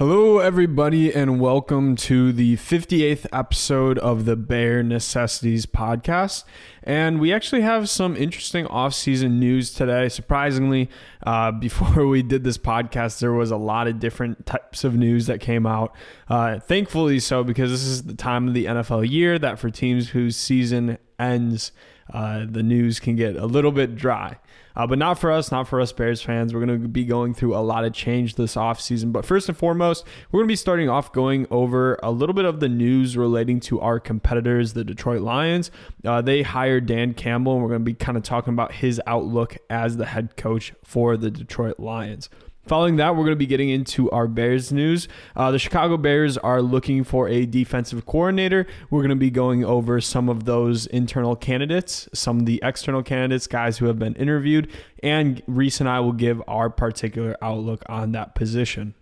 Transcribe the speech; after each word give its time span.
Hello, 0.00 0.38
everybody, 0.38 1.14
and 1.14 1.38
welcome 1.38 1.94
to 1.94 2.32
the 2.32 2.56
58th 2.56 3.26
episode 3.34 3.98
of 3.98 4.24
the 4.24 4.34
Bear 4.34 4.82
Necessities 4.82 5.66
podcast. 5.66 6.44
And 6.82 7.20
we 7.20 7.34
actually 7.34 7.60
have 7.60 7.90
some 7.90 8.16
interesting 8.16 8.66
off-season 8.68 9.38
news 9.38 9.74
today. 9.74 10.08
Surprisingly, 10.08 10.88
uh, 11.26 11.52
before 11.60 12.06
we 12.06 12.22
did 12.22 12.44
this 12.44 12.56
podcast, 12.56 13.20
there 13.20 13.34
was 13.34 13.50
a 13.50 13.58
lot 13.58 13.88
of 13.88 14.00
different 14.00 14.46
types 14.46 14.84
of 14.84 14.94
news 14.94 15.26
that 15.26 15.38
came 15.38 15.66
out. 15.66 15.94
Uh, 16.28 16.58
thankfully, 16.60 17.20
so 17.20 17.44
because 17.44 17.70
this 17.70 17.84
is 17.84 18.04
the 18.04 18.14
time 18.14 18.48
of 18.48 18.54
the 18.54 18.64
NFL 18.64 19.06
year 19.06 19.38
that 19.38 19.58
for 19.58 19.68
teams 19.68 20.08
whose 20.08 20.34
season 20.34 20.96
ends, 21.18 21.72
uh, 22.10 22.46
the 22.48 22.62
news 22.62 23.00
can 23.00 23.16
get 23.16 23.36
a 23.36 23.44
little 23.44 23.70
bit 23.70 23.96
dry. 23.96 24.38
Uh, 24.76 24.86
but 24.86 24.98
not 24.98 25.18
for 25.18 25.30
us, 25.32 25.50
not 25.50 25.68
for 25.68 25.80
us 25.80 25.92
Bears 25.92 26.22
fans. 26.22 26.54
We're 26.54 26.64
going 26.64 26.82
to 26.82 26.88
be 26.88 27.04
going 27.04 27.34
through 27.34 27.56
a 27.56 27.58
lot 27.58 27.84
of 27.84 27.92
change 27.92 28.36
this 28.36 28.54
offseason. 28.54 29.12
But 29.12 29.24
first 29.24 29.48
and 29.48 29.56
foremost, 29.56 30.04
we're 30.30 30.38
going 30.38 30.48
to 30.48 30.52
be 30.52 30.56
starting 30.56 30.88
off 30.88 31.12
going 31.12 31.46
over 31.50 31.98
a 32.02 32.10
little 32.10 32.34
bit 32.34 32.44
of 32.44 32.60
the 32.60 32.68
news 32.68 33.16
relating 33.16 33.60
to 33.60 33.80
our 33.80 33.98
competitors, 33.98 34.72
the 34.72 34.84
Detroit 34.84 35.22
Lions. 35.22 35.70
Uh, 36.04 36.22
they 36.22 36.42
hired 36.42 36.86
Dan 36.86 37.14
Campbell, 37.14 37.54
and 37.54 37.62
we're 37.62 37.68
going 37.68 37.80
to 37.80 37.84
be 37.84 37.94
kind 37.94 38.16
of 38.16 38.22
talking 38.22 38.52
about 38.52 38.72
his 38.72 39.00
outlook 39.06 39.56
as 39.68 39.96
the 39.96 40.06
head 40.06 40.36
coach 40.36 40.72
for 40.84 41.16
the 41.16 41.30
Detroit 41.30 41.78
Lions. 41.78 42.28
Following 42.66 42.96
that, 42.96 43.16
we're 43.16 43.24
going 43.24 43.30
to 43.32 43.36
be 43.36 43.46
getting 43.46 43.70
into 43.70 44.10
our 44.10 44.28
Bears 44.28 44.70
news. 44.70 45.08
Uh, 45.34 45.50
the 45.50 45.58
Chicago 45.58 45.96
Bears 45.96 46.36
are 46.38 46.60
looking 46.60 47.02
for 47.04 47.26
a 47.28 47.46
defensive 47.46 48.06
coordinator. 48.06 48.66
We're 48.90 49.00
going 49.00 49.10
to 49.10 49.16
be 49.16 49.30
going 49.30 49.64
over 49.64 50.00
some 50.00 50.28
of 50.28 50.44
those 50.44 50.86
internal 50.86 51.34
candidates, 51.34 52.08
some 52.12 52.40
of 52.40 52.46
the 52.46 52.60
external 52.62 53.02
candidates, 53.02 53.46
guys 53.46 53.78
who 53.78 53.86
have 53.86 53.98
been 53.98 54.14
interviewed, 54.14 54.70
and 55.02 55.42
Reese 55.46 55.80
and 55.80 55.88
I 55.88 56.00
will 56.00 56.12
give 56.12 56.42
our 56.46 56.68
particular 56.68 57.36
outlook 57.42 57.82
on 57.88 58.12
that 58.12 58.34
position. 58.34 58.94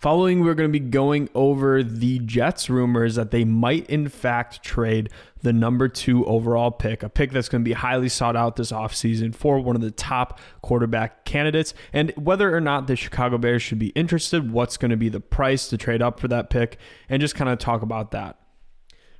Following, 0.00 0.42
we're 0.42 0.54
going 0.54 0.72
to 0.72 0.72
be 0.72 0.80
going 0.80 1.28
over 1.34 1.82
the 1.82 2.20
Jets 2.20 2.70
rumors 2.70 3.16
that 3.16 3.32
they 3.32 3.44
might, 3.44 3.86
in 3.90 4.08
fact, 4.08 4.62
trade 4.62 5.10
the 5.42 5.52
number 5.52 5.88
two 5.88 6.24
overall 6.24 6.70
pick, 6.70 7.02
a 7.02 7.10
pick 7.10 7.32
that's 7.32 7.50
going 7.50 7.62
to 7.62 7.68
be 7.68 7.74
highly 7.74 8.08
sought 8.08 8.34
out 8.34 8.56
this 8.56 8.72
offseason 8.72 9.34
for 9.34 9.60
one 9.60 9.76
of 9.76 9.82
the 9.82 9.90
top 9.90 10.40
quarterback 10.62 11.26
candidates, 11.26 11.74
and 11.92 12.12
whether 12.16 12.56
or 12.56 12.62
not 12.62 12.86
the 12.86 12.96
Chicago 12.96 13.36
Bears 13.36 13.60
should 13.60 13.78
be 13.78 13.88
interested, 13.88 14.50
what's 14.50 14.78
going 14.78 14.90
to 14.90 14.96
be 14.96 15.10
the 15.10 15.20
price 15.20 15.68
to 15.68 15.76
trade 15.76 16.00
up 16.00 16.18
for 16.18 16.28
that 16.28 16.48
pick, 16.48 16.78
and 17.10 17.20
just 17.20 17.34
kind 17.34 17.50
of 17.50 17.58
talk 17.58 17.82
about 17.82 18.10
that. 18.12 18.38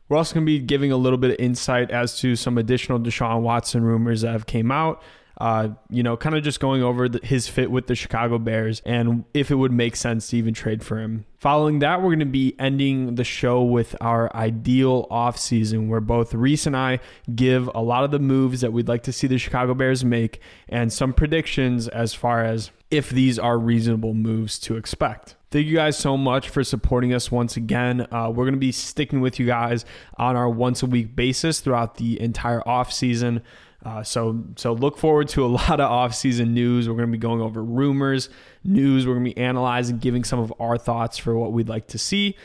We're 0.09 0.17
also 0.17 0.33
going 0.33 0.47
to 0.47 0.51
be 0.51 0.61
giving 0.61 0.91
a 0.91 0.97
little 0.97 1.19
bit 1.19 1.33
of 1.33 1.37
insight 1.39 1.91
as 1.91 2.19
to 2.21 2.35
some 2.37 2.57
additional 2.57 2.99
Deshaun 2.99 3.43
Watson 3.43 3.85
rumors 3.85 4.23
that 4.23 4.33
have 4.33 4.47
came 4.47 4.71
out 4.73 5.03
uh, 5.41 5.71
you 5.89 6.03
know, 6.03 6.19
kind 6.19 6.37
of 6.37 6.45
just 6.45 6.61
going 6.61 6.83
over 6.83 7.09
the, 7.09 7.19
his 7.27 7.49
fit 7.49 7.71
with 7.71 7.87
the 7.87 7.95
Chicago 7.95 8.39
Bears 8.39 8.83
and 8.85 9.25
if 9.33 9.51
it 9.51 9.55
would 9.55 9.73
make 9.73 9.97
sense 9.97 10.29
to 10.29 10.37
even 10.37 10.53
trade 10.53 10.85
for 10.85 11.01
him. 11.01 11.25
Following 11.39 11.79
that, 11.79 12.01
we're 12.03 12.11
going 12.11 12.19
to 12.19 12.27
be 12.27 12.55
ending 12.59 13.15
the 13.15 13.25
show 13.25 13.63
with 13.63 13.97
our 14.03 14.35
ideal 14.37 15.09
offseason 15.11 15.89
where 15.89 16.03
both 16.03 16.35
Reese 16.35 16.67
and 16.67 16.77
I 16.77 17.01
give 17.35 17.71
a 17.75 17.81
lot 17.81 18.05
of 18.05 18.11
the 18.11 18.19
moves 18.19 18.61
that 18.61 18.75
we'd 18.75 18.89
like 18.89 19.03
to 19.05 19.13
see 19.13 19.27
the 19.27 19.39
Chicago 19.39 19.73
Bears 19.73 20.05
make 20.05 20.41
and 20.69 20.93
some 20.93 21.15
predictions 21.15 21.89
as 21.89 22.13
far 22.13 22.45
as 22.45 22.71
if 22.91 23.09
these 23.09 23.39
are 23.39 23.59
reasonable 23.59 24.13
moves 24.13 24.59
to 24.59 24.77
expect. 24.77 25.37
Thank 25.51 25.67
you 25.67 25.77
guys 25.77 25.97
so 25.97 26.19
much 26.19 26.51
for 26.51 26.63
supporting 26.63 27.15
us 27.15 27.33
once 27.33 27.57
again. 27.57 28.07
Uh, 28.13 28.29
we're 28.29 28.45
going 28.45 28.53
to 28.53 28.61
be 28.61 28.73
sticking 28.73 29.23
with 29.23 29.41
you 29.41 29.47
guys 29.47 29.87
on 30.19 30.37
our 30.37 30.51
once 30.51 30.83
a 30.83 30.87
week 30.87 31.17
basis 31.17 31.61
throughout 31.61 31.97
the 31.97 32.21
entire 32.21 32.67
off 32.69 32.93
season. 32.93 33.43
Uh, 33.85 34.03
so 34.03 34.45
so 34.57 34.73
look 34.73 34.99
forward 34.99 35.29
to 35.29 35.45
a 35.45 35.47
lot 35.59 35.81
of 35.81 35.91
offseason 35.91 36.51
news. 36.51 36.89
We're 36.89 36.97
going 36.97 37.09
to 37.09 37.13
be 37.13 37.19
going 37.19 37.41
over 37.41 37.63
rumors, 37.63 38.29
news. 38.65 39.07
We're 39.07 39.15
going 39.15 39.27
to 39.27 39.35
be 39.35 39.41
analyzing, 39.41 39.99
giving 39.99 40.25
some 40.25 40.39
of 40.39 40.53
our 40.61 40.77
thoughts 40.77 41.19
for 41.19 41.37
what 41.37 41.53
we'd 41.53 41.69
like 41.69 41.89
to 41.89 41.99
see. 41.99 42.37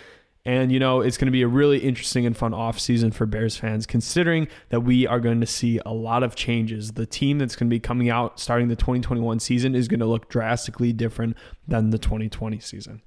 And 0.47 0.71
you 0.71 0.79
know, 0.79 1.01
it's 1.01 1.17
going 1.17 1.25
to 1.25 1.31
be 1.31 1.41
a 1.41 1.47
really 1.47 1.79
interesting 1.79 2.25
and 2.25 2.37
fun 2.37 2.51
offseason 2.51 3.13
for 3.13 3.25
Bears 3.25 3.57
fans 3.57 3.87
considering 3.87 4.47
that 4.69 4.81
we 4.81 5.07
are 5.07 5.19
going 5.19 5.41
to 5.41 5.47
see 5.47 5.79
a 5.85 5.91
lot 5.91 6.21
of 6.21 6.35
changes. 6.35 6.91
The 6.91 7.07
team 7.07 7.39
that's 7.39 7.55
going 7.55 7.67
to 7.67 7.73
be 7.73 7.79
coming 7.79 8.09
out 8.09 8.39
starting 8.39 8.67
the 8.67 8.75
2021 8.75 9.39
season 9.39 9.73
is 9.73 9.87
going 9.87 10.01
to 10.01 10.05
look 10.05 10.29
drastically 10.29 10.93
different 10.93 11.35
than 11.67 11.89
the 11.89 11.97
2020 11.97 12.59
season. 12.59 13.01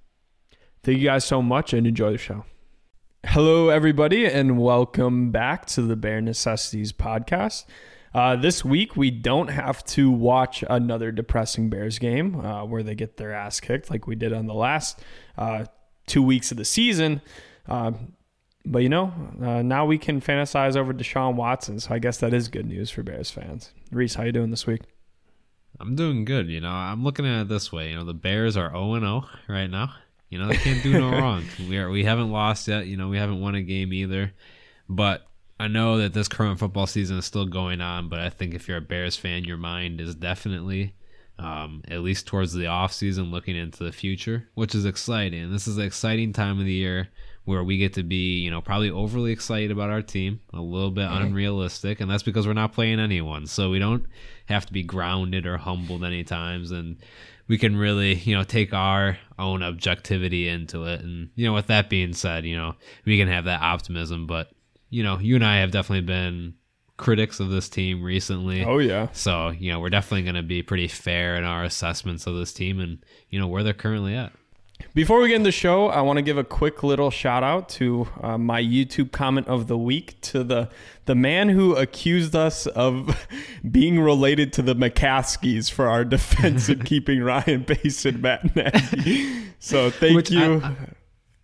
Thank 0.83 0.99
you 0.99 1.05
guys 1.05 1.25
so 1.25 1.41
much 1.41 1.73
and 1.73 1.87
enjoy 1.87 2.11
the 2.11 2.19
show. 2.19 2.45
Hello 3.25 3.69
everybody 3.69 4.27
and 4.27 4.59
welcome 4.59 5.31
back 5.31 5.67
to 5.67 5.83
the 5.83 5.97
Bear 5.97 6.21
Necessities 6.21 6.93
podcast. 6.93 7.67
Uh, 8.19 8.35
this 8.35 8.65
week, 8.65 8.97
we 8.97 9.13
don't 9.13 9.47
have 9.47 9.85
to 9.85 10.11
watch 10.11 10.65
another 10.69 11.13
depressing 11.13 11.71
Bears 11.71 12.01
game 12.01 12.45
uh, 12.45 12.65
where 12.65 12.83
they 12.83 12.97
get 12.97 13.17
their 13.17 13.33
ass 13.33 13.61
kicked 13.61 13.91
like 13.91 14.09
we 14.09 14.17
did 14.17 14.33
on 14.33 14.49
the 14.49 14.55
last 14.55 14.99
uh, 15.37 15.67
two 16.09 16.21
weeks 16.21 16.51
of 16.51 16.57
the 16.57 16.65
season. 16.65 17.23
Uh, 17.69 17.93
but 18.67 18.81
you 18.81 18.89
know, 18.89 19.13
uh, 19.41 19.63
now 19.63 19.87
we 19.87 19.99
can 19.99 20.21
fantasize 20.21 20.75
over 20.75 20.93
Deshaun 20.93 21.37
Watson, 21.37 21.79
so 21.79 21.95
I 21.95 22.01
guess 22.01 22.19
that 22.19 22.35
is 22.35 22.49
good 22.49 22.67
news 22.67 22.91
for 22.91 23.05
Bears 23.05 23.31
fans. 23.31 23.71
Reese, 23.93 24.17
how 24.17 24.25
you 24.25 24.33
doing 24.33 24.51
this 24.51 24.67
week? 24.67 24.81
I'm 25.79 25.95
doing 25.95 26.25
good. 26.25 26.49
You 26.49 26.61
know, 26.61 26.71
I'm 26.71 27.05
looking 27.05 27.25
at 27.25 27.43
it 27.43 27.49
this 27.49 27.71
way. 27.71 27.91
You 27.91 27.99
know, 27.99 28.05
the 28.05 28.15
Bears 28.15 28.57
are 28.57 28.71
0 28.71 28.99
0 28.99 29.27
right 29.47 29.71
now. 29.71 29.95
You 30.29 30.41
know, 30.41 30.49
they 30.49 30.57
can't 30.57 30.83
do 30.83 30.93
no 30.93 31.11
wrong. 31.13 31.45
We 31.69 31.79
are 31.79 31.89
we 31.89 32.03
haven't 32.03 32.33
lost 32.33 32.67
yet. 32.67 32.89
You 32.89 32.97
know, 32.97 33.07
we 33.07 33.17
haven't 33.17 33.41
won 33.41 33.55
a 33.55 33.63
game 33.63 33.93
either. 33.93 34.33
But 34.89 35.28
I 35.61 35.69
know 35.69 35.99
that 35.99 36.15
this 36.15 36.29
current 36.29 36.59
football 36.59 36.87
season 36.87 37.19
is 37.19 37.25
still 37.25 37.47
going 37.47 37.81
on, 37.81 38.09
but 38.09 38.21
I 38.21 38.31
think 38.31 38.55
if 38.55 38.69
you're 38.69 38.77
a 38.77 38.83
Bears 38.83 39.17
fan, 39.17 39.45
your 39.45 39.57
mind 39.57 40.01
is 40.01 40.15
definitely 40.15 40.95
um, 41.39 41.83
at 41.89 42.01
least 42.01 42.27
towards 42.27 42.53
the 42.53 42.67
off 42.67 42.93
season, 42.93 43.31
looking 43.31 43.57
into 43.57 43.85
the 43.85 43.93
future, 43.93 44.49
which 44.55 44.75
is 44.75 44.85
exciting. 44.85 45.53
This 45.53 45.69
is 45.69 45.77
an 45.77 45.85
exciting 45.85 46.33
time 46.33 46.59
of 46.59 46.67
the 46.67 46.73
year 46.73 47.09
where 47.45 47.65
we 47.65 47.79
get 47.79 47.95
to 47.95 48.03
be, 48.03 48.41
you 48.41 48.51
know, 48.51 48.61
probably 48.61 48.91
overly 48.91 49.33
excited 49.33 49.71
about 49.71 49.89
our 49.89 50.03
team, 50.03 50.41
a 50.53 50.61
little 50.61 50.91
bit 50.91 51.09
mm-hmm. 51.09 51.25
unrealistic, 51.25 52.01
and 52.01 52.11
that's 52.11 52.23
because 52.23 52.47
we're 52.47 52.53
not 52.53 52.73
playing 52.73 53.01
anyone. 53.01 53.47
So 53.47 53.71
we 53.71 53.79
don't 53.79 54.05
have 54.47 54.67
to 54.67 54.73
be 54.73 54.83
grounded 54.83 55.47
or 55.47 55.57
humbled 55.57 56.05
any 56.05 56.25
times, 56.25 56.73
and 56.73 56.97
we 57.47 57.57
can 57.57 57.77
really, 57.77 58.15
you 58.15 58.37
know, 58.37 58.43
take 58.43 58.75
our 58.75 59.17
own 59.39 59.63
objectivity 59.63 60.49
into 60.49 60.85
it. 60.85 61.01
And 61.01 61.31
you 61.37 61.47
know, 61.47 61.55
with 61.55 61.69
that 61.69 61.89
being 61.89 62.13
said, 62.13 62.45
you 62.45 62.57
know, 62.57 62.75
we 63.07 63.17
can 63.17 63.29
have 63.29 63.45
that 63.45 63.63
optimism, 63.63 64.27
but 64.27 64.51
you 64.91 65.03
know, 65.03 65.19
you 65.19 65.35
and 65.35 65.45
I 65.45 65.59
have 65.59 65.71
definitely 65.71 66.07
been 66.07 66.55
critics 66.97 67.41
of 67.41 67.49
this 67.49 67.69
team 67.69 68.03
recently. 68.03 68.65
Oh 68.65 68.79
yeah. 68.79 69.09
So, 69.13 69.51
you 69.51 69.73
know, 69.73 69.81
we're 69.81 69.91
definitely 69.91 70.23
going 70.23 70.35
to 70.35 70.43
be 70.43 70.63
pretty 70.63 70.89
fair 70.89 71.37
in 71.37 71.45
our 71.45 71.65
assessments 71.65 72.27
of 72.27 72.35
this 72.37 72.53
team 72.53 72.81
and, 72.81 72.99
you 73.31 73.39
know, 73.39 73.47
where 73.47 73.63
they're 73.63 73.73
currently 73.73 74.15
at. 74.15 74.33
Before 74.95 75.21
we 75.21 75.29
get 75.29 75.37
in 75.37 75.43
the 75.43 75.53
show, 75.53 75.89
I 75.89 76.01
want 76.01 76.19
to 76.19 76.23
give 76.23 76.39
a 76.39 76.45
quick 76.45 76.83
little 76.83 77.11
shout 77.11 77.43
out 77.43 77.69
to 77.71 78.09
uh, 78.21 78.39
my 78.39 78.63
YouTube 78.63 79.13
comment 79.13 79.47
of 79.49 79.67
the 79.67 79.77
week 79.77 80.21
to 80.23 80.45
the 80.45 80.71
the 81.05 81.15
man 81.15 81.49
who 81.49 81.75
accused 81.75 82.37
us 82.37 82.67
of 82.67 83.27
being 83.71 84.01
related 84.01 84.53
to 84.55 84.63
the 84.63 84.75
McCaskies 84.75 85.71
for 85.71 85.89
our 85.89 86.05
defense 86.17 86.69
and 86.69 86.85
keeping 86.87 87.23
Ryan 87.23 87.65
and 87.69 88.23
Matt 88.23 88.57
Nagy. 88.57 89.47
So 89.59 89.91
thank 89.91 90.17
Which 90.17 90.31
you. 90.31 90.61
I, 90.61 90.67
I, 90.69 90.77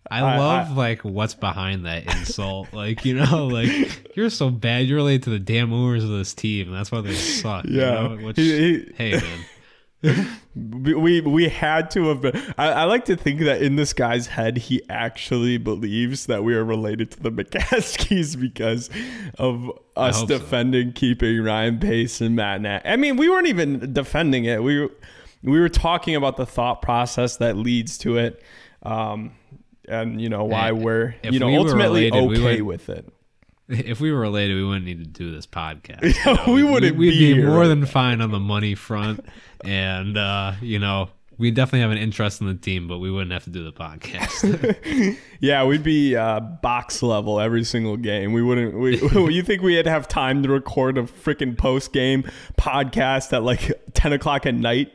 I, 0.09 0.19
I 0.19 0.37
love 0.37 0.71
I, 0.71 0.73
like 0.73 1.01
what's 1.01 1.33
behind 1.33 1.85
that 1.85 2.05
insult. 2.15 2.67
like 2.73 3.05
you 3.05 3.15
know, 3.15 3.47
like 3.47 4.15
you're 4.15 4.29
so 4.29 4.49
bad. 4.49 4.87
You're 4.87 4.97
related 4.97 5.23
to 5.23 5.29
the 5.31 5.39
damn 5.39 5.73
owners 5.73 6.03
of 6.03 6.11
this 6.11 6.33
team, 6.33 6.67
and 6.67 6.75
that's 6.75 6.91
why 6.91 7.01
they 7.01 7.13
suck. 7.13 7.65
Yeah. 7.65 8.09
You 8.09 8.09
know? 8.09 8.25
Which, 8.27 8.37
he, 8.37 8.57
he, 8.57 8.91
hey 8.95 9.11
man. 9.13 9.45
we 10.55 11.21
we 11.21 11.49
had 11.49 11.89
to 11.91 12.07
have 12.07 12.21
been. 12.21 12.35
I, 12.57 12.67
I, 12.71 12.83
like 12.83 13.05
to 13.05 13.15
think 13.15 13.41
that 13.41 13.61
in 13.61 13.75
this 13.75 13.93
guy's 13.93 14.27
head, 14.27 14.57
he 14.57 14.81
actually 14.89 15.57
believes 15.57 16.27
that 16.27 16.43
we 16.43 16.53
are 16.55 16.63
related 16.63 17.11
to 17.11 17.23
the 17.23 17.31
McCaskies 17.43 18.39
because 18.39 18.89
of 19.39 19.71
us 19.95 20.23
defending, 20.23 20.89
so. 20.89 20.93
keeping 20.93 21.41
Ryan 21.41 21.79
Pace 21.79 22.21
and 22.21 22.35
Matt 22.35 22.61
Nat. 22.61 22.81
I 22.85 22.95
mean, 22.97 23.17
we 23.17 23.29
weren't 23.29 23.47
even 23.47 23.93
defending 23.93 24.45
it. 24.45 24.61
We 24.61 24.81
were, 24.81 24.91
we 25.43 25.59
were 25.59 25.69
talking 25.69 26.15
about 26.15 26.37
the 26.37 26.45
thought 26.45 26.81
process 26.81 27.37
that 27.37 27.57
leads 27.57 27.97
to 27.99 28.17
it. 28.17 28.43
Um, 28.83 29.31
and 29.87 30.21
you 30.21 30.29
know 30.29 30.45
why 30.45 30.71
we're 30.71 31.15
you 31.23 31.39
know 31.39 31.47
we 31.47 31.57
ultimately 31.57 32.11
related, 32.11 32.41
okay 32.41 32.61
with 32.61 32.89
it. 32.89 33.07
If 33.67 33.99
we 33.99 34.11
were 34.11 34.19
related, 34.19 34.57
we 34.57 34.63
wouldn't 34.63 34.85
need 34.85 34.99
to 34.99 35.09
do 35.09 35.31
this 35.31 35.47
podcast. 35.47 36.03
You 36.25 36.33
know? 36.35 36.53
we 36.53 36.63
wouldn't. 36.63 36.97
We'd 36.97 37.09
be, 37.09 37.33
be 37.33 37.43
more 37.43 37.67
than 37.67 37.87
fine 37.87 38.21
on 38.21 38.29
the 38.29 38.39
money 38.39 38.75
front, 38.75 39.25
and 39.65 40.15
uh, 40.17 40.53
you 40.61 40.77
know 40.77 41.09
we 41.37 41.51
definitely 41.51 41.81
have 41.81 41.91
an 41.91 41.97
interest 41.97 42.41
in 42.41 42.47
the 42.47 42.53
team, 42.53 42.87
but 42.87 42.99
we 42.99 43.09
wouldn't 43.11 43.31
have 43.31 43.43
to 43.45 43.49
do 43.49 43.63
the 43.63 43.73
podcast. 43.73 45.17
yeah, 45.39 45.65
we'd 45.65 45.83
be 45.83 46.15
uh, 46.15 46.39
box 46.39 47.01
level 47.01 47.39
every 47.39 47.63
single 47.63 47.97
game. 47.97 48.33
We 48.33 48.41
wouldn't. 48.41 48.77
We, 48.77 48.99
you 49.33 49.41
think 49.41 49.61
we'd 49.61 49.87
have 49.87 50.07
time 50.07 50.43
to 50.43 50.49
record 50.49 50.97
a 50.97 51.03
freaking 51.03 51.57
post 51.57 51.91
game 51.91 52.23
podcast 52.57 53.33
at 53.33 53.43
like 53.43 53.71
ten 53.93 54.13
o'clock 54.13 54.45
at 54.45 54.53
night? 54.53 54.91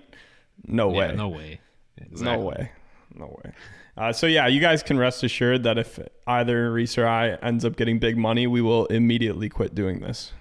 No 0.66 0.88
way. 0.88 1.08
Yeah, 1.08 1.14
no 1.14 1.28
way. 1.28 1.60
Exactly. 1.98 2.24
No 2.24 2.46
way. 2.46 2.70
No 3.14 3.40
way. 3.44 3.52
Uh, 4.00 4.10
so 4.14 4.26
yeah, 4.26 4.46
you 4.46 4.60
guys 4.62 4.82
can 4.82 4.98
rest 4.98 5.22
assured 5.22 5.62
that 5.62 5.76
if 5.76 5.98
either 6.26 6.72
Reese 6.72 6.96
or 6.96 7.06
I 7.06 7.32
ends 7.42 7.66
up 7.66 7.76
getting 7.76 7.98
big 7.98 8.16
money, 8.16 8.46
we 8.46 8.62
will 8.62 8.86
immediately 8.86 9.50
quit 9.50 9.74
doing 9.74 10.00
this. 10.00 10.32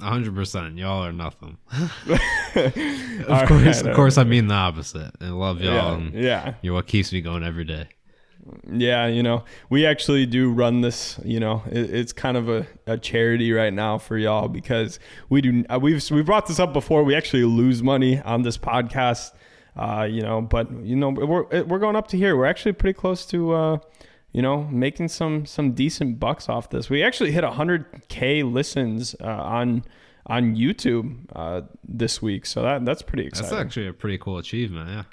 hundred 0.00 0.34
percent. 0.34 0.78
Y'all 0.78 1.04
are 1.04 1.12
nothing. 1.12 1.58
of 1.74 3.46
course, 3.46 3.82
right, 3.82 3.86
of 3.86 3.94
course, 3.94 4.16
I 4.16 4.24
mean 4.24 4.46
the 4.46 4.54
opposite. 4.54 5.10
I 5.20 5.28
love 5.28 5.60
y'all. 5.60 5.74
Yeah, 5.74 5.94
and 5.94 6.14
yeah. 6.14 6.54
You're 6.62 6.72
what 6.72 6.86
keeps 6.86 7.12
me 7.12 7.20
going 7.20 7.44
every 7.44 7.64
day. 7.64 7.88
Yeah, 8.72 9.06
you 9.06 9.22
know, 9.22 9.44
we 9.68 9.84
actually 9.84 10.24
do 10.24 10.50
run 10.50 10.80
this. 10.80 11.20
You 11.22 11.40
know, 11.40 11.62
it, 11.70 11.90
it's 11.90 12.14
kind 12.14 12.38
of 12.38 12.48
a, 12.48 12.66
a 12.86 12.96
charity 12.96 13.52
right 13.52 13.74
now 13.74 13.98
for 13.98 14.16
y'all 14.16 14.48
because 14.48 14.98
we 15.28 15.42
do. 15.42 15.62
Uh, 15.68 15.78
we've 15.78 16.10
we 16.10 16.22
brought 16.22 16.46
this 16.46 16.58
up 16.58 16.72
before. 16.72 17.04
We 17.04 17.14
actually 17.14 17.44
lose 17.44 17.82
money 17.82 18.18
on 18.22 18.44
this 18.44 18.56
podcast. 18.56 19.32
Uh, 19.78 20.04
you 20.10 20.22
know, 20.22 20.40
but 20.40 20.70
you 20.82 20.96
know, 20.96 21.10
we're 21.10 21.64
we're 21.64 21.78
going 21.78 21.96
up 21.96 22.08
to 22.08 22.16
here. 22.16 22.36
We're 22.36 22.46
actually 22.46 22.72
pretty 22.72 22.98
close 22.98 23.24
to. 23.26 23.52
Uh, 23.52 23.78
you 24.32 24.42
know, 24.42 24.64
making 24.64 25.08
some 25.08 25.46
some 25.46 25.72
decent 25.72 26.20
bucks 26.20 26.50
off 26.50 26.68
this. 26.68 26.90
We 26.90 27.02
actually 27.02 27.32
hit 27.32 27.44
100k 27.44 28.52
listens 28.52 29.16
uh, 29.20 29.24
on 29.24 29.84
on 30.26 30.54
YouTube 30.54 31.24
uh, 31.34 31.62
this 31.82 32.20
week, 32.20 32.44
so 32.44 32.62
that 32.62 32.84
that's 32.84 33.00
pretty 33.00 33.26
exciting. 33.26 33.50
That's 33.50 33.60
actually 33.60 33.88
a 33.88 33.92
pretty 33.94 34.18
cool 34.18 34.36
achievement. 34.36 34.90
Yeah, 34.90 35.04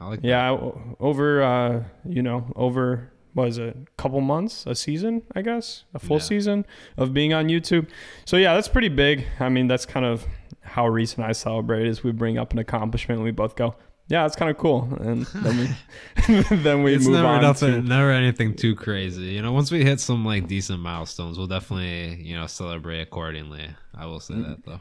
I 0.00 0.08
like. 0.08 0.20
Yeah, 0.22 0.50
that. 0.50 0.74
over 0.98 1.42
uh, 1.42 1.84
you 2.04 2.22
know 2.22 2.52
over 2.56 3.12
was 3.34 3.58
a 3.58 3.74
couple 3.96 4.20
months, 4.20 4.64
a 4.66 4.74
season, 4.74 5.22
I 5.34 5.42
guess, 5.42 5.84
a 5.92 5.98
full 5.98 6.18
yeah. 6.18 6.22
season 6.22 6.66
of 6.96 7.12
being 7.12 7.32
on 7.32 7.48
YouTube. 7.48 7.88
So 8.24 8.36
yeah, 8.36 8.54
that's 8.54 8.68
pretty 8.68 8.88
big. 8.88 9.26
I 9.40 9.48
mean, 9.48 9.66
that's 9.66 9.86
kind 9.86 10.06
of 10.06 10.24
how 10.62 10.86
Reese 10.86 11.14
and 11.14 11.24
I 11.24 11.32
celebrate 11.32 11.86
is 11.86 12.02
we 12.02 12.12
bring 12.12 12.38
up 12.38 12.52
an 12.52 12.58
accomplishment 12.58 13.18
and 13.18 13.24
we 13.24 13.32
both 13.32 13.56
go, 13.56 13.74
yeah, 14.08 14.26
it's 14.26 14.36
kind 14.36 14.50
of 14.50 14.58
cool. 14.58 14.88
And 15.00 15.24
then 15.26 15.58
we 15.58 16.42
then 16.56 16.82
we 16.82 16.94
it's 16.94 17.06
move 17.06 17.14
never 17.14 17.28
on. 17.28 17.42
Nothing, 17.42 17.72
to, 17.72 17.82
never 17.82 18.10
anything 18.10 18.54
too 18.54 18.74
crazy. 18.74 19.32
You 19.32 19.42
know, 19.42 19.52
once 19.52 19.70
we 19.70 19.84
hit 19.84 20.00
some 20.00 20.24
like 20.24 20.46
decent 20.46 20.80
milestones, 20.80 21.38
we'll 21.38 21.46
definitely 21.46 22.22
you 22.22 22.36
know 22.36 22.46
celebrate 22.46 23.00
accordingly. 23.00 23.68
I 23.94 24.06
will 24.06 24.20
say 24.20 24.34
mm-hmm. 24.34 24.50
that 24.50 24.64
though. 24.64 24.80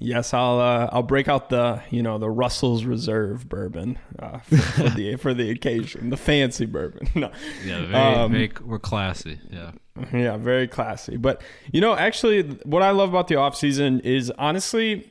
Yes, 0.00 0.32
I'll 0.32 0.60
uh, 0.60 0.88
I'll 0.92 1.02
break 1.02 1.28
out 1.28 1.50
the 1.50 1.82
you 1.90 2.02
know 2.02 2.18
the 2.18 2.30
Russell's 2.30 2.84
Reserve 2.84 3.48
bourbon 3.48 3.98
uh, 4.18 4.38
for, 4.38 4.56
for 4.56 4.88
the 4.90 5.16
for 5.16 5.34
the 5.34 5.50
occasion, 5.50 6.10
the 6.10 6.16
fancy 6.16 6.66
bourbon. 6.66 7.08
No. 7.14 7.32
Yeah, 7.66 7.84
very, 7.86 7.94
um, 7.94 8.32
very, 8.32 8.52
we're 8.64 8.78
classy. 8.78 9.40
Yeah. 9.50 9.72
Yeah, 10.12 10.36
very 10.36 10.68
classy. 10.68 11.16
But 11.16 11.42
you 11.72 11.80
know, 11.80 11.96
actually, 11.96 12.42
what 12.62 12.82
I 12.82 12.92
love 12.92 13.08
about 13.08 13.26
the 13.26 13.36
off 13.36 13.56
season 13.56 13.98
is 14.00 14.30
honestly 14.38 15.10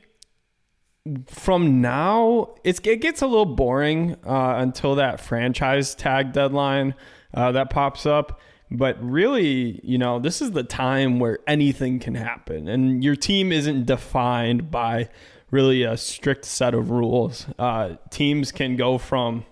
from 1.26 1.80
now, 1.80 2.54
it 2.64 2.82
gets 2.82 3.22
a 3.22 3.26
little 3.26 3.46
boring 3.46 4.16
uh, 4.26 4.54
until 4.58 4.94
that 4.96 5.20
franchise 5.20 5.94
tag 5.94 6.32
deadline 6.32 6.94
uh, 7.34 7.52
that 7.52 7.70
pops 7.70 8.06
up. 8.06 8.40
But 8.70 9.02
really, 9.02 9.80
you 9.82 9.96
know, 9.96 10.18
this 10.18 10.42
is 10.42 10.50
the 10.50 10.62
time 10.62 11.20
where 11.20 11.38
anything 11.46 12.00
can 12.00 12.14
happen, 12.14 12.68
and 12.68 13.02
your 13.02 13.16
team 13.16 13.50
isn't 13.50 13.86
defined 13.86 14.70
by 14.70 15.08
really 15.50 15.82
a 15.82 15.96
strict 15.96 16.44
set 16.44 16.74
of 16.74 16.90
rules. 16.90 17.46
Uh, 17.58 17.94
teams 18.10 18.52
can 18.52 18.76
go 18.76 18.98
from, 18.98 19.46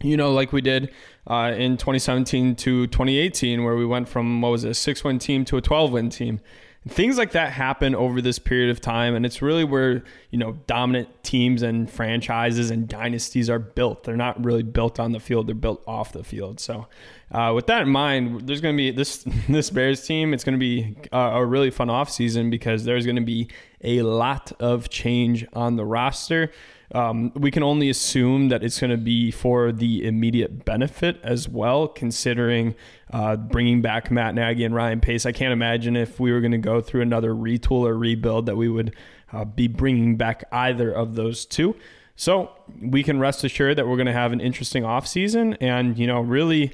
you 0.00 0.16
know, 0.16 0.32
like 0.32 0.52
we 0.52 0.60
did 0.60 0.90
uh, 1.28 1.52
in 1.56 1.76
2017 1.76 2.56
to 2.56 2.88
2018, 2.88 3.62
where 3.62 3.76
we 3.76 3.86
went 3.86 4.08
from 4.08 4.40
what 4.40 4.50
was 4.50 4.64
it, 4.64 4.70
a 4.70 4.74
six-win 4.74 5.20
team 5.20 5.44
to 5.44 5.56
a 5.56 5.62
12-win 5.62 6.10
team 6.10 6.40
things 6.88 7.18
like 7.18 7.32
that 7.32 7.52
happen 7.52 7.94
over 7.94 8.22
this 8.22 8.38
period 8.38 8.70
of 8.70 8.80
time 8.80 9.14
and 9.14 9.26
it's 9.26 9.42
really 9.42 9.64
where 9.64 10.02
you 10.30 10.38
know 10.38 10.52
dominant 10.66 11.08
teams 11.22 11.62
and 11.62 11.90
franchises 11.90 12.70
and 12.70 12.88
dynasties 12.88 13.50
are 13.50 13.58
built. 13.58 14.04
They're 14.04 14.16
not 14.16 14.42
really 14.42 14.62
built 14.62 14.98
on 14.98 15.12
the 15.12 15.20
field 15.20 15.46
they're 15.46 15.54
built 15.54 15.82
off 15.86 16.12
the 16.12 16.24
field. 16.24 16.58
So 16.58 16.86
uh, 17.32 17.52
with 17.54 17.66
that 17.66 17.82
in 17.82 17.88
mind 17.88 18.46
there's 18.48 18.62
going 18.62 18.74
to 18.74 18.78
be 18.78 18.90
this 18.90 19.24
this 19.48 19.68
bears 19.68 20.06
team 20.06 20.32
it's 20.32 20.44
going 20.44 20.54
to 20.54 20.58
be 20.58 20.96
a, 21.12 21.18
a 21.18 21.44
really 21.44 21.70
fun 21.70 21.90
off 21.90 22.10
season 22.10 22.48
because 22.48 22.84
there's 22.84 23.04
going 23.04 23.16
to 23.16 23.22
be 23.22 23.48
a 23.82 24.02
lot 24.02 24.52
of 24.58 24.88
change 24.88 25.46
on 25.52 25.76
the 25.76 25.84
roster 25.84 26.50
um, 26.92 27.32
we 27.34 27.50
can 27.50 27.62
only 27.62 27.88
assume 27.88 28.48
that 28.48 28.64
it's 28.64 28.80
going 28.80 28.90
to 28.90 28.96
be 28.96 29.30
for 29.30 29.70
the 29.70 30.04
immediate 30.04 30.64
benefit 30.64 31.20
as 31.22 31.48
well, 31.48 31.86
considering 31.86 32.74
uh, 33.12 33.36
bringing 33.36 33.80
back 33.80 34.10
Matt 34.10 34.34
Nagy 34.34 34.64
and 34.64 34.74
Ryan 34.74 35.00
Pace. 35.00 35.24
I 35.24 35.32
can't 35.32 35.52
imagine 35.52 35.96
if 35.96 36.18
we 36.18 36.32
were 36.32 36.40
going 36.40 36.52
to 36.52 36.58
go 36.58 36.80
through 36.80 37.02
another 37.02 37.32
retool 37.32 37.86
or 37.86 37.96
rebuild 37.96 38.46
that 38.46 38.56
we 38.56 38.68
would 38.68 38.94
uh, 39.32 39.44
be 39.44 39.68
bringing 39.68 40.16
back 40.16 40.44
either 40.50 40.90
of 40.90 41.14
those 41.14 41.46
two. 41.46 41.76
So 42.16 42.50
we 42.82 43.02
can 43.02 43.18
rest 43.20 43.44
assured 43.44 43.78
that 43.78 43.86
we're 43.86 43.96
going 43.96 44.06
to 44.06 44.12
have 44.12 44.32
an 44.32 44.40
interesting 44.40 44.82
offseason. 44.82 45.56
And, 45.60 45.96
you 45.96 46.06
know, 46.06 46.20
really, 46.20 46.72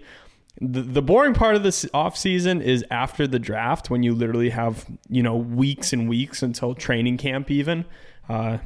the, 0.61 0.81
the 0.81 1.03
boring 1.03 1.35
part 1.35 1.57
of 1.57 1.63
this 1.63 1.85
offseason 1.95 2.63
is 2.63 2.85
after 2.91 3.27
the 3.27 3.39
draft 3.39 3.91
when 3.91 4.03
you 4.03 4.15
literally 4.15 4.51
have, 4.51 4.87
you 5.09 5.23
know, 5.23 5.37
weeks 5.37 5.93
and 5.93 6.09
weeks 6.09 6.43
until 6.43 6.75
training 6.75 7.19
camp, 7.19 7.51
even. 7.51 7.85
Uh, 8.29 8.59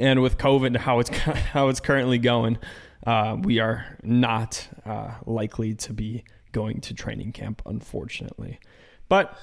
and 0.00 0.22
with 0.22 0.38
COVID, 0.38 0.76
how 0.76 0.98
it's 1.00 1.10
how 1.18 1.68
it's 1.68 1.80
currently 1.80 2.18
going, 2.18 2.58
uh, 3.06 3.36
we 3.40 3.58
are 3.58 3.98
not 4.02 4.68
uh, 4.84 5.14
likely 5.24 5.74
to 5.74 5.92
be 5.92 6.24
going 6.52 6.80
to 6.82 6.94
training 6.94 7.32
camp, 7.32 7.62
unfortunately. 7.66 8.58
But 9.08 9.36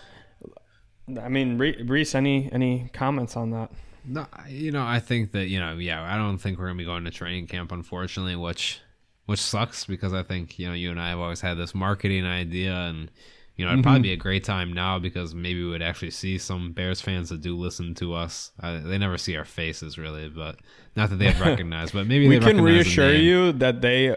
I 1.21 1.29
mean, 1.29 1.57
Reese, 1.57 2.15
any 2.15 2.51
any 2.51 2.89
comments 2.93 3.35
on 3.35 3.51
that? 3.51 3.71
No, 4.05 4.27
you 4.49 4.71
know, 4.71 4.85
I 4.85 4.99
think 4.99 5.31
that 5.31 5.47
you 5.47 5.59
know, 5.59 5.77
yeah, 5.77 6.03
I 6.03 6.17
don't 6.17 6.37
think 6.37 6.57
we're 6.57 6.67
gonna 6.67 6.77
be 6.77 6.85
going 6.85 7.05
to 7.05 7.11
training 7.11 7.47
camp, 7.47 7.71
unfortunately, 7.71 8.35
which 8.35 8.81
which 9.25 9.39
sucks 9.39 9.85
because 9.85 10.13
I 10.13 10.23
think 10.23 10.59
you 10.59 10.67
know 10.67 10.73
you 10.73 10.91
and 10.91 10.99
I 10.99 11.09
have 11.09 11.19
always 11.19 11.41
had 11.41 11.57
this 11.57 11.73
marketing 11.73 12.25
idea 12.25 12.73
and 12.73 13.09
you 13.55 13.65
know, 13.65 13.71
it'd 13.71 13.79
mm-hmm. 13.79 13.83
probably 13.83 14.01
be 14.01 14.13
a 14.13 14.17
great 14.17 14.43
time 14.43 14.73
now 14.73 14.97
because 14.97 15.35
maybe 15.35 15.63
we 15.63 15.69
would 15.69 15.83
actually 15.83 16.09
see 16.09 16.39
some 16.39 16.71
Bears 16.71 17.01
fans 17.01 17.29
that 17.29 17.41
do 17.41 17.55
listen 17.55 17.93
to 17.95 18.15
us. 18.15 18.51
Uh, 18.59 18.79
they 18.79 18.97
never 18.97 19.17
see 19.17 19.37
our 19.37 19.45
faces 19.45 19.97
really, 19.97 20.27
but 20.27 20.57
not 20.95 21.11
that 21.11 21.17
they've 21.17 21.39
recognized, 21.41 21.93
but 21.93 22.07
maybe 22.07 22.27
we 22.27 22.39
can 22.39 22.61
reassure 22.61 23.13
you 23.13 23.51
that 23.53 23.81
they 23.81 24.15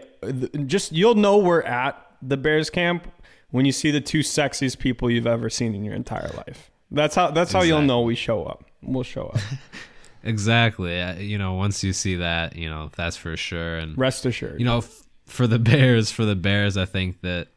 just 0.65 0.91
you'll 0.91 1.15
know 1.15 1.37
we're 1.37 1.61
at 1.61 2.03
the 2.21 2.37
Bears 2.37 2.71
camp 2.71 3.11
when 3.51 3.65
you 3.65 3.71
see 3.71 3.91
the 3.91 4.01
two 4.01 4.19
sexiest 4.19 4.79
people 4.79 5.09
you've 5.09 5.27
ever 5.27 5.49
seen 5.49 5.75
in 5.75 5.83
your 5.83 5.93
entire 5.93 6.29
life. 6.29 6.71
That's 6.89 7.13
how 7.15 7.29
that's 7.29 7.51
exactly. 7.51 7.69
how 7.69 7.77
you'll 7.77 7.85
know 7.85 8.01
we 8.01 8.15
show 8.15 8.43
up. 8.43 8.65
We'll 8.81 9.03
show 9.03 9.27
up. 9.27 9.39
exactly. 10.23 10.99
Uh, 10.99 11.15
you 11.15 11.37
know, 11.37 11.53
once 11.53 11.83
you 11.83 11.93
see 11.93 12.15
that, 12.15 12.55
you 12.55 12.69
know, 12.69 12.89
that's 12.95 13.17
for 13.17 13.37
sure 13.37 13.77
and 13.77 13.95
rest 13.97 14.25
assured. 14.25 14.59
You 14.59 14.65
know, 14.65 14.77
f- 14.79 15.03
for 15.25 15.45
the 15.45 15.59
Bears, 15.59 16.09
for 16.09 16.25
the 16.25 16.35
Bears, 16.35 16.75
I 16.75 16.85
think 16.85 17.21
that 17.21 17.49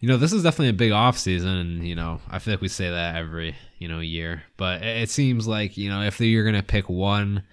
you 0.00 0.08
know, 0.08 0.16
this 0.16 0.32
is 0.32 0.42
definitely 0.42 0.70
a 0.70 0.74
big 0.74 0.92
off 0.92 1.18
season, 1.18 1.56
and 1.56 1.88
you 1.88 1.94
know, 1.94 2.20
I 2.28 2.38
feel 2.38 2.54
like 2.54 2.60
we 2.60 2.68
say 2.68 2.90
that 2.90 3.16
every 3.16 3.56
you 3.78 3.88
know 3.88 4.00
year, 4.00 4.42
but 4.56 4.82
it 4.82 5.10
seems 5.10 5.46
like 5.46 5.76
you 5.76 5.88
know 5.88 6.02
if 6.02 6.20
you're 6.20 6.44
gonna 6.44 6.62
pick 6.62 6.88
one 6.88 7.44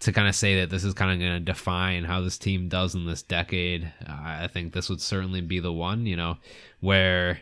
to 0.00 0.12
kind 0.12 0.28
of 0.28 0.34
say 0.34 0.60
that 0.60 0.70
this 0.70 0.84
is 0.84 0.92
kind 0.92 1.10
of 1.10 1.18
going 1.18 1.32
to 1.32 1.40
define 1.40 2.04
how 2.04 2.20
this 2.20 2.36
team 2.36 2.68
does 2.68 2.94
in 2.94 3.06
this 3.06 3.22
decade, 3.22 3.90
I 4.06 4.48
think 4.48 4.74
this 4.74 4.90
would 4.90 5.00
certainly 5.00 5.40
be 5.40 5.60
the 5.60 5.72
one. 5.72 6.04
You 6.04 6.16
know, 6.16 6.36
where 6.80 7.40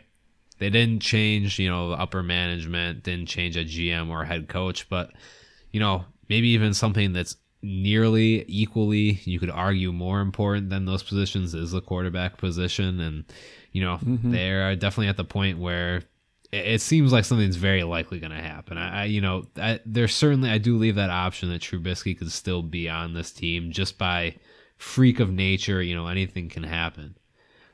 they 0.59 0.69
didn't 0.69 1.01
change, 1.01 1.59
you 1.59 1.69
know, 1.69 1.91
upper 1.91 2.23
management, 2.23 3.03
didn't 3.03 3.27
change 3.27 3.57
a 3.57 3.65
GM 3.65 4.09
or 4.09 4.21
a 4.21 4.27
head 4.27 4.47
coach, 4.47 4.87
but 4.87 5.11
you 5.71 5.79
know, 5.79 6.05
maybe 6.29 6.49
even 6.49 6.73
something 6.73 7.11
that's 7.11 7.35
nearly 7.61 8.45
equally, 8.47 9.21
you 9.23 9.39
could 9.39 9.49
argue 9.49 9.91
more 9.91 10.21
important 10.21 10.69
than 10.69 10.85
those 10.85 11.03
positions 11.03 11.53
is 11.53 11.71
the 11.71 11.81
quarterback 11.81 12.37
position 12.37 12.99
and 12.99 13.25
you 13.73 13.83
know, 13.83 13.97
mm-hmm. 13.97 14.31
they're 14.31 14.75
definitely 14.75 15.09
at 15.09 15.17
the 15.17 15.25
point 15.25 15.59
where 15.59 16.03
it, 16.53 16.81
seems 16.81 17.11
like 17.11 17.25
something's 17.25 17.55
very 17.55 17.83
likely 17.83 18.19
going 18.19 18.31
to 18.31 18.41
happen. 18.41 18.77
I, 18.77 19.01
I, 19.01 19.03
you 19.05 19.19
know, 19.19 19.47
I, 19.57 19.79
there's 19.85 20.15
certainly 20.15 20.49
I 20.49 20.59
do 20.59 20.77
leave 20.77 20.95
that 20.95 21.09
option 21.09 21.49
that 21.49 21.61
Trubisky 21.61 22.17
could 22.17 22.31
still 22.31 22.61
be 22.61 22.87
on 22.87 23.13
this 23.13 23.31
team 23.31 23.71
just 23.71 23.97
by 23.97 24.35
freak 24.77 25.19
of 25.19 25.31
nature. 25.31 25.81
You 25.81 25.95
know, 25.95 26.07
anything 26.07 26.49
can 26.49 26.63
happen. 26.63 27.17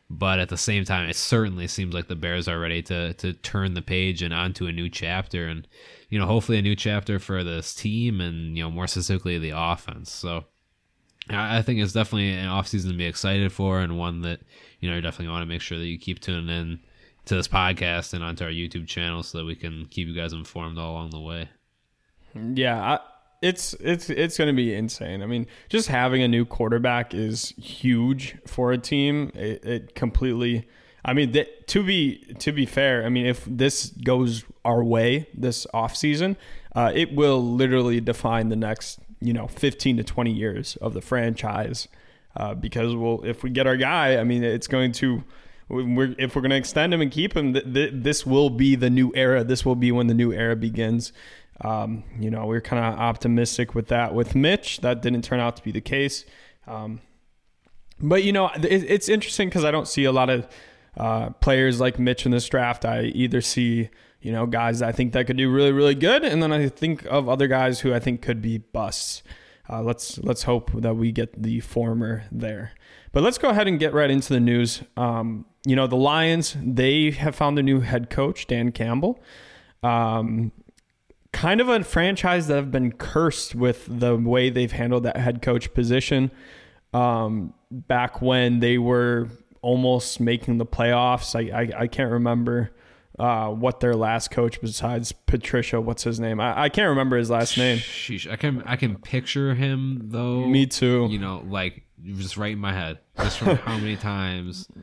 But 0.10 0.40
at 0.40 0.50
the 0.50 0.58
same 0.58 0.86
time, 0.86 1.08
it 1.08 1.16
certainly 1.16 1.68
seems 1.68 1.94
like 1.94 2.08
the 2.08 2.16
Bears 2.16 2.48
are 2.48 2.60
ready 2.60 2.82
to 2.84 3.14
to 3.16 3.34
turn 3.34 3.76
the 3.76 3.82
page 3.84 4.24
and 4.24 4.34
onto 4.34 4.66
a 4.66 4.72
new 4.72 4.90
chapter, 4.90 5.48
and 5.48 5.68
you 6.10 6.18
know, 6.18 6.26
hopefully 6.26 6.58
a 6.58 6.64
new 6.64 6.76
chapter 6.76 7.20
for 7.20 7.44
this 7.44 7.76
team, 7.76 8.20
and 8.20 8.58
you 8.58 8.64
know, 8.64 8.72
more 8.72 8.88
specifically 8.88 9.38
the 9.38 9.54
offense. 9.56 10.12
So, 10.12 10.46
I 11.32 11.62
think 11.62 11.80
it's 11.80 11.94
definitely 11.94 12.32
an 12.32 12.48
offseason 12.48 12.90
to 12.90 12.98
be 12.98 13.06
excited 13.06 13.52
for, 13.52 13.80
and 13.80 13.98
one 13.98 14.22
that 14.22 14.40
you 14.80 14.90
know, 14.90 14.96
you 14.96 15.02
definitely 15.02 15.32
want 15.32 15.44
to 15.44 15.48
make 15.48 15.62
sure 15.62 15.78
that 15.78 15.86
you 15.86 15.98
keep 15.98 16.20
tuning 16.20 16.50
in 16.50 16.80
to 17.26 17.36
this 17.36 17.48
podcast 17.48 18.14
and 18.14 18.24
onto 18.24 18.44
our 18.44 18.50
YouTube 18.50 18.88
channel 18.88 19.24
so 19.24 19.40
that 19.40 19.46
we 19.46 19.56
can 19.56 19.86
keep 19.86 20.08
you 20.08 20.16
guys 20.16 20.34
informed 20.34 20.78
all 20.78 20.94
along 20.94 21.12
the 21.12 21.20
way. 21.20 21.50
Yeah, 22.54 22.82
I, 22.82 23.00
it's 23.42 23.74
it's 23.76 24.10
it's 24.10 24.38
going 24.38 24.48
to 24.48 24.56
be 24.56 24.74
insane. 24.74 25.22
I 25.22 25.26
mean, 25.26 25.48
just 25.70 25.88
having 25.88 26.22
a 26.22 26.28
new 26.28 26.46
quarterback 26.46 27.14
is 27.14 27.54
huge 27.58 28.38
for 28.46 28.72
a 28.72 28.78
team. 28.78 29.32
It, 29.36 29.64
it 29.64 29.96
completely. 29.96 30.68
I 31.04 31.14
mean, 31.14 31.32
th- 31.32 31.50
to 31.68 31.84
be 31.84 32.36
to 32.40 32.52
be 32.52 32.66
fair, 32.66 33.06
I 33.06 33.10
mean, 33.10 33.26
if 33.26 33.46
this 33.46 33.88
goes 33.88 34.44
our 34.64 34.84
way 34.84 35.28
this 35.34 35.66
offseason, 35.74 36.36
uh, 36.76 36.92
it 36.94 37.14
will 37.14 37.42
literally 37.42 38.02
define 38.02 38.50
the 38.50 38.56
next 38.56 39.00
you 39.22 39.34
know 39.34 39.48
15 39.48 39.98
to 39.98 40.04
20 40.04 40.32
years 40.32 40.76
of 40.78 40.94
the 40.94 41.02
franchise 41.02 41.88
uh, 42.36 42.54
because 42.54 42.96
well, 42.96 43.22
if 43.24 43.44
we 43.44 43.50
get 43.50 43.68
our 43.68 43.78
guy, 43.78 44.18
I 44.18 44.24
mean, 44.24 44.44
it's 44.44 44.68
going 44.68 44.92
to. 44.94 45.24
We're, 45.68 46.16
if 46.18 46.36
we're 46.36 46.42
going 46.42 46.50
to 46.50 46.58
extend 46.58 46.96
him 46.96 47.02
and 47.02 47.12
keep 47.12 47.38
him, 47.38 47.54
th- 47.54 47.72
th- 47.72 47.92
this 47.94 48.26
will 48.26 48.50
be 48.50 48.76
the 48.76 48.90
new 48.90 49.12
era. 49.14 49.44
This 49.44 49.64
will 49.64 49.76
be 49.76 49.92
when 49.92 50.08
the 50.08 50.16
new 50.16 50.32
era 50.34 50.56
begins. 50.56 51.14
Um, 51.62 52.04
you 52.20 52.32
know, 52.32 52.48
we 52.48 52.58
are 52.58 52.62
kind 52.62 52.84
of 52.84 53.00
optimistic 53.00 53.76
with 53.76 53.88
that. 53.90 54.16
With 54.16 54.34
Mitch, 54.34 54.80
that 54.80 55.04
didn't 55.04 55.22
turn 55.22 55.40
out 55.40 55.58
to 55.58 55.64
be 55.64 55.72
the 55.72 55.82
case. 55.82 56.26
Um, 56.66 57.02
but 58.00 58.24
you 58.24 58.32
know, 58.32 58.48
it, 58.48 58.66
it's 58.66 59.10
interesting 59.10 59.50
because 59.50 59.64
I 59.64 59.70
don't 59.70 59.88
see 59.88 60.06
a 60.06 60.12
lot 60.12 60.32
of 60.32 60.48
uh, 60.98 61.30
players 61.32 61.80
like 61.80 62.00
Mitch 62.00 62.26
in 62.26 62.32
this 62.32 62.48
draft. 62.48 62.84
I 62.84 63.04
either 63.04 63.42
see 63.42 63.90
you 64.22 64.32
know 64.32 64.46
guys 64.46 64.82
I 64.82 64.92
think 64.92 65.14
that 65.14 65.28
could 65.28 65.38
do 65.38 65.50
really 65.50 65.72
really 65.72 65.96
good, 65.96 66.24
and 66.24 66.42
then 66.42 66.52
I 66.52 66.68
think 66.70 67.06
of 67.06 67.30
other 67.30 67.48
guys 67.48 67.82
who 67.82 67.94
I 67.94 68.00
think 68.00 68.22
could 68.22 68.42
be 68.42 68.58
busts. 68.58 69.24
Uh, 69.70 69.82
let's 69.84 70.18
let's 70.20 70.44
hope 70.44 70.72
that 70.74 70.96
we 70.96 71.12
get 71.12 71.42
the 71.42 71.60
former 71.60 72.24
there. 72.32 72.72
But 73.12 73.24
let's 73.24 73.38
go 73.38 73.50
ahead 73.50 73.68
and 73.68 73.80
get 73.80 73.94
right 73.94 74.10
into 74.10 74.34
the 74.34 74.40
news. 74.40 74.84
Um, 74.98 75.46
you 75.66 75.76
know, 75.76 75.88
the 75.88 75.96
Lions 75.96 76.56
they 76.62 77.12
have 77.12 77.36
found 77.36 77.60
a 77.60 77.64
new 77.64 77.82
head 77.82 78.10
coach, 78.10 78.48
Dan 78.48 78.72
Campbell. 78.72 79.22
Um, 79.84 80.52
kind 81.32 81.62
of 81.62 81.70
a 81.70 81.84
franchise 81.84 82.48
that 82.48 82.56
have 82.56 82.72
been 82.72 82.92
cursed 82.92 83.56
with 83.56 83.86
the 83.88 84.16
way 84.16 84.50
they've 84.50 84.72
handled 84.72 85.04
that 85.04 85.18
head 85.18 85.42
coach 85.42 85.74
position. 85.74 86.32
Um, 86.94 87.54
back 87.70 88.22
when 88.22 88.60
they 88.60 88.78
were 88.80 89.30
almost 89.62 90.20
making 90.20 90.58
the 90.58 90.66
playoffs, 90.66 91.36
I 91.36 91.62
I, 91.62 91.84
I 91.84 91.88
can't 91.88 92.12
remember 92.12 92.72
uh, 93.20 93.50
what 93.50 93.80
their 93.80 93.96
last 93.96 94.32
coach 94.32 94.60
besides 94.62 95.12
Patricia. 95.12 95.80
What's 95.82 96.04
his 96.04 96.20
name? 96.20 96.40
I, 96.40 96.64
I 96.64 96.70
can't 96.70 96.90
remember 96.90 97.18
his 97.18 97.30
last 97.30 97.58
name. 97.58 97.78
Sheesh. 97.78 98.32
I 98.32 98.36
can 98.36 98.64
I 98.66 98.76
can 98.76 98.96
picture 98.96 99.54
him 99.54 100.02
though. 100.06 100.46
Me 100.46 100.66
too. 100.66 101.08
You 101.10 101.20
know, 101.20 101.44
like 101.48 101.84
just 102.04 102.38
right 102.38 102.54
in 102.54 102.60
my 102.60 102.74
head, 102.74 103.00
just 103.18 103.40
from 103.40 103.58
how 103.58 103.78
many 103.78 103.98
times 103.98 104.68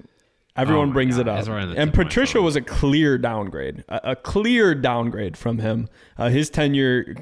Everyone 0.56 0.90
oh 0.90 0.92
brings 0.92 1.16
God. 1.16 1.28
it 1.28 1.28
up. 1.28 1.48
Right 1.48 1.76
and 1.76 1.92
Patricia 1.92 2.40
was 2.40 2.56
a 2.56 2.62
clear 2.62 3.18
downgrade, 3.18 3.84
a, 3.88 4.12
a 4.12 4.16
clear 4.16 4.74
downgrade 4.74 5.36
from 5.36 5.58
him. 5.58 5.88
Uh, 6.16 6.30
his 6.30 6.48
tenure 6.48 7.14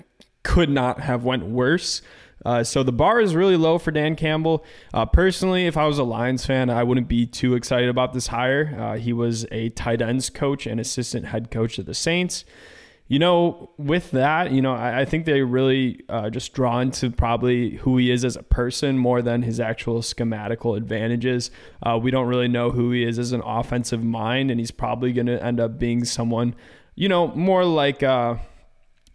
could 0.45 0.71
not 0.71 1.01
have 1.01 1.25
went 1.25 1.45
worse. 1.47 2.01
Uh, 2.45 2.63
so 2.63 2.83
the 2.83 2.93
bar 2.93 3.21
is 3.21 3.35
really 3.35 3.57
low 3.57 3.79
for 3.79 3.91
Dan 3.91 4.17
Campbell. 4.17 4.65
Uh, 4.93 5.07
personally, 5.07 5.67
if 5.67 5.77
I 5.77 5.87
was 5.87 5.99
a 5.99 6.05
Lions 6.05 6.45
fan, 6.45 6.71
I 6.71 6.83
wouldn't 6.83 7.09
be 7.09 7.27
too 7.27 7.55
excited 7.55 7.89
about 7.89 8.13
this 8.13 8.29
hire. 8.29 8.77
Uh, 8.79 8.97
he 8.97 9.13
was 9.13 9.47
a 9.51 9.71
tight 9.71 10.03
ends 10.03 10.31
coach 10.31 10.67
and 10.67 10.81
assistant 10.81 11.27
head 11.27 11.51
coach 11.51 11.79
of 11.79 11.87
the 11.87 11.95
Saints 11.95 12.45
you 13.07 13.19
know, 13.19 13.71
with 13.77 14.13
that, 14.13 14.51
you 14.51 14.63
know, 14.63 14.75
I, 14.75 15.01
I 15.01 15.05
think 15.05 15.27
they 15.27 15.43
really 15.43 16.01
uh, 16.09 16.31
just 16.31 16.55
drawn 16.55 16.91
to 16.93 17.11
probably 17.11 17.77
who 17.77 17.99
he 17.99 18.11
is 18.11 18.25
as 18.25 18.37
a 18.37 18.43
person 18.43 18.97
more 18.97 19.21
than 19.21 19.43
his 19.43 19.61
actual 19.61 20.01
schematical 20.01 20.75
advantages. 20.77 21.51
Uh, 21.83 21.99
we 22.01 22.11
don't 22.11 22.27
really 22.27 22.49
know 22.49 22.71
who 22.71 22.93
he 22.93 23.05
is 23.05 23.19
as 23.19 23.33
an 23.33 23.43
offensive 23.45 24.03
mind, 24.03 24.51
and 24.51 24.59
he's 24.59 24.71
probably 24.71 25.13
going 25.13 25.27
to 25.27 25.43
end 25.45 25.61
up 25.61 25.79
being 25.79 26.05
someone, 26.05 26.55
you 26.95 27.09
know, 27.09 27.29
more 27.29 27.65
like 27.67 28.03
uh, 28.03 28.37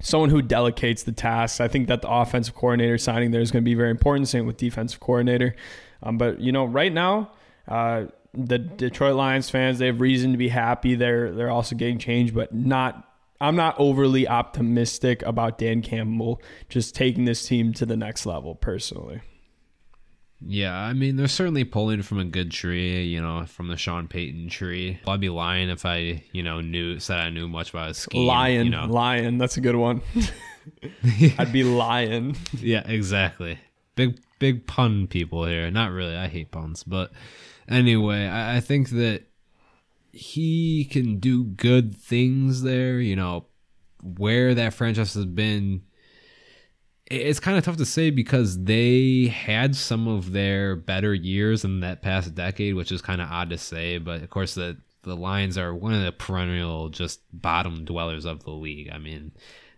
someone 0.02 0.30
who 0.30 0.42
delegates 0.42 1.04
the 1.04 1.12
tasks. 1.12 1.60
I 1.60 1.68
think 1.68 1.88
that 1.88 2.02
the 2.02 2.10
offensive 2.10 2.56
coordinator 2.56 2.98
signing 2.98 3.32
there 3.32 3.42
is 3.42 3.52
going 3.52 3.64
to 3.64 3.70
be 3.70 3.76
very 3.76 3.92
important. 3.92 4.28
Same 4.28 4.46
with 4.46 4.58
defensive 4.58 5.00
coordinator. 5.00 5.56
Um, 6.04 6.18
but 6.18 6.40
you 6.40 6.52
know, 6.52 6.66
right 6.66 6.94
now. 6.94 7.32
Uh, 7.68 8.06
the 8.34 8.60
Detroit 8.60 9.16
Lions 9.16 9.50
fans, 9.50 9.80
they 9.80 9.88
have 9.88 10.02
reason 10.02 10.32
to 10.34 10.38
be 10.38 10.50
happy. 10.50 10.96
They're 10.96 11.32
they're 11.32 11.50
also 11.50 11.76
getting 11.76 11.98
changed, 11.98 12.34
but 12.34 12.54
not 12.54 13.10
I'm 13.42 13.56
not 13.56 13.76
overly 13.80 14.28
optimistic 14.28 15.22
about 15.24 15.58
Dan 15.58 15.82
Campbell 15.82 16.42
just 16.68 16.94
taking 16.94 17.26
this 17.26 17.46
team 17.46 17.74
to 17.74 17.86
the 17.86 17.96
next 17.96 18.26
level 18.26 18.56
personally. 18.56 19.22
Yeah, 20.42 20.78
I 20.78 20.94
mean 20.94 21.18
they're 21.18 21.28
certainly 21.28 21.66
pulling 21.66 22.02
from 22.02 22.20
a 22.20 22.26
good 22.26 22.52
tree, 22.52 23.04
you 23.04 23.22
know, 23.22 23.46
from 23.46 23.68
the 23.68 23.78
Sean 23.78 24.08
Payton 24.08 24.50
tree. 24.50 25.00
I'd 25.06 25.20
be 25.20 25.30
lying 25.30 25.70
if 25.70 25.86
I, 25.86 26.24
you 26.32 26.44
know, 26.44 26.62
knew 26.62 27.00
said 27.00 27.20
I 27.20 27.30
knew 27.30 27.48
much 27.48 27.72
about 27.72 27.90
his 27.90 27.98
scheme. 27.98 28.26
Lion, 28.26 28.66
you 28.66 28.72
know. 28.72 28.86
lion, 28.86 29.38
that's 29.38 29.58
a 29.58 29.62
good 29.62 29.76
one. 29.76 30.02
I'd 31.38 31.52
be 31.52 31.64
lying. 31.64 32.38
Yeah, 32.60 32.84
exactly. 32.86 33.60
Big 33.96 34.20
big 34.40 34.66
pun 34.66 35.08
people 35.08 35.46
here. 35.46 35.70
Not 35.72 35.92
really. 35.92 36.16
I 36.16 36.28
hate 36.28 36.52
puns, 36.52 36.84
but 36.84 37.12
anyway, 37.68 38.26
I, 38.26 38.58
I 38.58 38.60
think 38.62 38.90
that 38.92 39.24
he 40.12 40.86
can 40.86 41.20
do 41.20 41.44
good 41.44 41.96
things 41.96 42.62
there. 42.62 43.00
You 43.00 43.16
know, 43.16 43.46
where 44.02 44.54
that 44.56 44.74
franchise 44.74 45.14
has 45.16 45.26
been, 45.26 45.82
it's 47.10 47.40
kind 47.40 47.58
of 47.58 47.64
tough 47.64 47.78
to 47.78 47.86
say 47.86 48.12
because 48.12 48.64
they 48.64 49.28
had 49.28 49.76
some 49.76 50.08
of 50.08 50.32
their 50.32 50.76
better 50.76 51.14
years 51.14 51.64
in 51.64 51.80
that 51.80 52.02
past 52.02 52.36
decade, 52.36 52.76
which 52.76 52.92
is 52.92 53.02
kind 53.02 53.22
of 53.22 53.30
odd 53.30 53.50
to 53.50 53.58
say. 53.58 53.98
But 53.98 54.22
of 54.22 54.30
course, 54.30 54.56
the 54.56 54.78
the 55.04 55.16
Lions 55.16 55.58
are 55.58 55.74
one 55.74 55.94
of 55.94 56.04
the 56.04 56.12
perennial 56.12 56.90
just 56.90 57.22
bottom 57.34 57.86
dwellers 57.86 58.26
of 58.26 58.44
the 58.44 58.52
league. 58.52 58.90
I 58.94 58.98
mean, 58.98 59.32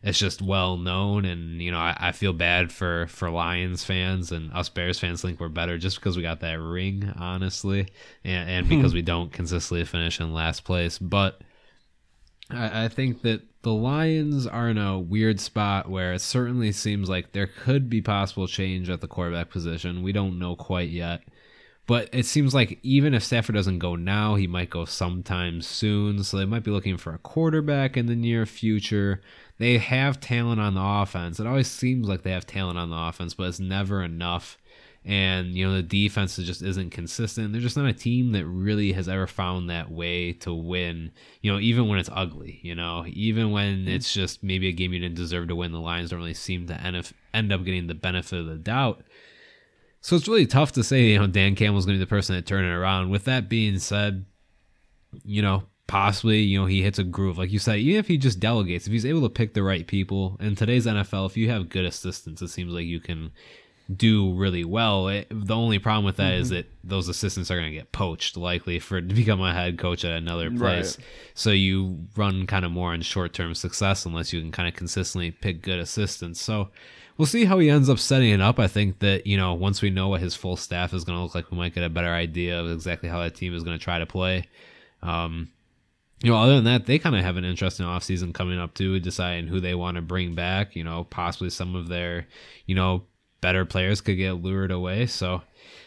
it's 0.03 0.19
just 0.19 0.41
well 0.41 0.77
known 0.77 1.25
and 1.25 1.61
you 1.61 1.71
know 1.71 1.77
I, 1.77 1.95
I, 2.00 2.11
feel 2.11 2.33
bad 2.33 2.71
for 2.71 3.07
for 3.07 3.29
lions 3.29 3.83
fans 3.83 4.31
and 4.31 4.51
us 4.51 4.69
bears 4.69 5.00
fans 5.00 5.21
think 5.21 5.39
we're 5.39 5.50
better 5.50 5.77
just 5.77 5.97
because 5.97 6.17
we 6.17 6.23
got 6.23 6.39
that 6.39 6.59
ring 6.59 7.13
honestly 7.17 7.88
and, 8.23 8.50
and 8.50 8.65
hmm. 8.65 8.75
because 8.75 8.93
we 8.93 9.03
don't 9.03 9.31
consistently 9.31 9.85
finish 9.85 10.19
in 10.19 10.33
last 10.33 10.63
place 10.63 10.97
but 10.97 11.41
I, 12.50 12.85
I 12.85 12.88
think 12.88 13.21
that 13.21 13.43
the 13.63 13.74
lions 13.74 14.48
are 14.48 14.70
in 14.70 14.77
a 14.77 15.00
weird 15.00 15.39
spot 15.39 15.89
where 15.89 16.13
it 16.13 16.22
certainly 16.22 16.72
seems 16.72 17.10
like 17.10 17.32
there 17.32 17.48
could 17.48 17.89
be 17.89 18.01
possible 18.01 18.48
change 18.48 18.89
at 18.89 19.01
the 19.01 19.08
quarterback 19.08 19.50
position 19.50 20.03
we 20.03 20.12
don't 20.12 20.39
know 20.39 20.56
quite 20.56 20.89
yet 20.89 21.22
but 21.88 22.10
it 22.13 22.25
seems 22.25 22.53
like 22.53 22.80
even 22.84 23.13
if 23.13 23.24
Stafford 23.24 23.56
doesn't 23.56 23.80
go 23.80 23.96
now, 23.98 24.36
he 24.36 24.48
might 24.48 24.70
go 24.70 24.86
sometime 24.86 25.62
soon. 25.62 26.24
So 26.24 26.38
they 26.38 26.46
might 26.46 26.63
be 26.63 26.72
looking 26.72 26.96
for 26.96 27.13
a 27.13 27.18
quarterback 27.18 27.98
in 27.98 28.06
the 28.06 28.15
near 28.15 28.46
future 28.46 29.20
they 29.62 29.77
have 29.77 30.20
talent 30.20 30.60
on 30.60 30.74
the 30.74 30.82
offense. 30.84 31.39
It 31.39 31.46
always 31.46 31.70
seems 31.70 32.08
like 32.08 32.24
they 32.24 32.32
have 32.32 32.48
talent 32.48 32.80
on 32.80 32.89
the 32.89 32.98
offense, 32.98 33.36
but 33.36 33.44
it's 33.44 33.60
never 33.60 34.01
enough. 34.01 34.58
And 35.03 35.55
you 35.55 35.67
know 35.67 35.74
the 35.74 35.81
defense 35.81 36.36
just 36.36 36.62
isn't 36.62 36.91
consistent. 36.91 37.51
They're 37.51 37.62
just 37.62 37.75
not 37.75 37.88
a 37.88 37.93
team 37.93 38.34
that 38.34 38.46
really 38.46 38.91
has 38.91 39.10
ever 39.10 39.25
found 39.25 39.70
that 39.70 39.89
way 39.89 40.34
to 40.34 40.53
win. 40.53 41.12
You 41.41 41.51
know, 41.51 41.60
even 41.60 41.88
when 41.88 41.98
it's 41.98 42.10
ugly. 42.13 42.60
You 42.62 42.75
know, 42.75 43.05
even 43.08 43.51
when 43.51 43.79
mm-hmm. 43.79 43.89
it's 43.89 44.13
just 44.13 44.43
maybe 44.43 44.67
a 44.67 44.72
game 44.72 44.93
you 44.93 45.00
didn't 45.00 45.15
deserve 45.15 45.48
to 45.48 45.55
win. 45.55 45.72
The 45.72 45.79
Lions 45.79 46.12
don't 46.12 46.20
really 46.20 46.36
seem 46.36 46.67
to 46.67 46.79
end, 46.79 47.12
end 47.34 47.51
up 47.51 47.63
getting 47.63 47.88
the 47.88 47.96
benefit 47.96 48.39
of 48.39 48.46
the 48.46 48.58
doubt. 48.58 49.03
So 50.01 50.15
it's 50.15 50.27
really 50.27 50.48
tough 50.48 50.72
to 50.74 50.84
say, 50.84 51.10
you 51.10 51.20
know, 51.20 51.27
Dan 51.27 51.55
Campbell's 51.55 51.86
going 51.86 51.96
to 51.96 52.00
be 52.00 52.05
the 52.05 52.10
person 52.10 52.36
that 52.36 52.46
turn 52.46 52.65
it 52.65 52.74
around. 52.74 53.10
With 53.10 53.25
that 53.25 53.50
being 53.50 53.77
said, 53.77 54.25
you 55.24 55.41
know, 55.41 55.63
possibly, 55.88 56.39
you 56.39 56.60
know, 56.60 56.65
he 56.65 56.81
hits 56.81 57.00
a 57.00 57.03
groove. 57.03 57.38
Like 57.38 57.51
you 57.51 57.60
said, 57.60 57.79
even 57.79 58.00
if 58.00 58.08
he 58.08 58.17
just 58.17 58.39
delegates, 58.39 58.88
if 58.88 58.93
he's 58.93 59.05
able 59.05 59.22
to 59.22 59.29
pick 59.29 59.53
the 59.53 59.62
right 59.62 59.86
people 59.86 60.38
in 60.39 60.55
today's 60.55 60.86
NFL, 60.86 61.27
if 61.27 61.38
you 61.38 61.50
have 61.50 61.70
good 61.70 61.86
assistants, 61.86 62.41
it 62.41 62.48
seems 62.48 62.74
like 62.74 62.86
you 62.86 63.00
can 63.00 63.31
do 63.93 64.33
really 64.33 64.63
well. 64.63 65.07
It, 65.07 65.27
the 65.29 65.55
only 65.55 65.79
problem 65.79 66.05
with 66.05 66.17
that 66.17 66.33
mm-hmm. 66.33 66.41
is 66.41 66.50
that 66.50 66.67
those 66.83 67.07
assistants 67.07 67.51
are 67.51 67.55
going 67.55 67.71
to 67.71 67.77
get 67.77 67.91
poached, 67.91 68.38
likely 68.38 68.79
for 68.79 69.01
to 69.01 69.13
become 69.13 69.41
a 69.41 69.53
head 69.53 69.77
coach 69.77 70.05
at 70.05 70.11
another 70.11 70.50
place. 70.50 70.97
Right. 70.97 71.07
So 71.33 71.51
you 71.51 72.07
run 72.15 72.47
kind 72.47 72.65
of 72.65 72.71
more 72.71 72.93
on 72.93 73.01
short 73.01 73.33
term 73.33 73.53
success 73.55 74.05
unless 74.05 74.33
you 74.33 74.41
can 74.41 74.51
kind 74.51 74.67
of 74.67 74.75
consistently 74.75 75.31
pick 75.31 75.61
good 75.61 75.79
assistants. 75.79 76.41
So 76.41 76.69
we'll 77.17 77.25
see 77.25 77.45
how 77.45 77.59
he 77.59 77.69
ends 77.69 77.89
up 77.89 78.00
setting 78.00 78.31
it 78.31 78.41
up. 78.41 78.59
I 78.59 78.67
think 78.67 79.00
that 79.00 79.27
you 79.27 79.38
know 79.38 79.53
once 79.53 79.81
we 79.81 79.89
know 79.89 80.07
what 80.07 80.21
his 80.21 80.35
full 80.35 80.57
staff 80.57 80.93
is 80.93 81.03
going 81.03 81.17
to 81.17 81.23
look 81.23 81.35
like, 81.35 81.51
we 81.51 81.57
might 81.57 81.75
get 81.75 81.83
a 81.83 81.89
better 81.89 82.13
idea 82.13 82.59
of 82.59 82.71
exactly 82.71 83.09
how 83.09 83.19
that 83.21 83.35
team 83.35 83.53
is 83.53 83.63
going 83.63 83.77
to 83.77 83.83
try 83.83 84.00
to 84.00 84.05
play. 84.05 84.45
Um, 85.01 85.50
you 86.23 86.29
know, 86.29 86.38
other 86.38 86.55
than 86.55 86.65
that, 86.65 86.85
they 86.85 87.00
kind 87.00 87.15
of 87.15 87.23
have 87.23 87.38
an 87.38 87.45
interesting 87.45 87.85
offseason 87.85 88.33
coming 88.33 88.59
up 88.59 88.75
too, 88.75 89.00
deciding 89.00 89.47
who 89.47 89.59
they 89.59 89.73
want 89.73 89.95
to 89.95 90.01
bring 90.01 90.35
back. 90.35 90.75
You 90.75 90.83
know, 90.83 91.05
possibly 91.05 91.50
some 91.50 91.75
of 91.75 91.88
their, 91.88 92.27
you 92.65 92.75
know, 92.75 93.03
better 93.41 93.65
players 93.65 94.01
could 94.01 94.15
get 94.15 94.33
lured 94.33 94.71
away. 94.71 95.07
So, 95.07 95.41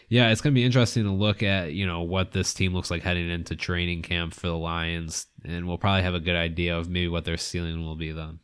yeah, 0.09 0.29
it's 0.29 0.41
going 0.41 0.53
to 0.53 0.59
be 0.59 0.65
interesting 0.65 1.03
to 1.03 1.11
look 1.11 1.41
at, 1.41 1.73
you 1.73 1.87
know, 1.87 2.01
what 2.01 2.31
this 2.31 2.53
team 2.53 2.73
looks 2.73 2.91
like 2.91 3.01
heading 3.01 3.29
into 3.29 3.55
training 3.55 4.03
camp 4.03 4.33
for 4.33 4.47
the 4.47 4.57
Lions. 4.57 5.27
And 5.43 5.67
we'll 5.67 5.77
probably 5.77 6.03
have 6.03 6.13
a 6.13 6.19
good 6.19 6.35
idea 6.35 6.77
of 6.77 6.89
maybe 6.89 7.07
what 7.07 7.25
their 7.25 7.37
ceiling 7.37 7.83
will 7.83 7.95
be 7.95 8.11
then. 8.11 8.39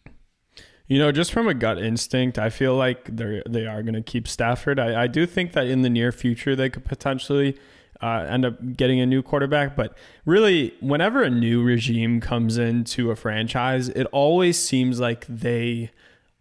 You 0.88 1.00
know, 1.00 1.12
just 1.12 1.32
from 1.32 1.48
a 1.48 1.54
gut 1.54 1.78
instinct, 1.78 2.38
I 2.38 2.50
feel 2.50 2.76
like 2.76 3.16
they're 3.16 3.44
they 3.48 3.66
are 3.66 3.82
going 3.82 3.94
to 3.94 4.02
keep 4.02 4.28
Stafford. 4.28 4.78
I, 4.78 5.04
I 5.04 5.08
do 5.08 5.26
think 5.26 5.54
that 5.54 5.68
in 5.68 5.84
the 5.84 5.90
near 5.90 6.12
future 6.12 6.54
they 6.54 6.70
could 6.70 6.84
potentially 6.84 7.58
uh, 8.02 8.26
end 8.28 8.44
up 8.44 8.76
getting 8.76 9.00
a 9.00 9.06
new 9.06 9.24
quarterback. 9.24 9.76
But 9.76 9.98
really, 10.26 10.74
whenever 10.82 11.24
a 11.24 11.30
new 11.30 11.64
regime 11.64 12.20
comes 12.20 12.58
into 12.58 13.10
a 13.10 13.16
franchise, 13.16 13.88
it 13.88 14.06
always 14.12 14.60
seems 14.60 15.00
like 15.00 15.26
they 15.28 15.92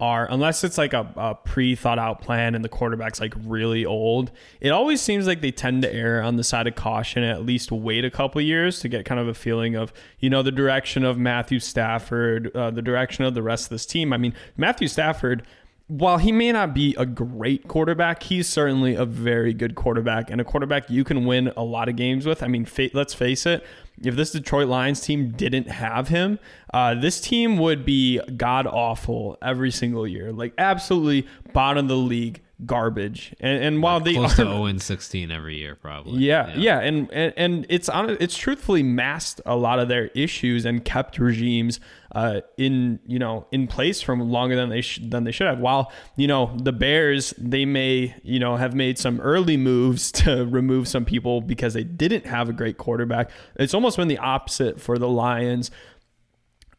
are, 0.01 0.27
unless 0.29 0.63
it's 0.63 0.77
like 0.77 0.93
a, 0.93 1.07
a 1.15 1.35
pre 1.35 1.75
thought 1.75 1.99
out 1.99 2.21
plan 2.21 2.55
and 2.55 2.65
the 2.65 2.69
quarterback's 2.69 3.21
like 3.21 3.33
really 3.45 3.85
old, 3.85 4.31
it 4.59 4.71
always 4.71 4.99
seems 4.99 5.27
like 5.27 5.41
they 5.41 5.51
tend 5.51 5.83
to 5.83 5.93
err 5.93 6.21
on 6.23 6.35
the 6.35 6.43
side 6.43 6.67
of 6.67 6.75
caution 6.75 7.23
at 7.23 7.45
least 7.45 7.71
wait 7.71 8.03
a 8.03 8.09
couple 8.09 8.41
years 8.41 8.79
to 8.79 8.89
get 8.89 9.05
kind 9.05 9.21
of 9.21 9.27
a 9.27 9.33
feeling 9.33 9.75
of, 9.75 9.93
you 10.19 10.29
know, 10.29 10.41
the 10.41 10.51
direction 10.51 11.05
of 11.05 11.17
Matthew 11.17 11.59
Stafford, 11.59 12.53
uh, 12.55 12.71
the 12.71 12.81
direction 12.81 13.23
of 13.23 13.35
the 13.35 13.43
rest 13.43 13.65
of 13.65 13.69
this 13.69 13.85
team. 13.85 14.11
I 14.11 14.17
mean, 14.17 14.33
Matthew 14.57 14.87
Stafford 14.87 15.45
while 15.91 16.19
he 16.19 16.31
may 16.31 16.53
not 16.53 16.73
be 16.73 16.95
a 16.97 17.05
great 17.05 17.67
quarterback, 17.67 18.23
he's 18.23 18.47
certainly 18.47 18.95
a 18.95 19.03
very 19.03 19.53
good 19.53 19.75
quarterback 19.75 20.29
and 20.29 20.39
a 20.39 20.43
quarterback 20.45 20.89
you 20.89 21.03
can 21.03 21.25
win 21.25 21.51
a 21.57 21.63
lot 21.65 21.89
of 21.89 21.97
games 21.97 22.25
with. 22.25 22.41
I 22.41 22.47
mean, 22.47 22.63
fa- 22.63 22.91
let's 22.93 23.13
face 23.13 23.45
it, 23.45 23.65
if 24.03 24.15
this 24.15 24.31
Detroit 24.31 24.67
Lions 24.67 25.01
team 25.01 25.31
didn't 25.31 25.69
have 25.69 26.07
him, 26.07 26.39
uh, 26.73 26.95
this 26.95 27.21
team 27.21 27.57
would 27.57 27.85
be 27.85 28.19
god 28.35 28.67
awful 28.67 29.37
every 29.41 29.71
single 29.71 30.07
year, 30.07 30.31
like 30.31 30.53
absolutely 30.57 31.27
bottom 31.53 31.85
of 31.85 31.89
the 31.89 31.95
league 31.95 32.41
garbage. 32.65 33.33
And, 33.39 33.63
and 33.63 33.83
while 33.83 33.99
they 33.99 34.13
close 34.13 34.33
are, 34.33 34.45
to 34.45 34.51
0 34.51 34.65
and 34.65 34.81
16 34.81 35.31
every 35.31 35.57
year, 35.57 35.75
probably. 35.75 36.19
yeah, 36.23 36.55
yeah, 36.55 36.79
and, 36.79 37.11
and 37.11 37.33
and 37.37 37.65
it's 37.69 37.89
on 37.89 38.09
it's 38.19 38.37
truthfully 38.37 38.83
masked 38.83 39.41
a 39.45 39.55
lot 39.55 39.79
of 39.79 39.87
their 39.87 40.07
issues 40.07 40.65
and 40.65 40.83
kept 40.83 41.19
regimes 41.19 41.79
uh, 42.13 42.41
in 42.57 42.99
you 43.05 43.19
know 43.19 43.47
in 43.51 43.67
place 43.67 44.01
from 44.01 44.19
longer 44.31 44.55
than 44.55 44.69
they 44.69 44.81
sh- 44.81 44.99
than 45.03 45.23
they 45.23 45.31
should 45.31 45.47
have. 45.47 45.59
While 45.59 45.91
you 46.15 46.27
know 46.27 46.55
the 46.57 46.73
Bears, 46.73 47.33
they 47.37 47.65
may 47.65 48.15
you 48.23 48.39
know 48.39 48.57
have 48.57 48.73
made 48.73 48.97
some 48.97 49.19
early 49.21 49.57
moves 49.57 50.11
to 50.23 50.45
remove 50.45 50.87
some 50.87 51.05
people 51.05 51.41
because 51.41 51.73
they 51.73 51.83
didn't 51.83 52.25
have 52.25 52.49
a 52.49 52.53
great 52.53 52.77
quarterback. 52.77 53.31
It's 53.55 53.73
almost 53.73 53.97
been 53.97 54.07
the 54.07 54.19
opposite 54.19 54.79
for 54.79 54.97
the 54.97 55.09
Lions 55.09 55.71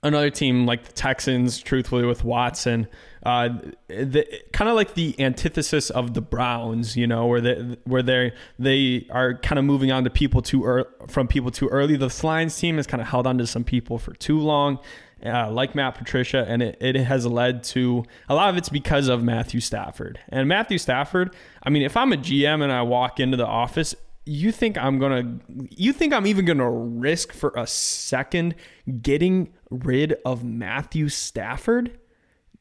another 0.03 0.31
team 0.31 0.67
like 0.67 0.85
the 0.85 0.93
Texans, 0.93 1.61
truthfully, 1.61 2.05
with 2.05 2.25
Watson, 2.25 2.89
uh, 3.25 3.51
the, 3.89 4.27
kind 4.53 4.69
of 4.69 4.75
like 4.75 4.95
the 4.95 5.15
antithesis 5.21 5.91
of 5.91 6.15
the 6.15 6.21
Browns, 6.21 6.97
you 6.97 7.07
know, 7.07 7.27
where 7.27 7.41
they 7.41 7.77
where 7.85 8.03
they 8.03 8.33
they 8.59 9.07
are 9.11 9.35
kind 9.35 9.59
of 9.59 9.65
moving 9.65 9.93
on 9.93 10.05
to 10.05 10.11
people 10.11 10.43
too 10.43 10.65
early, 10.65 10.89
from 11.09 11.29
people 11.29 11.51
too 11.51 11.69
early. 11.69 11.97
The 11.97 12.13
Lions 12.23 12.57
team 12.59 12.77
has 12.77 12.87
kind 12.87 13.01
of 13.01 13.07
held 13.07 13.27
on 13.27 13.39
to 13.39 13.47
some 13.47 13.65
people 13.65 13.99
for 13.99 14.13
too 14.15 14.39
long. 14.39 14.79
Uh, 15.25 15.49
like 15.53 15.77
Matt 15.77 15.95
Patricia, 15.95 16.45
and 16.49 16.65
it, 16.65 16.77
it 16.81 16.97
has 16.97 17.25
led 17.25 17.63
to 17.63 18.05
a 18.29 18.35
lot 18.35 18.49
of 18.49 18.57
it's 18.57 18.69
because 18.69 19.07
of 19.07 19.23
Matthew 19.23 19.61
Stafford. 19.61 20.19
And 20.31 20.49
Matthew 20.49 20.79
Stafford, 20.79 21.37
I 21.63 21.71
mean, 21.71 21.83
if 21.83 21.97
I'm 21.97 22.13
a 22.13 22.17
GM 22.17 22.61
and 22.61 22.73
I 22.73 22.83
walk 22.83 23.21
into 23.21 23.37
the 23.37 23.47
office, 23.47 23.95
you 24.25 24.51
think 24.51 24.77
I'm 24.77 24.99
gonna 24.99 25.39
you 25.71 25.93
think 25.93 26.13
I'm 26.13 26.27
even 26.27 26.45
gonna 26.45 26.69
risk 26.69 27.33
for 27.33 27.53
a 27.57 27.69
second 27.69 28.57
getting 29.01 29.53
rid 29.71 30.17
of 30.25 30.43
Matthew 30.43 31.09
Stafford? 31.09 32.01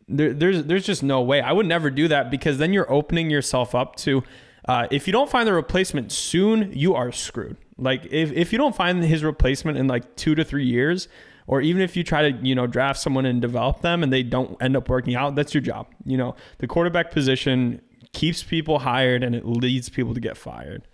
There, 0.08 0.34
there's 0.34 0.64
there's 0.64 0.86
just 0.86 1.04
no 1.04 1.22
way. 1.22 1.42
I 1.42 1.52
would 1.52 1.66
never 1.66 1.90
do 1.90 2.08
that 2.10 2.30
because 2.30 2.58
then 2.58 2.74
you're 2.74 2.92
opening 2.92 3.30
yourself 3.30 3.74
up 3.76 3.96
to 3.98 4.24
uh, 4.66 4.88
if 4.92 5.08
you 5.08 5.14
don't 5.14 5.30
find 5.30 5.48
the 5.48 5.54
replacement 5.54 6.12
soon, 6.12 6.72
you 6.74 6.94
are 6.94 7.12
screwed. 7.12 7.58
Like 7.78 8.06
if, 8.06 8.32
if 8.32 8.52
you 8.52 8.58
don't 8.58 8.76
find 8.76 9.04
his 9.04 9.24
replacement 9.24 9.78
in 9.78 9.88
like 9.88 10.16
two 10.16 10.36
to 10.36 10.44
three 10.44 10.66
years, 10.66 11.08
or 11.48 11.62
even 11.62 11.82
if 11.82 11.96
you 11.96 12.04
try 12.04 12.32
to 12.32 12.38
you 12.46 12.56
know 12.56 12.68
draft 12.68 13.00
someone 13.00 13.26
and 13.26 13.42
develop 13.42 13.82
them 13.82 14.04
and 14.04 14.14
they 14.14 14.24
don't 14.24 14.62
end 14.62 14.78
up 14.78 14.90
working 14.90 15.16
out, 15.16 15.36
that's 15.36 15.54
your 15.54 15.62
job. 15.62 15.88
You 16.06 16.18
know 16.18 16.36
the 16.60 16.68
quarterback 16.68 17.12
position 17.12 17.82
keeps 18.14 18.44
people 18.44 18.80
hired 18.80 19.24
and 19.24 19.36
it 19.36 19.46
leads 19.46 19.90
people 19.90 20.14
to 20.14 20.20
get 20.20 20.38
fired. 20.38 20.88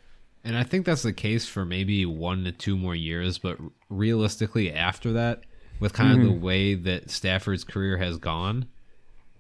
And 0.44 0.56
I 0.56 0.64
think 0.64 0.86
that's 0.86 1.04
the 1.04 1.14
case 1.14 1.46
for 1.46 1.66
maybe 1.66 2.06
one 2.06 2.46
to 2.46 2.54
two 2.54 2.78
more 2.78 2.96
years, 2.96 3.38
but 3.38 3.58
realistically, 3.90 4.72
after 4.72 5.12
that, 5.14 5.44
with 5.80 5.92
kind 5.92 6.12
mm-hmm. 6.12 6.22
of 6.22 6.28
the 6.28 6.34
mm-hmm. 6.36 6.46
way 6.46 6.74
that 6.76 7.10
Stafford's 7.10 7.66
career 7.66 7.98
has 7.98 8.18
gone, 8.18 8.68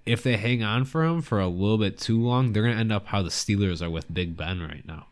if 0.08 0.24
they 0.24 0.38
hang 0.38 0.64
on 0.64 0.86
for 0.86 1.04
him 1.04 1.22
for 1.22 1.40
a 1.40 1.48
little 1.48 1.78
bit 1.78 1.98
too 1.98 2.20
long, 2.20 2.54
they're 2.54 2.64
going 2.64 2.76
to 2.76 2.80
end 2.80 2.92
up 2.92 3.08
how 3.08 3.22
the 3.22 3.30
Steelers 3.30 3.82
are 3.82 3.90
with 3.90 4.14
Big 4.14 4.38
Ben 4.38 4.62
right 4.62 4.86
now. 4.88 5.08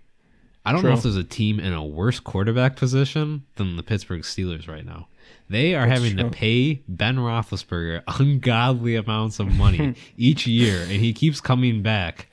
I 0.66 0.72
don't 0.72 0.82
True. 0.82 0.90
know 0.90 0.98
if 0.98 1.04
there's 1.04 1.16
a 1.16 1.24
team 1.24 1.60
in 1.60 1.74
a 1.74 1.86
worse 1.86 2.20
quarterback 2.20 2.75
position 2.75 3.46
than 3.56 3.78
the 3.78 3.84
Pittsburgh 3.84 4.24
Steelers 4.24 4.68
right 4.68 4.86
now. 4.86 5.08
They 5.48 5.75
are 5.75 5.88
That's 5.88 6.02
having 6.02 6.18
true. 6.18 6.30
to 6.30 6.36
pay 6.36 6.82
Ben 6.88 7.18
Roethlisberger 7.18 8.02
ungodly 8.20 8.96
amounts 8.96 9.40
of 9.40 9.48
money 9.48 9.96
each 10.18 10.48
year, 10.48 10.82
and 10.82 10.92
he 10.92 11.14
keeps 11.14 11.40
coming 11.40 11.84
back 11.84 12.30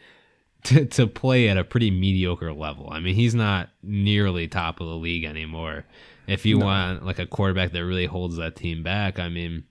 to, 0.64 0.86
to 0.86 1.06
play 1.06 1.48
at 1.48 1.58
a 1.58 1.64
pretty 1.64 1.90
mediocre 1.90 2.52
level. 2.52 2.88
I 2.90 3.00
mean, 3.00 3.14
he's 3.14 3.34
not 3.34 3.68
nearly 3.82 4.48
top 4.48 4.80
of 4.80 4.86
the 4.86 4.96
league 4.96 5.24
anymore. 5.24 5.84
If 6.26 6.46
you 6.46 6.58
no. 6.58 6.66
want 6.66 7.04
like 7.04 7.18
a 7.18 7.26
quarterback 7.26 7.72
that 7.72 7.84
really 7.84 8.06
holds 8.06 8.36
that 8.36 8.56
team 8.56 8.82
back, 8.82 9.18
I 9.18 9.28
mean, 9.28 9.64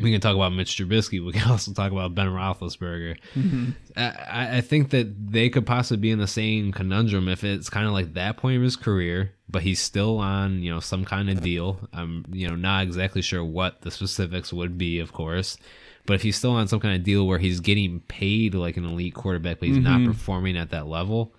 we 0.00 0.12
can 0.12 0.20
talk 0.20 0.34
about 0.34 0.52
Mitch 0.52 0.76
Trubisky. 0.76 1.24
We 1.24 1.32
can 1.32 1.50
also 1.50 1.72
talk 1.72 1.92
about 1.92 2.14
Ben 2.14 2.28
Roethlisberger. 2.28 3.16
Mm-hmm. 3.34 3.70
I, 3.96 4.58
I, 4.58 4.60
think 4.60 4.90
that 4.90 5.32
they 5.32 5.48
could 5.48 5.66
possibly 5.66 6.00
be 6.00 6.10
in 6.10 6.18
the 6.18 6.26
same 6.26 6.72
conundrum 6.72 7.28
if 7.28 7.44
it's 7.44 7.70
kind 7.70 7.86
of 7.86 7.92
like 7.92 8.14
that 8.14 8.36
point 8.36 8.56
of 8.56 8.62
his 8.62 8.76
career, 8.76 9.32
but 9.48 9.62
he's 9.62 9.80
still 9.80 10.18
on 10.18 10.62
you 10.62 10.72
know 10.72 10.80
some 10.80 11.04
kind 11.04 11.30
of 11.30 11.42
deal. 11.42 11.78
I'm 11.92 12.24
you 12.30 12.48
know 12.48 12.56
not 12.56 12.82
exactly 12.82 13.22
sure 13.22 13.44
what 13.44 13.82
the 13.82 13.90
specifics 13.90 14.52
would 14.52 14.78
be, 14.78 15.00
of 15.00 15.12
course, 15.12 15.56
but 16.06 16.14
if 16.14 16.22
he's 16.22 16.36
still 16.36 16.52
on 16.52 16.68
some 16.68 16.80
kind 16.80 16.96
of 16.96 17.04
deal 17.04 17.26
where 17.26 17.38
he's 17.38 17.60
getting 17.60 18.00
paid 18.00 18.54
like 18.54 18.76
an 18.76 18.84
elite 18.84 19.14
quarterback, 19.14 19.60
but 19.60 19.68
he's 19.68 19.78
mm-hmm. 19.78 20.04
not 20.04 20.12
performing 20.12 20.56
at 20.56 20.70
that 20.70 20.86
level, 20.86 21.34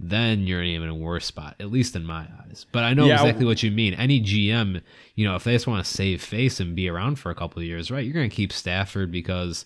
then 0.00 0.46
you're 0.46 0.62
in 0.62 0.68
even 0.68 0.88
a 0.88 0.94
worse 0.94 1.26
spot, 1.26 1.56
at 1.58 1.70
least 1.70 1.96
in 1.96 2.04
my 2.04 2.26
eyes. 2.46 2.66
But 2.70 2.84
I 2.84 2.94
know 2.94 3.06
yeah, 3.06 3.14
exactly 3.14 3.44
what 3.44 3.62
you 3.62 3.70
mean. 3.70 3.94
Any 3.94 4.20
GM, 4.20 4.80
you 5.16 5.26
know, 5.26 5.34
if 5.34 5.44
they 5.44 5.52
just 5.52 5.66
want 5.66 5.84
to 5.84 5.90
save 5.90 6.22
face 6.22 6.60
and 6.60 6.76
be 6.76 6.88
around 6.88 7.18
for 7.18 7.30
a 7.30 7.34
couple 7.34 7.60
of 7.60 7.66
years, 7.66 7.90
right, 7.90 8.04
you're 8.04 8.14
going 8.14 8.30
to 8.30 8.34
keep 8.34 8.52
Stafford 8.52 9.10
because 9.10 9.64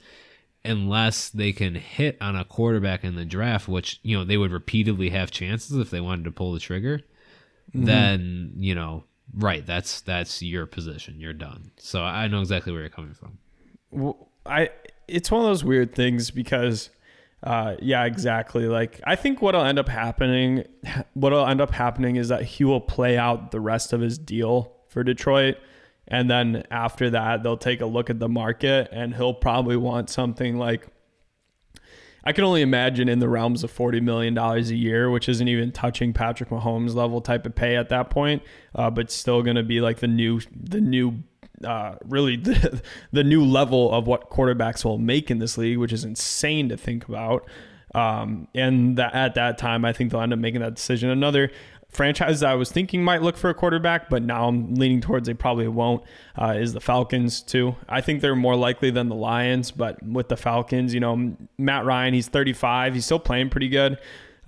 unless 0.64 1.28
they 1.28 1.52
can 1.52 1.74
hit 1.74 2.16
on 2.20 2.36
a 2.36 2.44
quarterback 2.44 3.04
in 3.04 3.14
the 3.14 3.24
draft, 3.26 3.68
which, 3.68 4.00
you 4.02 4.16
know, 4.16 4.24
they 4.24 4.38
would 4.38 4.52
repeatedly 4.52 5.10
have 5.10 5.30
chances 5.30 5.76
if 5.76 5.90
they 5.90 6.00
wanted 6.00 6.24
to 6.24 6.30
pull 6.30 6.52
the 6.52 6.60
trigger, 6.60 7.02
mm-hmm. 7.74 7.84
then, 7.84 8.52
you 8.56 8.74
know, 8.74 9.04
right, 9.36 9.66
that's 9.66 10.00
that's 10.00 10.42
your 10.42 10.64
position. 10.64 11.20
You're 11.20 11.32
done. 11.34 11.72
So 11.76 12.02
I 12.02 12.28
know 12.28 12.40
exactly 12.40 12.72
where 12.72 12.82
you're 12.82 12.90
coming 12.90 13.14
from. 13.14 13.38
Well, 13.90 14.28
I 14.46 14.70
it's 15.08 15.30
one 15.30 15.42
of 15.42 15.46
those 15.46 15.64
weird 15.64 15.94
things 15.94 16.30
because 16.30 16.90
uh, 17.42 17.74
yeah, 17.80 18.04
exactly. 18.04 18.66
Like 18.66 19.00
I 19.04 19.16
think 19.16 19.42
what'll 19.42 19.64
end 19.64 19.78
up 19.78 19.88
happening, 19.88 20.64
what'll 21.14 21.46
end 21.46 21.60
up 21.60 21.72
happening 21.72 22.16
is 22.16 22.28
that 22.28 22.42
he 22.44 22.64
will 22.64 22.80
play 22.80 23.18
out 23.18 23.50
the 23.50 23.60
rest 23.60 23.92
of 23.92 24.00
his 24.00 24.18
deal 24.18 24.72
for 24.88 25.02
Detroit, 25.02 25.56
and 26.06 26.30
then 26.30 26.64
after 26.70 27.10
that, 27.10 27.42
they'll 27.42 27.56
take 27.56 27.80
a 27.80 27.86
look 27.86 28.10
at 28.10 28.20
the 28.20 28.28
market, 28.28 28.88
and 28.92 29.14
he'll 29.14 29.34
probably 29.34 29.76
want 29.76 30.10
something 30.10 30.56
like. 30.56 30.86
I 32.24 32.32
can 32.32 32.44
only 32.44 32.62
imagine 32.62 33.08
in 33.08 33.18
the 33.18 33.28
realms 33.28 33.64
of 33.64 33.72
forty 33.72 34.00
million 34.00 34.32
dollars 34.34 34.70
a 34.70 34.76
year, 34.76 35.10
which 35.10 35.28
isn't 35.28 35.48
even 35.48 35.72
touching 35.72 36.12
Patrick 36.12 36.50
Mahomes 36.50 36.94
level 36.94 37.20
type 37.20 37.44
of 37.46 37.56
pay 37.56 37.74
at 37.74 37.88
that 37.88 38.10
point, 38.10 38.44
uh, 38.76 38.90
but 38.90 39.10
still 39.10 39.42
going 39.42 39.56
to 39.56 39.64
be 39.64 39.80
like 39.80 39.98
the 39.98 40.06
new 40.06 40.40
the 40.54 40.80
new 40.80 41.24
uh, 41.64 41.96
really 42.04 42.36
the, 42.38 42.82
the 43.12 43.24
new 43.24 43.44
level 43.44 43.92
of 43.92 44.06
what 44.06 44.30
quarterbacks 44.30 44.84
will 44.84 44.98
make 44.98 45.30
in 45.30 45.38
this 45.38 45.58
league, 45.58 45.78
which 45.78 45.92
is 45.92 46.04
insane 46.04 46.68
to 46.68 46.76
think 46.76 47.08
about. 47.08 47.48
Um, 47.94 48.48
and 48.54 48.96
that, 48.96 49.14
at 49.14 49.34
that 49.34 49.58
time, 49.58 49.84
I 49.84 49.92
think 49.92 50.10
they'll 50.10 50.22
end 50.22 50.32
up 50.32 50.38
making 50.38 50.60
that 50.60 50.74
decision. 50.74 51.10
Another 51.10 51.50
franchise 51.90 52.40
that 52.40 52.50
I 52.50 52.54
was 52.54 52.72
thinking 52.72 53.04
might 53.04 53.20
look 53.20 53.36
for 53.36 53.50
a 53.50 53.54
quarterback, 53.54 54.08
but 54.08 54.22
now 54.22 54.48
I'm 54.48 54.74
leaning 54.74 55.02
towards 55.02 55.26
they 55.26 55.34
probably 55.34 55.68
won't, 55.68 56.02
uh, 56.40 56.54
is 56.56 56.72
the 56.72 56.80
Falcons, 56.80 57.42
too. 57.42 57.76
I 57.88 58.00
think 58.00 58.22
they're 58.22 58.34
more 58.34 58.56
likely 58.56 58.90
than 58.90 59.08
the 59.08 59.14
Lions, 59.14 59.70
but 59.70 60.02
with 60.02 60.28
the 60.28 60.38
Falcons, 60.38 60.94
you 60.94 61.00
know, 61.00 61.36
Matt 61.58 61.84
Ryan, 61.84 62.14
he's 62.14 62.28
35, 62.28 62.94
he's 62.94 63.04
still 63.04 63.18
playing 63.18 63.50
pretty 63.50 63.68
good. 63.68 63.98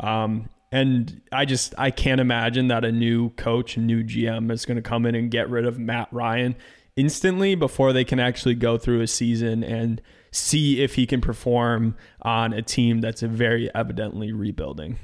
Um, 0.01 0.49
and 0.73 1.21
I 1.31 1.45
just 1.45 1.73
I 1.79 1.93
can't 1.93 2.21
imagine 2.21 2.67
that 2.69 2.85
a 2.85 2.91
new 2.91 3.31
coach, 3.31 3.77
a 3.77 3.81
new 3.81 4.03
GM 4.03 4.51
is 4.51 4.67
going 4.67 4.75
to 4.75 4.83
come 4.83 5.07
in 5.07 5.15
and 5.15 5.31
get 5.31 5.49
rid 5.49 5.67
of 5.67 5.79
Matt 5.79 6.09
Ryan 6.11 6.57
instantly 6.97 7.55
before 7.55 7.93
they 7.93 8.05
can 8.05 8.21
actually 8.21 8.55
go 8.55 8.79
through 8.79 9.01
a 9.01 9.07
season 9.07 9.65
and 9.65 10.01
see 10.31 10.83
if 10.83 10.95
he 10.95 11.07
can 11.07 11.21
perform 11.21 11.97
on 12.23 12.53
a 12.53 12.63
team 12.63 13.01
that's 13.01 13.23
very 13.23 13.73
evidently 13.75 14.33
rebuilding. 14.33 14.99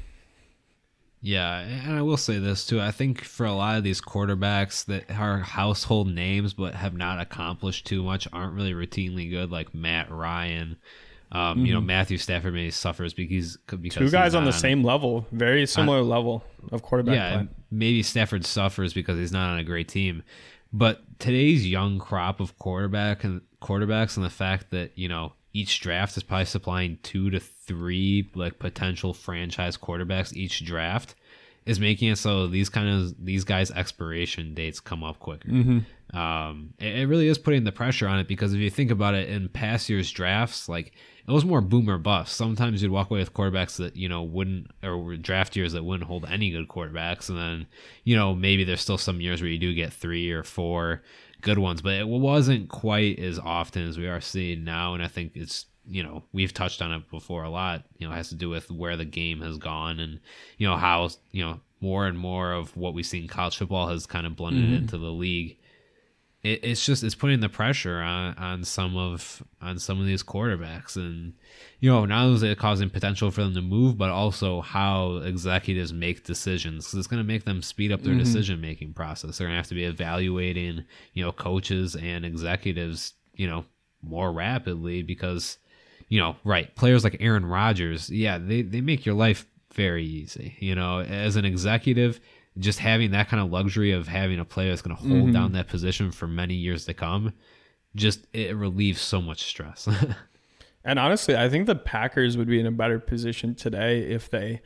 Yeah, 1.22 1.60
and 1.60 1.98
I 1.98 2.02
will 2.02 2.16
say 2.16 2.38
this 2.38 2.66
too. 2.66 2.80
I 2.80 2.92
think 2.92 3.24
for 3.24 3.44
a 3.44 3.52
lot 3.52 3.76
of 3.76 3.84
these 3.84 4.00
quarterbacks 4.00 4.86
that 4.86 5.10
are 5.10 5.38
household 5.38 6.08
names 6.08 6.54
but 6.54 6.74
have 6.74 6.94
not 6.94 7.20
accomplished 7.20 7.86
too 7.86 8.02
much, 8.02 8.26
aren't 8.32 8.54
really 8.54 8.72
routinely 8.72 9.28
good, 9.28 9.50
like 9.50 9.74
Matt 9.74 10.10
Ryan. 10.10 10.78
Um, 11.32 11.58
mm-hmm. 11.58 11.66
You 11.66 11.72
know, 11.74 11.78
mm-hmm. 11.80 11.86
Matthew 11.88 12.16
Stafford 12.16 12.54
maybe 12.54 12.70
suffers 12.70 13.12
because 13.12 13.58
because 13.66 13.98
two 13.98 14.10
guys 14.10 14.34
on 14.34 14.44
the 14.44 14.52
same 14.52 14.82
level, 14.82 15.26
very 15.30 15.66
similar 15.66 16.00
level 16.02 16.42
of 16.72 16.82
quarterback. 16.82 17.14
Yeah, 17.14 17.42
maybe 17.70 18.02
Stafford 18.02 18.46
suffers 18.46 18.94
because 18.94 19.18
he's 19.18 19.30
not 19.30 19.50
on 19.50 19.58
a 19.58 19.64
great 19.64 19.88
team. 19.88 20.22
But 20.72 21.02
today's 21.20 21.66
young 21.66 21.98
crop 21.98 22.40
of 22.40 22.58
quarterback 22.58 23.24
and 23.24 23.42
quarterbacks 23.62 24.16
and 24.16 24.24
the 24.24 24.30
fact 24.30 24.70
that, 24.70 24.96
you 24.96 25.08
know, 25.08 25.34
each 25.52 25.80
draft 25.80 26.16
is 26.16 26.22
probably 26.22 26.44
supplying 26.44 26.98
two 27.02 27.30
to 27.30 27.40
three 27.40 28.30
like 28.34 28.58
potential 28.58 29.12
franchise 29.12 29.76
quarterbacks 29.76 30.32
each 30.34 30.64
draft 30.64 31.14
is 31.66 31.78
making 31.78 32.08
it 32.08 32.16
so 32.16 32.46
these 32.46 32.68
kind 32.68 32.88
of 32.88 33.24
these 33.24 33.44
guys 33.44 33.70
expiration 33.72 34.54
dates 34.54 34.80
come 34.80 35.04
up 35.04 35.18
quicker. 35.18 35.48
Mm-hmm. 35.48 36.16
Um, 36.16 36.74
it, 36.78 37.00
it, 37.00 37.06
really 37.06 37.28
is 37.28 37.38
putting 37.38 37.64
the 37.64 37.72
pressure 37.72 38.08
on 38.08 38.18
it 38.18 38.26
because 38.26 38.52
if 38.52 38.60
you 38.60 38.70
think 38.70 38.90
about 38.90 39.14
it 39.14 39.28
in 39.28 39.48
past 39.48 39.88
years 39.88 40.10
drafts, 40.10 40.68
like 40.68 40.92
it 41.26 41.32
was 41.32 41.44
more 41.44 41.60
boomer 41.60 41.98
bust. 41.98 42.36
Sometimes 42.36 42.82
you'd 42.82 42.90
walk 42.90 43.10
away 43.10 43.20
with 43.20 43.34
quarterbacks 43.34 43.76
that 43.76 43.96
you 43.96 44.08
know 44.08 44.22
wouldn't 44.22 44.70
or 44.82 45.16
draft 45.16 45.56
years 45.56 45.72
that 45.72 45.84
wouldn't 45.84 46.08
hold 46.08 46.24
any 46.26 46.50
good 46.50 46.68
quarterbacks, 46.68 47.28
and 47.28 47.38
then 47.38 47.66
you 48.04 48.16
know 48.16 48.34
maybe 48.34 48.64
there's 48.64 48.80
still 48.80 48.98
some 48.98 49.20
years 49.20 49.40
where 49.40 49.50
you 49.50 49.58
do 49.58 49.74
get 49.74 49.92
three 49.92 50.30
or 50.30 50.42
four 50.42 51.02
good 51.40 51.58
ones, 51.58 51.82
but 51.82 51.94
it 51.94 52.08
wasn't 52.08 52.68
quite 52.68 53.18
as 53.18 53.38
often 53.38 53.86
as 53.88 53.98
we 53.98 54.06
are 54.06 54.20
seeing 54.20 54.64
now. 54.64 54.94
And 54.94 55.02
I 55.02 55.08
think 55.08 55.32
it's 55.34 55.66
you 55.86 56.02
know 56.02 56.24
we've 56.32 56.54
touched 56.54 56.82
on 56.82 56.92
it 56.92 57.10
before 57.10 57.44
a 57.44 57.50
lot. 57.50 57.84
You 57.98 58.08
know, 58.08 58.14
has 58.14 58.28
to 58.30 58.34
do 58.34 58.48
with 58.48 58.70
where 58.70 58.96
the 58.96 59.04
game 59.04 59.40
has 59.40 59.58
gone 59.58 60.00
and 60.00 60.20
you 60.58 60.66
know 60.66 60.76
how 60.76 61.08
you 61.32 61.44
know 61.44 61.60
more 61.80 62.06
and 62.06 62.18
more 62.18 62.52
of 62.52 62.76
what 62.76 62.94
we 62.94 63.02
see 63.02 63.22
in 63.22 63.28
college 63.28 63.56
football 63.56 63.88
has 63.88 64.06
kind 64.06 64.26
of 64.26 64.36
blended 64.36 64.64
mm-hmm. 64.64 64.74
into 64.74 64.98
the 64.98 65.10
league. 65.10 65.56
It, 66.42 66.64
it's 66.64 66.84
just 66.84 67.02
it's 67.02 67.14
putting 67.14 67.40
the 67.40 67.48
pressure 67.48 67.98
on, 67.98 68.34
on 68.34 68.64
some 68.64 68.96
of 68.96 69.42
on 69.60 69.78
some 69.78 70.00
of 70.00 70.06
these 70.06 70.22
quarterbacks, 70.22 70.96
and 70.96 71.34
you 71.80 71.90
know 71.90 72.04
not 72.04 72.24
only 72.24 72.36
is 72.36 72.42
it 72.42 72.58
causing 72.58 72.90
potential 72.90 73.30
for 73.30 73.42
them 73.42 73.54
to 73.54 73.62
move, 73.62 73.98
but 73.98 74.10
also 74.10 74.60
how 74.60 75.16
executives 75.16 75.92
make 75.92 76.24
decisions 76.24 76.86
because 76.86 76.98
it's 76.98 77.08
going 77.08 77.22
to 77.22 77.26
make 77.26 77.44
them 77.44 77.62
speed 77.62 77.92
up 77.92 78.02
their 78.02 78.12
mm-hmm. 78.12 78.24
decision 78.24 78.60
making 78.60 78.94
process. 78.94 79.38
They're 79.38 79.46
going 79.46 79.54
to 79.54 79.60
have 79.60 79.68
to 79.68 79.74
be 79.74 79.84
evaluating 79.84 80.84
you 81.14 81.24
know 81.24 81.32
coaches 81.32 81.94
and 81.94 82.24
executives 82.24 83.14
you 83.34 83.46
know 83.46 83.64
more 84.02 84.32
rapidly 84.32 85.02
because 85.02 85.58
you 86.10 86.18
know, 86.18 86.36
right, 86.44 86.74
players 86.74 87.04
like 87.04 87.16
Aaron 87.20 87.46
Rodgers, 87.46 88.10
yeah, 88.10 88.36
they, 88.36 88.62
they 88.62 88.82
make 88.82 89.06
your 89.06 89.14
life 89.14 89.46
very 89.72 90.04
easy. 90.04 90.56
You 90.58 90.74
know, 90.74 91.00
as 91.00 91.36
an 91.36 91.44
executive, 91.46 92.20
just 92.58 92.78
having 92.78 93.12
that 93.12 93.28
kind 93.28 93.42
of 93.42 93.50
luxury 93.50 93.92
of 93.92 94.08
having 94.08 94.38
a 94.38 94.44
player 94.44 94.70
that's 94.70 94.82
going 94.82 94.96
to 94.96 95.02
hold 95.02 95.12
mm-hmm. 95.12 95.32
down 95.32 95.52
that 95.52 95.68
position 95.68 96.10
for 96.10 96.26
many 96.26 96.54
years 96.54 96.84
to 96.86 96.94
come, 96.94 97.32
just 97.94 98.26
it 98.32 98.56
relieves 98.56 99.00
so 99.00 99.20
much 99.20 99.42
stress. 99.42 99.88
and 100.84 100.98
honestly, 100.98 101.36
I 101.36 101.48
think 101.48 101.66
the 101.66 101.76
Packers 101.76 102.36
would 102.36 102.48
be 102.48 102.60
in 102.60 102.66
a 102.66 102.72
better 102.72 102.98
position 102.98 103.54
today 103.54 104.00
if 104.00 104.30
they 104.30 104.60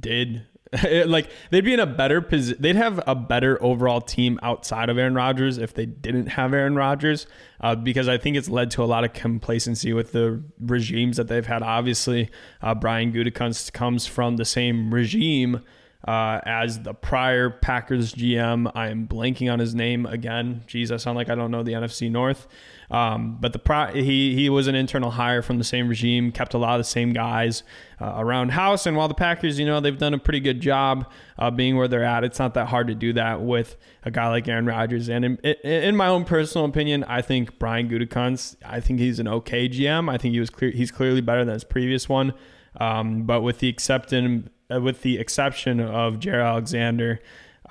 did 0.00 0.46
like 1.06 1.30
they'd 1.50 1.64
be 1.64 1.72
in 1.72 1.80
a 1.80 1.86
better 1.86 2.20
position. 2.20 2.60
They'd 2.60 2.76
have 2.76 3.00
a 3.06 3.14
better 3.14 3.62
overall 3.62 4.00
team 4.00 4.38
outside 4.42 4.88
of 4.88 4.98
Aaron 4.98 5.14
Rodgers 5.14 5.58
if 5.58 5.74
they 5.74 5.86
didn't 5.86 6.26
have 6.26 6.52
Aaron 6.52 6.74
Rodgers, 6.74 7.26
uh, 7.60 7.74
because 7.74 8.08
I 8.08 8.18
think 8.18 8.36
it's 8.36 8.48
led 8.48 8.70
to 8.72 8.82
a 8.82 8.86
lot 8.86 9.04
of 9.04 9.12
complacency 9.12 9.92
with 9.92 10.12
the 10.12 10.42
regimes 10.60 11.16
that 11.16 11.28
they've 11.28 11.46
had. 11.46 11.62
Obviously, 11.62 12.30
uh, 12.60 12.74
Brian 12.74 13.12
Gutekunst 13.12 13.72
comes 13.72 14.06
from 14.06 14.36
the 14.36 14.44
same 14.44 14.92
regime 14.92 15.62
uh, 16.06 16.40
as 16.44 16.80
the 16.80 16.94
prior 16.94 17.50
Packers 17.50 18.14
GM. 18.14 18.70
I 18.74 18.88
am 18.88 19.08
blanking 19.08 19.52
on 19.52 19.58
his 19.58 19.74
name 19.74 20.06
again. 20.06 20.62
Jeez, 20.68 20.92
I 20.92 20.96
sound 20.96 21.16
like 21.16 21.28
I 21.28 21.34
don't 21.34 21.50
know 21.50 21.62
the 21.62 21.72
NFC 21.72 22.10
North. 22.10 22.46
Um, 22.90 23.36
but 23.40 23.52
the 23.52 23.58
pro- 23.58 23.92
he 23.92 24.34
he 24.34 24.48
was 24.48 24.66
an 24.66 24.74
internal 24.74 25.10
hire 25.10 25.42
from 25.42 25.58
the 25.58 25.64
same 25.64 25.88
regime, 25.88 26.32
kept 26.32 26.54
a 26.54 26.58
lot 26.58 26.78
of 26.78 26.86
the 26.86 26.90
same 26.90 27.12
guys 27.12 27.62
uh, 28.00 28.14
around 28.16 28.52
house. 28.52 28.86
And 28.86 28.96
while 28.96 29.08
the 29.08 29.14
Packers, 29.14 29.58
you 29.58 29.66
know, 29.66 29.80
they've 29.80 29.98
done 29.98 30.14
a 30.14 30.18
pretty 30.18 30.40
good 30.40 30.60
job 30.60 31.10
uh, 31.38 31.50
being 31.50 31.76
where 31.76 31.88
they're 31.88 32.04
at, 32.04 32.24
it's 32.24 32.38
not 32.38 32.54
that 32.54 32.68
hard 32.68 32.86
to 32.86 32.94
do 32.94 33.12
that 33.14 33.42
with 33.42 33.76
a 34.04 34.10
guy 34.10 34.28
like 34.28 34.46
Aaron 34.48 34.66
Rodgers. 34.66 35.08
And 35.08 35.24
in, 35.24 35.36
in 35.64 35.96
my 35.96 36.06
own 36.06 36.24
personal 36.24 36.64
opinion, 36.64 37.04
I 37.04 37.22
think 37.22 37.58
Brian 37.58 37.90
Gutekunst, 37.90 38.56
I 38.64 38.80
think 38.80 39.00
he's 39.00 39.18
an 39.18 39.28
okay 39.28 39.68
GM. 39.68 40.08
I 40.08 40.16
think 40.16 40.32
he 40.32 40.40
was 40.40 40.48
clear, 40.48 40.70
he's 40.70 40.90
clearly 40.90 41.20
better 41.20 41.44
than 41.44 41.54
his 41.54 41.64
previous 41.64 42.08
one. 42.08 42.32
Um, 42.80 43.24
but 43.24 43.42
with 43.42 43.58
the 43.58 43.68
uh, 43.68 44.48
with 44.70 45.02
the 45.02 45.18
exception 45.18 45.80
of 45.80 46.14
Jaire 46.14 46.44
Alexander. 46.44 47.20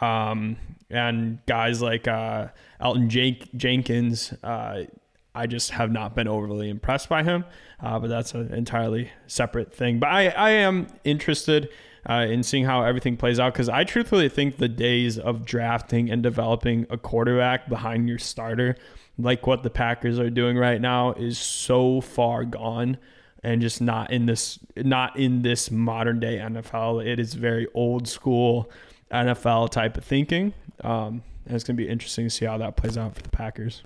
Um, 0.02 0.58
and 0.90 1.46
guys 1.46 1.82
like 1.82 2.08
uh, 2.08 2.48
Elgton 2.82 3.56
Jenkins, 3.56 4.34
uh, 4.44 4.84
I 5.36 5.48
just 5.48 5.72
have 5.72 5.92
not 5.92 6.16
been 6.16 6.28
overly 6.28 6.70
impressed 6.70 7.10
by 7.10 7.24
him. 7.24 7.46
Uh, 7.80 8.00
but 8.00 8.08
that's 8.08 8.34
an 8.34 8.54
entirely 8.54 9.12
separate 9.28 9.74
thing. 9.74 10.00
But 10.00 10.10
I, 10.10 10.30
I 10.30 10.50
am 10.52 10.88
interested 11.04 11.70
uh, 12.10 12.26
in 12.30 12.42
seeing 12.42 12.66
how 12.66 12.84
everything 12.84 13.18
plays 13.18 13.40
out 13.40 13.54
because 13.54 13.70
I 13.70 13.84
truthfully 13.84 14.30
think 14.30 14.58
the 14.58 14.70
days 14.70 15.20
of 15.20 15.46
drafting 15.46 16.10
and 16.10 16.24
developing 16.24 16.88
a 16.90 16.98
quarterback 16.98 17.70
behind 17.70 18.08
your 18.08 18.18
starter, 18.18 18.78
like 19.18 19.46
what 19.46 19.64
the 19.64 19.70
Packers 19.70 20.18
are 20.20 20.30
doing 20.30 20.58
right 20.58 20.80
now, 20.80 21.12
is 21.14 21.38
so 21.38 22.02
far 22.02 22.46
gone 22.46 22.98
and 23.44 23.62
just 23.62 23.82
not 23.82 24.12
in 24.12 24.26
this 24.26 24.60
not 24.76 25.18
in 25.18 25.42
this 25.42 25.72
modern 25.72 26.20
day 26.20 26.38
NFL. 26.38 27.06
It 27.06 27.20
is 27.20 27.34
very 27.34 27.68
old 27.74 28.08
school 28.08 28.70
NFL 29.12 29.72
type 29.72 29.98
of 29.98 30.04
thinking. 30.04 30.54
Um, 30.82 31.24
and 31.46 31.56
it's 31.56 31.64
going 31.64 31.78
to 31.78 31.84
be 31.84 31.90
interesting 31.90 32.26
to 32.26 32.30
see 32.30 32.46
how 32.46 32.58
that 32.58 32.76
plays 32.76 32.98
out 32.98 33.16
for 33.16 33.22
the 33.22 33.30
Packers. 33.30 33.84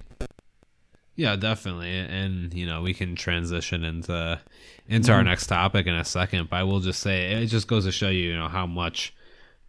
Yeah, 1.16 1.36
definitely, 1.36 1.96
and 1.96 2.54
you 2.54 2.66
know 2.66 2.82
we 2.82 2.94
can 2.94 3.16
transition 3.16 3.84
into 3.84 4.40
into 4.88 5.10
mm-hmm. 5.10 5.18
our 5.18 5.24
next 5.24 5.48
topic 5.48 5.86
in 5.86 5.94
a 5.94 6.06
second. 6.06 6.50
But 6.50 6.58
I 6.58 6.64
will 6.64 6.80
just 6.80 7.02
say 7.02 7.34
it 7.34 7.48
just 7.48 7.68
goes 7.68 7.86
to 7.86 7.92
show 7.92 8.10
you, 8.10 8.32
you 8.32 8.38
know, 8.38 8.48
how 8.48 8.66
much 8.66 9.14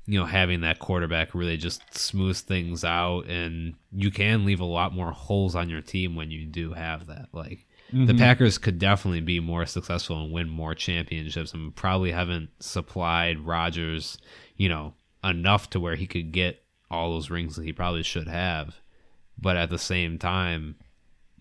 you 0.07 0.19
know 0.19 0.25
having 0.25 0.63
that 0.63 0.79
quarterback 0.79 1.35
really 1.35 1.57
just 1.57 1.83
smooths 1.99 2.41
things 2.41 2.85
out, 2.85 3.27
and 3.27 3.75
you 3.93 4.11
can 4.11 4.47
leave 4.47 4.61
a 4.61 4.65
lot 4.65 4.95
more 4.95 5.11
holes 5.11 5.55
on 5.55 5.69
your 5.69 5.83
team 5.83 6.15
when 6.15 6.31
you 6.31 6.47
do 6.47 6.73
have 6.73 7.09
that. 7.09 7.27
Like 7.33 7.67
mm-hmm. 7.93 8.07
the 8.07 8.15
Packers 8.15 8.59
could 8.59 8.79
definitely 8.79 9.21
be 9.21 9.41
more 9.41 9.67
successful 9.67 10.23
and 10.23 10.33
win 10.33 10.49
more 10.49 10.75
championships, 10.75 11.53
and 11.53 11.75
probably 11.75 12.13
haven't 12.13 12.51
supplied 12.61 13.41
Rodgers, 13.41 14.19
you 14.57 14.69
know, 14.69 14.95
enough 15.23 15.71
to 15.71 15.81
where 15.81 15.97
he 15.97 16.07
could 16.07 16.33
get 16.33 16.63
all 16.91 17.13
those 17.13 17.31
rings 17.31 17.57
that 17.57 17.65
he 17.65 17.73
probably 17.73 18.03
should 18.03 18.29
have. 18.29 18.77
But 19.39 19.57
at 19.57 19.71
the 19.71 19.79
same 19.79 20.19
time, 20.19 20.77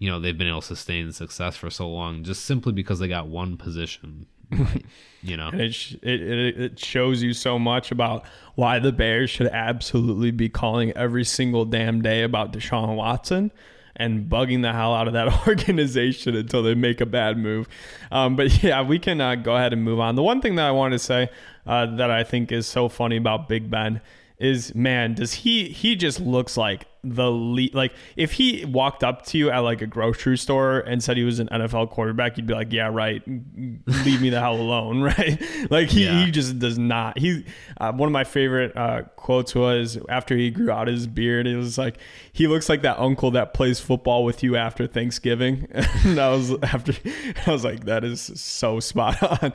you 0.02 0.10
know 0.10 0.20
they've 0.20 0.38
been 0.38 0.48
able 0.48 0.62
to 0.62 0.68
sustain 0.68 1.12
success 1.12 1.56
for 1.56 1.70
so 1.70 1.88
long 1.88 2.24
just 2.24 2.44
simply 2.44 2.74
because 2.74 2.98
they 2.98 3.08
got 3.08 3.28
one 3.28 3.56
position 3.56 4.26
right, 4.52 4.84
you 5.22 5.38
know 5.38 5.50
it, 5.54 5.94
it, 6.02 6.60
it 6.60 6.80
shows 6.80 7.22
you 7.22 7.34
so 7.34 7.60
much 7.60 7.92
about 7.92 8.26
why 8.56 8.80
the 8.80 8.92
bears 8.92 9.30
should 9.30 9.48
absolutely 9.48 10.32
be 10.32 10.50
calling 10.50 10.92
every 10.94 11.24
single 11.24 11.66
damn 11.66 12.02
day 12.02 12.24
about 12.24 12.52
deshaun 12.52 12.96
watson 12.96 13.52
and 13.96 14.30
bugging 14.30 14.62
the 14.62 14.74
hell 14.74 14.94
out 14.94 15.08
of 15.08 15.14
that 15.14 15.48
organization 15.48 16.36
until 16.36 16.64
they 16.64 16.76
make 16.76 17.02
a 17.02 17.06
bad 17.06 17.38
move. 17.38 17.68
Um, 18.12 18.36
but 18.36 18.64
yeah, 18.64 18.82
we 18.82 19.00
can 19.00 19.22
uh, 19.22 19.36
go 19.36 19.56
ahead 19.56 19.74
and 19.74 19.84
move 19.84 20.00
on. 20.00 20.16
The 20.16 20.24
one 20.24 20.42
thing 20.42 20.56
that 20.56 20.68
I 20.68 20.72
want 20.72 20.94
to 20.94 21.00
say 21.00 21.30
uh, 21.66 21.86
that 21.98 22.12
I 22.12 22.24
think 22.24 22.52
is 22.52 22.68
so 22.68 22.90
funny 22.90 23.18
about 23.18 23.48
Big 23.48 23.70
Ben 23.70 24.02
is, 24.38 24.74
man, 24.74 25.14
does 25.14 25.34
he 25.34 25.70
he 25.70 25.96
just 25.96 26.20
looks 26.20 26.58
like 26.58 26.86
the 27.04 27.32
lead. 27.32 27.74
Like 27.74 27.94
if 28.16 28.34
he 28.34 28.66
walked 28.66 29.04
up 29.04 29.26
to 29.28 29.38
you 29.38 29.50
at 29.50 29.60
like 29.60 29.82
a 29.82 29.88
grocery 29.88 30.38
store 30.38 30.80
and 30.80 31.04
said 31.04 31.18
he 31.18 31.24
was 31.24 31.40
an 31.40 31.50
NFL 31.50 31.90
quarterback, 31.90 32.38
you'd 32.38 32.48
be 32.48 32.54
like, 32.54 32.72
yeah, 32.72 32.88
right. 32.88 33.22
Leave 33.28 34.22
me 34.22 34.30
the 34.30 34.40
hell 34.40 34.56
alone, 34.56 35.02
right? 35.18 35.42
Like 35.70 35.90
he, 35.90 36.06
yeah. 36.06 36.26
he 36.26 36.32
just 36.32 36.60
does 36.60 36.78
not. 36.78 37.18
He 37.18 37.46
uh, 37.80 37.92
one 37.92 38.08
of 38.08 38.14
my 38.14 38.24
favorite 38.24 38.76
uh, 38.78 39.04
quotes 39.16 39.56
was 39.56 39.98
after 40.10 40.36
he 40.36 40.52
grew 40.52 40.72
out 40.72 40.88
his 40.88 41.08
beard, 41.08 41.48
it 41.48 41.58
was 41.58 41.78
like 41.78 41.98
he 42.32 42.48
looks 42.48 42.70
like 42.70 42.84
that 42.84 43.00
uncle 43.00 43.32
that 43.32 43.54
plays 43.54 43.80
football 43.80 44.24
with 44.24 44.44
you 44.44 44.56
after 44.56 44.86
Thanksgiving. 44.88 45.68
and 45.72 46.18
that 46.18 46.30
was 46.30 46.52
after 46.64 46.94
I 47.48 47.52
was 47.52 47.64
like, 47.64 47.86
that 47.86 48.04
is 48.04 48.22
so 48.22 48.80
spot 48.80 49.22
on. 49.24 49.54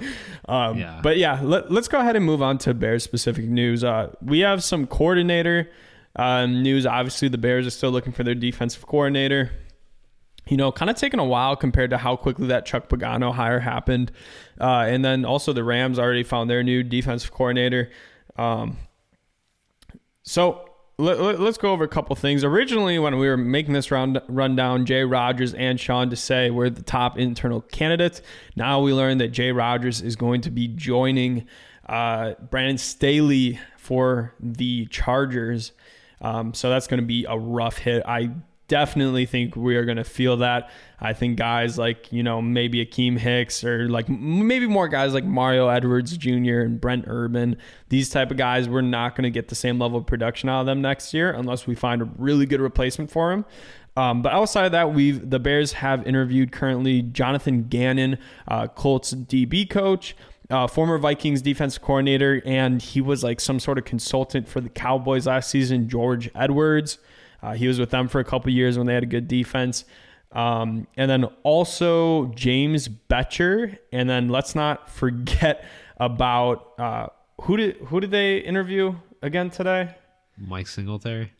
Um, 0.48 0.78
yeah. 0.78 1.00
But 1.02 1.16
yeah, 1.16 1.40
let, 1.42 1.70
us 1.70 1.88
go 1.88 2.00
ahead 2.00 2.16
and 2.16 2.24
move 2.24 2.42
on 2.42 2.58
to 2.58 2.74
Bears 2.74 3.04
specific 3.04 3.46
news. 3.46 3.84
Uh, 3.84 4.14
we 4.20 4.40
have 4.40 4.64
some 4.64 4.86
coordinator 4.86 5.70
um, 6.16 6.62
news 6.62 6.86
obviously, 6.86 7.28
the 7.28 7.38
Bears 7.38 7.66
are 7.66 7.70
still 7.70 7.90
looking 7.90 8.12
for 8.12 8.24
their 8.24 8.34
defensive 8.34 8.86
coordinator. 8.86 9.50
You 10.48 10.56
know, 10.56 10.70
kind 10.70 10.90
of 10.90 10.96
taking 10.96 11.18
a 11.18 11.24
while 11.24 11.56
compared 11.56 11.90
to 11.90 11.98
how 11.98 12.16
quickly 12.16 12.46
that 12.48 12.66
Chuck 12.66 12.88
Pagano 12.88 13.34
hire 13.34 13.60
happened. 13.60 14.12
Uh, 14.60 14.84
and 14.86 15.04
then 15.04 15.24
also 15.24 15.52
the 15.52 15.64
Rams 15.64 15.98
already 15.98 16.22
found 16.22 16.48
their 16.48 16.62
new 16.62 16.82
defensive 16.82 17.32
coordinator. 17.32 17.90
Um, 18.36 18.76
so 20.22 20.70
let, 20.98 21.18
us 21.18 21.38
let, 21.38 21.58
go 21.58 21.72
over 21.72 21.84
a 21.84 21.88
couple 21.88 22.14
things. 22.16 22.44
Originally, 22.44 22.98
when 22.98 23.18
we 23.18 23.28
were 23.28 23.36
making 23.36 23.74
this 23.74 23.90
round 23.90 24.20
rundown, 24.28 24.86
Jay 24.86 25.04
Rodgers 25.04 25.52
and 25.52 25.78
Sean 25.78 26.10
Desai 26.10 26.50
were 26.50 26.70
the 26.70 26.82
top 26.82 27.18
internal 27.18 27.60
candidates. 27.60 28.22
Now 28.54 28.80
we 28.80 28.92
learned 28.92 29.20
that 29.20 29.28
Jay 29.28 29.52
Rodgers 29.52 30.00
is 30.00 30.16
going 30.16 30.40
to 30.42 30.50
be 30.50 30.68
joining 30.68 31.46
uh, 31.86 32.34
Brandon 32.50 32.78
Staley 32.78 33.58
for 33.76 34.34
the 34.40 34.86
Chargers. 34.86 35.72
Um, 36.20 36.54
so 36.54 36.70
that's 36.70 36.86
going 36.86 37.00
to 37.00 37.06
be 37.06 37.26
a 37.28 37.38
rough 37.38 37.78
hit. 37.78 38.02
I 38.06 38.30
definitely 38.68 39.26
think 39.26 39.54
we 39.54 39.76
are 39.76 39.84
going 39.84 39.96
to 39.96 40.04
feel 40.04 40.38
that. 40.38 40.70
I 40.98 41.12
think 41.12 41.36
guys 41.36 41.78
like, 41.78 42.12
you 42.12 42.22
know, 42.22 42.40
maybe 42.40 42.84
Akiem 42.84 43.18
Hicks 43.18 43.62
or 43.62 43.88
like 43.88 44.08
maybe 44.08 44.66
more 44.66 44.88
guys 44.88 45.14
like 45.14 45.24
Mario 45.24 45.68
Edwards 45.68 46.16
Jr. 46.16 46.60
and 46.60 46.80
Brent 46.80 47.04
Urban, 47.06 47.56
these 47.90 48.08
type 48.08 48.30
of 48.30 48.36
guys, 48.36 48.68
we're 48.68 48.80
not 48.80 49.14
going 49.14 49.24
to 49.24 49.30
get 49.30 49.48
the 49.48 49.54
same 49.54 49.78
level 49.78 49.98
of 49.98 50.06
production 50.06 50.48
out 50.48 50.60
of 50.60 50.66
them 50.66 50.80
next 50.80 51.12
year 51.14 51.32
unless 51.32 51.66
we 51.66 51.74
find 51.74 52.02
a 52.02 52.08
really 52.16 52.46
good 52.46 52.60
replacement 52.60 53.10
for 53.10 53.32
him. 53.32 53.44
Um, 53.96 54.20
but 54.20 54.32
outside 54.32 54.66
of 54.66 54.72
that, 54.72 54.92
we've 54.92 55.30
the 55.30 55.38
Bears 55.38 55.72
have 55.72 56.06
interviewed 56.06 56.52
currently 56.52 57.00
Jonathan 57.00 57.64
Gannon, 57.64 58.18
uh, 58.46 58.68
Colts 58.68 59.14
DB 59.14 59.68
coach 59.68 60.14
uh, 60.50 60.66
former 60.66 60.98
Vikings 60.98 61.42
defensive 61.42 61.82
coordinator, 61.82 62.42
and 62.44 62.80
he 62.80 63.00
was 63.00 63.24
like 63.24 63.40
some 63.40 63.58
sort 63.58 63.78
of 63.78 63.84
consultant 63.84 64.48
for 64.48 64.60
the 64.60 64.68
Cowboys 64.68 65.26
last 65.26 65.50
season. 65.50 65.88
George 65.88 66.30
Edwards, 66.34 66.98
uh, 67.42 67.54
he 67.54 67.66
was 67.66 67.78
with 67.78 67.90
them 67.90 68.08
for 68.08 68.20
a 68.20 68.24
couple 68.24 68.50
years 68.50 68.78
when 68.78 68.86
they 68.86 68.94
had 68.94 69.02
a 69.02 69.06
good 69.06 69.28
defense. 69.28 69.84
Um, 70.32 70.86
and 70.96 71.10
then 71.10 71.24
also 71.42 72.26
James 72.26 72.88
Bettcher, 72.88 73.78
and 73.92 74.08
then 74.08 74.28
let's 74.28 74.54
not 74.54 74.90
forget 75.02 75.64
about 75.98 76.72
uh, 76.78 77.06
who 77.42 77.56
did 77.56 77.76
who 77.76 78.00
did 78.00 78.10
they 78.10 78.38
interview 78.38 78.94
again 79.22 79.50
today? 79.50 79.94
Mike 80.38 80.66
Singletary. 80.66 81.32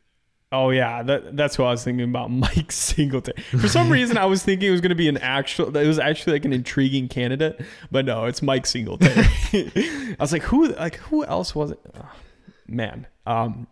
Oh 0.52 0.70
yeah, 0.70 1.02
that, 1.02 1.36
that's 1.36 1.58
what 1.58 1.66
I 1.66 1.70
was 1.72 1.82
thinking 1.82 2.08
about, 2.08 2.30
Mike 2.30 2.70
Singletary. 2.70 3.42
For 3.42 3.68
some 3.68 3.90
reason, 3.90 4.16
I 4.16 4.26
was 4.26 4.42
thinking 4.42 4.68
it 4.68 4.72
was 4.72 4.80
going 4.80 4.90
to 4.90 4.94
be 4.94 5.08
an 5.08 5.18
actual. 5.18 5.76
It 5.76 5.86
was 5.86 5.98
actually 5.98 6.34
like 6.34 6.44
an 6.44 6.52
intriguing 6.52 7.08
candidate, 7.08 7.60
but 7.90 8.04
no, 8.04 8.26
it's 8.26 8.42
Mike 8.42 8.66
Singletary. 8.66 9.26
I 9.52 10.16
was 10.20 10.32
like, 10.32 10.42
who? 10.42 10.68
Like 10.68 10.96
who 10.96 11.24
else 11.24 11.54
was 11.54 11.72
it? 11.72 11.80
Oh, 11.98 12.12
man, 12.68 13.08
um, 13.26 13.66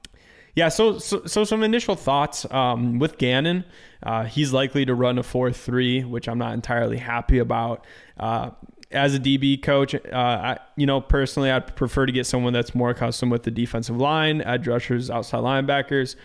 yeah. 0.57 0.69
So, 0.69 0.99
so, 0.99 1.25
so 1.27 1.45
some 1.45 1.63
initial 1.63 1.95
thoughts 1.95 2.45
um, 2.51 2.99
with 2.99 3.19
Gannon. 3.19 3.65
Uh, 4.03 4.25
he's 4.25 4.53
likely 4.53 4.85
to 4.85 4.95
run 4.95 5.17
a 5.17 5.23
four-three, 5.23 6.03
which 6.05 6.29
I'm 6.29 6.39
not 6.39 6.55
entirely 6.55 6.99
happy 6.99 7.39
about. 7.39 7.87
Uh, 8.19 8.51
as 8.91 9.15
a 9.15 9.19
DB 9.19 9.63
coach, 9.63 9.95
uh, 9.95 9.99
I, 10.13 10.59
you 10.77 10.87
know, 10.87 11.01
personally, 11.01 11.51
I'd 11.51 11.75
prefer 11.77 12.05
to 12.05 12.13
get 12.13 12.27
someone 12.27 12.53
that's 12.53 12.75
more 12.75 12.91
accustomed 12.91 13.33
with 13.33 13.45
the 13.45 13.51
defensive 13.51 13.97
line, 13.97 14.43
edge 14.43 14.69
rushers, 14.69 15.11
outside 15.11 15.41
linebackers. 15.41 16.17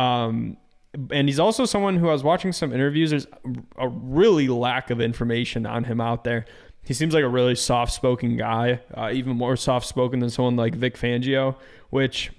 Um, 0.00 0.56
and 1.10 1.28
he's 1.28 1.38
also 1.38 1.64
someone 1.64 1.96
who 1.96 2.08
I 2.08 2.12
was 2.12 2.24
watching 2.24 2.52
some 2.52 2.72
interviews. 2.72 3.10
There's 3.10 3.26
a 3.76 3.88
really 3.88 4.48
lack 4.48 4.90
of 4.90 5.00
information 5.00 5.66
on 5.66 5.84
him 5.84 6.00
out 6.00 6.24
there. 6.24 6.46
He 6.82 6.94
seems 6.94 7.14
like 7.14 7.22
a 7.22 7.28
really 7.28 7.54
soft 7.54 7.92
spoken 7.92 8.36
guy, 8.36 8.80
uh, 8.94 9.10
even 9.12 9.36
more 9.36 9.56
soft 9.56 9.86
spoken 9.86 10.20
than 10.20 10.30
someone 10.30 10.56
like 10.56 10.74
Vic 10.74 10.96
Fangio, 10.96 11.56
which, 11.90 12.32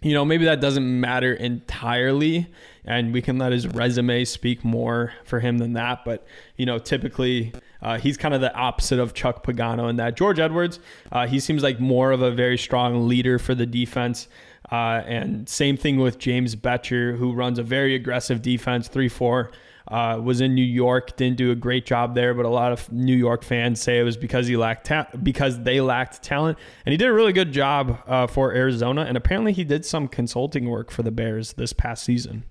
you 0.00 0.14
know, 0.14 0.24
maybe 0.24 0.44
that 0.44 0.60
doesn't 0.60 1.00
matter 1.00 1.34
entirely. 1.34 2.46
And 2.86 3.12
we 3.12 3.20
can 3.20 3.38
let 3.38 3.52
his 3.52 3.66
resume 3.66 4.24
speak 4.24 4.64
more 4.64 5.12
for 5.24 5.40
him 5.40 5.58
than 5.58 5.72
that. 5.74 6.04
But, 6.04 6.26
you 6.56 6.64
know, 6.66 6.78
typically 6.78 7.52
uh, 7.82 7.98
he's 7.98 8.16
kind 8.16 8.34
of 8.34 8.40
the 8.40 8.54
opposite 8.54 8.98
of 8.98 9.12
Chuck 9.12 9.44
Pagano 9.44 9.90
in 9.90 9.96
that. 9.96 10.16
George 10.16 10.38
Edwards, 10.38 10.80
uh, 11.12 11.26
he 11.26 11.40
seems 11.40 11.62
like 11.62 11.80
more 11.80 12.12
of 12.12 12.22
a 12.22 12.30
very 12.30 12.56
strong 12.56 13.08
leader 13.08 13.38
for 13.38 13.54
the 13.54 13.66
defense. 13.66 14.28
Uh, 14.70 15.02
and 15.06 15.48
same 15.48 15.76
thing 15.76 15.98
with 15.98 16.18
James 16.18 16.56
Bettcher, 16.56 17.16
who 17.16 17.32
runs 17.32 17.58
a 17.58 17.62
very 17.62 17.94
aggressive 17.94 18.42
defense, 18.42 18.88
3 18.88 19.08
4. 19.08 19.50
Uh, 19.86 20.18
was 20.22 20.40
in 20.40 20.54
New 20.54 20.62
York, 20.62 21.14
didn't 21.16 21.36
do 21.36 21.50
a 21.50 21.54
great 21.54 21.84
job 21.84 22.14
there, 22.14 22.32
but 22.32 22.46
a 22.46 22.48
lot 22.48 22.72
of 22.72 22.90
New 22.90 23.14
York 23.14 23.44
fans 23.44 23.82
say 23.82 23.98
it 23.98 24.02
was 24.02 24.16
because 24.16 24.46
he 24.46 24.56
lacked 24.56 24.86
ta- 24.86 25.06
because 25.22 25.62
they 25.62 25.78
lacked 25.82 26.22
talent, 26.22 26.56
and 26.86 26.92
he 26.92 26.96
did 26.96 27.06
a 27.06 27.12
really 27.12 27.34
good 27.34 27.52
job 27.52 27.98
uh, 28.06 28.26
for 28.26 28.54
Arizona. 28.54 29.02
And 29.02 29.14
apparently, 29.14 29.52
he 29.52 29.62
did 29.62 29.84
some 29.84 30.08
consulting 30.08 30.70
work 30.70 30.90
for 30.90 31.02
the 31.02 31.10
Bears 31.10 31.52
this 31.52 31.74
past 31.74 32.02
season. 32.02 32.44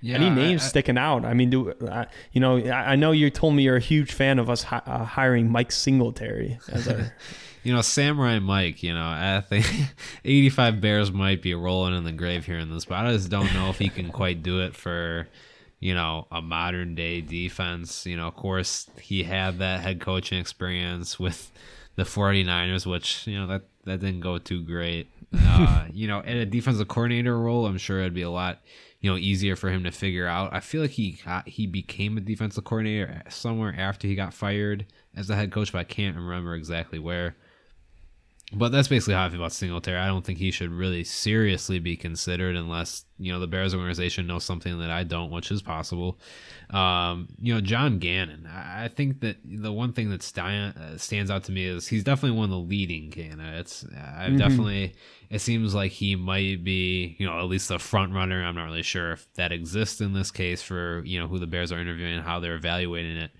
Yeah, 0.00 0.16
Any 0.16 0.30
names 0.30 0.62
I, 0.62 0.64
I, 0.64 0.68
sticking 0.68 0.96
out? 0.96 1.26
I 1.26 1.34
mean, 1.34 1.50
do 1.50 1.70
uh, 1.70 2.06
you 2.32 2.40
know? 2.40 2.56
I, 2.56 2.92
I, 2.92 2.96
know 2.96 3.12
you 3.12 3.28
told 3.28 3.54
me 3.54 3.64
you're 3.64 3.76
a 3.76 3.80
huge 3.80 4.12
fan 4.12 4.38
of 4.38 4.48
us 4.48 4.62
hi- 4.62 4.82
uh, 4.86 5.04
hiring 5.04 5.50
Mike 5.50 5.70
Singletary 5.70 6.58
as 6.68 6.88
our 6.88 7.14
you 7.62 7.72
know, 7.72 7.80
Samurai 7.80 8.38
Mike, 8.40 8.82
you 8.82 8.92
know, 8.92 9.04
I 9.04 9.42
think 9.46 9.66
85 10.24 10.80
Bears 10.80 11.12
might 11.12 11.42
be 11.42 11.54
rolling 11.54 11.96
in 11.96 12.04
the 12.04 12.12
grave 12.12 12.46
here 12.46 12.58
in 12.58 12.70
this, 12.72 12.84
but 12.84 13.06
I 13.06 13.12
just 13.12 13.30
don't 13.30 13.52
know 13.54 13.70
if 13.70 13.78
he 13.78 13.88
can 13.88 14.08
quite 14.12 14.42
do 14.42 14.60
it 14.60 14.74
for, 14.74 15.28
you 15.78 15.94
know, 15.94 16.26
a 16.32 16.42
modern 16.42 16.94
day 16.94 17.20
defense. 17.20 18.04
You 18.04 18.16
know, 18.16 18.26
of 18.26 18.34
course, 18.34 18.90
he 19.00 19.22
had 19.22 19.58
that 19.60 19.80
head 19.80 20.00
coaching 20.00 20.40
experience 20.40 21.20
with 21.20 21.52
the 21.94 22.02
49ers, 22.02 22.84
which, 22.84 23.26
you 23.26 23.38
know, 23.38 23.46
that, 23.46 23.62
that 23.84 24.00
didn't 24.00 24.20
go 24.20 24.38
too 24.38 24.62
great. 24.62 25.08
Uh, 25.34 25.86
you 25.90 26.06
know, 26.06 26.20
in 26.20 26.36
a 26.36 26.44
defensive 26.44 26.88
coordinator 26.88 27.38
role, 27.38 27.64
I'm 27.64 27.78
sure 27.78 28.00
it'd 28.00 28.12
be 28.12 28.20
a 28.20 28.28
lot, 28.28 28.60
you 29.00 29.10
know, 29.10 29.16
easier 29.16 29.56
for 29.56 29.70
him 29.70 29.82
to 29.84 29.90
figure 29.90 30.26
out. 30.26 30.52
I 30.52 30.60
feel 30.60 30.82
like 30.82 30.90
he 30.90 31.18
got, 31.24 31.48
he 31.48 31.66
became 31.66 32.18
a 32.18 32.20
defensive 32.20 32.64
coordinator 32.64 33.22
somewhere 33.30 33.74
after 33.76 34.06
he 34.06 34.14
got 34.14 34.34
fired 34.34 34.84
as 35.16 35.30
a 35.30 35.34
head 35.34 35.50
coach, 35.50 35.72
but 35.72 35.78
I 35.78 35.84
can't 35.84 36.16
remember 36.16 36.54
exactly 36.54 36.98
where. 36.98 37.34
But 38.54 38.70
that's 38.70 38.88
basically 38.88 39.14
how 39.14 39.26
I 39.26 39.30
feel 39.30 39.40
about 39.40 39.52
Singletary. 39.52 39.98
I 39.98 40.06
don't 40.06 40.24
think 40.24 40.38
he 40.38 40.50
should 40.50 40.70
really 40.70 41.04
seriously 41.04 41.78
be 41.78 41.96
considered 41.96 42.54
unless 42.54 43.06
you 43.18 43.32
know 43.32 43.40
the 43.40 43.46
Bears 43.46 43.74
organization 43.74 44.26
knows 44.26 44.44
something 44.44 44.78
that 44.80 44.90
I 44.90 45.04
don't, 45.04 45.30
which 45.30 45.50
is 45.50 45.62
possible. 45.62 46.18
Um, 46.70 47.28
you 47.40 47.54
know, 47.54 47.62
John 47.62 47.98
Gannon. 47.98 48.46
I 48.46 48.88
think 48.88 49.20
that 49.20 49.36
the 49.44 49.72
one 49.72 49.92
thing 49.92 50.10
that 50.10 50.22
st- 50.22 50.76
uh, 50.76 50.98
stands 50.98 51.30
out 51.30 51.44
to 51.44 51.52
me 51.52 51.64
is 51.64 51.88
he's 51.88 52.04
definitely 52.04 52.36
one 52.36 52.44
of 52.44 52.50
the 52.50 52.58
leading 52.58 53.10
candidates. 53.10 53.84
I've 53.84 54.30
mm-hmm. 54.30 54.36
definitely. 54.36 54.94
It 55.30 55.40
seems 55.40 55.74
like 55.74 55.92
he 55.92 56.14
might 56.14 56.62
be, 56.62 57.16
you 57.18 57.26
know, 57.26 57.38
at 57.38 57.46
least 57.46 57.68
the 57.68 57.78
front 57.78 58.12
runner. 58.12 58.44
I'm 58.44 58.54
not 58.54 58.66
really 58.66 58.82
sure 58.82 59.12
if 59.12 59.32
that 59.34 59.50
exists 59.50 60.02
in 60.02 60.12
this 60.12 60.30
case 60.30 60.60
for 60.60 61.02
you 61.06 61.18
know 61.18 61.26
who 61.26 61.38
the 61.38 61.46
Bears 61.46 61.72
are 61.72 61.80
interviewing 61.80 62.14
and 62.14 62.24
how 62.24 62.38
they're 62.38 62.56
evaluating 62.56 63.16
it. 63.16 63.30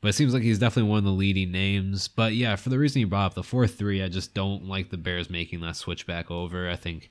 But 0.00 0.08
it 0.08 0.12
seems 0.12 0.32
like 0.32 0.44
he's 0.44 0.60
definitely 0.60 0.90
one 0.90 0.98
of 0.98 1.04
the 1.04 1.10
leading 1.10 1.50
names. 1.50 2.06
But 2.06 2.34
yeah, 2.34 2.56
for 2.56 2.68
the 2.68 2.78
reason 2.78 3.00
you 3.00 3.08
brought 3.08 3.26
up 3.26 3.34
the 3.34 3.42
4 3.42 3.66
3, 3.66 4.02
I 4.02 4.08
just 4.08 4.32
don't 4.32 4.68
like 4.68 4.90
the 4.90 4.96
Bears 4.96 5.28
making 5.28 5.60
that 5.60 5.76
switch 5.76 6.06
back 6.06 6.30
over. 6.30 6.70
I 6.70 6.76
think, 6.76 7.10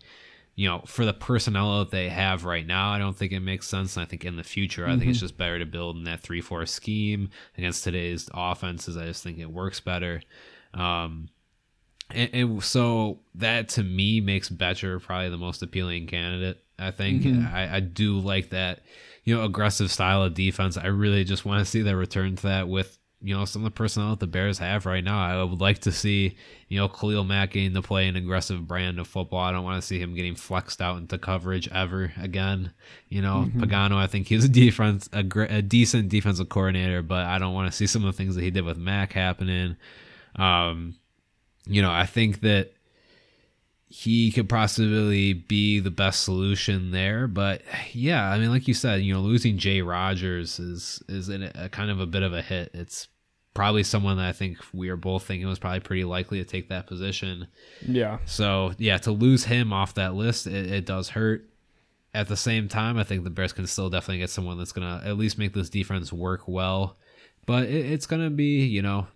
you 0.56 0.70
know, 0.70 0.82
for 0.86 1.04
the 1.04 1.14
personnel 1.14 1.80
that 1.80 1.92
they 1.92 2.08
have 2.08 2.46
right 2.46 2.66
now, 2.66 2.92
I 2.92 2.98
don't 2.98 3.16
think 3.16 3.34
it 3.34 3.42
makes 3.42 3.68
sense. 3.68 3.98
And 3.98 4.06
I 4.06 4.08
think 4.08 4.24
in 4.24 4.38
the 4.38 4.44
future, 4.44 4.84
mm-hmm. 4.84 4.92
I 4.92 4.98
think 4.98 5.10
it's 5.10 5.18
mm-hmm. 5.18 5.26
just 5.26 5.38
better 5.38 5.60
to 5.60 5.66
build 5.66 5.98
in 5.98 6.06
that 6.06 6.22
3 6.22 6.40
4 6.40 6.66
scheme 6.66 7.30
against 7.58 7.84
today's 7.84 8.30
offenses. 8.34 8.96
I 8.96 9.06
just 9.06 9.22
think 9.22 9.38
it 9.38 9.52
works 9.52 9.82
better. 9.82 10.22
Um, 10.74 11.30
and, 12.10 12.30
and, 12.34 12.64
so 12.64 13.20
that 13.36 13.68
to 13.70 13.84
me 13.84 14.22
makes 14.22 14.50
Bettcher 14.50 15.02
probably 15.02 15.30
the 15.30 15.38
most 15.38 15.62
appealing 15.62 16.08
candidate. 16.08 16.64
I 16.80 16.92
think 16.92 17.24
mm-hmm. 17.24 17.54
I, 17.54 17.76
I 17.76 17.80
do 17.82 18.20
like 18.20 18.52
that 18.52 18.82
you 19.28 19.36
know, 19.36 19.44
aggressive 19.44 19.92
style 19.92 20.24
of 20.24 20.34
defense. 20.34 20.78
I 20.78 20.88
really 20.88 21.26
just 21.26 21.44
want 21.44 21.60
to 21.60 21.70
see 21.70 21.82
that 21.82 21.98
return 21.98 22.38
to 22.38 22.44
that 22.44 22.70
with, 22.70 22.98
you 23.22 23.36
know, 23.36 23.44
some 23.44 23.66
of 23.66 23.66
the 23.66 23.76
personnel 23.76 24.12
that 24.12 24.22
the 24.22 24.28
Bears 24.28 24.58
have 24.60 24.86
right 24.86 25.04
now. 25.04 25.20
I 25.20 25.44
would 25.44 25.60
like 25.60 25.80
to 25.80 25.92
see, 25.92 26.38
you 26.70 26.80
know, 26.80 26.88
Khalil 26.88 27.26
Mack 27.26 27.52
getting 27.52 27.74
to 27.74 27.82
play 27.82 28.08
an 28.08 28.16
aggressive 28.16 28.66
brand 28.66 29.00
of 29.00 29.08
football. 29.10 29.42
I 29.42 29.52
don't 29.52 29.66
want 29.66 29.82
to 29.82 29.86
see 29.86 30.00
him 30.00 30.16
getting 30.16 30.36
flexed 30.36 30.82
out 30.82 30.96
into 30.96 31.18
coverage 31.18 31.68
ever 31.74 32.14
again. 32.18 32.72
You 33.10 33.22
know, 33.22 33.50
mm-hmm. 33.50 33.62
Pagano, 33.62 33.98
I 33.98 34.08
think 34.08 34.30
he's 34.30 34.46
a 34.46 34.50
defense, 34.50 35.10
a, 35.12 35.26
a 35.50 35.62
decent 35.62 36.08
defensive 36.08 36.48
coordinator, 36.48 37.02
but 37.02 37.26
I 37.26 37.38
don't 37.38 37.54
want 37.54 37.70
to 37.70 37.76
see 37.76 37.86
some 37.86 38.06
of 38.06 38.16
the 38.16 38.18
things 38.18 38.36
that 38.36 38.44
he 38.44 38.50
did 38.50 38.64
with 38.64 38.78
Mack 38.78 39.12
happening. 39.12 39.76
Um, 40.38 40.96
you 41.66 41.82
know, 41.82 41.92
I 41.92 42.06
think 42.06 42.40
that 42.42 42.72
he 43.90 44.32
could 44.32 44.50
possibly 44.50 45.34
be 45.34 45.80
the 45.80 45.92
best 45.92 46.24
solution 46.24 46.92
there. 46.92 47.28
But 47.28 47.62
yeah, 47.94 48.30
I 48.30 48.38
mean, 48.38 48.50
like 48.50 48.68
you 48.68 48.74
said, 48.74 49.02
you 49.02 49.14
know, 49.14 49.22
losing 49.22 49.58
Jay 49.58 49.82
Rodgers 49.82 50.60
is 50.60 51.02
is 51.08 51.30
a, 51.30 51.52
a 51.56 51.70
kind 51.70 51.90
of 51.90 52.00
a 52.00 52.06
bit 52.06 52.24
of 52.24 52.34
a 52.34 52.42
hit. 52.42 52.72
It's 52.74 53.08
probably 53.54 53.84
someone 53.84 54.18
that 54.18 54.28
I 54.28 54.34
think 54.34 54.58
we 54.74 54.90
are 54.90 54.98
both 54.98 55.24
thinking 55.24 55.48
was 55.48 55.58
probably 55.58 55.80
pretty 55.80 56.04
likely 56.04 56.38
to 56.40 56.46
take 56.46 56.70
that 56.70 56.86
position. 56.86 57.48
Yeah. 57.88 58.20
So 58.26 58.74
yeah, 58.78 58.98
to 59.00 59.12
lose 59.12 59.46
him 59.46 59.72
off 59.72 59.96
that 59.96 60.16
list, 60.16 60.48
it, 60.48 60.72
it 60.72 60.86
does 60.86 61.10
hurt. 61.10 61.50
At 62.14 62.28
the 62.28 62.38
same 62.38 62.68
time, 62.68 62.98
I 62.98 63.04
think 63.04 63.24
the 63.24 63.30
Bears 63.30 63.54
can 63.54 63.68
still 63.68 63.90
definitely 63.90 64.20
get 64.20 64.30
someone 64.30 64.58
that's 64.58 64.74
gonna 64.74 65.02
at 65.06 65.18
least 65.18 65.38
make 65.38 65.54
this 65.54 65.70
defense 65.70 66.12
work 66.12 66.48
well. 66.48 66.98
But 67.46 67.66
it, 67.66 67.86
it's 67.86 68.06
gonna 68.06 68.30
be, 68.30 68.66
you 68.66 68.82
know, 68.82 69.08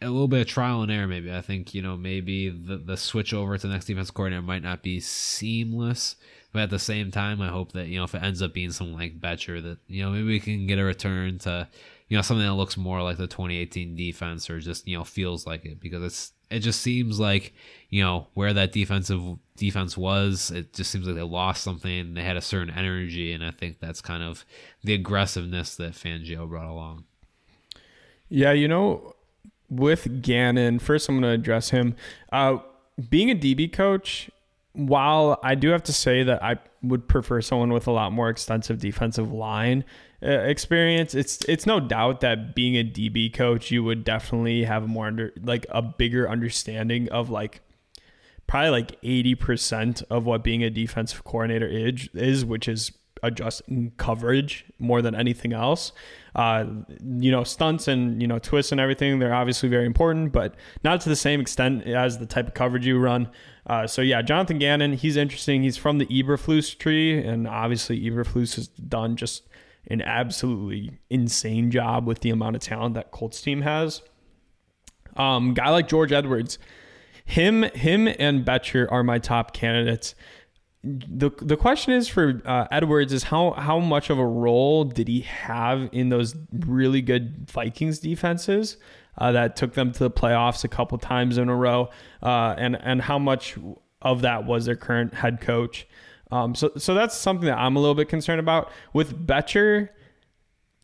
a 0.00 0.06
little 0.06 0.28
bit 0.28 0.42
of 0.42 0.46
trial 0.46 0.82
and 0.82 0.92
error 0.92 1.06
maybe. 1.06 1.32
I 1.32 1.40
think 1.40 1.74
you 1.74 1.82
know 1.82 1.96
maybe 1.96 2.48
the, 2.48 2.78
the 2.78 2.96
switch 2.96 3.34
over 3.34 3.56
to 3.56 3.66
the 3.66 3.72
next 3.72 3.86
defense 3.86 4.10
coordinator 4.10 4.42
might 4.42 4.62
not 4.62 4.82
be 4.82 5.00
seamless 5.00 6.16
but 6.50 6.62
at 6.62 6.70
the 6.70 6.78
same 6.78 7.10
time 7.10 7.42
i 7.42 7.48
hope 7.48 7.72
that 7.72 7.88
you 7.88 7.98
know 7.98 8.04
if 8.04 8.14
it 8.14 8.22
ends 8.22 8.40
up 8.40 8.54
being 8.54 8.70
something 8.70 8.96
like 8.96 9.20
Bettcher 9.20 9.62
that 9.62 9.78
you 9.86 10.02
know 10.02 10.10
maybe 10.10 10.26
we 10.26 10.40
can 10.40 10.66
get 10.66 10.78
a 10.78 10.84
return 10.84 11.38
to 11.40 11.68
you 12.08 12.16
know 12.16 12.22
something 12.22 12.46
that 12.46 12.54
looks 12.54 12.76
more 12.76 13.02
like 13.02 13.18
the 13.18 13.26
2018 13.26 13.94
defense 13.94 14.48
or 14.48 14.58
just 14.60 14.88
you 14.88 14.96
know 14.96 15.04
feels 15.04 15.46
like 15.46 15.64
it. 15.64 15.80
Because 15.80 16.02
it's 16.02 16.32
it 16.50 16.60
just 16.60 16.80
seems 16.80 17.20
like 17.20 17.52
you 17.90 18.02
know 18.02 18.26
where 18.34 18.54
that 18.54 18.72
defensive 18.72 19.20
defense 19.56 19.96
was 19.96 20.50
it 20.50 20.72
just 20.72 20.90
seems 20.90 21.06
like 21.06 21.16
they 21.16 21.22
lost 21.22 21.62
something 21.62 22.14
they 22.14 22.22
had 22.22 22.36
a 22.36 22.40
certain 22.40 22.72
energy 22.72 23.32
and 23.32 23.44
i 23.44 23.50
think 23.50 23.80
that's 23.80 24.00
kind 24.00 24.22
of 24.22 24.44
the 24.84 24.94
aggressiveness 24.94 25.74
that 25.76 25.92
fangio 25.92 26.48
brought 26.48 26.66
along. 26.66 27.04
Yeah 28.30 28.52
you 28.52 28.68
know 28.68 29.14
with 29.70 30.22
Gannon, 30.22 30.78
first 30.78 31.08
I'm 31.08 31.16
going 31.16 31.22
to 31.22 31.40
address 31.40 31.70
him. 31.70 31.94
Uh, 32.32 32.58
being 33.10 33.30
a 33.30 33.34
DB 33.34 33.72
coach, 33.72 34.30
while 34.72 35.38
I 35.42 35.54
do 35.54 35.68
have 35.70 35.82
to 35.84 35.92
say 35.92 36.22
that 36.22 36.42
I 36.42 36.56
would 36.82 37.08
prefer 37.08 37.40
someone 37.40 37.72
with 37.72 37.86
a 37.86 37.90
lot 37.90 38.12
more 38.12 38.28
extensive 38.28 38.78
defensive 38.78 39.32
line 39.32 39.84
uh, 40.22 40.28
experience, 40.28 41.14
it's 41.14 41.44
it's 41.44 41.66
no 41.66 41.80
doubt 41.80 42.20
that 42.20 42.54
being 42.54 42.76
a 42.76 42.84
DB 42.84 43.32
coach, 43.32 43.70
you 43.70 43.84
would 43.84 44.04
definitely 44.04 44.64
have 44.64 44.88
more 44.88 45.06
under 45.06 45.32
like 45.42 45.66
a 45.70 45.82
bigger 45.82 46.28
understanding 46.28 47.08
of 47.10 47.30
like 47.30 47.60
probably 48.46 48.70
like 48.70 49.00
80% 49.02 50.02
of 50.10 50.24
what 50.24 50.42
being 50.42 50.64
a 50.64 50.70
defensive 50.70 51.22
coordinator 51.22 51.66
is, 51.66 52.08
is 52.14 52.44
which 52.44 52.66
is 52.66 52.92
adjusting 53.22 53.92
coverage 53.96 54.64
more 54.78 55.02
than 55.02 55.14
anything 55.14 55.52
else. 55.52 55.92
Uh, 56.34 56.64
you 57.18 57.30
know, 57.30 57.42
stunts 57.42 57.88
and 57.88 58.20
you 58.20 58.28
know 58.28 58.38
twists 58.38 58.70
and 58.70 58.80
everything 58.80 59.18
they're 59.18 59.34
obviously 59.34 59.68
very 59.68 59.86
important, 59.86 60.32
but 60.32 60.54
not 60.84 61.00
to 61.00 61.08
the 61.08 61.16
same 61.16 61.40
extent 61.40 61.86
as 61.86 62.18
the 62.18 62.26
type 62.26 62.46
of 62.46 62.54
coverage 62.54 62.86
you 62.86 62.98
run. 62.98 63.28
Uh, 63.66 63.86
so 63.86 64.00
yeah, 64.02 64.22
Jonathan 64.22 64.58
Gannon, 64.58 64.94
he's 64.94 65.16
interesting. 65.16 65.62
He's 65.62 65.76
from 65.76 65.98
the 65.98 66.06
Eberflus 66.06 66.76
tree, 66.78 67.18
and 67.18 67.46
obviously 67.46 68.00
Eberflus 68.00 68.56
has 68.56 68.68
done 68.68 69.16
just 69.16 69.48
an 69.88 70.02
absolutely 70.02 70.98
insane 71.10 71.70
job 71.70 72.06
with 72.06 72.20
the 72.20 72.30
amount 72.30 72.56
of 72.56 72.62
talent 72.62 72.94
that 72.94 73.10
Colts 73.10 73.40
team 73.40 73.62
has. 73.62 74.02
Um, 75.16 75.54
guy 75.54 75.70
like 75.70 75.88
George 75.88 76.12
Edwards, 76.12 76.58
him, 77.24 77.64
him 77.74 78.08
and 78.18 78.44
Bettcher 78.44 78.90
are 78.90 79.02
my 79.02 79.18
top 79.18 79.52
candidates. 79.52 80.14
The 80.84 81.30
the 81.42 81.56
question 81.56 81.92
is 81.92 82.08
for 82.08 82.40
uh, 82.44 82.66
Edwards 82.70 83.12
is 83.12 83.24
how 83.24 83.52
how 83.52 83.78
much 83.80 84.10
of 84.10 84.18
a 84.18 84.26
role 84.26 84.84
did 84.84 85.08
he 85.08 85.20
have 85.22 85.88
in 85.92 86.08
those 86.08 86.36
really 86.52 87.02
good 87.02 87.50
Vikings 87.50 87.98
defenses 87.98 88.76
uh, 89.18 89.32
that 89.32 89.56
took 89.56 89.74
them 89.74 89.90
to 89.92 89.98
the 89.98 90.10
playoffs 90.10 90.62
a 90.62 90.68
couple 90.68 90.96
times 90.98 91.36
in 91.36 91.48
a 91.48 91.56
row, 91.56 91.90
uh, 92.22 92.54
and 92.56 92.76
and 92.80 93.02
how 93.02 93.18
much 93.18 93.58
of 94.02 94.22
that 94.22 94.44
was 94.44 94.66
their 94.66 94.76
current 94.76 95.14
head 95.14 95.40
coach. 95.40 95.86
Um, 96.30 96.54
so 96.54 96.70
so 96.76 96.94
that's 96.94 97.16
something 97.16 97.46
that 97.46 97.58
I'm 97.58 97.74
a 97.74 97.80
little 97.80 97.96
bit 97.96 98.08
concerned 98.08 98.40
about 98.40 98.70
with 98.92 99.26
Bettcher. 99.26 99.88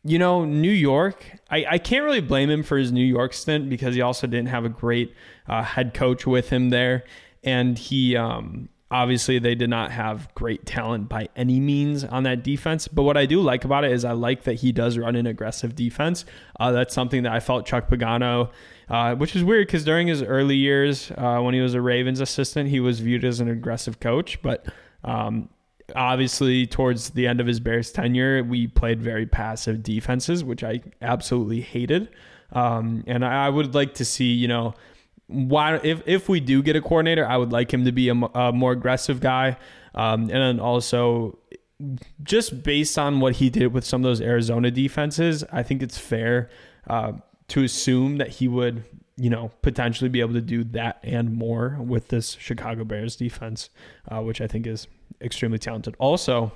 You 0.07 0.19
know, 0.19 0.45
New 0.45 0.71
York. 0.71 1.39
I, 1.49 1.65
I 1.67 1.77
can't 1.79 2.05
really 2.05 2.21
blame 2.21 2.51
him 2.51 2.61
for 2.61 2.77
his 2.77 2.91
New 2.91 3.03
York 3.03 3.33
stint 3.33 3.69
because 3.71 3.95
he 3.95 4.01
also 4.01 4.27
didn't 4.27 4.49
have 4.49 4.63
a 4.63 4.69
great 4.69 5.15
uh, 5.47 5.63
head 5.63 5.95
coach 5.95 6.27
with 6.27 6.49
him 6.49 6.69
there, 6.69 7.05
and 7.43 7.75
he 7.75 8.15
um, 8.15 8.69
Obviously, 8.95 9.39
they 9.39 9.55
did 9.55 9.69
not 9.69 9.91
have 9.91 10.33
great 10.35 10.65
talent 10.65 11.09
by 11.09 11.27
any 11.35 11.59
means 11.59 12.05
on 12.05 12.23
that 12.23 12.45
defense. 12.45 12.87
But 12.87 13.03
what 13.03 13.17
I 13.17 13.25
do 13.25 13.41
like 13.41 13.65
about 13.65 13.83
it 13.83 13.91
is 13.91 14.05
I 14.05 14.13
like 14.13 14.43
that 14.43 14.53
he 14.53 14.71
does 14.71 14.97
run 14.97 15.17
an 15.17 15.27
aggressive 15.27 15.75
defense. 15.75 16.23
Uh, 16.61 16.71
that's 16.71 16.93
something 16.93 17.23
that 17.23 17.33
I 17.33 17.41
felt 17.41 17.65
Chuck 17.65 17.89
Pagano, 17.89 18.51
uh, 18.87 19.15
which 19.15 19.35
is 19.35 19.43
weird 19.43 19.67
because 19.67 19.83
during 19.83 20.07
his 20.07 20.23
early 20.23 20.55
years, 20.55 21.11
uh, 21.17 21.39
when 21.39 21.53
he 21.53 21.59
was 21.59 21.73
a 21.73 21.81
Ravens 21.81 22.21
assistant, 22.21 22.69
he 22.69 22.79
was 22.79 23.01
viewed 23.01 23.25
as 23.25 23.41
an 23.41 23.49
aggressive 23.49 23.99
coach. 23.99 24.41
But 24.41 24.65
um, 25.03 25.49
obviously, 25.93 26.65
towards 26.65 27.09
the 27.09 27.27
end 27.27 27.41
of 27.41 27.47
his 27.47 27.59
Bears 27.59 27.91
tenure, 27.91 28.45
we 28.45 28.67
played 28.67 29.01
very 29.01 29.25
passive 29.25 29.83
defenses, 29.83 30.41
which 30.41 30.63
I 30.63 30.81
absolutely 31.01 31.59
hated. 31.59 32.07
Um, 32.53 33.03
and 33.07 33.25
I, 33.25 33.47
I 33.47 33.49
would 33.49 33.75
like 33.75 33.95
to 33.95 34.05
see, 34.05 34.31
you 34.31 34.47
know, 34.47 34.73
why 35.27 35.79
if 35.83 36.01
if 36.05 36.29
we 36.29 36.39
do 36.39 36.61
get 36.61 36.75
a 36.75 36.81
coordinator, 36.81 37.25
I 37.25 37.37
would 37.37 37.51
like 37.51 37.73
him 37.73 37.85
to 37.85 37.91
be 37.91 38.09
a, 38.09 38.13
a 38.13 38.51
more 38.51 38.71
aggressive 38.71 39.19
guy, 39.19 39.57
um, 39.93 40.21
and 40.23 40.29
then 40.29 40.59
also 40.59 41.37
just 42.23 42.63
based 42.63 42.97
on 42.97 43.19
what 43.19 43.35
he 43.35 43.49
did 43.49 43.73
with 43.73 43.85
some 43.85 44.01
of 44.01 44.03
those 44.03 44.21
Arizona 44.21 44.71
defenses, 44.71 45.43
I 45.51 45.63
think 45.63 45.83
it's 45.83 45.97
fair 45.97 46.49
uh, 46.87 47.13
to 47.49 47.63
assume 47.63 48.17
that 48.17 48.29
he 48.29 48.47
would, 48.47 48.83
you 49.17 49.29
know, 49.29 49.51
potentially 49.61 50.09
be 50.09 50.21
able 50.21 50.33
to 50.33 50.41
do 50.41 50.63
that 50.65 50.99
and 51.03 51.33
more 51.33 51.77
with 51.79 52.07
this 52.07 52.37
Chicago 52.39 52.83
Bears 52.85 53.15
defense, 53.15 53.69
uh, 54.09 54.21
which 54.21 54.39
I 54.41 54.47
think 54.47 54.67
is 54.67 54.87
extremely 55.21 55.59
talented. 55.59 55.95
Also, 55.99 56.53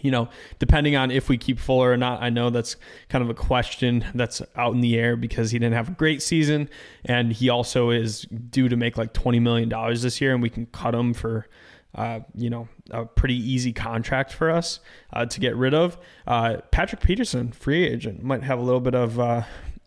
you 0.00 0.10
know, 0.10 0.28
depending 0.58 0.96
on 0.96 1.10
if 1.10 1.28
we 1.28 1.38
keep 1.38 1.58
Fuller 1.58 1.92
or 1.92 1.96
not, 1.96 2.22
I 2.22 2.30
know 2.30 2.50
that's 2.50 2.76
kind 3.08 3.22
of 3.22 3.30
a 3.30 3.34
question 3.34 4.04
that's 4.14 4.42
out 4.54 4.74
in 4.74 4.80
the 4.80 4.96
air 4.98 5.16
because 5.16 5.50
he 5.50 5.58
didn't 5.58 5.74
have 5.74 5.88
a 5.88 5.92
great 5.92 6.22
season, 6.22 6.68
and 7.04 7.32
he 7.32 7.48
also 7.48 7.90
is 7.90 8.22
due 8.22 8.68
to 8.68 8.76
make 8.76 8.96
like 8.96 9.12
twenty 9.12 9.40
million 9.40 9.68
dollars 9.68 10.02
this 10.02 10.20
year, 10.20 10.32
and 10.32 10.42
we 10.42 10.50
can 10.50 10.66
cut 10.66 10.94
him 10.94 11.14
for, 11.14 11.46
uh, 11.94 12.20
you 12.34 12.50
know, 12.50 12.68
a 12.90 13.04
pretty 13.04 13.36
easy 13.36 13.72
contract 13.72 14.32
for 14.32 14.50
us 14.50 14.80
uh, 15.12 15.24
to 15.26 15.40
get 15.40 15.56
rid 15.56 15.74
of. 15.74 15.96
Uh, 16.26 16.58
Patrick 16.70 17.00
Peterson, 17.00 17.52
free 17.52 17.84
agent, 17.84 18.22
might 18.22 18.42
have 18.42 18.58
a 18.58 18.62
little 18.62 18.80
bit 18.80 18.94
of 18.94 19.18
uh, 19.18 19.42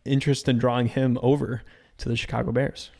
interest 0.06 0.50
in 0.50 0.58
drawing 0.58 0.88
him 0.88 1.17
over 1.22 1.62
to 1.98 2.10
the 2.10 2.15
Chicago 2.15 2.52
Bears. 2.52 2.91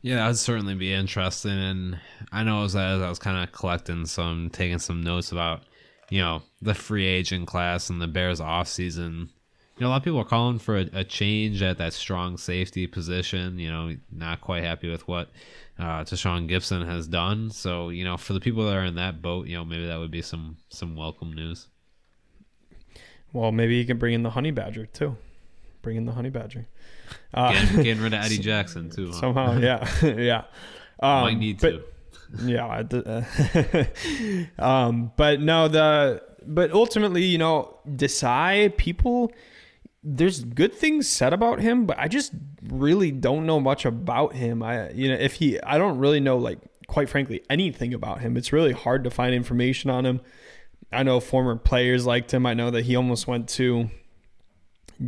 Yeah, 0.00 0.16
that'd 0.16 0.36
certainly 0.36 0.74
be 0.74 0.92
interesting. 0.92 1.58
And 1.58 1.98
I 2.30 2.44
know 2.44 2.62
as 2.62 2.76
I 2.76 2.96
was 3.08 3.18
kind 3.18 3.36
of 3.42 3.50
collecting 3.52 4.06
some, 4.06 4.48
taking 4.50 4.78
some 4.78 5.02
notes 5.02 5.32
about 5.32 5.64
you 6.10 6.20
know, 6.20 6.42
the 6.60 6.74
free 6.74 7.06
agent 7.06 7.46
class 7.46 7.90
and 7.90 8.00
the 8.00 8.06
Bears 8.06 8.40
off 8.40 8.68
season. 8.68 9.30
You 9.76 9.82
know, 9.84 9.88
a 9.88 9.90
lot 9.90 9.96
of 9.98 10.04
people 10.04 10.18
are 10.18 10.24
calling 10.24 10.58
for 10.58 10.76
a, 10.76 10.88
a, 10.92 11.04
change 11.04 11.62
at 11.62 11.78
that 11.78 11.92
strong 11.92 12.36
safety 12.36 12.86
position. 12.86 13.58
You 13.58 13.70
know, 13.70 13.96
not 14.10 14.40
quite 14.40 14.64
happy 14.64 14.90
with 14.90 15.06
what 15.06 15.30
uh, 15.78 16.02
Tashaun 16.02 16.50
Gipson 16.50 16.84
has 16.86 17.06
done. 17.06 17.50
So, 17.50 17.90
you 17.90 18.04
know, 18.04 18.16
for 18.16 18.32
the 18.32 18.40
people 18.40 18.66
that 18.66 18.74
are 18.74 18.84
in 18.84 18.96
that 18.96 19.22
boat, 19.22 19.46
you 19.46 19.56
know, 19.56 19.64
maybe 19.64 19.86
that 19.86 19.98
would 19.98 20.10
be 20.10 20.22
some 20.22 20.56
some 20.68 20.96
welcome 20.96 21.32
news. 21.32 21.68
Well, 23.32 23.52
maybe 23.52 23.76
you 23.76 23.84
can 23.84 23.98
bring 23.98 24.14
in 24.14 24.22
the 24.22 24.30
honey 24.30 24.50
badger 24.50 24.86
too. 24.86 25.16
Bring 25.82 25.96
in 25.96 26.06
the 26.06 26.12
honey 26.12 26.30
badger. 26.30 26.66
Uh, 27.32 27.52
getting, 27.52 27.76
getting, 27.82 28.02
rid 28.02 28.14
of 28.14 28.20
Eddie 28.24 28.38
Jackson 28.38 28.90
too. 28.90 29.08
Huh? 29.08 29.20
Somehow, 29.20 29.58
yeah, 29.58 29.88
yeah. 30.02 30.44
Um, 31.00 31.22
Might 31.22 31.38
need 31.38 31.60
but, 31.60 31.70
to 31.70 31.84
yeah. 32.44 32.82
um, 34.58 35.12
but 35.16 35.40
no, 35.40 35.68
the 35.68 36.22
but 36.46 36.72
ultimately, 36.72 37.24
you 37.24 37.38
know, 37.38 37.78
Desai 37.86 38.76
people. 38.76 39.32
There's 40.02 40.44
good 40.44 40.72
things 40.72 41.08
said 41.08 41.32
about 41.32 41.60
him, 41.60 41.84
but 41.84 41.98
I 41.98 42.08
just 42.08 42.32
really 42.68 43.10
don't 43.10 43.46
know 43.46 43.60
much 43.60 43.84
about 43.84 44.34
him. 44.34 44.62
I, 44.62 44.90
you 44.90 45.08
know, 45.08 45.16
if 45.16 45.34
he, 45.34 45.60
I 45.60 45.76
don't 45.76 45.98
really 45.98 46.20
know, 46.20 46.38
like, 46.38 46.58
quite 46.86 47.08
frankly, 47.08 47.42
anything 47.50 47.92
about 47.92 48.20
him. 48.20 48.36
It's 48.36 48.52
really 48.52 48.72
hard 48.72 49.04
to 49.04 49.10
find 49.10 49.34
information 49.34 49.90
on 49.90 50.06
him. 50.06 50.20
I 50.92 51.02
know 51.02 51.20
former 51.20 51.56
players 51.56 52.06
liked 52.06 52.32
him. 52.32 52.46
I 52.46 52.54
know 52.54 52.70
that 52.70 52.84
he 52.84 52.96
almost 52.96 53.26
went 53.26 53.48
to 53.50 53.90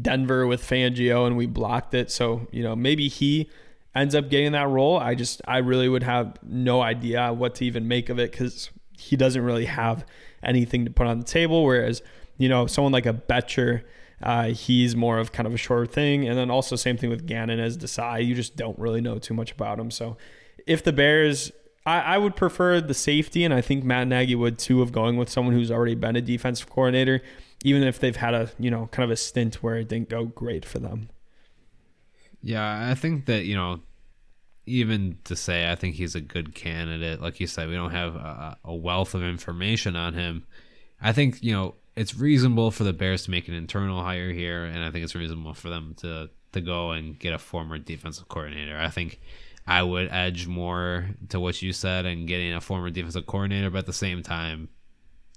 Denver 0.02 0.46
with 0.46 0.60
Fangio 0.60 1.26
and 1.26 1.36
we 1.36 1.46
blocked 1.46 1.94
it. 1.94 2.10
So, 2.10 2.48
you 2.50 2.62
know, 2.62 2.76
maybe 2.76 3.08
he 3.08 3.48
ends 3.94 4.14
up 4.14 4.30
getting 4.30 4.52
that 4.52 4.68
role, 4.68 4.98
I 4.98 5.14
just 5.14 5.42
I 5.46 5.58
really 5.58 5.88
would 5.88 6.02
have 6.02 6.38
no 6.42 6.80
idea 6.80 7.32
what 7.32 7.54
to 7.56 7.64
even 7.64 7.88
make 7.88 8.08
of 8.08 8.18
it 8.18 8.30
because 8.30 8.70
he 8.96 9.16
doesn't 9.16 9.42
really 9.42 9.64
have 9.64 10.04
anything 10.42 10.84
to 10.84 10.90
put 10.90 11.06
on 11.06 11.18
the 11.18 11.24
table. 11.24 11.64
Whereas 11.64 12.02
you 12.38 12.48
know 12.48 12.66
someone 12.66 12.92
like 12.92 13.06
a 13.06 13.14
Bettcher, 13.14 13.82
uh, 14.22 14.48
he's 14.48 14.94
more 14.94 15.18
of 15.18 15.32
kind 15.32 15.46
of 15.46 15.54
a 15.54 15.58
shorter 15.58 15.86
thing, 15.86 16.28
and 16.28 16.38
then 16.38 16.50
also 16.50 16.76
same 16.76 16.96
thing 16.96 17.10
with 17.10 17.26
Gannon 17.26 17.60
as 17.60 17.76
Desai. 17.76 18.24
You 18.24 18.34
just 18.34 18.56
don't 18.56 18.78
really 18.78 19.00
know 19.00 19.18
too 19.18 19.34
much 19.34 19.52
about 19.52 19.78
him. 19.78 19.90
So 19.90 20.16
if 20.66 20.82
the 20.82 20.92
Bears. 20.92 21.52
I 21.86 22.18
would 22.18 22.36
prefer 22.36 22.80
the 22.80 22.94
safety, 22.94 23.42
and 23.42 23.52
I 23.52 23.62
think 23.62 23.82
Matt 23.82 24.06
Nagy 24.06 24.36
would 24.36 24.60
too, 24.60 24.80
of 24.80 24.92
going 24.92 25.16
with 25.16 25.28
someone 25.28 25.54
who's 25.54 25.72
already 25.72 25.96
been 25.96 26.14
a 26.14 26.20
defensive 26.20 26.70
coordinator, 26.70 27.20
even 27.64 27.82
if 27.82 27.98
they've 27.98 28.14
had 28.14 28.32
a 28.32 28.50
you 28.60 28.70
know 28.70 28.86
kind 28.92 29.02
of 29.02 29.10
a 29.10 29.16
stint 29.16 29.56
where 29.56 29.78
it 29.78 29.88
didn't 29.88 30.08
go 30.08 30.26
great 30.26 30.64
for 30.64 30.78
them. 30.78 31.08
Yeah, 32.42 32.88
I 32.90 32.94
think 32.94 33.26
that 33.26 33.44
you 33.44 33.54
know, 33.54 33.80
even 34.66 35.18
to 35.24 35.36
say 35.36 35.70
I 35.70 35.74
think 35.74 35.96
he's 35.96 36.14
a 36.14 36.20
good 36.20 36.54
candidate. 36.54 37.20
Like 37.20 37.40
you 37.40 37.46
said, 37.46 37.68
we 37.68 37.74
don't 37.74 37.90
have 37.90 38.14
a, 38.16 38.58
a 38.64 38.74
wealth 38.74 39.14
of 39.14 39.22
information 39.22 39.96
on 39.96 40.14
him. 40.14 40.46
I 41.00 41.12
think 41.12 41.42
you 41.42 41.52
know 41.52 41.74
it's 41.96 42.14
reasonable 42.14 42.70
for 42.70 42.84
the 42.84 42.92
Bears 42.92 43.24
to 43.24 43.30
make 43.30 43.48
an 43.48 43.54
internal 43.54 44.02
hire 44.02 44.32
here, 44.32 44.64
and 44.64 44.84
I 44.84 44.90
think 44.90 45.04
it's 45.04 45.14
reasonable 45.14 45.54
for 45.54 45.68
them 45.68 45.94
to 45.98 46.30
to 46.52 46.60
go 46.60 46.90
and 46.92 47.18
get 47.18 47.32
a 47.32 47.38
former 47.38 47.78
defensive 47.78 48.28
coordinator. 48.28 48.78
I 48.78 48.88
think 48.88 49.20
I 49.66 49.82
would 49.82 50.08
edge 50.10 50.46
more 50.46 51.10
to 51.28 51.38
what 51.38 51.62
you 51.62 51.72
said 51.72 52.06
and 52.06 52.26
getting 52.26 52.52
a 52.52 52.60
former 52.60 52.90
defensive 52.90 53.26
coordinator, 53.26 53.70
but 53.70 53.80
at 53.80 53.86
the 53.86 53.92
same 53.92 54.22
time, 54.22 54.68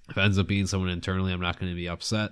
if 0.10 0.18
it 0.18 0.22
ends 0.22 0.40
up 0.40 0.48
being 0.48 0.66
someone 0.66 0.90
internally, 0.90 1.32
I'm 1.32 1.42
not 1.42 1.60
going 1.60 1.72
to 1.72 1.76
be 1.76 1.88
upset 1.88 2.32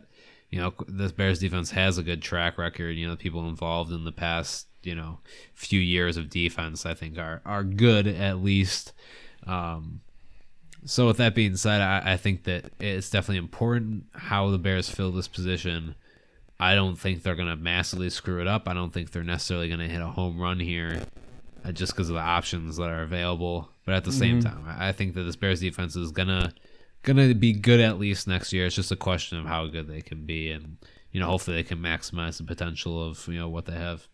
you 0.52 0.60
know, 0.60 0.74
the 0.88 1.10
Bears 1.10 1.40
defense 1.40 1.72
has 1.72 1.98
a 1.98 2.04
good 2.04 2.22
track 2.22 2.58
record. 2.58 2.98
You 2.98 3.08
know, 3.08 3.16
people 3.16 3.48
involved 3.48 3.92
in 3.92 4.04
the 4.04 4.12
past, 4.12 4.68
you 4.84 4.94
know, 4.94 5.20
few 5.54 5.80
years 5.80 6.18
of 6.18 6.30
defense, 6.30 6.86
I 6.86 6.94
think 6.94 7.18
are 7.18 7.42
are 7.46 7.64
good 7.64 8.06
at 8.06 8.44
least. 8.44 8.92
Um, 9.48 10.02
so 10.84 11.08
with 11.08 11.18
that 11.18 11.36
being 11.36 11.56
said, 11.56 11.80
I, 11.80 12.14
I 12.14 12.18
think 12.18 12.44
that 12.44 12.72
it's 12.80 13.10
definitely 13.10 13.38
important 13.38 14.06
how 14.14 14.50
the 14.50 14.58
Bears 14.58 14.90
fill 14.90 15.12
this 15.12 15.28
position. 15.28 15.96
I 16.60 16.76
don't 16.76 16.98
think 16.98 17.24
they're 17.24 17.36
gonna 17.36 17.56
massively 17.56 18.10
screw 18.10 18.42
it 18.42 18.48
up. 18.48 18.68
I 18.68 18.74
don't 18.74 18.92
think 18.92 19.12
they're 19.12 19.24
necessarily 19.24 19.70
gonna 19.70 19.88
hit 19.88 20.02
a 20.02 20.08
home 20.08 20.38
run 20.38 20.60
here, 20.60 21.04
uh, 21.64 21.72
just 21.72 21.94
because 21.94 22.10
of 22.10 22.16
the 22.16 22.22
options 22.22 22.76
that 22.76 22.90
are 22.90 23.04
available. 23.04 23.70
But 23.86 23.96
at 23.96 24.04
the 24.04 24.12
mm-hmm. 24.12 24.20
same 24.20 24.42
time, 24.42 24.66
I 24.68 24.92
think 24.92 25.14
that 25.14 25.24
this 25.24 25.38
Bears 25.38 25.62
defense 25.62 25.96
is 25.96 26.12
gonna 26.12 26.54
gonna 27.04 27.34
be 27.34 27.54
good 27.54 27.80
at 27.80 28.00
least 28.00 28.28
next 28.28 28.54
year. 28.54 28.66
It's 28.66 28.76
just 28.76 28.92
a 28.92 28.96
question 28.96 29.38
of 29.38 29.46
how 29.46 29.68
good 29.68 29.88
they 29.88 30.02
can 30.02 30.26
be, 30.26 30.52
and 30.52 30.78
you 31.12 31.20
know, 31.20 31.28
hopefully 31.28 31.58
they 31.58 31.64
can 31.64 31.80
maximize 31.80 32.38
the 32.38 32.44
potential 32.44 33.04
of 33.04 33.28
you 33.28 33.40
know 33.40 33.50
what 33.50 33.66
they 33.66 33.74
have. 33.74 34.08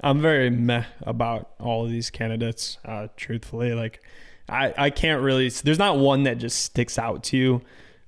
I'm 0.00 0.20
very 0.20 0.50
meh 0.50 0.84
about 1.02 1.50
all 1.58 1.84
of 1.84 1.90
these 1.90 2.10
candidates. 2.10 2.78
Uh, 2.84 3.08
truthfully, 3.16 3.74
like 3.74 4.02
I 4.48 4.74
I 4.76 4.90
can't 4.90 5.22
really. 5.22 5.48
There's 5.48 5.78
not 5.78 5.98
one 5.98 6.24
that 6.24 6.38
just 6.38 6.64
sticks 6.64 6.98
out 6.98 7.24
to 7.24 7.36
you. 7.36 7.62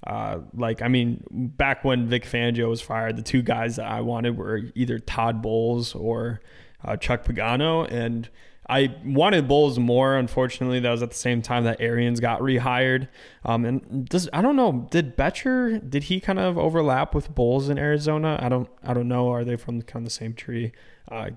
Uh, 0.06 0.38
like 0.54 0.82
I 0.82 0.88
mean, 0.88 1.24
back 1.30 1.84
when 1.84 2.06
Vic 2.06 2.24
Fangio 2.24 2.68
was 2.68 2.80
fired, 2.80 3.16
the 3.16 3.22
two 3.22 3.42
guys 3.42 3.76
that 3.76 3.86
I 3.86 4.00
wanted 4.00 4.36
were 4.36 4.62
either 4.74 4.98
Todd 4.98 5.42
Bowles 5.42 5.94
or 5.94 6.40
uh, 6.84 6.96
Chuck 6.96 7.24
Pagano, 7.24 7.90
and 7.90 8.28
I 8.70 8.94
wanted 9.04 9.48
Bowles 9.48 9.78
more. 9.78 10.16
Unfortunately, 10.16 10.80
that 10.80 10.90
was 10.90 11.02
at 11.02 11.10
the 11.10 11.16
same 11.16 11.42
time 11.42 11.64
that 11.64 11.80
Arians 11.80 12.20
got 12.20 12.40
rehired. 12.40 13.08
Um, 13.44 13.64
and 13.64 14.08
does 14.08 14.28
I 14.32 14.40
don't 14.40 14.56
know. 14.56 14.86
Did 14.90 15.16
Bettcher 15.16 15.90
did 15.90 16.04
he 16.04 16.20
kind 16.20 16.38
of 16.38 16.56
overlap 16.56 17.14
with 17.14 17.34
Bowles 17.34 17.68
in 17.68 17.78
Arizona? 17.78 18.38
I 18.40 18.48
don't 18.48 18.68
I 18.82 18.94
don't 18.94 19.08
know. 19.08 19.30
Are 19.30 19.44
they 19.44 19.56
from 19.56 19.82
kind 19.82 20.04
of 20.04 20.04
the 20.04 20.14
same 20.14 20.34
tree? 20.34 20.72
Uh, 21.10 21.30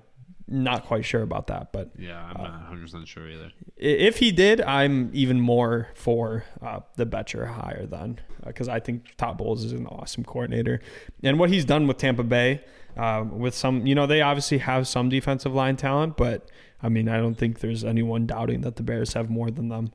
not 0.46 0.84
quite 0.84 1.04
sure 1.04 1.22
about 1.22 1.46
that, 1.46 1.72
but 1.72 1.90
yeah, 1.98 2.22
I'm 2.22 2.42
not 2.42 2.52
100 2.52 2.82
percent 2.82 3.08
sure 3.08 3.28
either. 3.28 3.50
If 3.76 4.18
he 4.18 4.30
did, 4.30 4.60
I'm 4.60 5.10
even 5.12 5.40
more 5.40 5.88
for 5.94 6.44
uh, 6.62 6.80
the 6.96 7.06
Bettcher 7.06 7.48
hire 7.48 7.86
then, 7.86 8.20
because 8.46 8.68
uh, 8.68 8.72
I 8.72 8.80
think 8.80 9.16
Todd 9.16 9.38
Bowles 9.38 9.64
is 9.64 9.72
an 9.72 9.86
awesome 9.86 10.22
coordinator, 10.22 10.80
and 11.22 11.38
what 11.38 11.50
he's 11.50 11.64
done 11.64 11.86
with 11.86 11.96
Tampa 11.96 12.22
Bay, 12.22 12.62
uh, 12.96 13.24
with 13.28 13.54
some, 13.54 13.86
you 13.86 13.94
know, 13.94 14.06
they 14.06 14.20
obviously 14.20 14.58
have 14.58 14.86
some 14.86 15.08
defensive 15.08 15.54
line 15.54 15.76
talent, 15.76 16.16
but 16.16 16.50
I 16.84 16.90
mean, 16.90 17.08
I 17.08 17.16
don't 17.16 17.34
think 17.34 17.60
there's 17.60 17.82
anyone 17.82 18.26
doubting 18.26 18.60
that 18.60 18.76
the 18.76 18.82
Bears 18.82 19.14
have 19.14 19.30
more 19.30 19.50
than 19.50 19.70
them. 19.70 19.92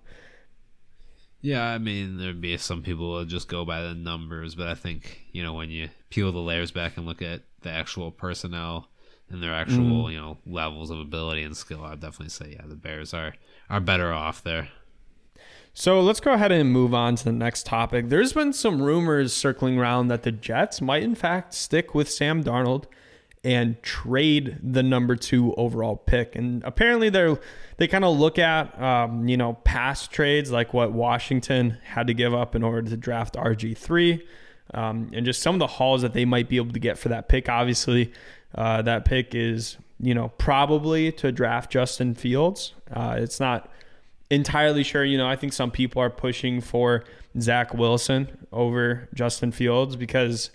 Yeah, 1.39 1.63
I 1.63 1.77
mean, 1.77 2.17
there'd 2.17 2.41
be 2.41 2.57
some 2.57 2.81
people 2.81 3.11
will 3.11 3.25
just 3.25 3.47
go 3.47 3.63
by 3.63 3.83
the 3.83 3.93
numbers, 3.93 4.55
but 4.55 4.67
I 4.67 4.73
think 4.73 5.27
you 5.31 5.43
know 5.43 5.53
when 5.53 5.69
you 5.69 5.89
peel 6.09 6.31
the 6.31 6.39
layers 6.39 6.71
back 6.71 6.97
and 6.97 7.05
look 7.05 7.21
at 7.21 7.43
the 7.61 7.69
actual 7.69 8.11
personnel 8.11 8.89
and 9.29 9.41
their 9.41 9.53
actual 9.53 10.05
mm. 10.05 10.11
you 10.11 10.19
know 10.19 10.37
levels 10.47 10.89
of 10.89 10.99
ability 10.99 11.43
and 11.43 11.55
skill, 11.55 11.83
I'd 11.85 11.99
definitely 11.99 12.29
say 12.29 12.57
yeah, 12.59 12.65
the 12.65 12.75
Bears 12.75 13.13
are 13.13 13.35
are 13.69 13.79
better 13.79 14.11
off 14.11 14.43
there. 14.43 14.69
So 15.75 16.01
let's 16.01 16.19
go 16.19 16.33
ahead 16.33 16.51
and 16.51 16.71
move 16.71 16.95
on 16.95 17.15
to 17.17 17.23
the 17.23 17.31
next 17.31 17.67
topic. 17.67 18.09
There's 18.09 18.33
been 18.33 18.51
some 18.51 18.81
rumors 18.81 19.31
circling 19.31 19.77
around 19.77 20.07
that 20.07 20.23
the 20.23 20.31
Jets 20.31 20.81
might, 20.81 21.03
in 21.03 21.13
fact, 21.13 21.53
stick 21.53 21.93
with 21.93 22.09
Sam 22.09 22.43
Darnold 22.43 22.85
and 23.43 23.81
trade 23.81 24.57
the 24.61 24.83
number 24.83 25.15
two 25.15 25.53
overall 25.55 25.95
pick. 25.95 26.35
And 26.35 26.63
apparently, 26.63 27.09
they're 27.09 27.39
they 27.77 27.87
kind 27.87 28.03
of 28.03 28.17
look 28.17 28.37
at 28.37 28.79
um, 28.81 29.27
you 29.27 29.37
know 29.37 29.53
past 29.63 30.11
trades 30.11 30.51
like 30.51 30.73
what 30.73 30.91
Washington 30.91 31.77
had 31.83 32.07
to 32.07 32.13
give 32.13 32.33
up 32.33 32.55
in 32.55 32.63
order 32.63 32.89
to 32.89 32.97
draft 32.97 33.35
RG 33.35 33.77
three, 33.77 34.25
um, 34.73 35.09
and 35.13 35.25
just 35.25 35.41
some 35.41 35.55
of 35.55 35.59
the 35.59 35.67
hauls 35.67 36.01
that 36.01 36.13
they 36.13 36.25
might 36.25 36.49
be 36.49 36.57
able 36.57 36.73
to 36.73 36.79
get 36.79 36.97
for 36.97 37.09
that 37.09 37.29
pick. 37.29 37.49
Obviously, 37.49 38.11
uh, 38.55 38.81
that 38.81 39.05
pick 39.05 39.33
is 39.33 39.77
you 39.99 40.13
know 40.13 40.29
probably 40.37 41.11
to 41.13 41.31
draft 41.31 41.71
Justin 41.71 42.15
Fields. 42.15 42.73
Uh, 42.91 43.15
it's 43.17 43.39
not 43.39 43.71
entirely 44.29 44.83
sure. 44.83 45.03
You 45.03 45.17
know, 45.17 45.27
I 45.27 45.35
think 45.35 45.53
some 45.53 45.71
people 45.71 46.01
are 46.01 46.09
pushing 46.09 46.61
for 46.61 47.03
Zach 47.39 47.73
Wilson 47.73 48.47
over 48.51 49.07
Justin 49.13 49.51
Fields 49.51 49.95
because, 49.95 50.51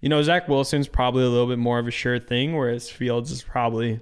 you 0.00 0.08
know, 0.08 0.22
Zach 0.22 0.48
Wilson's 0.48 0.88
probably 0.88 1.24
a 1.24 1.28
little 1.28 1.46
bit 1.46 1.58
more 1.58 1.78
of 1.78 1.86
a 1.86 1.90
sure 1.90 2.18
thing, 2.18 2.56
whereas 2.56 2.88
Fields 2.88 3.30
is 3.30 3.42
probably 3.42 4.00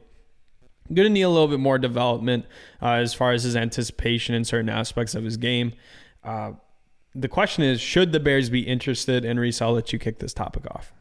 going 0.92 1.06
to 1.06 1.10
need 1.10 1.22
a 1.22 1.28
little 1.28 1.48
bit 1.48 1.60
more 1.60 1.78
development 1.78 2.46
uh, 2.80 2.92
as 2.92 3.14
far 3.14 3.32
as 3.32 3.42
his 3.42 3.56
anticipation 3.56 4.34
in 4.34 4.44
certain 4.44 4.68
aspects 4.68 5.14
of 5.14 5.24
his 5.24 5.36
game. 5.36 5.72
Uh, 6.24 6.52
the 7.14 7.28
question 7.28 7.64
is, 7.64 7.80
should 7.80 8.12
the 8.12 8.20
Bears 8.20 8.48
be 8.50 8.60
interested 8.60 9.24
in 9.24 9.38
Reese? 9.38 9.60
I'll 9.60 9.72
let 9.72 9.92
you 9.92 9.98
kick 9.98 10.18
this 10.18 10.32
topic 10.32 10.64
off. 10.70 10.92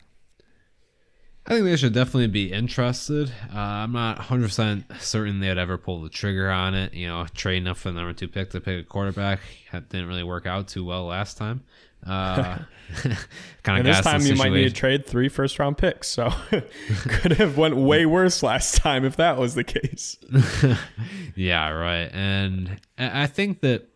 I 1.46 1.52
think 1.52 1.66
they 1.66 1.78
should 1.78 1.94
definitely 1.94 2.28
be 2.28 2.52
interested. 2.52 3.32
Uh, 3.54 3.58
I'm 3.58 3.94
not 3.94 4.18
100% 4.18 5.00
certain 5.02 5.40
they'd 5.40 5.58
ever 5.58 5.78
pull 5.78 6.02
the 6.02 6.10
trigger 6.10 6.50
on 6.50 6.74
it. 6.76 6.94
You 6.94 7.08
know, 7.08 7.26
trading 7.34 7.68
up 7.68 7.78
for 7.78 7.90
the 7.90 7.96
number 7.96 8.12
two 8.12 8.28
pick 8.28 8.50
to 8.50 8.60
pick 8.60 8.82
a 8.82 8.84
quarterback 8.84 9.40
that 9.72 9.88
didn't 9.88 10.08
really 10.08 10.24
work 10.24 10.46
out 10.46 10.68
too 10.68 10.84
well 10.84 11.06
last 11.06 11.38
time. 11.38 11.64
Uh, 12.06 12.60
kind 13.64 13.80
of 13.80 13.86
this 13.86 14.02
time 14.02 14.22
you 14.22 14.36
might 14.36 14.52
need 14.52 14.70
to 14.70 14.74
trade 14.74 15.06
three 15.06 15.30
first 15.30 15.60
round 15.60 15.78
picks. 15.78 16.08
So 16.08 16.32
could 17.10 17.34
have 17.34 17.58
went 17.58 17.76
way 17.76 18.06
worse 18.06 18.44
last 18.44 18.78
time 18.78 19.06
if 19.06 19.16
that 19.18 19.38
was 19.38 19.56
the 19.56 19.64
case. 19.64 20.18
yeah, 21.36 21.70
right. 21.70 22.10
And 22.14 22.80
I 22.98 23.28
think 23.28 23.62
that 23.62 23.90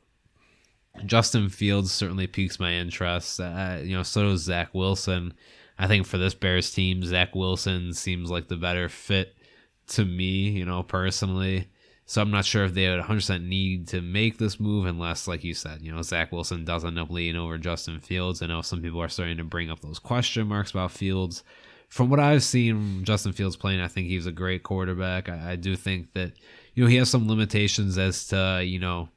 Justin 1.05 1.49
Fields 1.49 1.91
certainly 1.91 2.27
piques 2.27 2.59
my 2.59 2.73
interest. 2.73 3.39
Uh, 3.39 3.79
you 3.81 3.95
know, 3.95 4.03
so 4.03 4.23
does 4.23 4.41
Zach 4.41 4.73
Wilson. 4.73 5.33
I 5.79 5.87
think 5.87 6.05
for 6.05 6.17
this 6.17 6.33
Bears 6.33 6.71
team, 6.71 7.03
Zach 7.03 7.33
Wilson 7.33 7.93
seems 7.93 8.29
like 8.29 8.49
the 8.49 8.57
better 8.57 8.89
fit 8.89 9.35
to 9.87 10.05
me, 10.05 10.49
you 10.49 10.65
know, 10.65 10.83
personally. 10.83 11.69
So 12.11 12.21
I'm 12.21 12.29
not 12.29 12.43
sure 12.43 12.65
if 12.65 12.73
they 12.73 12.89
would 12.89 13.01
100% 13.01 13.47
need 13.47 13.87
to 13.87 14.01
make 14.01 14.37
this 14.37 14.59
move 14.59 14.85
unless, 14.85 15.29
like 15.29 15.45
you 15.45 15.53
said, 15.53 15.81
you 15.81 15.95
know, 15.95 16.01
Zach 16.01 16.33
Wilson 16.33 16.65
does 16.65 16.83
end 16.83 16.99
up 16.99 17.09
leading 17.09 17.39
over 17.39 17.57
Justin 17.57 18.01
Fields. 18.01 18.41
I 18.41 18.47
know 18.47 18.61
some 18.61 18.81
people 18.81 19.01
are 19.01 19.07
starting 19.07 19.37
to 19.37 19.45
bring 19.45 19.71
up 19.71 19.79
those 19.79 19.97
question 19.97 20.47
marks 20.47 20.71
about 20.71 20.91
Fields. 20.91 21.41
From 21.87 22.09
what 22.09 22.19
I've 22.19 22.43
seen 22.43 23.05
Justin 23.05 23.31
Fields 23.31 23.55
playing, 23.55 23.79
I 23.79 23.87
think 23.87 24.09
he's 24.09 24.25
a 24.25 24.33
great 24.33 24.61
quarterback. 24.61 25.29
I, 25.29 25.51
I 25.51 25.55
do 25.55 25.77
think 25.77 26.11
that, 26.11 26.33
you 26.73 26.83
know, 26.83 26.89
he 26.89 26.97
has 26.97 27.09
some 27.09 27.29
limitations 27.29 27.97
as 27.97 28.27
to, 28.27 28.61
you 28.61 28.79
know, 28.79 29.07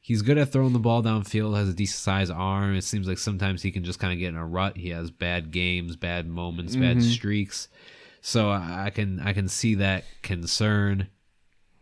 he's 0.00 0.22
good 0.22 0.38
at 0.38 0.50
throwing 0.50 0.72
the 0.72 0.78
ball 0.78 1.02
downfield, 1.02 1.58
has 1.58 1.68
a 1.68 1.74
decent 1.74 1.98
sized 1.98 2.32
arm. 2.32 2.74
It 2.74 2.84
seems 2.84 3.06
like 3.06 3.18
sometimes 3.18 3.60
he 3.60 3.70
can 3.70 3.84
just 3.84 3.98
kind 3.98 4.14
of 4.14 4.18
get 4.18 4.28
in 4.28 4.36
a 4.36 4.46
rut. 4.46 4.78
He 4.78 4.88
has 4.88 5.10
bad 5.10 5.50
games, 5.50 5.94
bad 5.94 6.26
moments, 6.26 6.72
mm-hmm. 6.72 6.84
bad 6.84 7.02
streaks. 7.02 7.68
So 8.22 8.50
I 8.50 8.90
can 8.94 9.20
I 9.20 9.34
can 9.34 9.46
see 9.46 9.74
that 9.74 10.04
concern. 10.22 11.08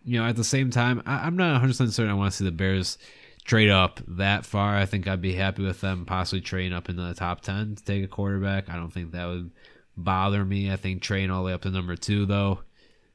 You 0.05 0.21
know, 0.21 0.27
at 0.27 0.37
the 0.37 0.45
same 0.45 0.71
time, 0.71 1.03
I, 1.07 1.27
am 1.27 1.37
not 1.37 1.53
100 1.53 1.69
percent 1.69 1.93
certain 1.93 2.11
I 2.11 2.15
want 2.15 2.33
to 2.33 2.37
see 2.37 2.45
the 2.45 2.53
Bears 2.53 2.99
trade 3.45 3.71
up 3.71 4.01
that 4.07 4.45
far. 4.45 4.77
I 4.77 4.87
think 4.87 5.07
I'd 5.07 5.23
be 5.23 5.35
happy 5.35 5.63
with 5.63 5.81
them 5.81 6.05
possibly 6.05 6.41
trading 6.41 6.73
up 6.73 6.89
into 6.89 7.03
the 7.03 7.15
top 7.15 7.41
10 7.41 7.77
to 7.77 7.85
take 7.85 8.05
a 8.05 8.09
quarterback. 8.09 8.69
I 8.69 8.77
don't 8.77 8.93
think 8.93 9.13
that 9.13 9.27
would 9.27 9.51
bother 9.97 10.45
me. 10.45 10.73
I 10.73 10.77
think 10.77 11.03
trading 11.03 11.31
all 11.31 11.43
the 11.43 11.47
way 11.47 11.53
up 11.53 11.63
to 11.63 11.71
number 11.71 11.97
two 11.97 12.27
though. 12.27 12.61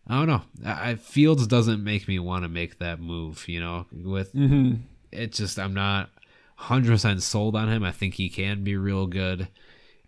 I 0.06 0.18
don't 0.18 0.28
know. 0.28 0.42
I, 0.66 0.96
Fields 0.96 1.48
doesn't 1.48 1.82
make 1.82 2.10
me 2.10 2.20
want 2.20 2.44
to 2.44 2.50
make 2.50 2.80
that 2.80 3.00
move. 3.00 3.48
You 3.48 3.62
know, 3.62 3.86
with 3.92 4.34
mm-hmm 4.34 4.82
it 5.14 5.32
just 5.32 5.60
I'm 5.60 5.74
not 5.74 6.10
100% 6.60 7.22
sold 7.22 7.56
on 7.56 7.70
him. 7.70 7.84
I 7.84 7.92
think 7.92 8.16
he 8.16 8.30
can 8.30 8.64
be 8.64 8.76
real 8.76 9.08
good. 9.08 9.48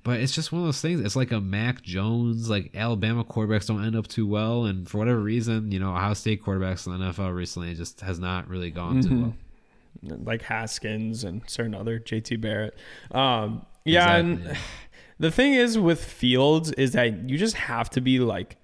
But 0.06 0.20
it's 0.20 0.36
just 0.36 0.52
one 0.52 0.62
of 0.62 0.68
those 0.68 0.82
things. 0.82 1.02
It's 1.02 1.16
like 1.16 1.32
a 1.32 1.42
Mac 1.42 1.82
Jones, 1.82 2.48
like 2.48 2.70
Alabama 2.76 3.24
quarterbacks 3.24 3.66
don't 3.66 3.84
end 3.84 3.96
up 3.96 4.08
too 4.08 4.28
well, 4.28 4.66
and 4.66 4.88
for 4.88 5.00
whatever 5.00 5.20
reason, 5.20 5.72
you 5.72 5.80
know, 5.80 5.96
Ohio 5.96 6.14
State 6.14 6.44
quarterbacks 6.44 6.86
in 6.86 6.94
the 7.00 7.06
NFL 7.08 7.36
recently 7.36 7.74
just 7.74 8.02
has 8.02 8.20
not 8.20 8.48
really 8.48 8.70
gone 8.70 9.02
mm-hmm. 9.02 9.10
too 9.10 9.36
well. 10.12 10.20
Like 10.24 10.44
Haskins 10.44 11.24
and 11.24 11.42
certain 11.48 11.74
other 11.74 12.00
JT 12.00 12.40
Barrett. 12.40 12.78
Um, 13.10 13.66
yeah, 13.84 14.18
exactly. 14.18 14.52
and 14.52 14.58
the 15.20 15.32
thing 15.32 15.54
is 15.56 15.80
with 15.80 16.06
Fields 16.06 16.72
is 16.74 16.92
that 16.92 17.28
you 17.28 17.40
just 17.40 17.56
have 17.56 17.90
to 17.90 18.00
be 18.00 18.20
like 18.20 18.58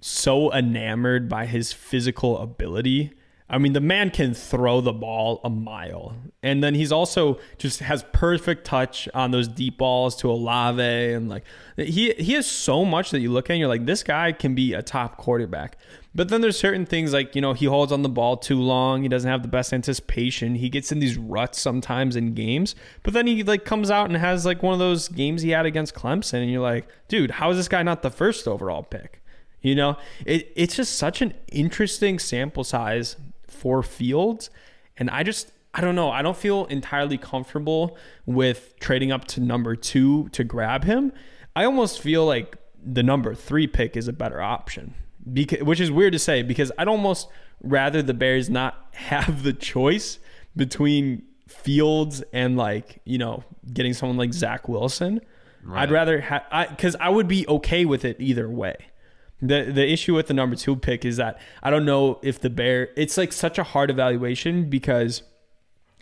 so 0.00 0.50
enamored 0.50 1.28
by 1.28 1.44
his 1.44 1.74
physical 1.74 2.38
ability 2.38 3.12
I 3.50 3.58
mean, 3.58 3.72
the 3.72 3.80
man 3.80 4.10
can 4.10 4.32
throw 4.32 4.80
the 4.80 4.92
ball 4.92 5.40
a 5.42 5.50
mile. 5.50 6.14
And 6.40 6.62
then 6.62 6.76
he's 6.76 6.92
also 6.92 7.40
just 7.58 7.80
has 7.80 8.04
perfect 8.12 8.64
touch 8.64 9.08
on 9.12 9.32
those 9.32 9.48
deep 9.48 9.76
balls 9.76 10.14
to 10.18 10.30
Olave. 10.30 10.80
And 10.80 11.28
like, 11.28 11.44
he, 11.76 12.12
he 12.12 12.34
has 12.34 12.46
so 12.46 12.84
much 12.84 13.10
that 13.10 13.18
you 13.18 13.32
look 13.32 13.50
at 13.50 13.54
and 13.54 13.60
you're 13.60 13.68
like, 13.68 13.86
this 13.86 14.04
guy 14.04 14.30
can 14.30 14.54
be 14.54 14.72
a 14.72 14.82
top 14.82 15.16
quarterback. 15.16 15.76
But 16.14 16.28
then 16.28 16.42
there's 16.42 16.58
certain 16.58 16.86
things 16.86 17.12
like, 17.12 17.34
you 17.34 17.40
know, 17.40 17.52
he 17.52 17.66
holds 17.66 17.90
on 17.90 18.02
the 18.02 18.08
ball 18.08 18.36
too 18.36 18.60
long. 18.60 19.02
He 19.02 19.08
doesn't 19.08 19.30
have 19.30 19.42
the 19.42 19.48
best 19.48 19.72
anticipation. 19.72 20.54
He 20.54 20.68
gets 20.68 20.92
in 20.92 21.00
these 21.00 21.18
ruts 21.18 21.60
sometimes 21.60 22.14
in 22.14 22.34
games. 22.34 22.76
But 23.02 23.14
then 23.14 23.26
he 23.26 23.42
like 23.42 23.64
comes 23.64 23.90
out 23.90 24.06
and 24.06 24.16
has 24.16 24.46
like 24.46 24.62
one 24.62 24.72
of 24.72 24.78
those 24.78 25.08
games 25.08 25.42
he 25.42 25.50
had 25.50 25.66
against 25.66 25.94
Clemson. 25.94 26.42
And 26.42 26.50
you're 26.52 26.62
like, 26.62 26.88
dude, 27.08 27.32
how 27.32 27.50
is 27.50 27.56
this 27.56 27.68
guy 27.68 27.82
not 27.82 28.02
the 28.02 28.10
first 28.10 28.46
overall 28.46 28.84
pick? 28.84 29.20
You 29.60 29.74
know, 29.74 29.96
it, 30.24 30.52
it's 30.54 30.76
just 30.76 30.96
such 30.96 31.20
an 31.20 31.34
interesting 31.48 32.18
sample 32.18 32.64
size 32.64 33.16
for 33.50 33.82
Fields. 33.82 34.50
And 34.96 35.10
I 35.10 35.22
just, 35.22 35.52
I 35.74 35.80
don't 35.80 35.94
know. 35.94 36.10
I 36.10 36.22
don't 36.22 36.36
feel 36.36 36.66
entirely 36.66 37.18
comfortable 37.18 37.96
with 38.26 38.74
trading 38.80 39.12
up 39.12 39.24
to 39.28 39.40
number 39.40 39.76
two 39.76 40.28
to 40.30 40.44
grab 40.44 40.84
him. 40.84 41.12
I 41.54 41.64
almost 41.64 42.00
feel 42.00 42.26
like 42.26 42.56
the 42.82 43.02
number 43.02 43.34
three 43.34 43.66
pick 43.66 43.96
is 43.96 44.08
a 44.08 44.12
better 44.12 44.40
option, 44.40 44.94
because, 45.32 45.62
which 45.62 45.80
is 45.80 45.90
weird 45.90 46.12
to 46.12 46.18
say 46.18 46.42
because 46.42 46.72
I'd 46.78 46.88
almost 46.88 47.28
rather 47.62 48.02
the 48.02 48.14
Bears 48.14 48.48
not 48.48 48.88
have 48.92 49.42
the 49.42 49.52
choice 49.52 50.18
between 50.56 51.22
Fields 51.48 52.22
and 52.32 52.56
like, 52.56 53.00
you 53.04 53.18
know, 53.18 53.44
getting 53.72 53.92
someone 53.92 54.16
like 54.16 54.32
Zach 54.32 54.68
Wilson. 54.68 55.20
Right. 55.62 55.82
I'd 55.82 55.90
rather 55.90 56.20
have, 56.20 56.42
because 56.70 56.96
I, 56.96 57.06
I 57.06 57.08
would 57.10 57.28
be 57.28 57.46
okay 57.48 57.84
with 57.84 58.04
it 58.04 58.16
either 58.18 58.48
way. 58.48 58.76
The 59.42 59.70
the 59.72 59.90
issue 59.90 60.14
with 60.14 60.26
the 60.26 60.34
number 60.34 60.56
two 60.56 60.76
pick 60.76 61.04
is 61.04 61.16
that 61.16 61.40
I 61.62 61.70
don't 61.70 61.84
know 61.84 62.18
if 62.22 62.40
the 62.40 62.50
Bear 62.50 62.90
it's 62.96 63.16
like 63.16 63.32
such 63.32 63.58
a 63.58 63.62
hard 63.62 63.90
evaluation 63.90 64.68
because 64.68 65.22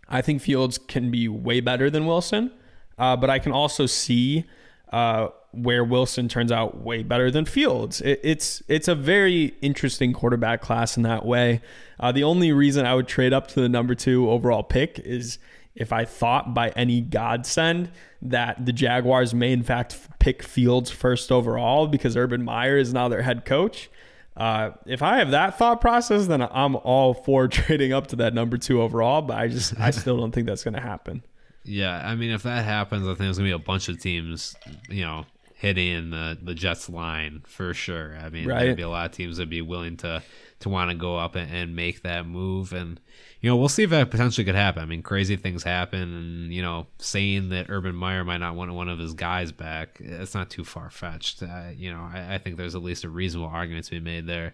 I 0.09 0.22
think 0.22 0.43
Fields 0.43 0.78
can 0.78 1.11
be 1.11 1.28
way 1.28 1.61
better 1.61 1.91
than 1.91 2.07
Wilson, 2.07 2.51
uh, 2.99 3.16
but 3.16 3.30
I 3.30 3.39
can 3.39 3.53
also 3.53 3.86
see 3.86 4.45
uh, 4.93 5.28
where 5.53 5.84
Wilson 5.84 6.28
turns 6.28 6.51
out 6.51 6.80
way 6.82 7.03
better 7.03 7.30
than 7.30 7.45
Fields. 7.45 8.01
It, 8.01 8.20
it's 8.22 8.62
it's 8.68 8.89
a 8.89 8.95
very 8.95 9.55
interesting 9.61 10.12
quarterback 10.12 10.61
class 10.61 10.97
in 10.97 11.03
that 11.05 11.24
way. 11.24 11.61
Uh, 12.01 12.12
the 12.12 12.24
only 12.24 12.53
reason 12.53 12.86
I 12.86 12.95
would 12.95 13.09
trade 13.09 13.32
up 13.32 13.49
to 13.49 13.61
the 13.61 13.68
number 13.68 13.95
two 13.95 14.30
overall 14.30 14.62
pick 14.62 14.99
is 15.01 15.39
if 15.78 15.92
I 15.92 16.04
thought 16.04 16.52
by 16.54 16.70
any 16.70 17.00
godsend 17.00 17.90
that 18.20 18.66
the 18.66 18.72
Jaguars 18.72 19.32
may 19.32 19.52
in 19.52 19.62
fact 19.62 19.96
pick 20.18 20.42
Fields 20.42 20.90
first 20.90 21.30
overall 21.32 21.86
because 21.86 22.16
Urban 22.16 22.42
Meyer 22.44 22.76
is 22.76 22.92
now 22.92 23.08
their 23.08 23.22
head 23.22 23.44
coach. 23.44 23.90
Uh, 24.36 24.70
if 24.86 25.02
I 25.02 25.18
have 25.18 25.30
that 25.32 25.58
thought 25.58 25.80
process, 25.80 26.26
then 26.26 26.42
I'm 26.42 26.76
all 26.76 27.14
for 27.14 27.48
trading 27.58 27.92
up 27.92 28.08
to 28.08 28.16
that 28.16 28.34
number 28.34 28.56
two 28.56 28.82
overall. 28.82 29.22
But 29.22 29.38
I 29.38 29.48
just 29.48 29.78
I 29.80 29.90
still 29.90 30.16
don't 30.16 30.32
think 30.32 30.46
that's 30.46 30.64
going 30.64 30.74
to 30.74 30.80
happen. 30.80 31.22
Yeah, 31.64 32.00
I 32.02 32.14
mean, 32.14 32.30
if 32.30 32.44
that 32.44 32.64
happens, 32.64 33.04
I 33.04 33.10
think 33.10 33.18
there's 33.18 33.36
gonna 33.36 33.48
be 33.48 33.52
a 33.52 33.58
bunch 33.58 33.90
of 33.90 34.00
teams, 34.00 34.56
you 34.88 35.02
know, 35.04 35.26
hitting 35.59 36.11
the, 36.11 36.38
the 36.40 36.54
Jets 36.54 36.88
line 36.88 37.42
for 37.46 37.74
sure. 37.74 38.16
I 38.22 38.28
mean, 38.30 38.46
Right. 38.46 38.61
there'd 38.61 38.76
be 38.76 38.82
a 38.84 38.88
lot 38.88 39.06
of 39.06 39.12
teams 39.12 39.36
that'd 39.38 39.50
be 39.50 39.61
willing 39.61 39.96
to 39.98 40.22
to 40.61 40.68
want 40.68 40.90
to 40.90 40.96
go 40.96 41.16
up 41.16 41.36
and, 41.36 41.52
and 41.52 41.76
make 41.76 42.02
that 42.02 42.26
move, 42.26 42.72
and 42.72 42.98
you 43.40 43.48
know, 43.48 43.56
we'll 43.56 43.68
see 43.68 43.84
if 43.84 43.90
that 43.90 44.11
potentially 44.11 44.44
could 44.44 44.56
happen. 44.56 44.82
I 44.82 44.86
mean, 44.86 45.02
crazy 45.02 45.36
things 45.36 45.62
happen, 45.62 46.00
and 46.00 46.52
you 46.52 46.62
know, 46.62 46.86
saying 46.98 47.48
that 47.50 47.66
Urban 47.70 47.94
Meyer 47.94 48.24
might 48.24 48.38
not 48.38 48.54
want 48.56 48.72
one 48.72 48.88
of 48.88 48.98
his 48.98 49.14
guys 49.14 49.52
back, 49.52 49.98
it's 50.00 50.34
not 50.34 50.50
too 50.50 50.64
far 50.64 50.90
fetched. 50.90 51.42
Uh, 51.42 51.70
you 51.76 51.92
know, 51.92 52.09
I, 52.12 52.34
I 52.34 52.38
think 52.38 52.56
there's 52.56 52.74
at 52.74 52.82
least 52.82 53.04
a 53.04 53.09
reasonable 53.09 53.50
argument 53.50 53.84
to 53.86 53.92
be 53.92 54.00
made 54.00 54.26
there. 54.26 54.52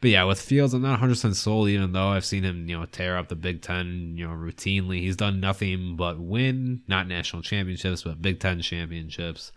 But 0.00 0.10
yeah, 0.10 0.24
with 0.24 0.40
Fields, 0.40 0.72
I'm 0.72 0.82
not 0.82 0.92
100 0.92 1.12
percent 1.12 1.36
sold. 1.36 1.68
Even 1.68 1.92
though 1.92 2.08
I've 2.08 2.24
seen 2.24 2.42
him, 2.44 2.68
you 2.68 2.78
know, 2.78 2.86
tear 2.86 3.16
up 3.18 3.28
the 3.28 3.36
Big 3.36 3.60
Ten, 3.62 4.14
you 4.16 4.26
know, 4.28 4.34
routinely. 4.34 5.00
He's 5.00 5.16
done 5.16 5.40
nothing 5.40 5.96
but 5.96 6.18
win, 6.20 6.82
not 6.88 7.06
national 7.08 7.42
championships, 7.42 8.02
but 8.04 8.22
Big 8.22 8.38
Ten 8.40 8.60
championships. 8.62 9.50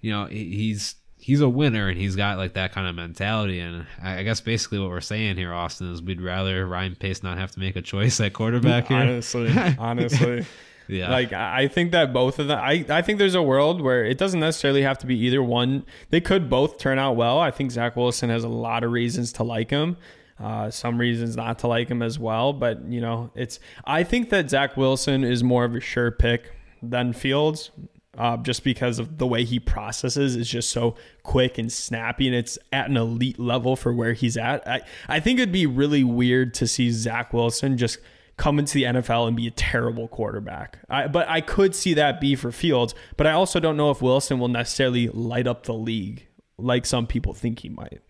You 0.00 0.12
know, 0.12 0.26
he's 0.26 0.94
he's 1.18 1.40
a 1.40 1.48
winner, 1.48 1.88
and 1.88 1.98
he's 1.98 2.16
got 2.16 2.38
like 2.38 2.54
that 2.54 2.72
kind 2.72 2.86
of 2.86 2.94
mentality. 2.94 3.60
And 3.60 3.86
I 4.02 4.22
guess 4.22 4.40
basically 4.40 4.78
what 4.78 4.90
we're 4.90 5.00
saying 5.00 5.36
here, 5.36 5.52
Austin, 5.52 5.92
is 5.92 6.02
we'd 6.02 6.20
rather 6.20 6.66
Ryan 6.66 6.94
Pace 6.94 7.22
not 7.22 7.38
have 7.38 7.50
to 7.52 7.60
make 7.60 7.76
a 7.76 7.82
choice 7.82 8.20
at 8.20 8.32
quarterback 8.32 8.88
here. 8.88 8.96
Honestly, 8.98 9.52
honestly. 9.78 10.46
Yeah, 10.90 11.10
Like 11.10 11.34
I 11.34 11.64
I 11.64 11.68
think 11.68 11.92
that 11.92 12.14
both 12.14 12.38
of 12.38 12.48
them. 12.48 12.58
I 12.58 12.84
I 12.88 13.02
think 13.02 13.18
there's 13.18 13.34
a 13.34 13.42
world 13.42 13.82
where 13.82 14.04
it 14.04 14.16
doesn't 14.16 14.40
necessarily 14.40 14.82
have 14.82 14.96
to 14.98 15.06
be 15.06 15.18
either 15.26 15.42
one. 15.42 15.84
They 16.08 16.20
could 16.20 16.48
both 16.48 16.78
turn 16.78 16.98
out 16.98 17.16
well. 17.16 17.38
I 17.38 17.50
think 17.50 17.72
Zach 17.72 17.94
Wilson 17.94 18.30
has 18.30 18.42
a 18.42 18.48
lot 18.48 18.84
of 18.84 18.90
reasons 18.90 19.32
to 19.34 19.42
like 19.42 19.70
him. 19.70 19.98
Uh, 20.40 20.70
some 20.70 20.98
reasons 20.98 21.36
not 21.36 21.58
to 21.58 21.66
like 21.66 21.88
him 21.90 22.00
as 22.00 22.18
well. 22.18 22.54
But 22.54 22.86
you 22.86 23.02
know, 23.02 23.30
it's. 23.34 23.60
I 23.84 24.02
think 24.02 24.30
that 24.30 24.48
Zach 24.48 24.78
Wilson 24.78 25.24
is 25.24 25.44
more 25.44 25.64
of 25.66 25.74
a 25.74 25.80
sure 25.80 26.10
pick 26.10 26.52
than 26.82 27.12
Fields. 27.12 27.70
Uh, 28.18 28.36
just 28.38 28.64
because 28.64 28.98
of 28.98 29.18
the 29.18 29.26
way 29.28 29.44
he 29.44 29.60
processes 29.60 30.34
is 30.34 30.48
just 30.48 30.70
so 30.70 30.96
quick 31.22 31.56
and 31.56 31.70
snappy, 31.70 32.26
and 32.26 32.34
it's 32.34 32.58
at 32.72 32.90
an 32.90 32.96
elite 32.96 33.38
level 33.38 33.76
for 33.76 33.92
where 33.92 34.12
he's 34.12 34.36
at. 34.36 34.66
I, 34.66 34.80
I 35.08 35.20
think 35.20 35.38
it'd 35.38 35.52
be 35.52 35.66
really 35.66 36.02
weird 36.02 36.52
to 36.54 36.66
see 36.66 36.90
Zach 36.90 37.32
Wilson 37.32 37.78
just 37.78 37.98
come 38.36 38.58
into 38.58 38.74
the 38.74 38.84
NFL 38.84 39.28
and 39.28 39.36
be 39.36 39.46
a 39.46 39.52
terrible 39.52 40.08
quarterback. 40.08 40.78
I, 40.90 41.06
but 41.06 41.28
I 41.28 41.40
could 41.40 41.76
see 41.76 41.94
that 41.94 42.20
be 42.20 42.34
for 42.34 42.50
Fields, 42.50 42.92
but 43.16 43.28
I 43.28 43.32
also 43.32 43.60
don't 43.60 43.76
know 43.76 43.92
if 43.92 44.02
Wilson 44.02 44.40
will 44.40 44.48
necessarily 44.48 45.08
light 45.08 45.46
up 45.46 45.64
the 45.64 45.74
league 45.74 46.26
like 46.56 46.86
some 46.86 47.06
people 47.06 47.34
think 47.34 47.60
he 47.60 47.68
might. 47.68 48.00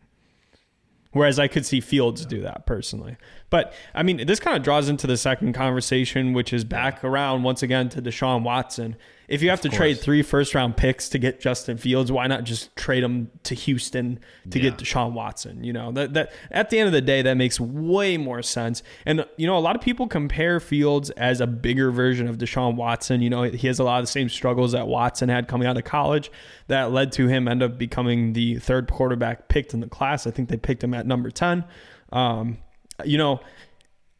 Whereas 1.12 1.38
I 1.38 1.48
could 1.48 1.66
see 1.66 1.80
Fields 1.80 2.24
do 2.26 2.42
that 2.42 2.66
personally. 2.66 3.16
But 3.50 3.72
I 3.94 4.02
mean, 4.02 4.26
this 4.26 4.40
kind 4.40 4.56
of 4.56 4.62
draws 4.62 4.88
into 4.88 5.06
the 5.06 5.16
second 5.16 5.54
conversation, 5.54 6.32
which 6.34 6.52
is 6.52 6.64
back 6.64 7.02
around 7.02 7.42
once 7.44 7.62
again 7.62 7.88
to 7.90 8.02
Deshaun 8.02 8.42
Watson. 8.42 8.96
If 9.26 9.42
you 9.42 9.50
have 9.50 9.60
to 9.60 9.68
trade 9.68 9.98
three 10.00 10.22
first 10.22 10.54
round 10.54 10.78
picks 10.78 11.08
to 11.10 11.18
get 11.18 11.38
Justin 11.38 11.76
Fields, 11.76 12.10
why 12.10 12.26
not 12.26 12.44
just 12.44 12.74
trade 12.76 13.02
him 13.02 13.30
to 13.42 13.54
Houston 13.54 14.20
to 14.50 14.58
Yeah. 14.58 14.70
get 14.70 14.78
Deshaun 14.78 15.12
Watson? 15.12 15.62
You 15.64 15.74
know, 15.74 15.92
that 15.92 16.14
that 16.14 16.32
at 16.50 16.70
the 16.70 16.78
end 16.78 16.86
of 16.86 16.92
the 16.94 17.02
day, 17.02 17.20
that 17.22 17.34
makes 17.36 17.60
way 17.60 18.16
more 18.16 18.40
sense. 18.42 18.82
And 19.04 19.26
you 19.36 19.46
know, 19.46 19.56
a 19.56 19.60
lot 19.60 19.76
of 19.76 19.82
people 19.82 20.06
compare 20.06 20.60
Fields 20.60 21.10
as 21.10 21.42
a 21.42 21.46
bigger 21.46 21.90
version 21.90 22.26
of 22.26 22.38
Deshaun 22.38 22.74
Watson. 22.74 23.20
You 23.20 23.28
know, 23.30 23.42
he 23.42 23.66
has 23.66 23.78
a 23.78 23.84
lot 23.84 23.98
of 24.00 24.04
the 24.04 24.10
same 24.12 24.28
struggles 24.30 24.72
that 24.72 24.88
Watson 24.88 25.28
had 25.28 25.46
coming 25.46 25.68
out 25.68 25.76
of 25.76 25.84
college 25.84 26.30
that 26.68 26.90
led 26.92 27.12
to 27.12 27.28
him 27.28 27.48
end 27.48 27.62
up 27.62 27.76
becoming 27.78 28.32
the 28.32 28.56
third 28.56 28.90
quarterback 28.90 29.48
picked 29.48 29.74
in 29.74 29.80
the 29.80 29.88
class. 29.88 30.26
I 30.26 30.30
think 30.30 30.48
they 30.48 30.56
picked 30.56 30.82
him 30.82 30.94
at 30.94 31.06
number 31.06 31.30
10. 31.30 31.64
Um, 32.12 32.58
you 33.04 33.18
know, 33.18 33.40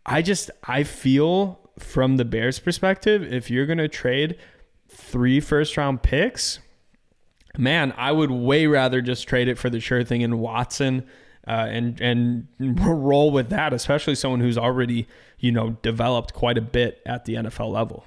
I 0.06 0.22
just 0.22 0.50
I 0.64 0.84
feel 0.84 1.60
from 1.78 2.16
the 2.16 2.24
Bears 2.24 2.58
perspective, 2.58 3.22
if 3.32 3.50
you're 3.50 3.66
gonna 3.66 3.88
trade 3.88 4.36
three 4.88 5.40
first 5.40 5.76
round 5.76 6.02
picks, 6.02 6.60
man, 7.56 7.92
I 7.96 8.12
would 8.12 8.30
way 8.30 8.66
rather 8.66 9.00
just 9.00 9.28
trade 9.28 9.48
it 9.48 9.58
for 9.58 9.70
the 9.70 9.80
sure 9.80 10.04
thing 10.04 10.22
in 10.22 10.38
Watson. 10.38 11.06
Uh, 11.46 11.66
and 11.70 12.00
and 12.02 12.46
roll 12.60 13.30
with 13.30 13.48
that, 13.48 13.72
especially 13.72 14.14
someone 14.14 14.40
who's 14.40 14.58
already 14.58 15.08
you 15.38 15.50
know 15.50 15.70
developed 15.80 16.34
quite 16.34 16.58
a 16.58 16.62
bit 16.62 17.00
at 17.06 17.24
the 17.24 17.34
NFL 17.34 17.72
level. 17.72 18.04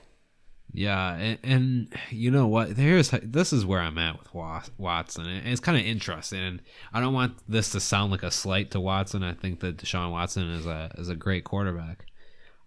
Yeah, 0.74 1.16
and, 1.16 1.40
and 1.44 1.94
you 2.10 2.32
know 2.32 2.48
what? 2.48 2.78
Here's 2.78 3.10
this 3.10 3.52
is 3.52 3.66
where 3.66 3.82
I'm 3.82 3.98
at 3.98 4.18
with 4.18 4.34
Watson. 4.78 5.26
It's 5.28 5.60
kind 5.60 5.78
of 5.78 5.86
interesting, 5.86 6.40
and 6.40 6.62
I 6.94 7.02
don't 7.02 7.14
want 7.14 7.38
this 7.48 7.72
to 7.72 7.80
sound 7.80 8.12
like 8.12 8.24
a 8.24 8.32
slight 8.32 8.72
to 8.72 8.80
Watson. 8.80 9.22
I 9.22 9.34
think 9.34 9.60
that 9.60 9.78
Deshaun 9.78 10.12
Watson 10.12 10.50
is 10.50 10.66
a 10.66 10.92
is 10.98 11.10
a 11.10 11.16
great 11.16 11.44
quarterback. 11.44 12.06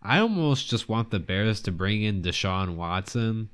I 0.03 0.19
almost 0.19 0.69
just 0.69 0.89
want 0.89 1.11
the 1.11 1.19
Bears 1.19 1.63
to 1.63 1.73
bring 1.73 2.03
in 2.03 2.23
Deshaun 2.23 2.77
Watson 2.77 3.49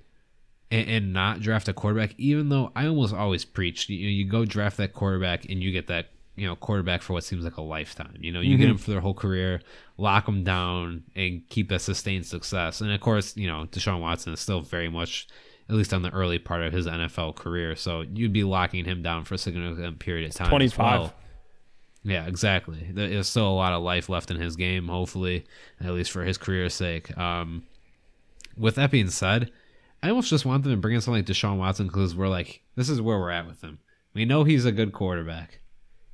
and, 0.71 0.89
and 0.89 1.13
not 1.13 1.41
draft 1.41 1.69
a 1.69 1.73
quarterback, 1.73 2.15
even 2.19 2.49
though 2.49 2.73
I 2.75 2.87
almost 2.87 3.15
always 3.15 3.45
preach 3.45 3.89
you, 3.89 3.97
you 3.97 4.25
go 4.29 4.45
draft 4.45 4.77
that 4.79 4.93
quarterback 4.93 5.45
and 5.49 5.63
you 5.63 5.71
get 5.71 5.87
that 5.87 6.09
you 6.41 6.47
know 6.47 6.57
quarterback 6.57 7.03
for 7.03 7.13
what 7.13 7.23
seems 7.25 7.45
like 7.45 7.57
a 7.59 7.63
lifetime. 7.63 8.17
You 8.21 8.33
know, 8.33 8.41
you 8.41 8.57
get 8.57 8.67
Mhm. 8.67 8.71
him 8.73 8.79
for 8.79 8.91
their 8.91 9.01
whole 9.01 9.15
career, 9.15 9.61
lock 9.99 10.25
them 10.27 10.43
down, 10.43 11.05
and 11.15 11.43
keep 11.51 11.71
a 11.71 11.79
sustained 11.79 12.25
success. 12.27 12.81
And 12.81 12.91
of 12.91 13.01
course, 13.01 13.37
you 13.37 13.47
know, 13.47 13.67
Deshaun 13.71 14.01
Watson 14.01 14.33
is 14.33 14.41
still 14.41 14.61
very 14.63 14.89
much, 14.89 15.27
at 15.69 15.75
least 15.75 15.93
on 15.93 16.03
the 16.03 16.11
early 16.11 16.39
part 16.39 16.63
of 16.63 16.73
his 16.73 16.87
NFL 16.87 17.35
career, 17.37 17.77
so 17.77 18.01
you'd 18.01 18.33
be 18.33 18.43
locking 18.45 18.87
him 18.87 19.03
down 19.03 19.25
for 19.25 19.35
a 19.35 19.39
significant 19.39 19.99
period 19.99 20.29
of 20.31 20.35
time. 20.35 20.49
25. 20.49 21.01
well. 21.01 21.15
Yeah, 22.03 22.27
exactly. 22.27 22.87
There's 22.91 23.29
still 23.29 23.47
a 23.47 23.53
lot 23.53 23.75
of 23.75 23.83
life 23.83 24.09
left 24.09 24.31
in 24.31 24.39
his 24.41 24.57
game, 24.57 24.89
hopefully, 24.89 25.45
at 25.81 25.93
least 25.93 26.11
for 26.11 26.25
his 26.25 26.39
career's 26.39 26.73
sake. 26.73 27.17
Um, 27.19 27.65
with 28.57 28.77
that 28.77 28.91
being 28.91 29.11
said, 29.11 29.51
I 30.03 30.09
almost 30.09 30.31
just 30.31 30.47
want 30.47 30.63
them 30.65 30.73
to 30.73 30.79
bring 30.79 30.95
in 30.95 31.03
something 31.03 31.19
like 31.19 31.27
Deshaun 31.27 31.59
Watson 31.59 31.89
because 31.89 32.15
we're 32.17 32.29
like, 32.29 32.63
this 32.75 32.89
is 32.89 33.03
where 33.03 33.19
we're 33.19 33.31
at 33.31 33.47
with 33.47 33.61
him. 33.61 33.81
We 34.15 34.25
know 34.25 34.45
he's 34.45 34.65
a 34.65 34.73
good 34.73 34.93
quarterback. 34.93 35.60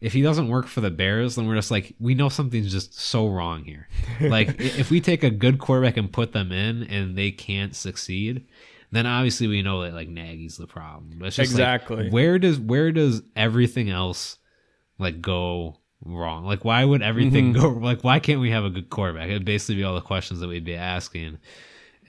If 0.01 0.13
he 0.13 0.21
doesn't 0.23 0.49
work 0.49 0.67
for 0.67 0.81
the 0.83 0.91
Bears, 0.91 1.37
then 1.37 1.47
we're 1.47 1.55
just 1.55 1.71
like, 1.71 1.95
we 1.99 2.15
know 2.15 2.29
something's 2.29 2.71
just 2.71 2.99
so 3.01 3.29
wrong 3.29 3.65
here. 3.65 3.89
like, 4.21 4.61
if 4.61 4.91
we 4.91 5.01
take 5.01 5.25
a 5.25 5.31
good 5.31 5.59
quarterback 5.59 5.97
and 5.97 6.13
put 6.13 6.33
them 6.33 6.53
in 6.53 6.83
and 6.83 7.17
they 7.17 7.31
can't 7.31 7.75
succeed, 7.75 8.45
then 8.93 9.07
obviously 9.07 9.47
we 9.47 9.63
know 9.63 9.83
that 9.83 9.95
like 9.95 10.09
Nagy's 10.09 10.59
the 10.59 10.67
problem. 10.67 11.15
But 11.19 11.29
it's 11.29 11.37
just 11.37 11.53
like, 11.53 11.61
Exactly. 11.61 12.11
where 12.11 12.39
does 12.39 12.59
where 12.61 12.93
does 12.93 13.23
everything 13.35 13.89
else 13.91 14.39
like 14.99 15.21
go 15.23 15.79
wrong? 16.05 16.45
Like 16.45 16.65
why 16.65 16.85
would 16.85 17.03
everything 17.03 17.55
Mm-hmm. 17.55 17.61
go 17.63 17.69
like 17.87 18.05
why 18.05 18.21
can't 18.21 18.41
we 18.41 18.51
have 18.51 18.65
a 18.65 18.71
good 18.71 18.91
quarterback? 18.91 19.29
It'd 19.31 19.45
basically 19.47 19.77
be 19.77 19.85
all 19.85 19.95
the 19.95 20.01
questions 20.03 20.41
that 20.41 20.49
we'd 20.49 20.65
be 20.65 20.77
asking. 20.77 21.39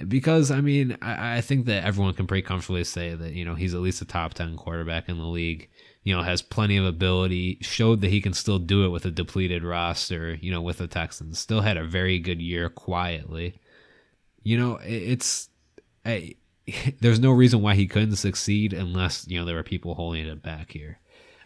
Because 0.08 0.52
I 0.52 0.62
mean, 0.62 0.98
I, 1.02 1.38
I 1.38 1.42
think 1.42 1.66
that 1.66 1.84
everyone 1.84 2.14
can 2.14 2.28
pretty 2.28 2.44
comfortably 2.44 2.84
say 2.84 3.16
that, 3.16 3.34
you 3.34 3.44
know, 3.46 3.56
he's 3.56 3.74
at 3.74 3.80
least 3.82 4.02
a 4.02 4.06
top 4.06 4.34
ten 4.36 4.56
quarterback 4.56 5.10
in 5.10 5.18
the 5.18 5.26
league. 5.26 5.70
You 6.08 6.16
know, 6.16 6.24
has 6.24 6.41
plenty 6.41 6.78
of 6.78 6.86
ability, 6.86 7.58
showed 7.60 7.99
that 7.99 8.12
he 8.12 8.22
can 8.22 8.32
still 8.32 8.60
do 8.60 8.86
it 8.86 8.91
with 8.91 9.03
a 9.03 9.12
depleted 9.12 9.62
roster, 9.62 10.36
you 10.36 10.49
know, 10.49 10.62
with 10.62 10.78
the 10.78 10.88
Texans. 10.88 11.38
Still 11.38 11.60
had 11.60 11.76
a 11.76 11.84
very 11.84 12.18
good 12.18 12.41
year 12.41 12.70
quietly. 12.70 13.60
You 14.41 14.58
know, 14.58 14.80
it's 14.84 15.49
I, 16.05 16.36
there's 17.01 17.20
no 17.20 17.32
reason 17.32 17.62
why 17.62 17.76
he 17.76 17.88
couldn't 17.88 18.16
succeed 18.16 18.72
unless 18.72 19.28
you 19.28 19.38
know 19.38 19.43
there 19.43 19.58
were 19.58 19.64
people 19.64 19.95
holding 19.95 20.26
it 20.26 20.41
back 20.41 20.72
here. 20.72 20.97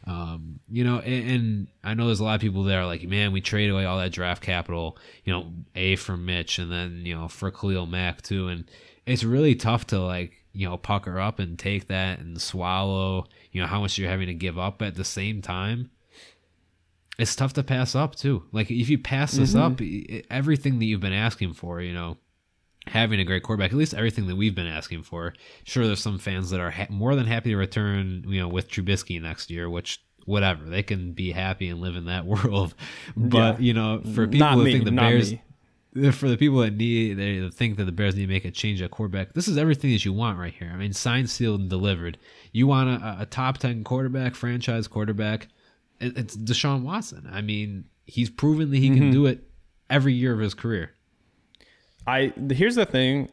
Um, 0.05 0.59
you 0.69 0.83
know, 0.83 0.99
and, 0.99 1.31
and 1.31 1.67
I 1.83 1.95
know 1.95 2.05
there's 2.05 2.19
a 2.19 2.23
lot 2.23 2.35
of 2.35 2.41
people 2.41 2.61
that 2.65 2.77
are 2.77 2.85
like, 2.85 3.01
man, 3.01 3.31
we 3.31 3.41
trade 3.41 3.71
away 3.71 3.85
all 3.85 3.97
that 3.97 4.11
draft 4.11 4.43
capital, 4.43 4.95
you 5.25 5.33
know, 5.33 5.51
a 5.73 5.95
for 5.95 6.17
Mitch 6.17 6.59
and 6.59 6.71
then 6.71 7.01
you 7.03 7.15
know 7.15 7.27
for 7.27 7.49
Khalil 7.49 7.87
Mack 7.87 8.21
too, 8.21 8.47
and 8.47 8.69
it's 9.07 9.23
really 9.23 9.55
tough 9.55 9.87
to 9.87 9.99
like 9.99 10.40
you 10.53 10.67
know 10.67 10.77
pucker 10.77 11.19
up 11.19 11.39
and 11.39 11.57
take 11.57 11.87
that 11.87 12.19
and 12.19 12.41
swallow 12.41 13.25
you 13.51 13.61
know 13.61 13.67
how 13.67 13.81
much 13.81 13.97
you're 13.97 14.09
having 14.09 14.27
to 14.27 14.33
give 14.33 14.57
up 14.57 14.81
at 14.81 14.95
the 14.95 15.05
same 15.05 15.41
time. 15.41 15.89
It's 17.17 17.35
tough 17.35 17.53
to 17.53 17.63
pass 17.63 17.93
up 17.93 18.15
too. 18.15 18.43
Like 18.51 18.71
if 18.71 18.89
you 18.89 18.97
pass 18.97 19.33
this 19.33 19.53
mm-hmm. 19.53 20.15
up, 20.19 20.25
everything 20.31 20.79
that 20.79 20.85
you've 20.85 21.01
been 21.01 21.13
asking 21.13 21.53
for, 21.53 21.81
you 21.81 21.93
know, 21.93 22.17
having 22.87 23.19
a 23.19 23.23
great 23.23 23.43
quarterback, 23.43 23.71
at 23.71 23.77
least 23.77 23.93
everything 23.93 24.27
that 24.27 24.35
we've 24.35 24.55
been 24.55 24.65
asking 24.65 25.03
for. 25.03 25.33
Sure, 25.63 25.85
there's 25.85 26.01
some 26.01 26.17
fans 26.17 26.49
that 26.49 26.59
are 26.59 26.71
ha- 26.71 26.87
more 26.89 27.15
than 27.15 27.27
happy 27.27 27.51
to 27.51 27.57
return, 27.57 28.23
you 28.27 28.39
know, 28.39 28.47
with 28.47 28.69
Trubisky 28.69 29.21
next 29.21 29.51
year, 29.51 29.69
which 29.69 30.03
whatever 30.25 30.65
they 30.65 30.81
can 30.83 31.13
be 31.13 31.31
happy 31.31 31.67
and 31.67 31.79
live 31.81 31.95
in 31.95 32.05
that 32.05 32.25
world. 32.25 32.73
But 33.15 33.59
Yeah. 33.59 33.65
you 33.65 33.73
know, 33.73 34.01
for 34.15 34.25
people 34.25 34.47
Not 34.47 34.57
that 34.57 34.63
me, 34.63 34.71
think 34.71 34.85
the 34.85 34.91
Bears, 34.91 35.31
me. 35.31 35.41
for 36.13 36.29
the 36.29 36.37
people 36.37 36.59
that 36.59 36.75
need 36.75 37.15
they 37.15 37.49
think 37.49 37.77
that 37.77 37.85
the 37.85 37.91
Bears 37.91 38.15
need 38.15 38.21
to 38.21 38.27
make 38.27 38.45
a 38.45 38.51
change 38.51 38.81
at 38.81 38.91
quarterback, 38.91 39.33
this 39.33 39.47
is 39.47 39.57
everything 39.57 39.91
that 39.91 40.05
you 40.05 40.13
want 40.13 40.39
right 40.39 40.53
here. 40.53 40.71
I 40.73 40.77
mean, 40.77 40.93
signed, 40.93 41.29
sealed, 41.29 41.59
and 41.61 41.69
delivered. 41.69 42.17
You 42.51 42.67
want 42.67 42.89
a, 43.01 43.17
a 43.21 43.25
top 43.25 43.57
ten 43.57 43.83
quarterback, 43.83 44.35
franchise 44.35 44.87
quarterback. 44.87 45.47
It, 45.99 46.17
it's 46.17 46.35
Deshaun 46.37 46.83
Watson. 46.83 47.29
I 47.31 47.41
mean, 47.41 47.85
he's 48.05 48.29
proven 48.29 48.71
that 48.71 48.77
he 48.77 48.89
Mm-hmm. 48.89 48.97
can 48.97 49.11
do 49.11 49.25
it 49.25 49.43
every 49.89 50.13
year 50.13 50.33
of 50.33 50.39
his 50.39 50.53
career. 50.53 50.91
I 52.07 52.33
here's 52.51 52.75
the 52.75 52.85
thing, 52.85 53.29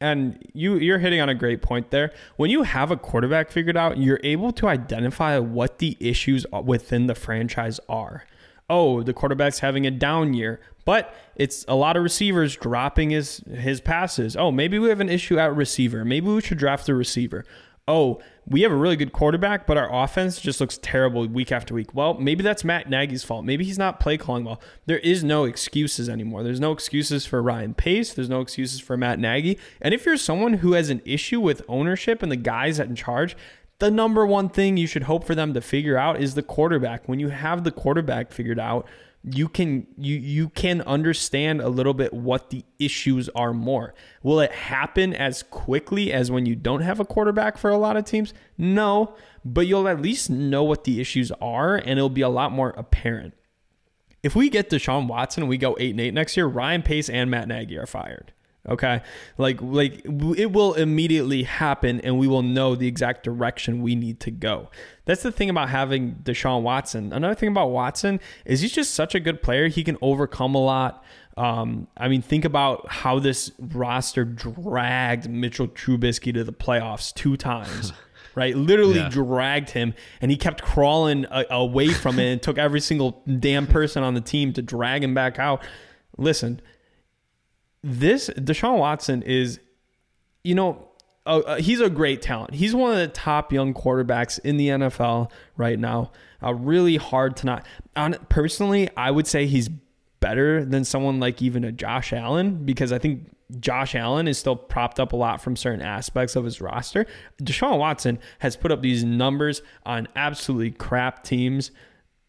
and 0.00 0.42
you 0.54 0.76
you're 0.76 0.98
hitting 0.98 1.20
on 1.20 1.28
a 1.28 1.34
great 1.34 1.62
point 1.62 1.90
there. 1.90 2.12
When 2.36 2.50
you 2.50 2.62
have 2.64 2.90
a 2.90 2.96
quarterback 2.96 3.50
figured 3.50 3.76
out, 3.76 3.98
you're 3.98 4.20
able 4.24 4.50
to 4.52 4.66
identify 4.68 5.38
what 5.38 5.78
the 5.78 5.96
issues 6.00 6.44
within 6.64 7.06
the 7.06 7.14
franchise 7.14 7.78
are. 7.88 8.24
Oh, 8.70 9.02
the 9.02 9.14
quarterback's 9.14 9.60
having 9.60 9.86
a 9.86 9.90
down 9.90 10.34
year, 10.34 10.60
but 10.88 11.14
it's 11.36 11.66
a 11.68 11.74
lot 11.74 11.98
of 11.98 12.02
receivers 12.02 12.56
dropping 12.56 13.10
his 13.10 13.42
his 13.52 13.78
passes. 13.78 14.38
Oh, 14.38 14.50
maybe 14.50 14.78
we 14.78 14.88
have 14.88 15.00
an 15.00 15.10
issue 15.10 15.38
at 15.38 15.54
receiver. 15.54 16.02
Maybe 16.02 16.28
we 16.28 16.40
should 16.40 16.56
draft 16.56 16.88
a 16.88 16.94
receiver. 16.94 17.44
oh, 17.86 18.22
we 18.46 18.62
have 18.62 18.72
a 18.72 18.76
really 18.76 18.96
good 18.96 19.12
quarterback, 19.12 19.66
but 19.66 19.76
our 19.76 19.94
offense 19.94 20.40
just 20.40 20.62
looks 20.62 20.78
terrible 20.80 21.28
week 21.28 21.52
after 21.52 21.74
week. 21.74 21.94
Well, 21.94 22.14
maybe 22.14 22.42
that's 22.42 22.64
Matt 22.64 22.88
Nagy's 22.88 23.22
fault. 23.22 23.44
Maybe 23.44 23.66
he's 23.66 23.76
not 23.76 24.00
play 24.00 24.16
calling 24.16 24.44
well. 24.44 24.62
There 24.86 25.00
is 25.00 25.22
no 25.22 25.44
excuses 25.44 26.08
anymore. 26.08 26.42
There's 26.42 26.58
no 26.58 26.72
excuses 26.72 27.26
for 27.26 27.42
Ryan 27.42 27.74
Pace. 27.74 28.14
There's 28.14 28.30
no 28.30 28.40
excuses 28.40 28.80
for 28.80 28.96
Matt 28.96 29.18
Nagy. 29.18 29.58
And 29.82 29.92
if 29.92 30.06
you're 30.06 30.16
someone 30.16 30.54
who 30.54 30.72
has 30.72 30.88
an 30.88 31.02
issue 31.04 31.40
with 31.40 31.60
ownership 31.68 32.22
and 32.22 32.32
the 32.32 32.36
guys 32.36 32.78
in 32.78 32.94
charge, 32.94 33.36
the 33.78 33.90
number 33.90 34.26
one 34.26 34.48
thing 34.48 34.78
you 34.78 34.86
should 34.86 35.04
hope 35.04 35.24
for 35.24 35.34
them 35.34 35.52
to 35.52 35.60
figure 35.60 35.98
out 35.98 36.18
is 36.18 36.34
the 36.34 36.42
quarterback. 36.42 37.06
When 37.06 37.20
you 37.20 37.28
have 37.28 37.62
the 37.64 37.70
quarterback 37.70 38.32
figured 38.32 38.58
out, 38.58 38.88
you 39.34 39.48
can 39.48 39.86
you 39.96 40.16
you 40.16 40.48
can 40.50 40.82
understand 40.82 41.60
a 41.60 41.68
little 41.68 41.94
bit 41.94 42.12
what 42.12 42.50
the 42.50 42.64
issues 42.78 43.28
are 43.30 43.52
more. 43.52 43.94
Will 44.22 44.40
it 44.40 44.52
happen 44.52 45.14
as 45.14 45.42
quickly 45.42 46.12
as 46.12 46.30
when 46.30 46.46
you 46.46 46.54
don't 46.54 46.82
have 46.82 47.00
a 47.00 47.04
quarterback 47.04 47.58
for 47.58 47.70
a 47.70 47.78
lot 47.78 47.96
of 47.96 48.04
teams? 48.04 48.34
No, 48.56 49.14
but 49.44 49.66
you'll 49.66 49.88
at 49.88 50.00
least 50.00 50.30
know 50.30 50.62
what 50.64 50.84
the 50.84 51.00
issues 51.00 51.30
are 51.40 51.76
and 51.76 51.90
it'll 51.90 52.08
be 52.08 52.22
a 52.22 52.28
lot 52.28 52.52
more 52.52 52.70
apparent. 52.70 53.34
If 54.22 54.34
we 54.34 54.50
get 54.50 54.70
Deshaun 54.70 55.06
Watson 55.06 55.46
we 55.46 55.58
go 55.58 55.76
8 55.78 55.90
and 55.90 56.00
8 56.00 56.14
next 56.14 56.36
year, 56.36 56.46
Ryan 56.46 56.82
Pace 56.82 57.08
and 57.08 57.30
Matt 57.30 57.48
Nagy 57.48 57.76
are 57.76 57.86
fired. 57.86 58.32
Okay. 58.68 59.02
Like 59.38 59.60
like 59.62 60.04
it 60.04 60.52
will 60.52 60.74
immediately 60.74 61.44
happen 61.44 62.00
and 62.00 62.18
we 62.18 62.26
will 62.26 62.42
know 62.42 62.74
the 62.74 62.86
exact 62.86 63.22
direction 63.24 63.82
we 63.82 63.94
need 63.94 64.20
to 64.20 64.30
go. 64.30 64.70
That's 65.04 65.22
the 65.22 65.32
thing 65.32 65.48
about 65.48 65.70
having 65.70 66.16
Deshaun 66.22 66.62
Watson. 66.62 67.12
Another 67.12 67.34
thing 67.34 67.48
about 67.48 67.70
Watson 67.70 68.20
is 68.44 68.60
he's 68.60 68.72
just 68.72 68.94
such 68.94 69.14
a 69.14 69.20
good 69.20 69.42
player. 69.42 69.68
He 69.68 69.84
can 69.84 69.96
overcome 70.02 70.54
a 70.54 70.62
lot. 70.62 71.04
Um, 71.38 71.86
I 71.96 72.08
mean, 72.08 72.20
think 72.20 72.44
about 72.44 72.90
how 72.90 73.20
this 73.20 73.52
roster 73.58 74.24
dragged 74.24 75.30
Mitchell 75.30 75.68
Trubisky 75.68 76.34
to 76.34 76.42
the 76.42 76.52
playoffs 76.52 77.14
two 77.14 77.36
times. 77.36 77.92
right? 78.34 78.56
Literally 78.56 78.98
yeah. 78.98 79.08
dragged 79.08 79.70
him, 79.70 79.94
and 80.20 80.30
he 80.30 80.36
kept 80.36 80.62
crawling 80.62 81.26
a- 81.30 81.46
away 81.50 81.88
from 81.88 82.18
it 82.18 82.32
and 82.32 82.42
took 82.42 82.58
every 82.58 82.80
single 82.80 83.22
damn 83.38 83.66
person 83.66 84.02
on 84.02 84.14
the 84.14 84.20
team 84.20 84.52
to 84.52 84.62
drag 84.62 85.02
him 85.02 85.14
back 85.14 85.38
out. 85.38 85.62
Listen, 86.16 86.60
this 87.82 88.28
Deshaun 88.30 88.78
Watson 88.78 89.22
is, 89.22 89.60
you 90.44 90.54
know, 90.54 90.88
he's 91.58 91.80
a 91.80 91.90
great 91.90 92.22
talent. 92.22 92.54
He's 92.54 92.74
one 92.74 92.92
of 92.92 92.98
the 92.98 93.08
top 93.08 93.52
young 93.52 93.74
quarterbacks 93.74 94.38
in 94.40 94.56
the 94.56 94.68
NFL 94.68 95.30
right 95.56 95.78
now. 95.78 96.12
Uh, 96.42 96.54
really 96.54 96.96
hard 96.96 97.36
to 97.38 97.46
not. 97.46 97.66
On 97.96 98.14
personally, 98.28 98.88
I 98.96 99.10
would 99.10 99.26
say 99.26 99.46
he's 99.46 99.68
better 100.20 100.64
than 100.64 100.84
someone 100.84 101.20
like 101.20 101.42
even 101.42 101.64
a 101.64 101.72
Josh 101.72 102.12
Allen 102.12 102.64
because 102.64 102.92
I 102.92 102.98
think 102.98 103.30
Josh 103.60 103.94
Allen 103.94 104.28
is 104.28 104.38
still 104.38 104.56
propped 104.56 105.00
up 105.00 105.12
a 105.12 105.16
lot 105.16 105.40
from 105.40 105.56
certain 105.56 105.82
aspects 105.82 106.36
of 106.36 106.44
his 106.44 106.60
roster. 106.60 107.06
Deshaun 107.42 107.78
Watson 107.78 108.18
has 108.40 108.56
put 108.56 108.70
up 108.72 108.82
these 108.82 109.04
numbers 109.04 109.62
on 109.86 110.08
absolutely 110.16 110.70
crap 110.70 111.24
teams 111.24 111.70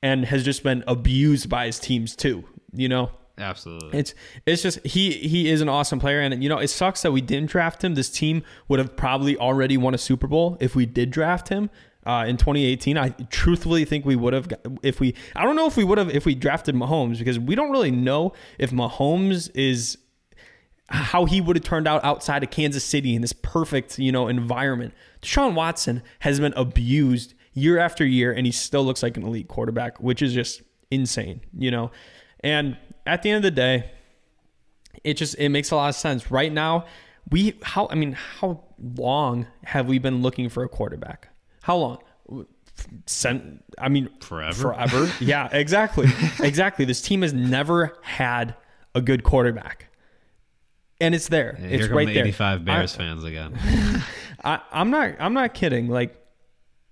and 0.02 0.26
has 0.26 0.43
just 0.43 0.64
been 0.64 0.84
abused 0.88 1.50
by 1.50 1.66
his 1.66 1.80
teams 1.80 2.16
too. 2.16 2.45
You 2.72 2.89
know, 2.89 3.12
Absolutely. 3.40 3.98
It's 3.98 4.14
it's 4.46 4.62
just 4.62 4.86
he 4.86 5.12
he 5.12 5.50
is 5.50 5.62
an 5.62 5.70
awesome 5.70 6.00
player 6.00 6.20
and 6.20 6.44
you 6.44 6.50
know 6.50 6.58
it 6.58 6.68
sucks 6.68 7.02
that 7.04 7.12
we 7.12 7.22
didn't 7.22 7.50
draft 7.50 7.84
him. 7.84 7.96
This 7.96 8.10
team 8.10 8.44
would 8.68 8.80
have 8.80 8.96
probably 8.96 9.38
already 9.38 9.78
won 9.78 9.94
a 9.94 9.98
Super 9.98 10.28
Bowl 10.28 10.58
if 10.60 10.76
we 10.76 10.86
did 10.86 11.12
draft 11.12 11.50
him. 11.50 11.70
Uh, 12.06 12.26
in 12.26 12.38
2018, 12.38 12.98
I 12.98 13.10
truthfully 13.30 13.86
think 13.86 14.06
we 14.06 14.16
would 14.16 14.34
have 14.34 14.48
if 14.82 15.00
we. 15.00 15.16
I 15.36 15.44
don't 15.44 15.56
know 15.56 15.68
if 15.68 15.78
we 15.78 15.84
would 15.84 15.98
have 15.98 16.10
if 16.10 16.26
we 16.26 16.34
drafted 16.34 16.74
Mahomes 16.76 17.20
because 17.20 17.38
we 17.38 17.56
don't 17.56 17.72
really 17.72 17.92
know 17.92 18.34
if 18.58 18.72
Mahomes 18.72 19.52
is 19.54 19.98
how 20.88 21.26
he 21.26 21.40
would 21.40 21.56
have 21.56 21.64
turned 21.64 21.88
out 21.88 22.04
outside 22.04 22.42
of 22.42 22.50
Kansas 22.50 22.84
City 22.84 23.16
in 23.16 23.22
this 23.22 23.34
perfect 23.34 24.00
you 24.00 24.12
know 24.12 24.28
environment. 24.28 24.94
Deshaun 25.22 25.54
Watson 25.54 26.02
has 26.20 26.40
been 26.40 26.54
abused 26.56 27.34
year 27.54 27.78
after 27.78 28.06
year, 28.06 28.32
and 28.32 28.46
he 28.46 28.52
still 28.52 28.84
looks 28.84 29.04
like 29.04 29.18
an 29.18 29.24
elite 29.24 29.48
quarterback, 29.48 30.00
which 30.00 30.22
is 30.22 30.34
just 30.34 30.62
insane. 30.90 31.42
You 31.56 31.70
know, 31.70 31.92
and 32.40 32.78
at 33.10 33.24
the 33.24 33.30
end 33.30 33.38
of 33.38 33.43
the 33.43 33.51
day, 33.51 33.91
it 35.03 35.16
just 35.16 35.36
it 35.36 35.49
makes 35.49 35.72
a 35.72 35.76
lot 35.76 35.89
of 35.89 35.95
sense. 35.95 36.32
Right 36.32 36.51
now, 36.51 36.86
we 37.30 37.55
how 37.62 37.88
I 37.89 37.95
mean, 37.95 38.14
how 38.14 38.64
long 38.95 39.47
have 39.64 39.88
we 39.88 39.99
been 39.99 40.22
looking 40.22 40.49
for 40.49 40.64
a 40.64 40.70
quarterback? 40.70 41.30
How 41.62 41.78
long? 41.78 42.45
Sent, 43.07 43.62
I 43.78 43.89
mean, 43.89 44.07
forever. 44.22 44.74
Forever. 44.74 45.12
yeah, 45.20 45.49
exactly. 45.51 46.07
exactly. 46.39 46.86
This 46.86 47.01
team 47.01 47.24
has 47.24 47.34
never 47.34 47.97
had 48.01 48.55
a 48.95 49.01
good 49.01 49.24
quarterback. 49.24 49.89
And 51.01 51.14
it's 51.14 51.28
there. 51.28 51.57
Yeah, 51.60 51.68
it's 51.68 51.88
right 51.89 52.07
the 52.07 52.14
there. 52.14 52.24
85 52.24 52.66
Bears 52.66 52.95
I, 52.95 52.97
fans 52.97 53.24
again. 53.26 53.57
I, 54.43 54.62
I'm 54.72 54.89
not 54.89 55.16
I'm 55.20 55.34
not 55.34 55.53
kidding. 55.53 55.88
Like 55.88 56.16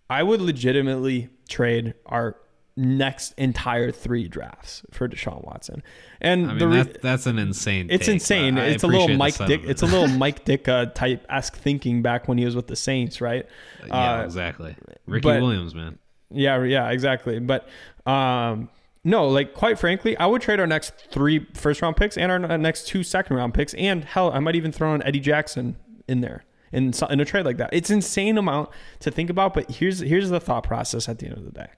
I 0.09 0.23
would 0.23 0.41
legitimately 0.41 1.29
trade 1.47 1.93
our 2.05 2.37
next 2.77 3.33
entire 3.37 3.91
three 3.91 4.27
drafts 4.27 4.83
for 4.91 5.09
Deshaun 5.09 5.43
Watson. 5.43 5.81
And 6.21 6.45
I 6.45 6.49
mean, 6.49 6.59
the 6.59 6.67
re- 6.67 6.83
that, 6.83 7.01
that's 7.01 7.25
an 7.25 7.39
insane. 7.39 7.87
It's 7.89 8.05
take, 8.05 8.13
insane. 8.13 8.57
It's 8.57 8.83
a 8.83 8.87
little 8.87 9.09
Mike 9.09 9.33
Ditka. 9.33 9.67
It's 9.67 9.81
a 9.81 9.85
little 9.85 10.07
Mike 10.07 10.45
Ditka 10.45 10.67
uh, 10.69 10.85
type 10.91 11.25
esque 11.27 11.55
thinking 11.55 12.03
back 12.03 12.27
when 12.27 12.37
he 12.37 12.45
was 12.45 12.55
with 12.55 12.67
the 12.67 12.75
Saints, 12.75 13.19
right? 13.19 13.45
Yeah, 13.87 14.19
uh, 14.19 14.23
exactly. 14.23 14.75
Ricky 15.05 15.23
but, 15.23 15.41
Williams, 15.41 15.73
man. 15.73 15.97
Yeah, 16.29 16.61
yeah, 16.63 16.89
exactly. 16.89 17.39
But 17.39 17.69
um, 18.05 18.69
no, 19.05 19.29
like 19.29 19.53
quite 19.53 19.79
frankly, 19.79 20.17
I 20.17 20.25
would 20.25 20.41
trade 20.41 20.59
our 20.59 20.67
next 20.67 20.93
three 21.09 21.47
first 21.53 21.81
round 21.81 21.95
picks 21.95 22.17
and 22.17 22.29
our 22.29 22.57
next 22.57 22.87
two 22.87 23.03
second 23.03 23.37
round 23.37 23.53
picks, 23.53 23.73
and 23.75 24.03
hell, 24.03 24.31
I 24.33 24.39
might 24.39 24.55
even 24.55 24.73
throw 24.73 24.93
in 24.93 25.01
Eddie 25.03 25.21
Jackson 25.21 25.77
in 26.07 26.19
there 26.19 26.43
in 26.73 26.93
in 27.09 27.19
a 27.21 27.25
trade 27.25 27.45
like 27.45 27.57
that. 27.57 27.69
It's 27.71 27.89
insane 27.89 28.37
amount 28.37 28.69
to 28.99 29.11
think 29.11 29.29
about, 29.29 29.53
but 29.53 29.71
here's 29.71 29.99
here's 29.99 30.29
the 30.29 30.41
thought 30.41 30.65
process 30.65 31.07
at 31.07 31.19
the 31.19 31.27
end 31.27 31.37
of 31.37 31.45
the 31.45 31.51
day 31.51 31.69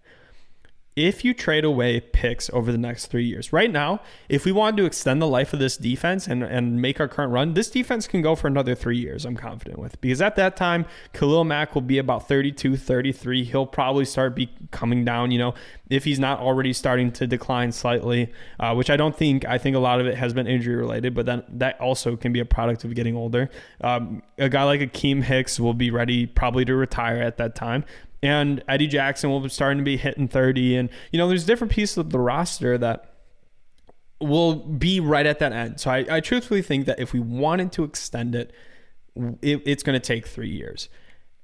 if 1.00 1.24
you 1.24 1.34
trade 1.34 1.64
away 1.64 2.02
picks 2.02 2.50
over 2.50 2.74
the 2.74 2.78
next 2.78 3.06
three 3.06 3.24
years, 3.24 3.54
right 3.54 3.72
now, 3.72 4.02
if 4.28 4.44
we 4.44 4.52
wanted 4.52 4.76
to 4.76 4.86
extend 4.86 5.22
the 5.22 5.28
life 5.28 5.54
of 5.54 5.60
this 5.60 5.78
defense 5.78 6.28
and, 6.28 6.44
and 6.44 6.82
make 6.82 7.00
our 7.00 7.08
current 7.08 7.32
run, 7.32 7.54
this 7.54 7.70
defense 7.70 8.06
can 8.06 8.22
go 8.22 8.36
for 8.36 8.48
another 8.48 8.76
three 8.76 8.98
years, 8.98 9.24
I'm 9.24 9.38
confident 9.38 9.80
with. 9.80 10.00
Because 10.02 10.22
at 10.22 10.36
that 10.36 10.58
time, 10.58 10.86
Khalil 11.14 11.46
Mack 11.46 11.74
will 11.74 11.82
be 11.82 12.00
about 12.00 12.28
32, 12.28 12.76
33. 12.76 13.46
He'll 13.46 13.66
probably 13.66 14.04
start 14.04 14.36
be 14.36 14.50
coming 14.72 15.06
down, 15.06 15.32
you 15.32 15.40
know, 15.40 15.54
if 15.90 16.04
he's 16.04 16.20
not 16.20 16.42
already 16.42 16.74
starting 16.74 17.14
to 17.14 17.26
decline 17.26 17.72
slightly, 17.72 18.34
uh, 18.60 18.74
which 18.74 18.90
I 18.90 18.98
don't 18.98 19.16
think. 19.16 19.46
I 19.46 19.58
think 19.58 19.78
a 19.78 19.80
lot 19.80 20.02
of 20.02 20.06
it 20.06 20.18
has 20.18 20.34
been 20.34 20.48
injury 20.48 20.76
related, 20.76 21.16
but 21.16 21.26
then 21.26 21.44
that 21.48 21.80
also 21.80 22.18
can 22.18 22.34
be 22.34 22.42
a 22.42 22.46
product 22.46 22.84
of 22.84 22.94
getting 22.94 23.16
older. 23.16 23.50
Um, 23.80 24.22
a 24.38 24.50
guy 24.50 24.64
like 24.66 24.82
Akiem 24.82 25.24
Hicks 25.24 25.62
will 25.62 25.74
be 25.74 25.92
ready 25.92 26.26
probably 26.26 26.66
to 26.66 26.76
retire 26.76 27.22
at 27.22 27.38
that 27.38 27.56
time 27.56 27.86
and 28.22 28.64
Eddie 28.68 28.88
Jackson 28.88 29.30
will 29.30 29.40
be 29.40 29.50
starting 29.50 29.78
to 29.78 29.84
be 29.84 29.98
hitting 29.98 30.28
30 30.28 30.76
and 30.76 30.90
you 31.12 31.18
know 31.18 31.28
there's 31.28 31.46
different 31.46 31.72
pieces 31.72 31.98
of 31.98 32.10
the 32.10 32.20
roster 32.20 32.78
that 32.78 33.16
will 34.22 34.56
be 34.56 35.00
right 35.00 35.26
at 35.26 35.40
that 35.40 35.54
end. 35.54 35.80
So 35.80 35.92
I, 35.92 36.06
I 36.10 36.20
truthfully 36.20 36.62
think 36.62 36.88
that 36.88 37.00
if 37.00 37.14
we 37.14 37.22
wanted 37.22 37.72
to 37.74 37.86
extend 37.86 38.36
it, 38.36 38.52
it 39.42 39.62
it's 39.66 39.84
going 39.84 40.00
to 40.00 40.06
take 40.06 40.28
three 40.28 40.50
years. 40.50 40.90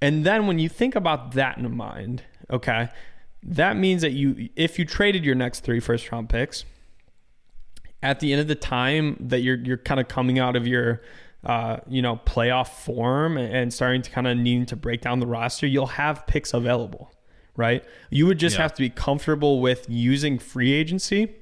And 0.02 0.26
then 0.26 0.46
when 0.46 0.60
you 0.60 0.68
think 0.70 0.96
about 0.96 1.34
that 1.34 1.58
in 1.58 1.76
mind 1.76 2.24
okay 2.52 2.90
that 3.44 3.78
means 3.78 4.02
that 4.02 4.12
you 4.12 4.50
if 4.56 4.80
you 4.80 4.86
traded 4.86 5.24
your 5.24 5.36
next 5.36 5.62
three 5.62 5.80
first 5.80 6.12
round 6.12 6.30
picks 6.30 6.66
at 8.02 8.20
the 8.20 8.32
end 8.32 8.42
of 8.42 8.48
the 8.48 8.56
time 8.56 9.18
that 9.20 9.42
you're 9.42 9.58
you're 9.58 9.78
kind 9.78 10.00
of 10.00 10.08
coming 10.08 10.40
out 10.40 10.56
of 10.56 10.68
your 10.68 11.02
uh, 11.46 11.78
you 11.88 12.02
know, 12.02 12.20
playoff 12.26 12.70
form 12.70 13.38
and 13.38 13.72
starting 13.74 14.02
to 14.02 14.10
kind 14.10 14.28
of 14.28 14.38
needing 14.38 14.66
to 14.66 14.76
break 14.76 15.02
down 15.02 15.20
the 15.20 15.28
roster, 15.28 15.68
you'll 15.68 15.86
have 15.86 16.26
picks 16.26 16.54
available, 16.54 17.12
right? 17.56 17.84
You 18.10 18.26
would 18.26 18.40
just 18.40 18.56
yeah. 18.56 18.64
have 18.64 18.74
to 18.74 18.82
be 18.82 18.90
comfortable 18.90 19.62
with 19.62 19.86
using 19.88 20.40
free 20.40 20.74
agency 20.74 21.36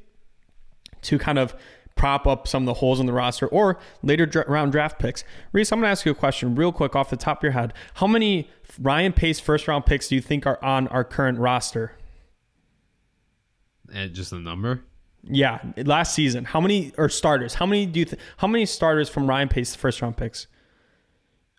to 1.03 1.17
kind 1.17 1.39
of 1.39 1.55
prop 1.95 2.27
up 2.27 2.47
some 2.47 2.63
of 2.63 2.65
the 2.65 2.73
holes 2.75 2.99
in 2.99 3.05
the 3.05 3.13
roster 3.13 3.47
or 3.47 3.79
later 4.01 4.25
dra- 4.25 4.45
round 4.47 4.71
draft 4.71 4.99
picks. 4.99 5.23
Reese, 5.51 5.71
I'm 5.71 5.79
going 5.79 5.87
to 5.87 5.91
ask 5.91 6.05
you 6.05 6.11
a 6.11 6.15
question 6.15 6.55
real 6.55 6.71
quick 6.71 6.95
off 6.95 7.09
the 7.09 7.17
top 7.17 7.39
of 7.39 7.43
your 7.43 7.51
head. 7.53 7.73
How 7.95 8.07
many 8.07 8.49
Ryan 8.79 9.13
Pace 9.13 9.39
first 9.39 9.67
round 9.67 9.85
picks 9.85 10.07
do 10.07 10.15
you 10.15 10.21
think 10.21 10.45
are 10.45 10.61
on 10.63 10.87
our 10.89 11.03
current 11.03 11.39
roster? 11.39 11.93
And 13.93 14.13
just 14.13 14.31
the 14.31 14.39
number? 14.39 14.81
Yeah, 15.25 15.59
last 15.77 16.13
season. 16.13 16.43
How 16.43 16.59
many 16.59 16.91
or 16.97 17.07
starters? 17.07 17.53
How 17.53 17.65
many 17.65 17.85
do 17.85 17.99
you? 17.99 18.05
Th- 18.05 18.21
how 18.37 18.47
many 18.47 18.65
starters 18.65 19.09
from 19.09 19.27
Ryan 19.27 19.47
Pace 19.47 19.73
first 19.75 20.01
round 20.01 20.17
picks? 20.17 20.47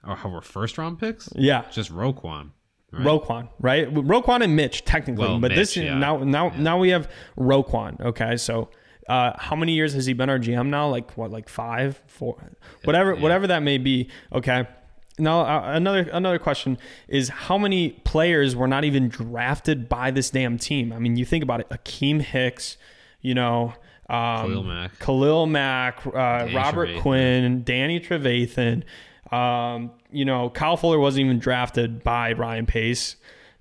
Oh, 0.07 0.15
how 0.15 0.29
were 0.29 0.43
first 0.43 0.77
round 0.77 0.99
picks? 0.99 1.31
Yeah, 1.35 1.65
just 1.71 1.91
Roquan. 1.91 2.51
Right? 2.93 3.07
Roquan, 3.07 3.49
right? 3.59 3.93
Roquan 3.93 4.45
and 4.45 4.55
Mitch 4.55 4.85
technically, 4.85 5.27
well, 5.27 5.41
but 5.41 5.51
Mitch, 5.51 5.57
this 5.57 5.77
yeah. 5.77 5.95
now 5.97 6.19
now 6.19 6.51
yeah. 6.51 6.61
now 6.61 6.79
we 6.79 6.91
have 6.91 7.11
Roquan. 7.39 8.01
Okay, 8.01 8.37
so 8.37 8.69
uh, 9.09 9.33
how 9.37 9.57
many 9.57 9.73
years 9.73 9.95
has 9.95 10.07
he 10.07 10.12
been 10.12 10.31
our 10.31 10.39
GM 10.39 10.69
now? 10.69 10.89
Like 10.89 11.17
what? 11.17 11.31
Like 11.31 11.49
five, 11.49 12.03
four, 12.07 12.37
whatever, 12.85 13.15
yeah. 13.15 13.21
whatever 13.21 13.47
that 13.47 13.62
may 13.62 13.79
be. 13.79 14.11
Okay. 14.33 14.67
Now 15.19 15.43
uh, 15.43 15.73
another 15.75 16.09
another 16.12 16.39
question 16.39 16.77
is 17.07 17.29
how 17.29 17.57
many 17.57 17.91
players 17.91 18.57
were 18.57 18.67
not 18.67 18.85
even 18.85 19.09
drafted 19.09 19.89
by 19.89 20.11
this 20.11 20.31
damn 20.31 20.59
team? 20.59 20.93
I 20.93 20.99
mean, 20.99 21.17
you 21.17 21.25
think 21.25 21.45
about 21.45 21.61
it: 21.61 21.69
Akiem 21.69 22.21
Hicks, 22.21 22.77
you 23.25 23.35
know, 23.35 23.72
um, 24.09 24.47
Khalil 24.47 24.62
Mack, 24.62 24.99
Khalil 24.99 25.47
Mack 25.47 26.07
uh, 26.07 26.11
Robert 26.55 26.91
Trevathan. 26.91 27.01
Quinn, 27.01 27.62
Danny 27.64 27.99
Trevathan, 27.99 28.85
um, 29.33 29.91
you 30.12 30.25
know, 30.25 30.51
Kyle 30.51 30.77
Fuller 30.77 30.99
wasn't 30.99 31.25
even 31.25 31.39
drafted 31.39 32.05
by 32.05 32.33
Ryan 32.35 32.66
Pace. 32.66 33.16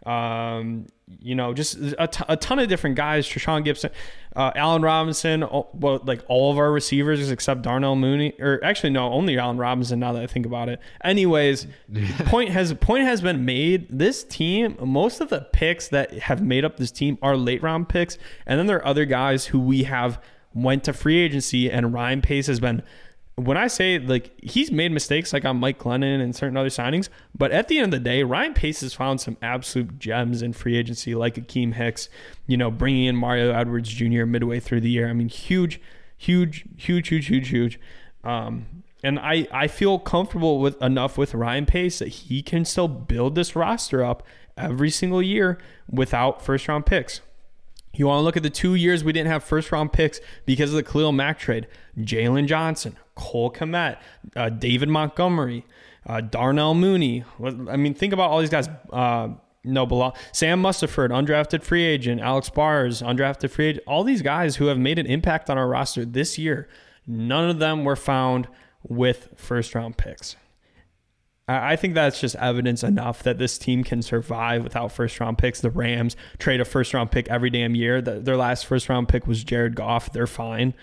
Um, 0.05 0.87
you 1.19 1.35
know, 1.35 1.53
just 1.53 1.77
a, 1.99 2.07
t- 2.07 2.23
a 2.27 2.37
ton 2.37 2.59
of 2.59 2.67
different 2.67 2.95
guys. 2.95 3.27
Tashaun 3.27 3.65
Gipson, 3.65 3.91
uh, 4.35 4.51
Allen 4.55 4.81
Robinson, 4.81 5.43
all, 5.43 5.69
well, 5.73 6.01
like 6.03 6.21
all 6.27 6.51
of 6.51 6.57
our 6.57 6.71
receivers 6.71 7.29
except 7.29 7.61
Darnell 7.61 7.95
Mooney, 7.95 8.33
or 8.39 8.63
actually 8.63 8.91
no, 8.91 9.11
only 9.11 9.37
Allen 9.37 9.57
Robinson. 9.57 9.99
Now 9.99 10.13
that 10.13 10.23
I 10.23 10.27
think 10.27 10.45
about 10.45 10.69
it. 10.69 10.79
Anyways, 11.03 11.67
point 12.25 12.49
has 12.49 12.73
point 12.75 13.03
has 13.03 13.21
been 13.21 13.45
made. 13.45 13.87
This 13.89 14.23
team, 14.23 14.77
most 14.81 15.21
of 15.21 15.29
the 15.29 15.41
picks 15.41 15.89
that 15.89 16.13
have 16.13 16.41
made 16.41 16.65
up 16.65 16.77
this 16.77 16.91
team 16.91 17.17
are 17.21 17.35
late 17.35 17.61
round 17.61 17.89
picks, 17.89 18.17
and 18.45 18.59
then 18.59 18.67
there 18.67 18.77
are 18.77 18.85
other 18.85 19.05
guys 19.05 19.47
who 19.47 19.59
we 19.59 19.83
have 19.83 20.21
went 20.53 20.83
to 20.85 20.93
free 20.93 21.17
agency, 21.19 21.69
and 21.69 21.93
Ryan 21.93 22.21
Pace 22.21 22.47
has 22.47 22.59
been 22.59 22.83
when 23.35 23.57
I 23.57 23.67
say 23.67 23.97
like 23.97 24.31
he's 24.41 24.71
made 24.71 24.91
mistakes 24.91 25.33
like 25.33 25.43
on 25.43 25.57
Mike 25.57 25.79
Glennon 25.79 26.21
and 26.21 26.35
certain 26.35 26.55
other 26.55 26.69
signings, 26.69 27.09
but 27.35 27.51
at 27.51 27.67
the 27.67 27.79
end 27.79 27.85
of 27.85 27.91
the 27.91 28.03
day, 28.03 28.23
Ryan 28.23 28.53
Pace 28.53 28.81
has 28.81 28.93
found 28.93 29.21
some 29.21 29.37
absolute 29.41 29.97
gems 29.97 30.41
in 30.41 30.53
free 30.53 30.77
agency 30.77 31.15
like 31.15 31.35
Akiem 31.35 31.73
Hicks, 31.73 32.09
you 32.45 32.57
know, 32.57 32.69
bringing 32.69 33.05
in 33.05 33.15
Mario 33.15 33.51
Edwards 33.51 33.89
Jr. 33.89 34.25
midway 34.25 34.59
through 34.59 34.81
the 34.81 34.89
year. 34.89 35.09
I 35.09 35.13
mean, 35.13 35.29
huge, 35.29 35.81
huge, 36.15 36.65
huge, 36.77 37.07
huge, 37.07 37.27
huge, 37.27 37.49
huge. 37.49 37.79
Um, 38.23 38.83
and 39.03 39.19
I, 39.19 39.47
I 39.51 39.67
feel 39.67 39.99
comfortable 39.99 40.59
with 40.59 40.81
enough 40.81 41.17
with 41.17 41.33
Ryan 41.33 41.65
Pace 41.65 41.99
that 41.99 42.07
he 42.09 42.41
can 42.41 42.65
still 42.65 42.87
build 42.87 43.35
this 43.35 43.55
roster 43.55 44.03
up 44.03 44.23
every 44.55 44.89
single 44.89 45.21
year 45.21 45.57
without 45.89 46.41
first 46.41 46.67
round 46.67 46.85
picks. 46.85 47.21
You 47.95 48.07
want 48.07 48.19
to 48.19 48.23
look 48.23 48.37
at 48.37 48.43
the 48.43 48.49
two 48.49 48.73
years 48.75 49.03
we 49.03 49.13
didn't 49.13 49.31
have 49.31 49.43
first 49.43 49.71
round 49.71 49.93
picks 49.93 50.19
because 50.45 50.71
of 50.71 50.75
the 50.75 50.83
Khalil 50.83 51.11
Mack 51.11 51.37
trade. 51.37 51.67
Jaylon 51.99 52.47
Johnson, 52.47 52.97
Cole 53.15 53.51
Kmet, 53.51 53.97
uh, 54.35 54.49
David 54.49 54.89
Montgomery, 54.89 55.65
uh, 56.07 56.21
Darnell 56.21 56.73
Mooney. 56.73 57.23
I 57.43 57.77
mean, 57.77 57.93
think 57.93 58.11
about 58.11 58.31
all 58.31 58.39
these 58.39 58.49
guys. 58.49 58.67
Uh, 58.91 59.29
no, 59.63 59.85
belong. 59.85 60.13
Sam 60.31 60.61
Mustipher, 60.61 61.07
undrafted 61.09 61.63
free 61.63 61.83
agent. 61.83 62.19
Alex 62.19 62.49
Bars, 62.49 63.01
undrafted 63.01 63.51
free 63.51 63.67
agent. 63.67 63.85
All 63.87 64.03
these 64.03 64.21
guys 64.21 64.55
who 64.55 64.65
have 64.65 64.77
made 64.79 64.97
an 64.97 65.05
impact 65.05 65.49
on 65.49 65.57
our 65.57 65.67
roster 65.67 66.03
this 66.03 66.37
year, 66.37 66.67
none 67.07 67.49
of 67.49 67.59
them 67.59 67.83
were 67.83 67.95
found 67.95 68.47
with 68.81 69.29
first 69.35 69.75
round 69.75 69.97
picks. 69.97 70.35
I 71.47 71.75
think 71.75 71.93
that's 71.93 72.21
just 72.21 72.35
evidence 72.35 72.83
enough 72.83 73.23
that 73.23 73.37
this 73.37 73.57
team 73.57 73.83
can 73.83 74.01
survive 74.01 74.63
without 74.63 74.93
first 74.93 75.19
round 75.19 75.37
picks. 75.37 75.59
The 75.59 75.69
Rams 75.69 76.15
trade 76.37 76.61
a 76.61 76.65
first 76.65 76.93
round 76.93 77.11
pick 77.11 77.27
every 77.27 77.49
damn 77.49 77.75
year. 77.75 78.01
The, 78.01 78.19
their 78.19 78.37
last 78.37 78.65
first 78.65 78.87
round 78.87 79.09
pick 79.09 79.27
was 79.27 79.43
Jared 79.43 79.75
Goff. 79.75 80.13
They're 80.13 80.25
fine. 80.25 80.73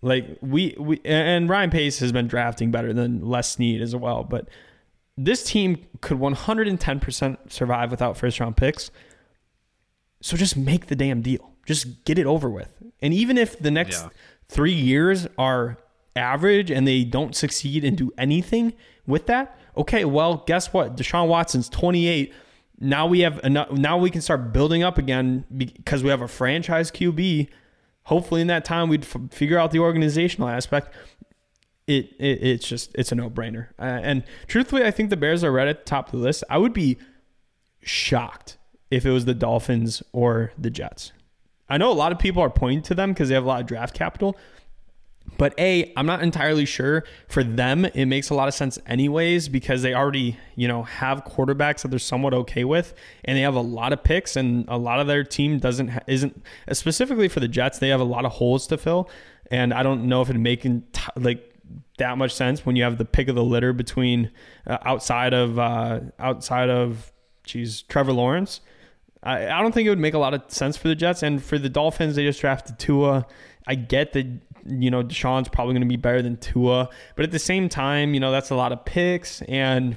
Like 0.00 0.38
we 0.40 0.76
we 0.78 1.00
and 1.04 1.48
Ryan 1.48 1.70
Pace 1.70 1.98
has 1.98 2.12
been 2.12 2.28
drafting 2.28 2.70
better 2.70 2.92
than 2.92 3.26
Les 3.26 3.50
Snead 3.50 3.80
as 3.80 3.96
well, 3.96 4.22
but 4.22 4.48
this 5.16 5.42
team 5.44 5.84
could 6.00 6.18
110% 6.18 7.52
survive 7.52 7.90
without 7.90 8.16
first 8.16 8.38
round 8.38 8.56
picks. 8.56 8.90
So 10.20 10.36
just 10.36 10.56
make 10.56 10.86
the 10.86 10.96
damn 10.96 11.20
deal. 11.20 11.52
Just 11.66 12.04
get 12.04 12.18
it 12.18 12.26
over 12.26 12.48
with. 12.48 12.70
And 13.00 13.12
even 13.12 13.38
if 13.38 13.58
the 13.58 13.70
next 13.70 14.02
yeah. 14.02 14.08
3 14.48 14.72
years 14.72 15.26
are 15.38 15.78
average 16.14 16.70
and 16.70 16.86
they 16.86 17.04
don't 17.04 17.34
succeed 17.34 17.84
and 17.84 17.96
do 17.96 18.12
anything 18.18 18.72
with 19.06 19.26
that, 19.26 19.56
okay, 19.76 20.04
well, 20.04 20.44
guess 20.46 20.72
what? 20.72 20.96
Deshaun 20.96 21.28
Watson's 21.28 21.68
28. 21.68 22.32
Now 22.80 23.06
we 23.06 23.20
have 23.20 23.40
enough. 23.44 23.70
Now 23.70 23.98
we 23.98 24.10
can 24.10 24.20
start 24.20 24.52
building 24.52 24.82
up 24.82 24.98
again 24.98 25.44
because 25.56 26.02
we 26.02 26.10
have 26.10 26.20
a 26.20 26.28
franchise 26.28 26.90
QB. 26.90 27.48
Hopefully, 28.04 28.40
in 28.40 28.48
that 28.48 28.64
time, 28.64 28.88
we'd 28.88 29.04
f- 29.04 29.16
figure 29.30 29.58
out 29.58 29.70
the 29.70 29.78
organizational 29.78 30.48
aspect. 30.48 30.94
It, 31.86 32.10
it 32.18 32.42
it's 32.42 32.68
just 32.68 32.90
it's 32.94 33.12
a 33.12 33.14
no 33.14 33.30
brainer. 33.30 33.68
Uh, 33.78 34.00
and 34.02 34.24
truthfully, 34.48 34.84
I 34.84 34.90
think 34.90 35.10
the 35.10 35.16
Bears 35.16 35.44
are 35.44 35.52
right 35.52 35.68
at 35.68 35.84
the 35.84 35.88
top 35.88 36.06
of 36.06 36.12
the 36.18 36.24
list. 36.24 36.42
I 36.50 36.58
would 36.58 36.72
be 36.72 36.98
shocked 37.82 38.58
if 38.90 39.06
it 39.06 39.10
was 39.10 39.24
the 39.24 39.34
Dolphins 39.34 40.02
or 40.12 40.52
the 40.58 40.70
Jets. 40.70 41.12
I 41.68 41.78
know 41.78 41.90
a 41.90 41.94
lot 41.94 42.12
of 42.12 42.18
people 42.18 42.42
are 42.42 42.50
pointing 42.50 42.82
to 42.82 42.94
them 42.94 43.12
because 43.12 43.28
they 43.28 43.34
have 43.34 43.44
a 43.44 43.48
lot 43.48 43.60
of 43.60 43.66
draft 43.66 43.94
capital, 43.94 44.36
but 45.36 45.52
A, 45.58 45.92
I'm 45.96 46.06
not 46.06 46.22
entirely 46.22 46.64
sure 46.64 47.04
for 47.28 47.42
them. 47.42 47.84
It 47.86 48.06
makes 48.06 48.30
a 48.30 48.34
lot 48.34 48.46
of 48.46 48.54
sense 48.54 48.78
anyways 48.86 49.48
because 49.48 49.82
they 49.82 49.92
already, 49.92 50.38
you 50.54 50.68
know, 50.68 50.84
have 50.84 51.24
quarterbacks 51.24 51.82
that 51.82 51.88
they're 51.88 51.98
somewhat 51.98 52.34
okay 52.34 52.64
with, 52.64 52.94
and 53.24 53.36
they 53.36 53.42
have 53.42 53.56
a 53.56 53.60
lot 53.60 53.92
of 53.92 54.04
picks, 54.04 54.36
and 54.36 54.64
a 54.68 54.78
lot 54.78 55.00
of 55.00 55.06
their 55.06 55.24
team 55.24 55.58
doesn't 55.58 55.90
isn't 56.06 56.40
specifically 56.72 57.28
for 57.28 57.40
the 57.40 57.48
Jets. 57.48 57.78
They 57.78 57.88
have 57.88 58.00
a 58.00 58.04
lot 58.04 58.24
of 58.24 58.32
holes 58.32 58.66
to 58.68 58.78
fill, 58.78 59.10
and 59.50 59.74
I 59.74 59.82
don't 59.82 60.04
know 60.08 60.22
if 60.22 60.30
it 60.30 60.38
making 60.38 60.84
t- 60.92 61.02
like 61.16 61.50
that 61.98 62.18
much 62.18 62.34
sense 62.34 62.64
when 62.64 62.76
you 62.76 62.84
have 62.84 62.98
the 62.98 63.04
pick 63.04 63.28
of 63.28 63.34
the 63.34 63.44
litter 63.44 63.72
between 63.72 64.30
uh, 64.66 64.78
outside 64.82 65.32
of 65.32 65.58
uh, 65.58 66.00
outside 66.18 66.70
of, 66.70 67.12
geez, 67.44 67.82
Trevor 67.82 68.12
Lawrence. 68.12 68.60
I, 69.22 69.48
I 69.48 69.62
don't 69.62 69.72
think 69.72 69.86
it 69.86 69.90
would 69.90 69.98
make 69.98 70.14
a 70.14 70.18
lot 70.18 70.34
of 70.34 70.42
sense 70.48 70.76
for 70.76 70.88
the 70.88 70.94
Jets 70.94 71.22
and 71.22 71.42
for 71.42 71.58
the 71.58 71.68
Dolphins. 71.70 72.14
They 72.14 72.24
just 72.24 72.40
drafted 72.40 72.78
Tua. 72.78 73.26
I 73.66 73.74
get 73.74 74.12
that 74.12 74.26
you 74.66 74.90
know, 74.90 75.02
Deshaun's 75.02 75.48
probably 75.48 75.74
going 75.74 75.82
to 75.82 75.88
be 75.88 75.96
better 75.96 76.22
than 76.22 76.36
Tua. 76.38 76.88
But 77.16 77.24
at 77.24 77.30
the 77.30 77.38
same 77.38 77.68
time, 77.68 78.14
you 78.14 78.20
know, 78.20 78.32
that's 78.32 78.50
a 78.50 78.54
lot 78.54 78.72
of 78.72 78.84
picks. 78.84 79.42
And 79.42 79.96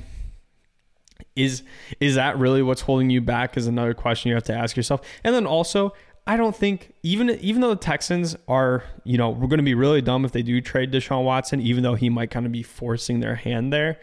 is 1.36 1.64
is 2.00 2.16
that 2.16 2.38
really 2.38 2.62
what's 2.62 2.82
holding 2.82 3.10
you 3.10 3.22
back? 3.22 3.58
Is 3.58 3.68
another 3.68 3.94
question 3.94 4.30
you 4.30 4.36
have 4.36 4.44
to 4.46 4.54
ask 4.54 4.76
yourself. 4.76 5.02
And 5.24 5.34
then 5.34 5.46
also, 5.46 5.94
I 6.26 6.36
don't 6.36 6.56
think 6.56 6.94
even 7.04 7.30
even 7.30 7.62
though 7.62 7.70
the 7.70 7.76
Texans 7.76 8.36
are, 8.48 8.84
you 9.04 9.18
know, 9.18 9.30
we're 9.30 9.48
going 9.48 9.60
to 9.60 9.64
be 9.64 9.76
really 9.76 10.02
dumb 10.02 10.26
if 10.26 10.32
they 10.32 10.42
do 10.42 10.60
trade 10.62 10.92
Deshaun 10.92 11.24
Watson, 11.24 11.62
even 11.62 11.84
though 11.84 11.96
he 11.96 12.10
might 12.10 12.32
kind 12.32 12.46
of 12.46 12.52
be 12.52 12.64
forcing 12.64 13.20
their 13.20 13.36
hand 13.36 13.72
there. 13.72 14.00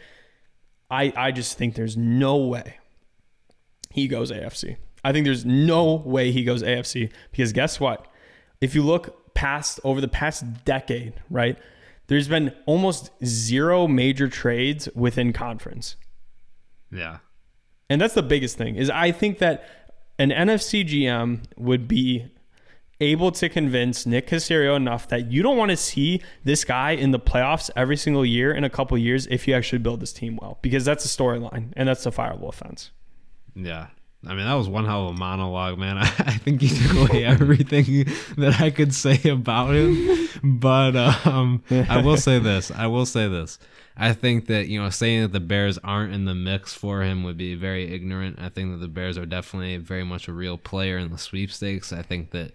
I 0.90 1.12
I 1.16 1.32
just 1.32 1.58
think 1.58 1.74
there's 1.74 1.96
no 1.96 2.36
way 2.36 2.78
he 3.90 4.08
goes 4.08 4.32
AFC. 4.32 4.76
I 5.04 5.12
think 5.12 5.26
there's 5.26 5.44
no 5.44 5.96
way 5.96 6.32
he 6.32 6.44
goes 6.44 6.62
AFC 6.62 7.12
because 7.30 7.52
guess 7.52 7.78
what? 7.78 8.06
If 8.60 8.74
you 8.74 8.82
look 8.82 9.23
past 9.34 9.80
over 9.84 10.00
the 10.00 10.08
past 10.08 10.64
decade, 10.64 11.14
right? 11.30 11.58
There's 12.06 12.28
been 12.28 12.52
almost 12.66 13.10
zero 13.24 13.86
major 13.86 14.28
trades 14.28 14.88
within 14.94 15.32
conference. 15.32 15.96
Yeah. 16.90 17.18
And 17.88 18.00
that's 18.00 18.14
the 18.14 18.22
biggest 18.22 18.56
thing 18.56 18.76
is 18.76 18.90
I 18.90 19.12
think 19.12 19.38
that 19.38 19.92
an 20.18 20.30
NFC 20.30 20.86
GM 20.86 21.44
would 21.56 21.88
be 21.88 22.30
able 23.00 23.32
to 23.32 23.48
convince 23.48 24.06
Nick 24.06 24.28
Caserio 24.28 24.76
enough 24.76 25.08
that 25.08 25.30
you 25.30 25.42
don't 25.42 25.56
want 25.56 25.70
to 25.70 25.76
see 25.76 26.22
this 26.44 26.64
guy 26.64 26.92
in 26.92 27.10
the 27.10 27.18
playoffs 27.18 27.70
every 27.74 27.96
single 27.96 28.24
year 28.24 28.52
in 28.52 28.64
a 28.64 28.70
couple 28.70 28.96
years 28.96 29.26
if 29.26 29.48
you 29.48 29.54
actually 29.54 29.80
build 29.80 30.00
this 30.00 30.12
team 30.12 30.38
well 30.40 30.58
because 30.62 30.84
that's 30.84 31.04
a 31.04 31.08
storyline 31.08 31.72
and 31.76 31.88
that's 31.88 32.06
a 32.06 32.10
fireable 32.10 32.48
offense. 32.48 32.90
Yeah. 33.54 33.88
I 34.26 34.34
mean, 34.34 34.46
that 34.46 34.54
was 34.54 34.68
one 34.68 34.84
hell 34.84 35.08
of 35.08 35.16
a 35.16 35.18
monologue, 35.18 35.78
man. 35.78 35.98
I, 35.98 36.02
I 36.02 36.36
think 36.38 36.60
he 36.60 36.68
took 36.68 37.10
away 37.10 37.24
everything 37.24 38.06
that 38.36 38.60
I 38.60 38.70
could 38.70 38.94
say 38.94 39.20
about 39.28 39.74
him. 39.74 40.28
But 40.42 40.96
um, 40.96 41.62
I 41.70 42.02
will 42.02 42.16
say 42.16 42.38
this. 42.38 42.70
I 42.70 42.86
will 42.86 43.06
say 43.06 43.28
this. 43.28 43.58
I 43.96 44.12
think 44.12 44.46
that, 44.46 44.66
you 44.66 44.82
know, 44.82 44.90
saying 44.90 45.22
that 45.22 45.32
the 45.32 45.40
Bears 45.40 45.78
aren't 45.78 46.12
in 46.12 46.24
the 46.24 46.34
mix 46.34 46.74
for 46.74 47.02
him 47.02 47.22
would 47.22 47.36
be 47.36 47.54
very 47.54 47.92
ignorant. 47.94 48.38
I 48.40 48.48
think 48.48 48.72
that 48.72 48.78
the 48.78 48.88
Bears 48.88 49.16
are 49.16 49.26
definitely 49.26 49.76
very 49.76 50.04
much 50.04 50.26
a 50.26 50.32
real 50.32 50.58
player 50.58 50.98
in 50.98 51.10
the 51.10 51.18
sweepstakes. 51.18 51.92
I 51.92 52.02
think 52.02 52.32
that, 52.32 52.52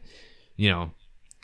you 0.57 0.70
know, 0.70 0.91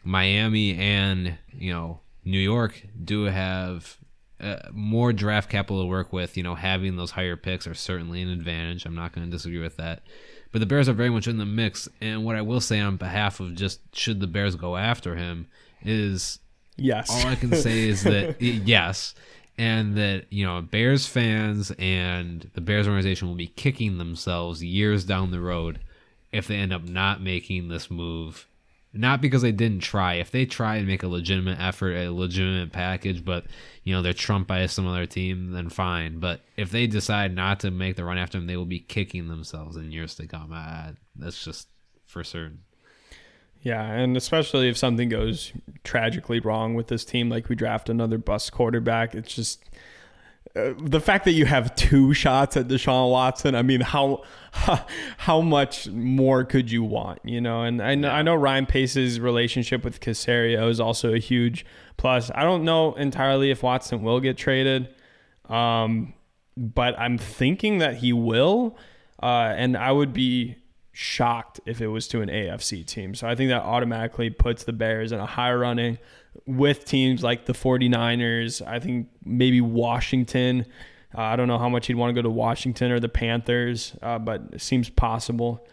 Miami 0.03 0.75
and, 0.75 1.37
you 1.53 1.71
know, 1.71 2.01
New 2.25 2.39
York 2.39 2.83
do 3.03 3.23
have 3.25 3.97
uh, 4.39 4.57
more 4.71 5.13
draft 5.13 5.49
capital 5.49 5.81
to 5.81 5.87
work 5.87 6.11
with, 6.11 6.35
you 6.37 6.43
know, 6.43 6.55
having 6.55 6.97
those 6.97 7.11
higher 7.11 7.35
picks 7.35 7.67
are 7.67 7.73
certainly 7.73 8.21
an 8.21 8.29
advantage. 8.29 8.85
I'm 8.85 8.95
not 8.95 9.13
going 9.13 9.25
to 9.25 9.31
disagree 9.31 9.59
with 9.59 9.77
that. 9.77 10.01
But 10.51 10.59
the 10.59 10.65
Bears 10.65 10.87
are 10.87 10.93
very 10.93 11.09
much 11.09 11.27
in 11.27 11.37
the 11.37 11.45
mix. 11.45 11.87
And 12.01 12.23
what 12.23 12.35
I 12.35 12.41
will 12.41 12.61
say 12.61 12.79
on 12.79 12.97
behalf 12.97 13.39
of 13.39 13.55
just 13.55 13.79
should 13.95 14.19
the 14.19 14.27
Bears 14.27 14.55
go 14.55 14.77
after 14.77 15.15
him 15.15 15.47
is 15.83 16.39
yes. 16.77 17.09
All 17.09 17.29
I 17.29 17.35
can 17.35 17.55
say 17.55 17.87
is 17.87 18.03
that 18.03 18.41
yes, 18.41 19.15
and 19.57 19.95
that 19.97 20.25
you 20.31 20.45
know 20.45 20.61
Bears 20.61 21.07
fans 21.07 21.71
and 21.77 22.49
the 22.53 22.61
Bears 22.61 22.87
organization 22.87 23.27
will 23.27 23.35
be 23.35 23.47
kicking 23.47 23.97
themselves 23.97 24.63
years 24.63 25.05
down 25.05 25.31
the 25.31 25.39
road 25.39 25.79
if 26.31 26.47
they 26.47 26.55
end 26.55 26.73
up 26.73 26.83
not 26.83 27.21
making 27.21 27.69
this 27.69 27.89
move 27.89 28.47
not 28.95 29.21
because 29.21 29.41
they 29.41 29.51
didn't 29.51 29.81
try. 29.81 30.15
If 30.15 30.31
they 30.31 30.45
try 30.45 30.77
and 30.77 30.87
make 30.87 31.03
a 31.03 31.07
legitimate 31.07 31.59
effort, 31.59 31.95
a 31.95 32.09
legitimate 32.09 32.71
package, 32.71 33.23
but 33.23 33.45
you 33.83 33.93
know 33.93 34.01
they're 34.01 34.13
trumped 34.13 34.47
by 34.47 34.65
some 34.65 34.87
other 34.87 35.05
team, 35.05 35.51
then 35.51 35.69
fine. 35.69 36.19
But 36.19 36.41
if 36.57 36.71
they 36.71 36.87
decide 36.87 37.35
not 37.35 37.59
to 37.61 37.71
make 37.71 37.95
the 37.95 38.03
run 38.03 38.17
after 38.17 38.37
them, 38.37 38.47
they 38.47 38.57
will 38.57 38.65
be 38.65 38.79
kicking 38.79 39.27
themselves 39.27 39.75
in 39.75 39.91
years 39.91 40.15
to 40.15 40.27
come. 40.27 40.51
Uh, 40.53 40.91
that's 41.15 41.43
just 41.43 41.67
for 42.05 42.23
certain. 42.23 42.59
Yeah, 43.61 43.83
and 43.83 44.15
especially 44.15 44.69
if 44.69 44.77
something 44.77 45.09
goes 45.09 45.51
tragically 45.83 46.39
wrong 46.39 46.75
with 46.75 46.87
this 46.87 47.03
team, 47.03 47.29
like 47.29 47.49
we 47.49 47.55
draft 47.55 47.89
another 47.89 48.19
bust 48.19 48.51
quarterback, 48.51 49.15
it's 49.15 49.33
just 49.33 49.63
uh, 50.55 50.73
the 50.81 50.99
fact 50.99 51.25
that 51.25 51.33
you 51.33 51.45
have 51.45 51.75
two 51.75 52.13
shots 52.13 52.55
at 52.55 52.67
Deshaun 52.67 53.11
Watson, 53.11 53.55
I 53.55 53.61
mean, 53.61 53.81
how 53.81 54.23
how 55.17 55.41
much 55.41 55.87
more 55.89 56.43
could 56.43 56.71
you 56.71 56.83
want, 56.83 57.19
you 57.23 57.41
know? 57.41 57.63
And 57.63 57.81
I 57.81 57.95
know, 57.95 58.09
I 58.09 58.21
know 58.21 58.35
Ryan 58.35 58.65
Pace's 58.65 59.19
relationship 59.19 59.83
with 59.83 59.99
Caserio 59.99 60.69
is 60.69 60.79
also 60.79 61.13
a 61.13 61.19
huge 61.19 61.65
plus. 61.97 62.31
I 62.33 62.43
don't 62.43 62.63
know 62.63 62.93
entirely 62.93 63.51
if 63.51 63.63
Watson 63.63 64.01
will 64.01 64.19
get 64.19 64.37
traded. 64.37 64.89
Um, 65.49 66.13
but 66.57 66.97
I'm 66.97 67.17
thinking 67.17 67.79
that 67.79 67.97
he 67.97 68.13
will. 68.13 68.77
Uh, 69.21 69.53
and 69.55 69.75
I 69.77 69.91
would 69.91 70.13
be 70.13 70.57
shocked 70.91 71.59
if 71.65 71.81
it 71.81 71.87
was 71.87 72.07
to 72.09 72.21
an 72.21 72.29
AFC 72.29 72.85
team. 72.85 73.15
So 73.15 73.27
I 73.27 73.35
think 73.35 73.49
that 73.49 73.63
automatically 73.63 74.29
puts 74.29 74.63
the 74.63 74.73
Bears 74.73 75.11
in 75.11 75.19
a 75.19 75.25
high 75.25 75.53
running 75.53 75.97
with 76.45 76.85
teams 76.85 77.23
like 77.23 77.45
the 77.45 77.53
49ers. 77.53 78.65
I 78.65 78.79
think 78.79 79.07
maybe 79.23 79.61
Washington. 79.61 80.65
Uh, 81.17 81.21
I 81.21 81.35
don't 81.35 81.47
know 81.47 81.57
how 81.57 81.69
much 81.69 81.87
he'd 81.87 81.95
want 81.95 82.09
to 82.09 82.13
go 82.13 82.21
to 82.21 82.29
Washington 82.29 82.91
or 82.91 82.99
the 82.99 83.09
Panthers, 83.09 83.95
uh, 84.01 84.19
but 84.19 84.41
it 84.53 84.61
seems 84.61 84.89
possible. 84.89 85.65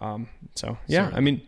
Um, 0.00 0.28
so 0.54 0.78
yeah, 0.86 1.10
I 1.14 1.20
mean, 1.20 1.42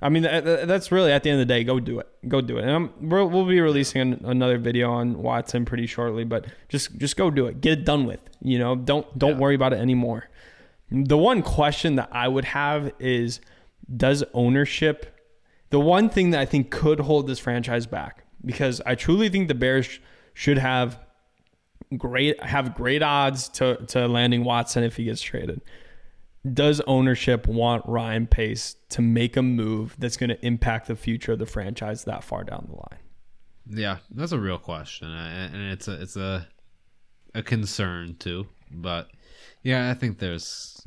I 0.00 0.08
mean 0.08 0.22
that's 0.22 0.92
really 0.92 1.12
at 1.12 1.22
the 1.22 1.30
end 1.30 1.40
of 1.40 1.46
the 1.46 1.52
day, 1.52 1.64
go 1.64 1.80
do 1.80 2.00
it, 2.00 2.08
go 2.28 2.40
do 2.40 2.58
it. 2.58 2.62
And 2.62 2.70
I'm, 2.70 3.08
we'll, 3.08 3.28
we'll 3.28 3.46
be 3.46 3.60
releasing 3.60 4.00
an, 4.00 4.20
another 4.24 4.58
video 4.58 4.90
on 4.90 5.22
Watson 5.22 5.64
pretty 5.64 5.86
shortly, 5.86 6.24
but 6.24 6.46
just 6.68 6.96
just 6.98 7.16
go 7.16 7.30
do 7.30 7.46
it, 7.46 7.60
get 7.60 7.80
it 7.80 7.84
done 7.84 8.04
with. 8.04 8.20
You 8.42 8.58
know, 8.58 8.76
don't 8.76 9.18
don't 9.18 9.32
yeah. 9.32 9.38
worry 9.38 9.54
about 9.54 9.72
it 9.72 9.80
anymore. 9.80 10.28
The 10.90 11.18
one 11.18 11.42
question 11.42 11.96
that 11.96 12.08
I 12.12 12.28
would 12.28 12.46
have 12.46 12.92
is, 12.98 13.40
does 13.94 14.24
ownership? 14.32 15.17
The 15.70 15.80
one 15.80 16.08
thing 16.08 16.30
that 16.30 16.40
I 16.40 16.46
think 16.46 16.70
could 16.70 17.00
hold 17.00 17.26
this 17.26 17.38
franchise 17.38 17.86
back, 17.86 18.24
because 18.44 18.80
I 18.86 18.94
truly 18.94 19.28
think 19.28 19.48
the 19.48 19.54
Bears 19.54 20.00
should 20.34 20.58
have 20.58 20.98
great 21.96 22.42
have 22.42 22.74
great 22.74 23.02
odds 23.02 23.48
to 23.48 23.76
to 23.86 24.06
landing 24.08 24.44
Watson 24.44 24.84
if 24.84 24.96
he 24.96 25.04
gets 25.04 25.20
traded. 25.20 25.60
Does 26.50 26.80
ownership 26.82 27.46
want 27.46 27.84
Ryan 27.86 28.26
Pace 28.26 28.76
to 28.90 29.02
make 29.02 29.36
a 29.36 29.42
move 29.42 29.96
that's 29.98 30.16
going 30.16 30.30
to 30.30 30.46
impact 30.46 30.86
the 30.86 30.96
future 30.96 31.32
of 31.32 31.38
the 31.38 31.46
franchise 31.46 32.04
that 32.04 32.24
far 32.24 32.44
down 32.44 32.66
the 32.68 32.76
line? 32.76 33.00
Yeah, 33.66 33.98
that's 34.10 34.32
a 34.32 34.38
real 34.38 34.58
question, 34.58 35.10
and 35.10 35.72
it's 35.72 35.88
a 35.88 36.00
it's 36.00 36.16
a 36.16 36.48
a 37.34 37.42
concern 37.42 38.16
too. 38.18 38.46
But 38.70 39.10
yeah, 39.62 39.90
I 39.90 39.94
think 39.94 40.18
there's 40.18 40.86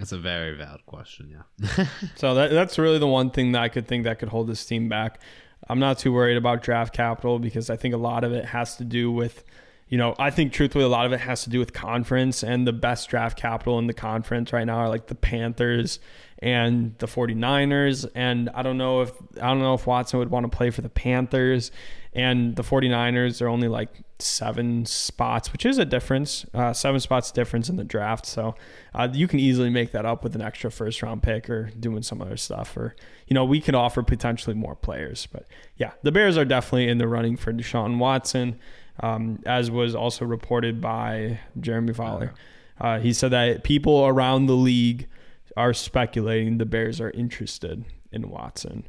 it's 0.00 0.12
a 0.12 0.18
very 0.18 0.56
valid 0.56 0.84
question. 0.86 1.30
Yeah. 1.30 1.86
so 2.16 2.34
that, 2.34 2.50
that's 2.50 2.78
really 2.78 2.98
the 2.98 3.06
one 3.06 3.30
thing 3.30 3.52
that 3.52 3.62
I 3.62 3.68
could 3.68 3.86
think 3.86 4.04
that 4.04 4.18
could 4.18 4.28
hold 4.28 4.48
this 4.48 4.64
team 4.64 4.88
back. 4.88 5.20
I'm 5.68 5.78
not 5.78 5.98
too 5.98 6.12
worried 6.12 6.36
about 6.36 6.62
draft 6.62 6.94
capital 6.94 7.38
because 7.38 7.70
I 7.70 7.76
think 7.76 7.94
a 7.94 7.98
lot 7.98 8.24
of 8.24 8.32
it 8.32 8.46
has 8.46 8.76
to 8.76 8.84
do 8.84 9.10
with 9.10 9.44
you 9.92 9.98
know, 9.98 10.14
I 10.18 10.30
think 10.30 10.54
truthfully 10.54 10.86
a 10.86 10.88
lot 10.88 11.04
of 11.04 11.12
it 11.12 11.20
has 11.20 11.44
to 11.44 11.50
do 11.50 11.58
with 11.58 11.74
conference 11.74 12.42
and 12.42 12.66
the 12.66 12.72
best 12.72 13.10
draft 13.10 13.38
capital 13.38 13.78
in 13.78 13.88
the 13.88 13.92
conference 13.92 14.50
right 14.50 14.64
now 14.64 14.78
are 14.78 14.88
like 14.88 15.08
the 15.08 15.14
Panthers 15.14 16.00
and 16.38 16.96
the 16.96 17.06
49ers 17.06 18.10
and 18.14 18.48
I 18.54 18.62
don't 18.62 18.78
know 18.78 19.02
if 19.02 19.12
I 19.36 19.48
don't 19.48 19.58
know 19.58 19.74
if 19.74 19.86
Watson 19.86 20.18
would 20.18 20.30
want 20.30 20.50
to 20.50 20.56
play 20.56 20.70
for 20.70 20.80
the 20.80 20.88
Panthers 20.88 21.72
and 22.14 22.56
the 22.56 22.62
49ers 22.62 23.40
are 23.40 23.48
only 23.48 23.68
like 23.68 23.88
7 24.18 24.84
spots, 24.86 25.52
which 25.52 25.64
is 25.64 25.78
a 25.78 25.84
difference. 25.84 26.44
Uh, 26.52 26.72
7 26.72 27.00
spots 27.00 27.32
difference 27.32 27.68
in 27.68 27.76
the 27.76 27.84
draft. 27.84 28.26
So, 28.26 28.54
uh, 28.94 29.08
you 29.12 29.26
can 29.26 29.40
easily 29.40 29.70
make 29.70 29.92
that 29.92 30.04
up 30.04 30.22
with 30.22 30.34
an 30.34 30.42
extra 30.42 30.70
first 30.70 31.02
round 31.02 31.22
pick 31.22 31.48
or 31.48 31.70
doing 31.78 32.02
some 32.02 32.20
other 32.20 32.36
stuff 32.36 32.76
or 32.76 32.94
you 33.26 33.34
know, 33.34 33.44
we 33.44 33.62
could 33.62 33.74
offer 33.74 34.02
potentially 34.02 34.54
more 34.54 34.76
players. 34.76 35.26
But 35.32 35.46
yeah, 35.78 35.92
the 36.02 36.12
Bears 36.12 36.36
are 36.36 36.44
definitely 36.44 36.88
in 36.88 36.98
the 36.98 37.08
running 37.08 37.36
for 37.38 37.52
Deshaun 37.52 37.96
Watson 37.98 38.58
um, 39.00 39.40
as 39.46 39.70
was 39.70 39.94
also 39.94 40.24
reported 40.24 40.80
by 40.80 41.40
Jeremy 41.60 41.92
Fowler. 41.92 42.34
Uh, 42.80 42.98
he 42.98 43.12
said 43.12 43.30
that 43.30 43.64
people 43.64 44.06
around 44.06 44.46
the 44.46 44.56
league 44.56 45.08
are 45.56 45.72
speculating 45.72 46.58
the 46.58 46.66
Bears 46.66 47.00
are 47.00 47.10
interested 47.10 47.84
in 48.10 48.28
Watson. 48.28 48.86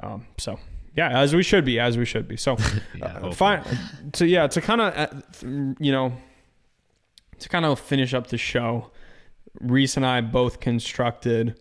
Um, 0.00 0.26
so 0.38 0.58
yeah, 0.96 1.18
as 1.18 1.34
we 1.34 1.42
should 1.42 1.64
be, 1.64 1.78
as 1.78 1.98
we 1.98 2.04
should 2.04 2.26
be. 2.26 2.36
So 2.36 2.56
yeah, 2.96 3.06
uh, 3.06 3.32
fine. 3.32 3.62
So 4.14 4.24
yeah, 4.24 4.46
to 4.46 4.60
kind 4.60 4.80
of 4.80 4.94
uh, 4.94 5.06
you 5.78 5.92
know 5.92 6.12
to 7.38 7.48
kind 7.48 7.64
of 7.64 7.78
finish 7.78 8.14
up 8.14 8.28
the 8.28 8.38
show, 8.38 8.90
Reese 9.60 9.96
and 9.96 10.06
I 10.06 10.20
both 10.22 10.60
constructed 10.60 11.60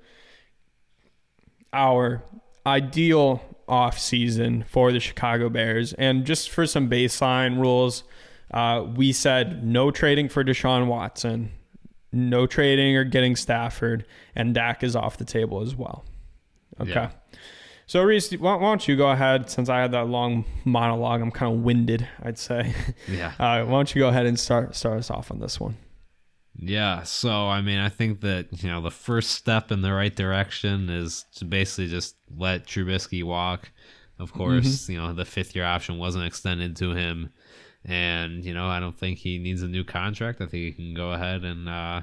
our 1.74 2.24
ideal 2.66 3.42
off 3.68 4.00
season 4.00 4.64
for 4.68 4.92
the 4.92 5.00
Chicago 5.00 5.50
Bears. 5.50 5.94
And 5.94 6.26
just 6.26 6.50
for 6.50 6.66
some 6.66 6.90
baseline 6.90 7.60
rules, 7.60 8.04
uh, 8.52 8.86
we 8.96 9.12
said 9.12 9.66
no 9.66 9.92
trading 9.92 10.30
for 10.30 10.44
Deshaun 10.44 10.88
Watson, 10.88 11.52
no 12.12 12.48
trading 12.48 12.96
or 12.96 13.04
getting 13.04 13.36
Stafford, 13.36 14.06
and 14.36 14.54
Dak 14.54 14.84
is 14.84 14.96
off 14.96 15.18
the 15.18 15.26
table 15.26 15.62
as 15.62 15.76
well. 15.76 16.06
Okay. 16.80 16.92
Yeah. 16.92 17.10
So 17.88 18.02
Reese, 18.02 18.32
why, 18.34 18.60
don't 18.60 18.88
you 18.88 18.96
go 18.96 19.10
ahead? 19.12 19.50
Since 19.50 19.70
I 19.70 19.80
had 19.80 19.92
that 19.92 20.08
long 20.08 20.46
monologue, 20.64 21.22
I'm 21.22 21.32
kind 21.32 21.54
of 21.54 21.64
winded. 21.64 22.08
I'd 22.24 22.38
say. 22.38 22.74
Yeah. 23.08 23.34
Uh, 23.40 23.64
why 23.66 23.72
don't 23.72 23.94
you 23.94 24.00
go 24.02 24.10
ahead 24.10 24.26
and 24.26 24.40
start 24.40 24.76
start 24.76 24.98
us 24.98 25.12
off 25.12 25.30
on 25.30 25.40
this 25.40 25.60
one? 25.60 25.78
Yeah, 26.58 27.04
so 27.04 27.48
I 27.48 27.62
mean, 27.62 27.80
I 27.80 27.90
think 27.90 28.22
that 28.22 28.64
you 28.64 28.70
know 28.70 28.82
the 28.82 28.92
first 28.92 29.32
step 29.32 29.72
in 29.72 29.82
the 29.82 29.94
right 29.94 30.16
direction 30.16 30.90
is 30.90 31.26
to 31.36 31.46
basically 31.46 31.88
just 31.88 32.16
let 32.36 32.66
Trubisky 32.66 33.24
walk. 33.24 33.72
Of 34.18 34.32
course, 34.32 34.66
mm-hmm. 34.66 34.92
you 34.92 34.98
know 34.98 35.14
the 35.14 35.26
fifth 35.26 35.56
year 35.56 35.66
option 35.66 35.98
wasn't 35.98 36.26
extended 36.26 36.78
to 36.78 36.94
him, 36.94 37.34
and 37.84 38.46
you 38.46 38.54
know 38.54 38.68
I 38.68 38.80
don't 38.80 38.98
think 38.98 39.20
he 39.20 39.38
needs 39.38 39.62
a 39.62 39.68
new 39.68 39.84
contract. 39.84 40.40
I 40.40 40.46
think 40.46 40.64
he 40.64 40.72
can 40.72 40.94
go 40.94 41.12
ahead 41.12 41.44
and 41.44 41.68
uh, 41.68 42.02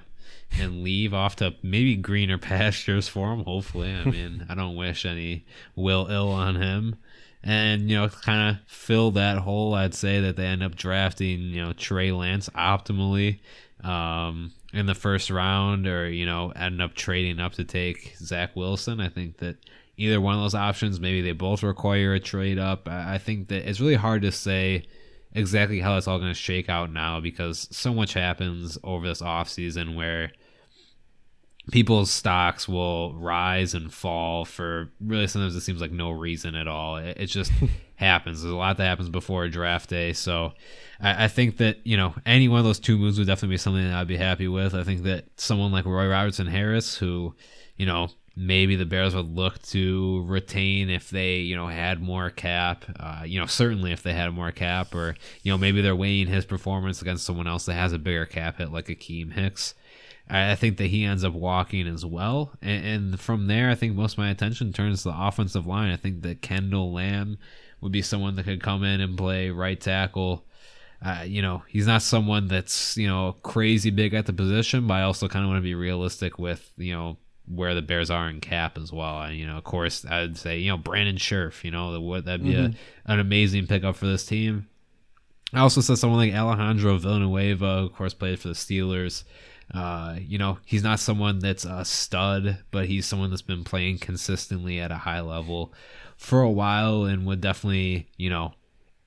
and 0.58 0.82
leave 0.82 1.14
off 1.14 1.36
to 1.36 1.54
maybe 1.62 1.96
greener 1.96 2.38
pastures 2.38 3.08
for 3.08 3.32
him. 3.32 3.44
Hopefully, 3.44 3.92
I 3.92 4.04
mean 4.10 4.46
I 4.48 4.54
don't 4.54 4.76
wish 4.76 5.04
any 5.04 5.44
will 5.76 6.06
ill 6.08 6.30
on 6.30 6.56
him 6.56 6.96
and 7.44 7.90
you 7.90 7.96
know 7.96 8.08
kind 8.08 8.50
of 8.50 8.68
fill 8.68 9.10
that 9.10 9.38
hole 9.38 9.74
i'd 9.74 9.92
say 9.92 10.20
that 10.20 10.36
they 10.36 10.46
end 10.46 10.62
up 10.62 10.76
drafting 10.76 11.40
you 11.40 11.60
know 11.60 11.72
trey 11.72 12.12
lance 12.12 12.48
optimally 12.50 13.40
um, 13.82 14.52
in 14.72 14.86
the 14.86 14.94
first 14.94 15.30
round 15.30 15.86
or, 15.86 16.08
you 16.08 16.26
know, 16.26 16.50
end 16.50 16.80
up 16.80 16.94
trading 16.94 17.40
up 17.40 17.52
to 17.54 17.64
take 17.64 18.14
Zach 18.18 18.54
Wilson. 18.56 19.00
I 19.00 19.08
think 19.08 19.38
that 19.38 19.56
either 19.96 20.20
one 20.20 20.34
of 20.34 20.40
those 20.40 20.54
options, 20.54 21.00
maybe 21.00 21.20
they 21.20 21.32
both 21.32 21.62
require 21.62 22.14
a 22.14 22.20
trade 22.20 22.58
up. 22.58 22.88
I 22.88 23.18
think 23.18 23.48
that 23.48 23.68
it's 23.68 23.80
really 23.80 23.94
hard 23.94 24.22
to 24.22 24.32
say 24.32 24.84
exactly 25.34 25.80
how 25.80 25.96
it's 25.96 26.06
all 26.06 26.18
going 26.18 26.30
to 26.30 26.38
shake 26.38 26.68
out 26.68 26.92
now 26.92 27.20
because 27.20 27.68
so 27.70 27.94
much 27.94 28.14
happens 28.14 28.78
over 28.84 29.06
this 29.06 29.22
offseason 29.22 29.94
where 29.94 30.32
people's 31.70 32.10
stocks 32.10 32.68
will 32.68 33.14
rise 33.14 33.72
and 33.72 33.92
fall 33.92 34.44
for 34.44 34.90
really 35.00 35.28
sometimes 35.28 35.54
it 35.54 35.60
seems 35.60 35.80
like 35.80 35.92
no 35.92 36.10
reason 36.10 36.54
at 36.54 36.66
all. 36.66 36.96
It, 36.96 37.16
it 37.20 37.26
just 37.26 37.52
happens. 37.94 38.42
There's 38.42 38.52
a 38.52 38.56
lot 38.56 38.76
that 38.78 38.84
happens 38.84 39.08
before 39.08 39.44
a 39.44 39.50
draft 39.50 39.88
day. 39.88 40.12
So 40.12 40.52
I, 41.00 41.24
I, 41.24 41.28
think 41.28 41.58
that, 41.58 41.78
you 41.86 41.96
know, 41.96 42.14
any 42.26 42.48
one 42.48 42.58
of 42.58 42.64
those 42.64 42.80
two 42.80 42.98
moves 42.98 43.18
would 43.18 43.28
definitely 43.28 43.54
be 43.54 43.58
something 43.58 43.84
that 43.84 43.94
I'd 43.94 44.08
be 44.08 44.16
happy 44.16 44.48
with. 44.48 44.74
I 44.74 44.82
think 44.82 45.04
that 45.04 45.26
someone 45.36 45.70
like 45.70 45.84
Roy 45.84 46.08
Robertson 46.08 46.48
Harris, 46.48 46.96
who, 46.96 47.34
you 47.76 47.86
know, 47.86 48.08
maybe 48.36 48.76
the 48.76 48.86
Bears 48.86 49.14
would 49.14 49.34
look 49.34 49.60
to 49.62 50.24
retain 50.26 50.88
if 50.90 51.10
they, 51.10 51.36
you 51.36 51.54
know, 51.54 51.66
had 51.66 52.00
more 52.00 52.30
cap. 52.30 52.84
Uh, 52.98 53.22
you 53.24 53.38
know, 53.38 53.46
certainly 53.46 53.92
if 53.92 54.02
they 54.02 54.12
had 54.12 54.32
more 54.32 54.52
cap, 54.52 54.94
or 54.94 55.16
you 55.42 55.52
know, 55.52 55.58
maybe 55.58 55.80
they're 55.80 55.96
weighing 55.96 56.28
his 56.28 56.44
performance 56.44 57.02
against 57.02 57.24
someone 57.24 57.46
else 57.46 57.66
that 57.66 57.74
has 57.74 57.92
a 57.92 57.98
bigger 57.98 58.26
cap 58.26 58.58
hit, 58.58 58.72
like 58.72 58.86
Akiem 58.86 59.32
Hicks. 59.32 59.74
I 60.28 60.54
think 60.54 60.78
that 60.78 60.86
he 60.86 61.04
ends 61.04 61.24
up 61.24 61.34
walking 61.34 61.86
as 61.86 62.06
well. 62.06 62.52
And, 62.62 62.86
and, 62.86 63.20
from 63.20 63.48
there, 63.48 63.68
I 63.68 63.74
think 63.74 63.94
most 63.94 64.12
of 64.12 64.18
my 64.18 64.30
attention 64.30 64.72
turns 64.72 65.02
to 65.02 65.08
the 65.08 65.16
offensive 65.18 65.66
line. 65.66 65.92
I 65.92 65.96
think 65.96 66.22
that 66.22 66.40
Kendall 66.40 66.92
Lamm 66.92 67.36
would 67.80 67.92
be 67.92 68.02
someone 68.02 68.36
that 68.36 68.44
could 68.44 68.62
come 68.62 68.84
in 68.84 69.00
and 69.00 69.18
play 69.18 69.50
right 69.50 69.78
tackle. 69.78 70.46
Uh, 71.04 71.24
you 71.26 71.42
know, 71.42 71.64
he's 71.66 71.86
not 71.86 72.00
someone 72.00 72.46
that's, 72.46 72.96
you 72.96 73.08
know, 73.08 73.32
crazy 73.42 73.90
big 73.90 74.14
at 74.14 74.24
the 74.26 74.32
position, 74.32 74.86
but 74.86 74.94
I 74.94 75.02
also 75.02 75.26
kind 75.26 75.44
of 75.44 75.50
want 75.50 75.58
to 75.58 75.64
be 75.64 75.74
realistic 75.74 76.38
with, 76.38 76.72
you 76.76 76.94
know, 76.94 77.18
where 77.46 77.74
the 77.74 77.82
Bears 77.82 78.10
are 78.10 78.28
in 78.28 78.40
cap 78.40 78.78
as 78.78 78.92
well. 78.92 79.20
And, 79.22 79.36
you 79.36 79.46
know, 79.46 79.58
of 79.58 79.64
course, 79.64 80.04
I'd 80.04 80.36
say, 80.36 80.58
you 80.58 80.70
know, 80.70 80.76
Brandon 80.76 81.16
Scherff, 81.16 81.64
you 81.64 81.70
know, 81.70 81.92
that 81.92 82.24
that'd 82.24 82.44
be 82.44 82.54
mm-hmm. 82.54 82.74
a, 83.06 83.12
an 83.12 83.20
amazing 83.20 83.66
pickup 83.66 83.96
for 83.96 84.06
this 84.06 84.24
team. 84.24 84.68
I 85.52 85.60
also 85.60 85.80
said 85.80 85.98
someone 85.98 86.18
like 86.18 86.34
Alejandro 86.34 86.96
Villanueva, 86.96 87.64
of 87.64 87.94
course, 87.94 88.14
played 88.14 88.38
for 88.38 88.48
the 88.48 88.54
Steelers. 88.54 89.24
Uh, 89.74 90.16
you 90.20 90.38
know, 90.38 90.58
he's 90.64 90.82
not 90.82 91.00
someone 91.00 91.38
that's 91.38 91.64
a 91.64 91.84
stud, 91.84 92.58
but 92.70 92.86
he's 92.86 93.06
someone 93.06 93.30
that's 93.30 93.42
been 93.42 93.64
playing 93.64 93.98
consistently 93.98 94.78
at 94.78 94.90
a 94.90 94.96
high 94.96 95.20
level 95.20 95.72
for 96.16 96.42
a 96.42 96.50
while 96.50 97.04
and 97.04 97.26
would 97.26 97.40
definitely, 97.40 98.08
you 98.16 98.30
know, 98.30 98.54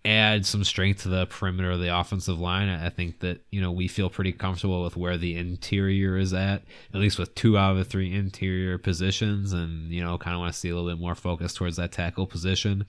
add 0.06 0.46
some 0.46 0.64
strength 0.64 1.02
to 1.02 1.10
the 1.10 1.26
perimeter 1.26 1.72
of 1.72 1.80
the 1.80 1.98
offensive 1.98 2.40
line. 2.40 2.70
I 2.70 2.90
think 2.90 3.20
that, 3.20 3.42
you 3.50 3.60
know, 3.60 3.72
we 3.72 3.88
feel 3.88 4.10
pretty 4.10 4.32
comfortable 4.32 4.84
with 4.84 4.96
where 4.96 5.18
the 5.18 5.36
interior 5.36 6.16
is 6.16 6.34
at, 6.34 6.64
at 6.94 7.00
least 7.00 7.18
with 7.18 7.34
two 7.36 7.58
out 7.58 7.72
of 7.72 7.78
the 7.78 7.86
three 7.86 8.14
interior 8.14 8.78
positions, 8.78 9.52
and, 9.52 9.92
you 9.92 10.04
know, 10.04 10.18
kind 10.18 10.36
of 10.36 10.40
want 10.40 10.54
to 10.54 10.60
see 10.60 10.70
a 10.70 10.76
little 10.76 10.90
bit 10.90 11.02
more 11.02 11.16
focus 11.16 11.54
towards 11.54 11.78
that 11.78 11.92
tackle 11.92 12.28
position. 12.28 12.86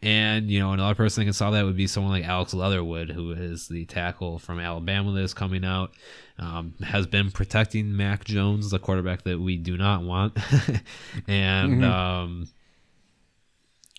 And, 0.00 0.48
you 0.48 0.60
know, 0.60 0.72
another 0.72 0.94
person 0.94 1.20
that 1.20 1.26
can 1.26 1.32
solve 1.32 1.54
that 1.54 1.64
would 1.64 1.76
be 1.76 1.88
someone 1.88 2.12
like 2.12 2.24
Alex 2.24 2.54
Leatherwood, 2.54 3.10
who 3.10 3.32
is 3.32 3.66
the 3.66 3.84
tackle 3.86 4.38
from 4.38 4.60
Alabama 4.60 5.12
that 5.12 5.22
is 5.22 5.34
coming 5.34 5.64
out. 5.64 5.92
Um, 6.38 6.74
has 6.84 7.08
been 7.08 7.32
protecting 7.32 7.96
Mac 7.96 8.24
Jones, 8.24 8.70
the 8.70 8.78
quarterback 8.78 9.22
that 9.24 9.40
we 9.40 9.56
do 9.56 9.76
not 9.76 10.02
want. 10.04 10.36
and 11.26 11.80
mm-hmm. 11.80 11.84
um, 11.84 12.48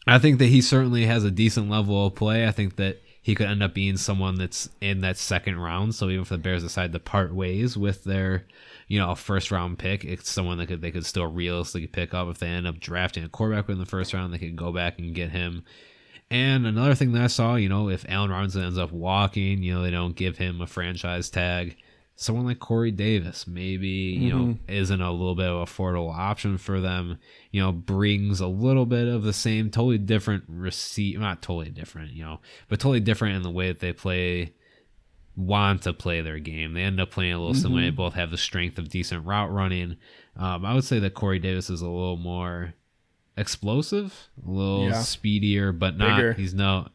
I 0.10 0.20
think 0.20 0.40
that 0.40 0.48
he 0.48 0.62
certainly 0.62 1.06
has 1.06 1.24
a 1.24 1.32
decent 1.32 1.70
level 1.70 2.08
of 2.08 2.16
play. 2.16 2.48
I 2.48 2.52
think 2.52 2.78
that 2.78 3.02
he 3.22 3.36
could 3.36 3.48
end 3.48 3.62
up 3.62 3.74
being 3.74 3.98
someone 3.98 4.36
that's 4.36 4.70
in 4.82 5.02
that 5.02 5.18
second 5.18 5.60
round. 5.60 5.94
So 5.96 6.10
even 6.10 6.22
if 6.22 6.30
the 6.30 6.38
Bears 6.38 6.64
decide 6.64 6.94
to 6.94 7.00
part 7.00 7.34
ways 7.34 7.78
with 7.78 8.06
their, 8.06 8.46
you 8.88 8.98
know, 8.98 9.14
first 9.14 9.52
round 9.52 9.78
pick, 9.78 10.04
it's 10.04 10.30
someone 10.30 10.58
that 10.58 10.68
could 10.68 10.82
they 10.82 10.92
could 10.92 11.06
still 11.06 11.28
realistically 11.28 11.88
pick 11.88 12.14
up 12.14 12.28
if 12.30 12.40
they 12.40 12.48
end 12.48 12.66
up 12.66 12.80
drafting 12.80 13.24
a 13.24 13.30
quarterback 13.30 13.70
in 13.70 13.78
the 13.78 13.86
first 13.86 14.14
round. 14.14 14.34
They 14.34 14.40
could 14.40 14.56
go 14.56 14.72
back 14.72 14.98
and 15.00 15.14
get 15.14 15.32
him. 15.32 15.64
And 16.32 16.66
another 16.66 16.96
thing 16.96 17.12
that 17.14 17.24
I 17.24 17.28
saw, 17.28 17.56
you 17.56 17.70
know, 17.70 17.90
if 17.90 18.06
Allen 18.08 18.32
Robinson 18.32 18.64
ends 18.64 18.78
up 18.78 18.92
walking, 18.92 19.64
you 19.64 19.74
know, 19.74 19.84
they 19.84 19.92
don't 19.92 20.16
give 20.16 20.38
him 20.38 20.62
a 20.62 20.68
franchise 20.68 21.30
tag 21.30 21.76
someone 22.22 22.46
like 22.46 22.60
Corey 22.60 22.92
Davis 22.92 23.48
maybe 23.48 23.88
you 23.88 24.34
mm-hmm. 24.34 24.50
know 24.50 24.58
isn't 24.68 25.02
a 25.02 25.10
little 25.10 25.36
bit 25.36 25.48
of 25.48 25.56
a 25.62 25.66
affordable 25.66 26.14
option 26.14 26.58
for 26.58 26.82
them. 26.82 27.18
You 27.52 27.62
know, 27.62 27.72
brings 27.72 28.42
a 28.42 28.48
little 28.48 28.86
bit 28.86 29.08
of 29.08 29.24
the 29.24 29.32
same, 29.32 29.72
totally 29.72 29.98
different 29.98 30.44
receipt, 30.50 31.18
not 31.18 31.42
totally 31.42 31.70
different, 31.70 32.12
you 32.12 32.24
know, 32.24 32.42
but 32.68 32.80
totally 32.80 33.00
different 33.00 33.38
in 33.38 33.44
the 33.44 33.50
way 33.50 33.70
that 33.70 33.80
they 33.80 33.94
play, 33.94 34.54
want 35.38 35.84
to 35.84 35.94
play 35.94 36.20
their 36.20 36.40
game. 36.40 36.74
They 36.74 36.82
end 36.82 37.00
up 37.00 37.10
playing 37.10 37.34
a 37.34 37.38
little 37.38 37.54
mm-hmm. 37.54 37.62
similar. 37.62 37.82
They 37.84 37.90
both 37.90 38.16
have 38.16 38.32
the 38.32 38.38
strength 38.38 38.78
of 38.78 38.90
decent 38.90 39.26
route 39.26 39.52
running. 39.52 39.96
Um, 40.36 40.66
I 40.66 40.74
would 40.74 40.84
say 40.84 41.00
that 41.00 41.14
Corey 41.14 41.40
Davis 41.40 41.70
is 41.70 41.82
a 41.82 41.88
little 41.88 42.18
more 42.18 42.74
explosive, 43.38 44.28
a 44.46 44.50
little 44.50 44.90
yeah. 44.90 45.02
speedier, 45.02 45.72
but 45.72 45.98
not. 45.98 46.18
Bigger. 46.18 46.34
He's 46.34 46.54
no 46.54 46.90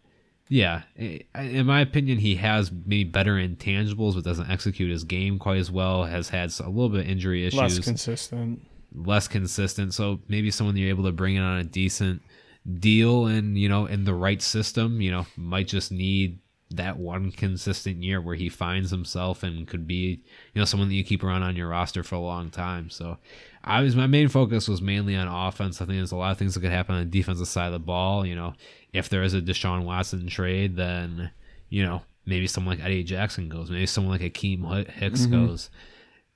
yeah, 0.48 0.82
in 0.96 1.66
my 1.66 1.80
opinion, 1.80 2.18
he 2.18 2.36
has 2.36 2.70
maybe 2.70 3.04
better 3.04 3.34
intangibles, 3.34 4.14
but 4.14 4.24
doesn't 4.24 4.50
execute 4.50 4.90
his 4.90 5.04
game 5.04 5.38
quite 5.38 5.58
as 5.58 5.70
well. 5.70 6.04
Has 6.04 6.28
had 6.28 6.52
a 6.60 6.68
little 6.68 6.90
bit 6.90 7.00
of 7.00 7.08
injury 7.08 7.46
issues. 7.46 7.60
Less 7.60 7.78
consistent. 7.78 8.60
Less 8.94 9.26
consistent. 9.26 9.94
So 9.94 10.20
maybe 10.28 10.50
someone 10.50 10.76
you're 10.76 10.90
able 10.90 11.04
to 11.04 11.12
bring 11.12 11.36
in 11.36 11.42
on 11.42 11.58
a 11.58 11.64
decent 11.64 12.22
deal 12.78 13.26
and 13.26 13.58
you 13.58 13.68
know 13.68 13.86
in 13.86 14.04
the 14.04 14.14
right 14.14 14.42
system. 14.42 15.00
You 15.00 15.12
know, 15.12 15.26
might 15.36 15.66
just 15.66 15.90
need 15.90 16.40
that 16.70 16.98
one 16.98 17.30
consistent 17.30 18.02
year 18.02 18.20
where 18.20 18.34
he 18.34 18.48
finds 18.48 18.90
himself 18.90 19.42
and 19.42 19.68
could 19.68 19.86
be 19.86 20.22
you 20.54 20.60
know 20.60 20.64
someone 20.64 20.88
that 20.88 20.94
you 20.94 21.04
keep 21.04 21.22
around 21.22 21.42
on 21.42 21.56
your 21.56 21.68
roster 21.68 22.02
for 22.02 22.14
a 22.16 22.20
long 22.20 22.50
time. 22.50 22.90
So 22.90 23.18
I 23.62 23.82
was 23.82 23.96
my 23.96 24.06
main 24.06 24.28
focus 24.28 24.68
was 24.68 24.82
mainly 24.82 25.16
on 25.16 25.28
offense. 25.28 25.80
I 25.80 25.86
think 25.86 25.98
there's 25.98 26.12
a 26.12 26.16
lot 26.16 26.32
of 26.32 26.38
things 26.38 26.54
that 26.54 26.60
could 26.60 26.70
happen 26.70 26.94
on 26.94 27.00
the 27.02 27.18
defensive 27.18 27.48
side 27.48 27.66
of 27.66 27.72
the 27.72 27.78
ball. 27.78 28.26
You 28.26 28.34
know, 28.34 28.54
if 28.92 29.08
there 29.08 29.22
is 29.22 29.34
a 29.34 29.40
Deshaun 29.40 29.84
Watson 29.84 30.26
trade, 30.26 30.76
then 30.76 31.30
you 31.68 31.84
know 31.84 32.02
maybe 32.26 32.46
someone 32.46 32.76
like 32.78 32.84
Eddie 32.84 33.04
Jackson 33.04 33.48
goes, 33.48 33.70
maybe 33.70 33.86
someone 33.86 34.18
like 34.18 34.32
Akiem 34.32 34.88
Hicks 34.88 35.22
mm-hmm. 35.22 35.46
goes. 35.46 35.70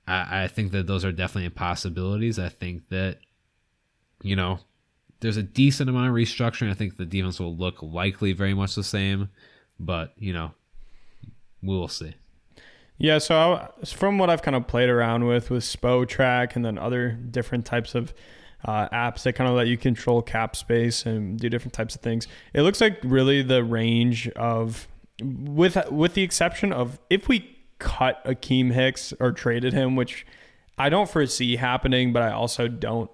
I, 0.07 0.43
I 0.43 0.47
think 0.47 0.71
that 0.71 0.87
those 0.87 1.05
are 1.05 1.11
definitely 1.11 1.49
possibilities. 1.49 2.39
I 2.39 2.49
think 2.49 2.89
that 2.89 3.17
you 4.21 4.35
know 4.35 4.59
there's 5.19 5.37
a 5.37 5.43
decent 5.43 5.89
amount 5.89 6.09
of 6.09 6.15
restructuring. 6.15 6.71
I 6.71 6.75
think 6.75 6.97
the 6.97 7.05
defense 7.05 7.39
will 7.39 7.55
look 7.55 7.81
likely 7.81 8.33
very 8.33 8.53
much 8.53 8.75
the 8.75 8.83
same, 8.83 9.29
but 9.79 10.13
you 10.17 10.33
know 10.33 10.51
we 11.61 11.75
will 11.75 11.87
see. 11.87 12.15
Yeah, 12.97 13.17
so 13.17 13.35
I, 13.37 13.69
from 13.85 14.17
what 14.17 14.29
I've 14.29 14.41
kind 14.41 14.55
of 14.55 14.67
played 14.67 14.89
around 14.89 15.25
with 15.25 15.49
with 15.49 15.63
Spotrac 15.63 16.55
and 16.55 16.65
then 16.65 16.77
other 16.77 17.11
different 17.11 17.65
types 17.65 17.95
of 17.95 18.13
uh, 18.65 18.89
apps 18.89 19.23
that 19.23 19.33
kind 19.33 19.49
of 19.49 19.55
let 19.55 19.67
you 19.67 19.77
control 19.77 20.21
cap 20.21 20.55
space 20.55 21.05
and 21.05 21.39
do 21.39 21.47
different 21.49 21.73
types 21.73 21.95
of 21.95 22.01
things, 22.01 22.27
it 22.53 22.61
looks 22.61 22.81
like 22.81 22.99
really 23.03 23.41
the 23.41 23.63
range 23.63 24.27
of 24.29 24.87
with 25.21 25.77
with 25.89 26.13
the 26.13 26.23
exception 26.23 26.73
of 26.73 26.99
if 27.09 27.27
we 27.27 27.57
cut 27.79 28.23
Akiem 28.25 28.73
Hicks 28.73 29.13
or 29.19 29.31
traded 29.31 29.71
him, 29.71 29.95
which 29.95 30.25
I 30.77 30.89
don't 30.89 31.09
foresee 31.09 31.55
happening, 31.55 32.11
but 32.11 32.21
I 32.21 32.31
also 32.31 32.67
don't 32.67 33.09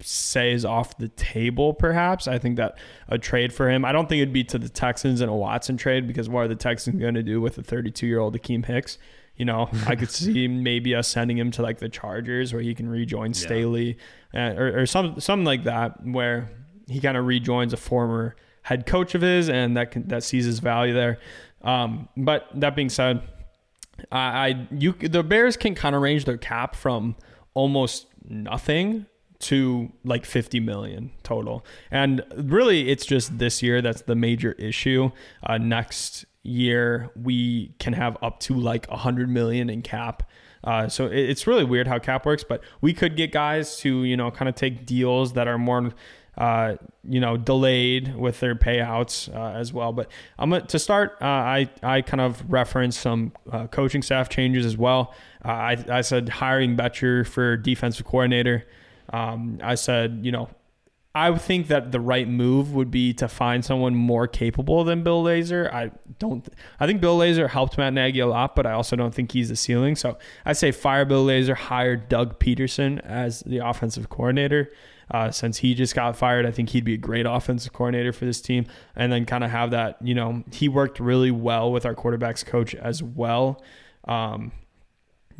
say 0.00 0.52
is 0.52 0.64
off 0.64 0.98
the 0.98 1.08
table, 1.08 1.74
perhaps. 1.74 2.28
I 2.28 2.38
think 2.38 2.56
that 2.56 2.78
a 3.08 3.18
trade 3.18 3.52
for 3.52 3.70
him, 3.70 3.84
I 3.84 3.92
don't 3.92 4.08
think 4.08 4.20
it'd 4.20 4.32
be 4.32 4.44
to 4.44 4.58
the 4.58 4.68
Texans 4.68 5.20
in 5.20 5.28
a 5.28 5.36
Watson 5.36 5.76
trade 5.76 6.06
because 6.06 6.28
what 6.28 6.44
are 6.44 6.48
the 6.48 6.56
Texans 6.56 7.00
going 7.00 7.14
to 7.14 7.22
do 7.22 7.40
with 7.40 7.58
a 7.58 7.62
32 7.62 8.06
year 8.06 8.20
old 8.20 8.38
Akiem 8.38 8.64
Hicks? 8.64 8.98
You 9.36 9.44
know, 9.44 9.68
I 9.86 9.96
could 9.96 10.10
see 10.12 10.48
maybe 10.48 10.94
us 10.94 11.08
sending 11.08 11.38
him 11.38 11.50
to 11.52 11.62
like 11.62 11.78
the 11.78 11.88
Chargers 11.88 12.52
where 12.52 12.62
he 12.62 12.74
can 12.74 12.88
rejoin 12.88 13.30
yeah. 13.30 13.38
Staley 13.38 13.98
uh, 14.34 14.54
or, 14.56 14.80
or 14.80 14.86
some, 14.86 15.20
something 15.20 15.46
like 15.46 15.64
that 15.64 16.04
where 16.04 16.50
he 16.88 17.00
kind 17.00 17.16
of 17.16 17.26
rejoins 17.26 17.72
a 17.72 17.76
former 17.76 18.36
head 18.62 18.86
coach 18.86 19.14
of 19.14 19.22
his 19.22 19.48
and 19.48 19.76
that 19.76 19.90
can, 19.90 20.08
that 20.08 20.22
sees 20.22 20.44
his 20.44 20.58
value 20.58 20.94
there. 20.94 21.18
Um, 21.62 22.08
but 22.16 22.48
that 22.54 22.76
being 22.76 22.90
said, 22.90 23.22
I, 24.10 24.18
I 24.18 24.68
you 24.70 24.92
the 24.92 25.22
Bears 25.22 25.56
can 25.56 25.74
kind 25.74 25.94
of 25.94 26.02
range 26.02 26.24
their 26.24 26.36
cap 26.36 26.74
from 26.76 27.16
almost 27.54 28.06
nothing 28.28 29.06
to 29.40 29.92
like 30.04 30.24
50 30.24 30.60
million 30.60 31.10
total. 31.22 31.64
And 31.90 32.24
really, 32.36 32.90
it's 32.90 33.06
just 33.06 33.38
this 33.38 33.62
year 33.62 33.82
that's 33.82 34.02
the 34.02 34.14
major 34.14 34.52
issue. 34.52 35.10
Uh, 35.42 35.58
next 35.58 36.24
year, 36.42 37.10
we 37.20 37.74
can 37.78 37.94
have 37.94 38.16
up 38.22 38.38
to 38.40 38.54
like 38.54 38.88
100 38.88 39.28
million 39.28 39.68
in 39.68 39.82
cap. 39.82 40.22
Uh, 40.62 40.88
so 40.88 41.06
it's 41.06 41.46
really 41.46 41.64
weird 41.64 41.86
how 41.86 41.98
cap 41.98 42.24
works, 42.24 42.44
but 42.44 42.62
we 42.80 42.94
could 42.94 43.16
get 43.16 43.32
guys 43.32 43.76
to, 43.78 44.04
you 44.04 44.16
know, 44.16 44.30
kind 44.30 44.48
of 44.48 44.54
take 44.54 44.86
deals 44.86 45.34
that 45.34 45.46
are 45.46 45.58
more, 45.58 45.90
uh, 46.38 46.76
you 47.06 47.20
know, 47.20 47.36
delayed 47.36 48.16
with 48.16 48.40
their 48.40 48.54
payouts 48.54 49.34
uh, 49.34 49.58
as 49.58 49.74
well. 49.74 49.92
But 49.92 50.10
I'm 50.38 50.50
gonna, 50.50 50.78
start, 50.78 51.18
uh, 51.20 51.26
I 51.26 51.70
I 51.82 52.00
kind 52.00 52.22
of 52.22 52.50
referenced 52.50 53.00
some 53.00 53.32
uh, 53.52 53.66
coaching 53.66 54.00
staff 54.02 54.30
changes 54.30 54.64
as 54.64 54.76
well. 54.76 55.14
Uh, 55.44 55.48
I 55.48 55.84
I 55.90 56.00
said 56.00 56.30
hiring 56.30 56.76
Bettcher 56.76 57.26
for 57.26 57.58
defensive 57.58 58.06
coordinator. 58.06 58.64
Um, 59.14 59.60
I 59.62 59.76
said, 59.76 60.20
you 60.22 60.32
know, 60.32 60.48
I 61.14 61.32
think 61.36 61.68
that 61.68 61.92
the 61.92 62.00
right 62.00 62.26
move 62.26 62.74
would 62.74 62.90
be 62.90 63.12
to 63.14 63.28
find 63.28 63.64
someone 63.64 63.94
more 63.94 64.26
capable 64.26 64.82
than 64.82 65.04
Bill 65.04 65.22
Lazor. 65.22 65.72
I 65.72 65.92
don't. 66.18 66.48
I 66.80 66.88
think 66.88 67.00
Bill 67.00 67.16
Lazor 67.16 67.48
helped 67.48 67.78
Matt 67.78 67.92
Nagy 67.92 68.18
a 68.18 68.26
lot, 68.26 68.56
but 68.56 68.66
I 68.66 68.72
also 68.72 68.96
don't 68.96 69.14
think 69.14 69.30
he's 69.30 69.50
the 69.50 69.56
ceiling. 69.56 69.94
So 69.94 70.18
I 70.44 70.52
say 70.52 70.72
fire 70.72 71.04
Bill 71.04 71.24
Lazor, 71.24 71.54
hire 71.54 71.94
Doug 71.94 72.40
Pederson 72.40 72.98
as 73.04 73.40
the 73.46 73.58
offensive 73.58 74.08
coordinator. 74.08 74.72
Uh, 75.08 75.30
since 75.30 75.58
he 75.58 75.74
just 75.74 75.94
got 75.94 76.16
fired, 76.16 76.46
I 76.46 76.50
think 76.50 76.70
he'd 76.70 76.84
be 76.84 76.94
a 76.94 76.98
great 76.98 77.26
offensive 77.26 77.72
coordinator 77.72 78.12
for 78.12 78.24
this 78.24 78.40
team. 78.40 78.66
And 78.96 79.12
then 79.12 79.26
kind 79.26 79.44
of 79.44 79.50
have 79.50 79.70
that, 79.70 79.98
you 80.02 80.14
know, 80.14 80.42
he 80.50 80.68
worked 80.68 80.98
really 80.98 81.30
well 81.30 81.70
with 81.70 81.86
our 81.86 81.94
quarterbacks 81.94 82.44
coach 82.44 82.74
as 82.74 83.04
well. 83.04 83.62
Um, 84.08 84.50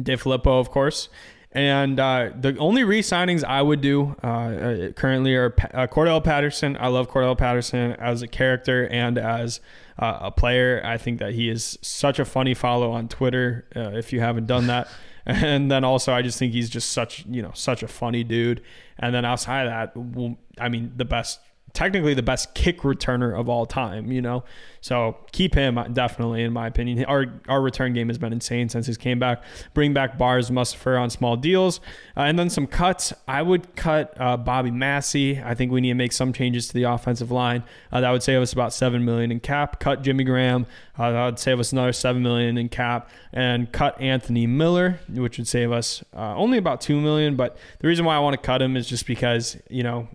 DeFilippo, 0.00 0.60
of 0.60 0.70
course. 0.70 1.08
And 1.54 2.00
uh, 2.00 2.30
the 2.38 2.56
only 2.58 2.82
re-signings 2.82 3.44
I 3.44 3.62
would 3.62 3.80
do 3.80 4.16
uh, 4.24 4.26
uh 4.26 4.92
currently 4.92 5.36
are 5.36 5.54
uh, 5.72 5.86
Cordarrelle 5.86 6.24
Patterson. 6.24 6.76
I 6.80 6.88
love 6.88 7.08
Cordarrelle 7.08 7.38
Patterson 7.38 7.92
as 7.92 8.22
a 8.22 8.26
character 8.26 8.88
and 8.88 9.16
as 9.18 9.60
uh, 9.98 10.18
a 10.22 10.30
player. 10.32 10.82
I 10.84 10.98
think 10.98 11.20
that 11.20 11.34
he 11.34 11.48
is 11.48 11.78
such 11.80 12.18
a 12.18 12.24
funny 12.24 12.54
follow 12.54 12.90
on 12.90 13.06
Twitter. 13.06 13.66
Uh, 13.74 13.90
if 13.92 14.12
you 14.12 14.18
haven't 14.18 14.46
done 14.46 14.66
that, 14.66 14.88
and 15.26 15.70
then 15.70 15.84
also 15.84 16.12
I 16.12 16.22
just 16.22 16.40
think 16.40 16.52
he's 16.52 16.68
just 16.68 16.90
such 16.90 17.24
you 17.26 17.40
know 17.40 17.52
such 17.54 17.84
a 17.84 17.88
funny 17.88 18.24
dude. 18.24 18.60
And 18.98 19.14
then 19.14 19.24
outside 19.24 19.66
of 19.66 19.94
that, 19.94 20.36
I 20.60 20.68
mean 20.68 20.92
the 20.96 21.04
best 21.04 21.38
technically 21.74 22.14
the 22.14 22.22
best 22.22 22.54
kick 22.54 22.80
returner 22.80 23.38
of 23.38 23.48
all 23.48 23.66
time, 23.66 24.10
you 24.10 24.22
know? 24.22 24.44
So 24.80 25.16
keep 25.32 25.54
him 25.54 25.78
definitely, 25.92 26.42
in 26.42 26.52
my 26.52 26.66
opinion. 26.66 27.04
Our 27.06 27.40
our 27.48 27.60
return 27.60 27.94
game 27.94 28.08
has 28.08 28.18
been 28.18 28.34
insane 28.34 28.68
since 28.68 28.86
he's 28.86 28.98
came 28.98 29.18
back. 29.18 29.42
Bring 29.72 29.94
back 29.94 30.18
Bars 30.18 30.50
Mustipher 30.50 31.00
on 31.00 31.08
small 31.08 31.36
deals. 31.36 31.80
Uh, 32.16 32.22
and 32.22 32.38
then 32.38 32.50
some 32.50 32.66
cuts. 32.66 33.12
I 33.26 33.40
would 33.40 33.76
cut 33.76 34.14
uh, 34.20 34.36
Bobby 34.36 34.70
Massie. 34.70 35.40
I 35.42 35.54
think 35.54 35.72
we 35.72 35.80
need 35.80 35.88
to 35.88 35.94
make 35.94 36.12
some 36.12 36.32
changes 36.32 36.68
to 36.68 36.74
the 36.74 36.82
offensive 36.82 37.30
line. 37.30 37.64
Uh, 37.90 38.02
that 38.02 38.10
would 38.10 38.22
save 38.22 38.42
us 38.42 38.52
about 38.52 38.74
7 38.74 39.02
million 39.04 39.32
in 39.32 39.40
cap. 39.40 39.80
Cut 39.80 40.02
Jimmy 40.02 40.24
Graham. 40.24 40.66
Uh, 40.98 41.10
that 41.10 41.24
would 41.24 41.38
save 41.38 41.58
us 41.58 41.72
another 41.72 41.94
7 41.94 42.22
million 42.22 42.58
in 42.58 42.68
cap. 42.68 43.08
And 43.32 43.72
cut 43.72 43.98
Anthony 44.00 44.46
Miller, 44.46 45.00
which 45.08 45.38
would 45.38 45.48
save 45.48 45.72
us 45.72 46.04
uh, 46.14 46.36
only 46.36 46.58
about 46.58 46.82
2 46.82 47.00
million. 47.00 47.36
But 47.36 47.56
the 47.78 47.88
reason 47.88 48.04
why 48.04 48.16
I 48.16 48.18
want 48.18 48.34
to 48.34 48.46
cut 48.46 48.60
him 48.60 48.76
is 48.76 48.86
just 48.86 49.06
because, 49.06 49.56
you 49.70 49.82
know, 49.82 50.08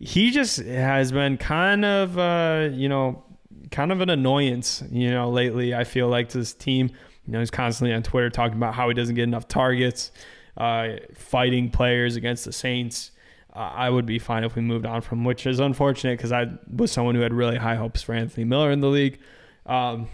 he 0.00 0.30
just 0.30 0.56
has 0.58 1.12
been 1.12 1.36
kind 1.36 1.84
of 1.84 2.18
uh, 2.18 2.70
you 2.72 2.88
know 2.88 3.22
kind 3.70 3.92
of 3.92 4.00
an 4.00 4.10
annoyance 4.10 4.82
you 4.90 5.10
know 5.10 5.30
lately 5.30 5.72
i 5.72 5.84
feel 5.84 6.08
like 6.08 6.28
to 6.30 6.38
this 6.38 6.52
team. 6.52 6.90
You 7.26 7.34
know 7.34 7.38
he's 7.38 7.50
constantly 7.50 7.94
on 7.94 8.02
twitter 8.02 8.30
talking 8.30 8.56
about 8.56 8.74
how 8.74 8.88
he 8.88 8.94
doesn't 8.94 9.14
get 9.14 9.24
enough 9.24 9.46
targets 9.46 10.10
uh, 10.56 10.96
fighting 11.14 11.70
players 11.70 12.16
against 12.16 12.44
the 12.44 12.52
saints. 12.52 13.12
Uh, 13.54 13.58
i 13.74 13.90
would 13.90 14.06
be 14.06 14.18
fine 14.18 14.42
if 14.42 14.56
we 14.56 14.62
moved 14.62 14.86
on 14.86 15.00
from 15.00 15.24
which 15.24 15.46
is 15.46 15.60
unfortunate 15.60 16.16
because 16.16 16.32
i 16.32 16.46
was 16.74 16.90
someone 16.90 17.14
who 17.14 17.20
had 17.20 17.32
really 17.32 17.56
high 17.56 17.76
hopes 17.76 18.02
for 18.02 18.14
anthony 18.14 18.44
miller 18.44 18.70
in 18.70 18.80
the 18.80 18.88
league. 18.88 19.18
Um, 19.66 20.08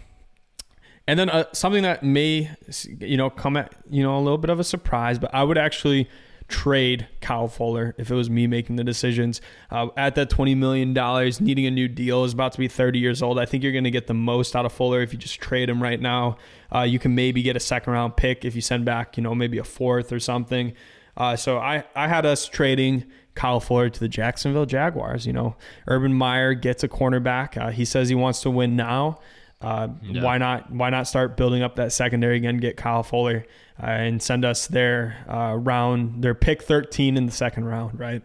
and 1.06 1.18
then 1.18 1.30
uh, 1.30 1.44
something 1.52 1.84
that 1.84 2.02
may 2.02 2.50
you 2.98 3.16
know 3.16 3.30
come 3.30 3.56
at 3.56 3.72
you 3.88 4.02
know 4.02 4.18
a 4.18 4.20
little 4.20 4.38
bit 4.38 4.50
of 4.50 4.58
a 4.58 4.64
surprise 4.64 5.18
but 5.18 5.32
i 5.32 5.42
would 5.42 5.56
actually 5.56 6.08
trade 6.48 7.08
Kyle 7.20 7.48
Fuller 7.48 7.94
if 7.98 8.10
it 8.10 8.14
was 8.14 8.30
me 8.30 8.46
making 8.46 8.76
the 8.76 8.84
decisions. 8.84 9.40
Uh, 9.70 9.88
at 9.96 10.14
that 10.14 10.30
$20 10.30 10.56
million, 10.56 10.92
needing 11.40 11.66
a 11.66 11.70
new 11.70 11.88
deal, 11.88 12.24
is 12.24 12.32
about 12.32 12.52
to 12.52 12.58
be 12.58 12.68
30 12.68 12.98
years 12.98 13.22
old. 13.22 13.38
I 13.38 13.46
think 13.46 13.62
you're 13.62 13.72
going 13.72 13.84
to 13.84 13.90
get 13.90 14.06
the 14.06 14.14
most 14.14 14.54
out 14.54 14.64
of 14.64 14.72
Fuller 14.72 15.00
if 15.02 15.12
you 15.12 15.18
just 15.18 15.40
trade 15.40 15.68
him 15.68 15.82
right 15.82 16.00
now. 16.00 16.36
Uh, 16.74 16.82
you 16.82 16.98
can 16.98 17.14
maybe 17.14 17.42
get 17.42 17.56
a 17.56 17.60
second 17.60 17.92
round 17.92 18.16
pick 18.16 18.44
if 18.44 18.54
you 18.54 18.60
send 18.60 18.84
back, 18.84 19.16
you 19.16 19.22
know, 19.22 19.34
maybe 19.34 19.58
a 19.58 19.64
fourth 19.64 20.12
or 20.12 20.20
something. 20.20 20.72
Uh, 21.16 21.34
so 21.34 21.58
I, 21.58 21.84
I 21.94 22.08
had 22.08 22.26
us 22.26 22.46
trading 22.46 23.04
Kyle 23.34 23.60
Fuller 23.60 23.88
to 23.88 24.00
the 24.00 24.08
Jacksonville 24.08 24.66
Jaguars. 24.66 25.26
You 25.26 25.32
know, 25.32 25.56
Urban 25.86 26.12
Meyer 26.12 26.54
gets 26.54 26.82
a 26.84 26.88
cornerback. 26.88 27.60
Uh, 27.60 27.70
he 27.70 27.84
says 27.84 28.08
he 28.08 28.14
wants 28.14 28.40
to 28.42 28.50
win 28.50 28.76
now. 28.76 29.18
Uh, 29.60 29.88
Yeah. 30.02 30.22
Why 30.22 30.38
not? 30.38 30.70
Why 30.70 30.90
not 30.90 31.06
start 31.08 31.36
building 31.36 31.62
up 31.62 31.76
that 31.76 31.92
secondary 31.92 32.36
again? 32.36 32.58
Get 32.58 32.76
Kyle 32.76 33.02
Fuller 33.02 33.46
uh, 33.82 33.86
and 33.86 34.22
send 34.22 34.44
us 34.44 34.66
their 34.66 35.16
uh, 35.28 35.54
round, 35.56 36.22
their 36.22 36.34
pick 36.34 36.62
13 36.62 37.16
in 37.16 37.26
the 37.26 37.32
second 37.32 37.64
round. 37.64 37.98
Right? 37.98 38.22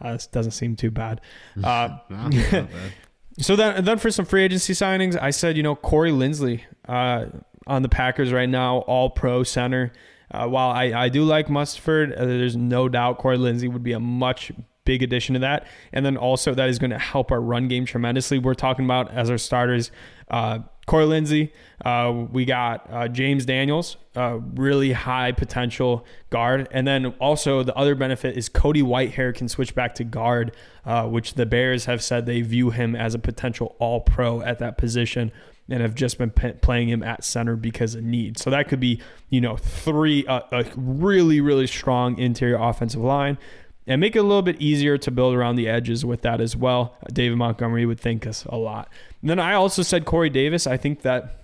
Uh, 0.00 0.12
this 0.14 0.26
doesn't 0.26 0.52
seem 0.52 0.74
too 0.76 0.90
bad. 0.90 1.20
Uh, 1.62 1.98
bad. 2.10 2.68
so 3.38 3.54
then, 3.56 3.84
then 3.84 3.98
for 3.98 4.10
some 4.10 4.24
free 4.24 4.42
agency 4.42 4.72
signings, 4.72 5.16
I 5.20 5.30
said, 5.30 5.56
you 5.56 5.62
know, 5.62 5.76
Corey 5.76 6.10
Linsley 6.10 6.62
uh, 6.88 7.26
on 7.66 7.82
the 7.82 7.88
Packers 7.88 8.32
right 8.32 8.48
now, 8.48 8.78
all 8.78 9.10
pro 9.10 9.44
center. 9.44 9.92
Uh, 10.32 10.48
while 10.48 10.70
I, 10.70 10.84
I 11.04 11.08
do 11.10 11.22
like 11.24 11.48
Mustford, 11.50 12.12
uh, 12.14 12.24
there's 12.24 12.56
no 12.56 12.88
doubt 12.88 13.18
Corey 13.18 13.36
Linsley 13.38 13.70
would 13.72 13.82
be 13.84 13.92
a 13.92 14.00
much 14.00 14.50
big 14.84 15.02
addition 15.02 15.34
to 15.34 15.40
that. 15.40 15.66
And 15.92 16.04
then 16.04 16.16
also 16.16 16.54
that 16.54 16.68
is 16.68 16.78
going 16.78 16.90
to 16.90 16.98
help 16.98 17.30
our 17.30 17.40
run 17.40 17.68
game 17.68 17.84
tremendously. 17.84 18.38
We're 18.38 18.54
talking 18.54 18.84
about 18.84 19.10
as 19.12 19.30
our 19.30 19.38
starters, 19.38 19.90
uh, 20.30 20.60
Corey 20.86 21.04
Linsley. 21.04 21.52
Uh, 21.84 22.26
we 22.30 22.44
got 22.44 22.88
uh, 22.90 23.08
James 23.08 23.46
Daniels, 23.46 23.96
uh, 24.16 24.38
really 24.54 24.92
high 24.92 25.32
potential 25.32 26.04
guard. 26.30 26.68
And 26.72 26.86
then 26.86 27.06
also 27.20 27.62
the 27.62 27.74
other 27.76 27.94
benefit 27.94 28.36
is 28.36 28.48
Cody 28.48 28.82
Whitehair 28.82 29.34
can 29.34 29.48
switch 29.48 29.74
back 29.74 29.94
to 29.96 30.04
guard, 30.04 30.56
uh, 30.84 31.06
which 31.06 31.34
the 31.34 31.46
Bears 31.46 31.84
have 31.84 32.02
said 32.02 32.26
they 32.26 32.42
view 32.42 32.70
him 32.70 32.96
as 32.96 33.14
a 33.14 33.18
potential 33.18 33.76
all 33.78 34.00
pro 34.00 34.42
at 34.42 34.58
that 34.58 34.76
position 34.76 35.30
and 35.70 35.80
have 35.80 35.94
just 35.94 36.18
been 36.18 36.30
p- 36.30 36.52
playing 36.52 36.88
him 36.88 37.02
at 37.02 37.22
center 37.22 37.54
because 37.54 37.94
of 37.94 38.02
need. 38.02 38.36
So 38.36 38.50
that 38.50 38.68
could 38.68 38.80
be, 38.80 39.00
you 39.30 39.40
know, 39.40 39.56
three, 39.56 40.26
uh, 40.26 40.40
a 40.50 40.64
really, 40.76 41.40
really 41.40 41.68
strong 41.68 42.18
interior 42.18 42.56
offensive 42.56 43.00
line 43.00 43.38
and 43.86 44.00
make 44.00 44.14
it 44.14 44.20
a 44.20 44.22
little 44.22 44.42
bit 44.42 44.60
easier 44.60 44.96
to 44.98 45.10
build 45.10 45.34
around 45.34 45.56
the 45.56 45.68
edges 45.68 46.04
with 46.04 46.22
that 46.22 46.40
as 46.40 46.56
well. 46.56 46.96
David 47.12 47.36
Montgomery 47.36 47.84
would 47.86 48.00
thank 48.00 48.26
us 48.26 48.44
a 48.44 48.56
lot. 48.56 48.88
And 49.20 49.30
then 49.30 49.38
I 49.38 49.54
also 49.54 49.82
said 49.82 50.04
Corey 50.04 50.30
Davis. 50.30 50.66
I 50.66 50.76
think 50.76 51.02
that 51.02 51.38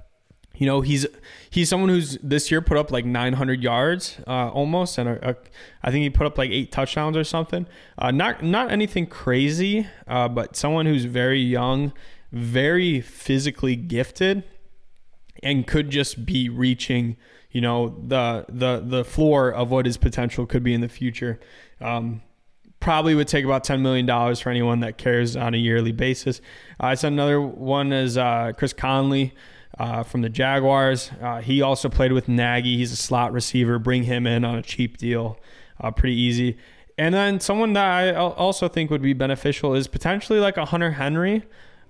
you 0.55 0.67
know 0.67 0.81
he's 0.81 1.07
he's 1.51 1.69
someone 1.69 1.89
who's 1.89 2.19
this 2.23 2.51
year 2.51 2.61
put 2.61 2.77
up 2.77 2.91
like 2.91 3.05
900 3.05 3.63
yards 3.63 4.19
uh, 4.27 4.51
almost, 4.51 4.99
and 4.99 5.09
a, 5.09 5.31
a, 5.31 5.37
I 5.83 5.91
think 5.91 6.03
he 6.03 6.11
put 6.11 6.27
up 6.27 6.39
like 6.39 6.51
eight 6.51 6.73
touchdowns 6.73 7.17
or 7.17 7.25
something. 7.25 7.67
Uh, 7.97 8.11
not 8.11 8.43
not 8.43 8.71
anything 8.71 9.07
crazy, 9.07 9.87
uh, 10.07 10.29
but 10.29 10.57
someone 10.57 10.87
who's 10.87 11.05
very 11.05 11.41
young, 11.41 11.93
very 12.33 13.01
physically 13.01 13.77
gifted, 13.77 14.45
and 15.43 15.67
could 15.67 15.91
just 15.91 16.25
be 16.27 16.49
reaching 16.49 17.17
you 17.51 17.61
know 17.61 17.97
the 18.07 18.45
the 18.49 18.83
the 18.85 19.05
floor 19.05 19.53
of 19.53 19.71
what 19.71 19.87
his 19.87 19.97
potential 19.97 20.47
could 20.47 20.63
be 20.63 20.75
in 20.75 20.81
the 20.81 20.89
future. 20.89 21.41
Um, 21.81 22.23
probably 22.81 23.15
would 23.15 23.29
take 23.29 23.45
about 23.45 23.65
$10 23.65 23.81
million 23.81 24.07
for 24.37 24.51
anyone 24.51 24.81
that 24.81 24.99
cares 24.99 25.37
on 25.37 25.55
a 25.55 25.57
yearly 25.59 25.93
basis. 25.93 26.41
Uh, 26.83 26.89
it's 26.89 27.05
another 27.05 27.41
one 27.41 27.93
is 27.93 28.17
uh, 28.17 28.53
Chris 28.57 28.73
Conley 28.73 29.35
uh, 29.79 30.03
from 30.03 30.23
the 30.23 30.29
Jaguars. 30.29 31.11
Uh, 31.21 31.41
he 31.41 31.63
also 31.63 31.89
played 31.89 32.13
with 32.13 32.29
Nagy. 32.29 32.77
He's 32.77 32.93
a 32.93 32.97
slot 32.97 33.33
receiver. 33.33 33.79
Bring 33.79 34.05
him 34.05 34.27
in 34.27 34.45
on 34.45 34.57
a 34.57 34.63
cheap 34.63 34.97
deal. 34.97 35.39
Uh, 35.81 35.91
pretty 35.91 36.17
easy. 36.17 36.57
And 36.97 37.15
then 37.15 37.39
someone 37.39 37.75
that 37.75 37.87
I 37.87 38.15
also 38.15 38.69
think 38.69 38.91
would 38.91 39.03
be 39.03 39.13
beneficial 39.13 39.75
is 39.75 39.87
potentially 39.87 40.41
like 40.41 40.57
a 40.57 40.65
Hunter 40.65 40.93
Henry. 40.93 41.45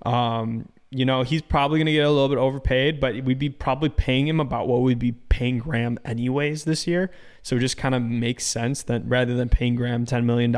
Um, 0.04 0.68
you 0.90 1.04
know, 1.04 1.22
he's 1.22 1.42
probably 1.42 1.78
going 1.78 1.86
to 1.86 1.92
get 1.92 2.04
a 2.06 2.10
little 2.10 2.28
bit 2.28 2.38
overpaid, 2.38 3.00
but 3.00 3.22
we'd 3.24 3.38
be 3.38 3.50
probably 3.50 3.88
paying 3.88 4.26
him 4.26 4.40
about 4.40 4.68
what 4.68 4.80
we'd 4.82 4.98
be 4.98 5.12
paying 5.12 5.58
Graham 5.58 5.98
anyways 6.04 6.64
this 6.64 6.86
year. 6.86 7.10
So 7.48 7.56
it 7.56 7.60
just 7.60 7.78
kind 7.78 7.94
of 7.94 8.02
makes 8.02 8.44
sense 8.44 8.82
that 8.82 9.00
rather 9.06 9.34
than 9.34 9.48
paying 9.48 9.74
Graham 9.74 10.04
$10 10.04 10.24
million. 10.24 10.54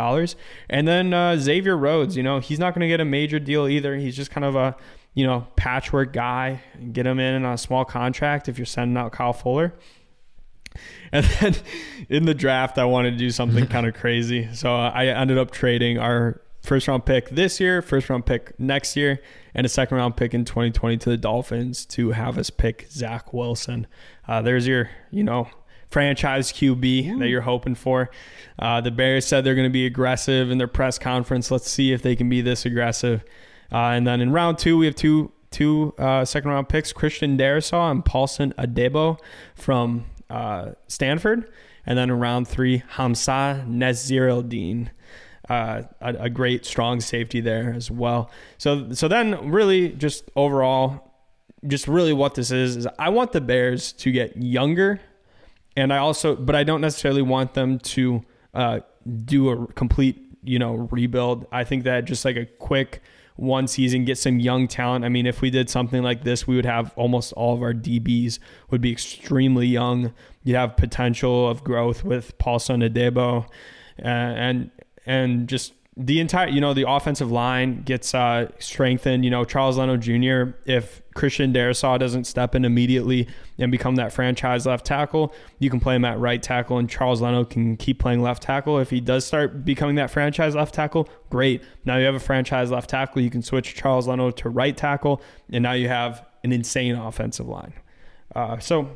And 0.68 0.88
then 0.88 1.14
uh, 1.14 1.36
Xavier 1.36 1.76
Rhodes, 1.76 2.16
you 2.16 2.24
know, 2.24 2.40
he's 2.40 2.58
not 2.58 2.74
going 2.74 2.80
to 2.80 2.88
get 2.88 3.00
a 3.00 3.04
major 3.04 3.38
deal 3.38 3.68
either. 3.68 3.94
He's 3.94 4.16
just 4.16 4.32
kind 4.32 4.44
of 4.44 4.56
a, 4.56 4.74
you 5.14 5.24
know, 5.24 5.46
patchwork 5.54 6.12
guy. 6.12 6.64
Get 6.92 7.06
him 7.06 7.20
in 7.20 7.44
on 7.44 7.52
a 7.52 7.58
small 7.58 7.84
contract 7.84 8.48
if 8.48 8.58
you're 8.58 8.66
sending 8.66 8.96
out 8.96 9.12
Kyle 9.12 9.32
Fuller. 9.32 9.72
And 11.12 11.24
then 11.24 11.54
in 12.08 12.24
the 12.24 12.34
draft, 12.34 12.76
I 12.76 12.86
wanted 12.86 13.12
to 13.12 13.18
do 13.18 13.30
something 13.30 13.66
kind 13.68 13.86
of 13.86 13.94
crazy. 13.94 14.48
So 14.52 14.74
I 14.74 15.06
ended 15.06 15.38
up 15.38 15.52
trading 15.52 15.96
our 15.96 16.40
first 16.60 16.88
round 16.88 17.06
pick 17.06 17.30
this 17.30 17.60
year, 17.60 17.82
first 17.82 18.10
round 18.10 18.26
pick 18.26 18.58
next 18.58 18.96
year, 18.96 19.22
and 19.54 19.64
a 19.64 19.68
second 19.68 19.96
round 19.96 20.16
pick 20.16 20.34
in 20.34 20.44
2020 20.44 20.96
to 20.96 21.10
the 21.10 21.16
Dolphins 21.16 21.86
to 21.86 22.10
have 22.10 22.36
us 22.36 22.50
pick 22.50 22.88
Zach 22.90 23.32
Wilson. 23.32 23.86
Uh, 24.26 24.42
there's 24.42 24.66
your, 24.66 24.90
you 25.12 25.22
know, 25.22 25.48
franchise 25.90 26.52
QB 26.52 27.18
that 27.18 27.28
you're 27.28 27.40
hoping 27.40 27.74
for. 27.74 28.10
Uh, 28.58 28.80
the 28.80 28.90
Bears 28.90 29.26
said 29.26 29.44
they're 29.44 29.54
going 29.54 29.68
to 29.68 29.72
be 29.72 29.86
aggressive 29.86 30.50
in 30.50 30.58
their 30.58 30.68
press 30.68 30.98
conference. 30.98 31.50
Let's 31.50 31.70
see 31.70 31.92
if 31.92 32.02
they 32.02 32.16
can 32.16 32.28
be 32.28 32.40
this 32.40 32.64
aggressive. 32.64 33.24
Uh, 33.72 33.90
and 33.90 34.06
then 34.06 34.20
in 34.20 34.32
round 34.32 34.58
two, 34.58 34.78
we 34.78 34.86
have 34.86 34.94
two 34.94 35.32
two 35.50 35.94
uh, 35.98 36.24
second 36.24 36.50
round 36.50 36.68
picks: 36.68 36.92
Christian 36.92 37.36
Darrisaw 37.36 37.90
and 37.90 38.04
Paulson 38.04 38.54
Adebo 38.58 39.18
from 39.54 40.06
uh, 40.28 40.70
Stanford. 40.88 41.50
And 41.86 41.98
then 41.98 42.10
in 42.10 42.18
round 42.18 42.46
three, 42.46 42.82
Hamza 42.90 43.64
Nezir 43.66 44.90
uh, 45.48 45.82
a, 46.00 46.14
a 46.14 46.30
great 46.30 46.64
strong 46.64 47.00
safety 47.00 47.40
there 47.40 47.72
as 47.74 47.90
well. 47.90 48.30
So 48.58 48.92
so 48.92 49.08
then 49.08 49.50
really 49.50 49.90
just 49.90 50.30
overall, 50.36 51.12
just 51.66 51.88
really 51.88 52.12
what 52.12 52.34
this 52.36 52.50
is 52.50 52.76
is 52.76 52.86
I 52.98 53.08
want 53.08 53.32
the 53.32 53.40
Bears 53.40 53.92
to 53.94 54.12
get 54.12 54.36
younger, 54.36 55.00
and 55.76 55.92
I 55.92 55.98
also 55.98 56.36
but 56.36 56.54
I 56.54 56.64
don't 56.64 56.80
necessarily 56.80 57.22
want 57.22 57.54
them 57.54 57.78
to 57.78 58.24
uh, 58.54 58.80
do 59.24 59.48
a 59.50 59.66
complete 59.72 60.18
you 60.42 60.58
know 60.58 60.88
rebuild. 60.90 61.46
I 61.52 61.64
think 61.64 61.84
that 61.84 62.04
just 62.04 62.24
like 62.24 62.36
a 62.36 62.46
quick 62.46 63.02
one 63.36 63.66
season, 63.66 64.04
get 64.04 64.18
some 64.18 64.38
young 64.38 64.68
talent. 64.68 65.04
I 65.04 65.08
mean, 65.08 65.26
if 65.26 65.40
we 65.40 65.50
did 65.50 65.70
something 65.70 66.02
like 66.02 66.24
this, 66.24 66.46
we 66.46 66.56
would 66.56 66.66
have 66.66 66.92
almost 66.94 67.32
all 67.32 67.54
of 67.54 67.62
our 67.62 67.72
DBs 67.72 68.38
would 68.68 68.82
be 68.82 68.92
extremely 68.92 69.66
young. 69.66 70.12
You'd 70.44 70.56
have 70.56 70.76
potential 70.76 71.48
of 71.48 71.64
growth 71.64 72.04
with 72.04 72.36
Paulson 72.38 72.82
Adebo, 72.82 73.44
uh, 73.44 74.04
and 74.04 74.70
and 75.06 75.48
just 75.48 75.72
the 75.96 76.20
entire 76.20 76.48
you 76.48 76.60
know 76.60 76.74
the 76.74 76.88
offensive 76.88 77.30
line 77.30 77.82
gets 77.82 78.14
uh, 78.14 78.48
strengthened. 78.58 79.24
You 79.24 79.30
know 79.30 79.44
Charles 79.44 79.78
Leno 79.78 79.96
Jr. 79.96 80.56
If 80.66 81.02
Christian 81.20 81.52
Darrisaw 81.52 81.98
doesn't 81.98 82.24
step 82.24 82.54
in 82.54 82.64
immediately 82.64 83.28
and 83.58 83.70
become 83.70 83.96
that 83.96 84.10
franchise 84.10 84.64
left 84.64 84.86
tackle, 84.86 85.34
you 85.58 85.68
can 85.68 85.78
play 85.78 85.94
him 85.94 86.06
at 86.06 86.18
right 86.18 86.42
tackle, 86.42 86.78
and 86.78 86.88
Charles 86.88 87.20
Leno 87.20 87.44
can 87.44 87.76
keep 87.76 87.98
playing 87.98 88.22
left 88.22 88.42
tackle. 88.42 88.78
If 88.78 88.88
he 88.88 89.02
does 89.02 89.26
start 89.26 89.62
becoming 89.62 89.96
that 89.96 90.10
franchise 90.10 90.54
left 90.54 90.74
tackle, 90.74 91.10
great. 91.28 91.62
Now 91.84 91.98
you 91.98 92.06
have 92.06 92.14
a 92.14 92.20
franchise 92.20 92.70
left 92.70 92.88
tackle. 92.88 93.20
You 93.20 93.28
can 93.28 93.42
switch 93.42 93.74
Charles 93.74 94.08
Leno 94.08 94.30
to 94.30 94.48
right 94.48 94.74
tackle, 94.74 95.20
and 95.52 95.62
now 95.62 95.72
you 95.72 95.88
have 95.88 96.24
an 96.42 96.52
insane 96.52 96.94
offensive 96.94 97.46
line. 97.46 97.74
Uh, 98.34 98.58
so 98.58 98.88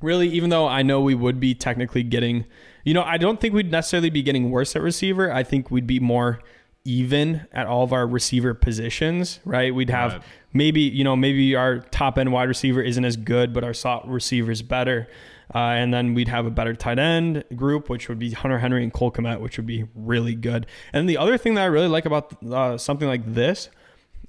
really, 0.00 0.28
even 0.28 0.48
though 0.48 0.66
I 0.66 0.80
know 0.80 1.02
we 1.02 1.14
would 1.14 1.38
be 1.38 1.54
technically 1.54 2.02
getting, 2.02 2.46
you 2.82 2.94
know, 2.94 3.02
I 3.02 3.18
don't 3.18 3.38
think 3.38 3.52
we'd 3.52 3.70
necessarily 3.70 4.08
be 4.08 4.22
getting 4.22 4.50
worse 4.50 4.74
at 4.74 4.80
receiver. 4.80 5.30
I 5.30 5.42
think 5.42 5.70
we'd 5.70 5.86
be 5.86 6.00
more 6.00 6.40
even 6.84 7.46
at 7.52 7.66
all 7.66 7.84
of 7.84 7.92
our 7.92 8.06
receiver 8.06 8.54
positions, 8.54 9.38
right? 9.44 9.72
We'd 9.74 9.90
have 9.90 10.14
Right. 10.14 10.22
Maybe, 10.52 10.82
you 10.82 11.04
know, 11.04 11.16
maybe 11.16 11.54
our 11.54 11.78
top 11.78 12.18
end 12.18 12.32
wide 12.32 12.48
receiver 12.48 12.82
isn't 12.82 13.04
as 13.04 13.16
good, 13.16 13.52
but 13.52 13.64
our 13.64 13.74
slot 13.74 14.08
receiver 14.08 14.50
is 14.50 14.62
better. 14.62 15.08
Uh, 15.54 15.58
and 15.58 15.92
then 15.92 16.14
we'd 16.14 16.28
have 16.28 16.46
a 16.46 16.50
better 16.50 16.74
tight 16.74 16.98
end 16.98 17.44
group, 17.54 17.88
which 17.88 18.08
would 18.08 18.18
be 18.18 18.30
Hunter 18.30 18.58
Henry 18.58 18.82
and 18.82 18.92
Cole 18.92 19.12
Kmet, 19.12 19.40
which 19.40 19.58
would 19.58 19.66
be 19.66 19.84
really 19.94 20.34
good. 20.34 20.66
And 20.92 21.08
the 21.08 21.18
other 21.18 21.36
thing 21.36 21.54
that 21.54 21.62
I 21.62 21.66
really 21.66 21.88
like 21.88 22.06
about 22.06 22.42
uh, 22.44 22.78
something 22.78 23.08
like 23.08 23.34
this 23.34 23.68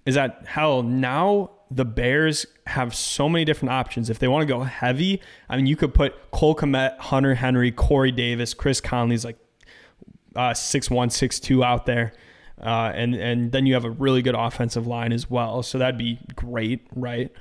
is 0.06 0.16
that 0.16 0.44
hell 0.48 0.84
now 0.84 1.52
the 1.72 1.86
Bears 1.86 2.46
have 2.68 2.94
so 2.94 3.28
many 3.30 3.46
different 3.46 3.72
options. 3.72 4.10
If 4.10 4.20
they 4.20 4.28
want 4.28 4.48
to 4.48 4.54
go 4.54 4.62
heavy, 4.62 5.22
I 5.50 5.56
mean, 5.56 5.66
you 5.66 5.76
could 5.76 5.94
put 5.94 6.14
Cole 6.32 6.56
Kmet, 6.56 7.00
Hunter 7.00 7.36
Henry, 7.36 7.72
Corey 7.72 8.12
Davis, 8.12 8.54
Chris 8.54 8.82
Conley's 8.82 9.26
like 9.26 9.38
uh, 10.36 10.54
out 11.64 11.86
there, 11.86 12.14
uh, 12.62 12.92
and 12.96 13.16
and 13.16 13.52
then 13.52 13.66
you 13.66 13.74
have 13.74 13.86
a 13.86 13.92
really 13.92 14.22
good 14.22 14.36
offensive 14.36 14.88
line 14.88 15.12
as 15.12 15.30
well. 15.30 15.64
So 15.64 15.78
that'd 15.78 15.98
be 15.98 16.20
great, 16.36 16.82
right? 16.96 17.32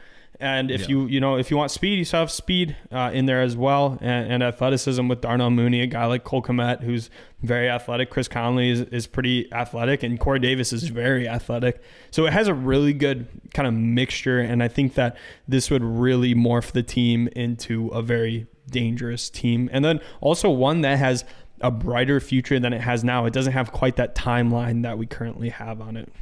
And 0.41 0.73
if 0.73 0.83
Yeah. 0.83 0.89
you 0.89 1.07
you 1.07 1.21
know 1.21 1.37
if 1.37 1.51
you 1.53 1.57
want 1.57 1.71
speed, 1.71 1.99
you 1.99 2.05
still 2.05 2.21
have 2.21 2.31
speed 2.31 2.75
uh, 2.91 3.11
in 3.15 3.27
there 3.27 3.41
as 3.43 3.57
well, 3.57 3.97
and, 4.01 4.33
and 4.33 4.43
athleticism 4.43 5.07
with 5.07 5.21
Darnell 5.21 5.51
Mooney, 5.51 5.83
a 5.83 5.87
guy 5.87 6.07
like 6.07 6.25
Cole 6.25 6.43
Kmet 6.43 6.83
who's 6.83 7.11
very 7.43 7.69
athletic. 7.69 8.11
Chris 8.11 8.27
Conley 8.29 8.71
is, 8.71 8.81
is 8.81 9.07
pretty 9.07 9.53
athletic, 9.53 10.03
and 10.03 10.19
Corey 10.19 10.41
Davis 10.41 10.73
is 10.73 10.85
very 10.85 11.29
athletic. 11.29 11.81
So 12.11 12.27
it 12.27 12.33
has 12.33 12.49
a 12.49 12.55
really 12.55 12.93
good 12.93 13.29
kind 13.55 13.69
of 13.69 13.75
mixture, 13.75 14.41
and 14.41 14.63
I 14.65 14.69
think 14.69 14.95
that 14.95 15.17
this 15.47 15.71
would 15.71 15.85
really 15.85 16.35
morph 16.35 16.73
the 16.73 16.83
team 16.83 17.29
into 17.37 17.89
a 17.89 18.03
very 18.03 18.47
dangerous 18.69 19.29
team, 19.31 19.69
and 19.73 19.85
then 19.85 20.01
also 20.21 20.51
one 20.51 20.81
that 20.81 20.99
has 20.99 21.25
a 21.63 21.71
brighter 21.71 22.21
future 22.21 22.59
than 22.59 22.73
it 22.73 22.81
has 22.81 23.05
now. 23.05 23.25
It 23.27 23.33
doesn't 23.33 23.53
have 23.53 23.73
quite 23.73 23.97
that 23.97 24.15
timeline 24.15 24.83
that 24.83 24.99
we 24.99 25.07
currently 25.07 25.51
have 25.51 25.81
on 25.81 25.97
it. 25.97 26.13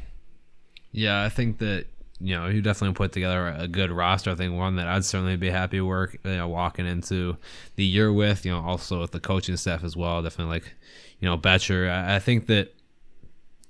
Yeah, 0.93 1.23
I 1.23 1.29
think 1.29 1.59
that 1.59 1.87
you 2.21 2.37
know, 2.37 2.49
you 2.49 2.61
definitely 2.61 2.95
put 2.95 3.13
together 3.13 3.47
a 3.47 3.67
good 3.67 3.91
roster. 3.91 4.31
I 4.31 4.35
think 4.35 4.55
one 4.55 4.77
that 4.77 4.87
I'd 4.87 5.05
certainly 5.05 5.37
be 5.37 5.49
happy 5.49 5.81
work 5.81 6.19
you 6.23 6.37
know, 6.37 6.49
walking 6.49 6.87
into 6.87 7.39
the 7.77 7.85
year 7.85 8.13
with. 8.13 8.45
You 8.45 8.53
know, 8.53 8.61
also 8.61 9.01
with 9.01 9.13
the 9.13 9.21
coaching 9.21 9.57
staff 9.57 9.83
as 9.83 9.97
well. 9.97 10.23
Definitely 10.23 10.57
like, 10.57 10.75
you 11.19 11.29
know, 11.29 11.39
Bettcher. 11.39 11.91
I, 11.91 12.17
I 12.17 12.19
think 12.19 12.47
that 12.47 12.75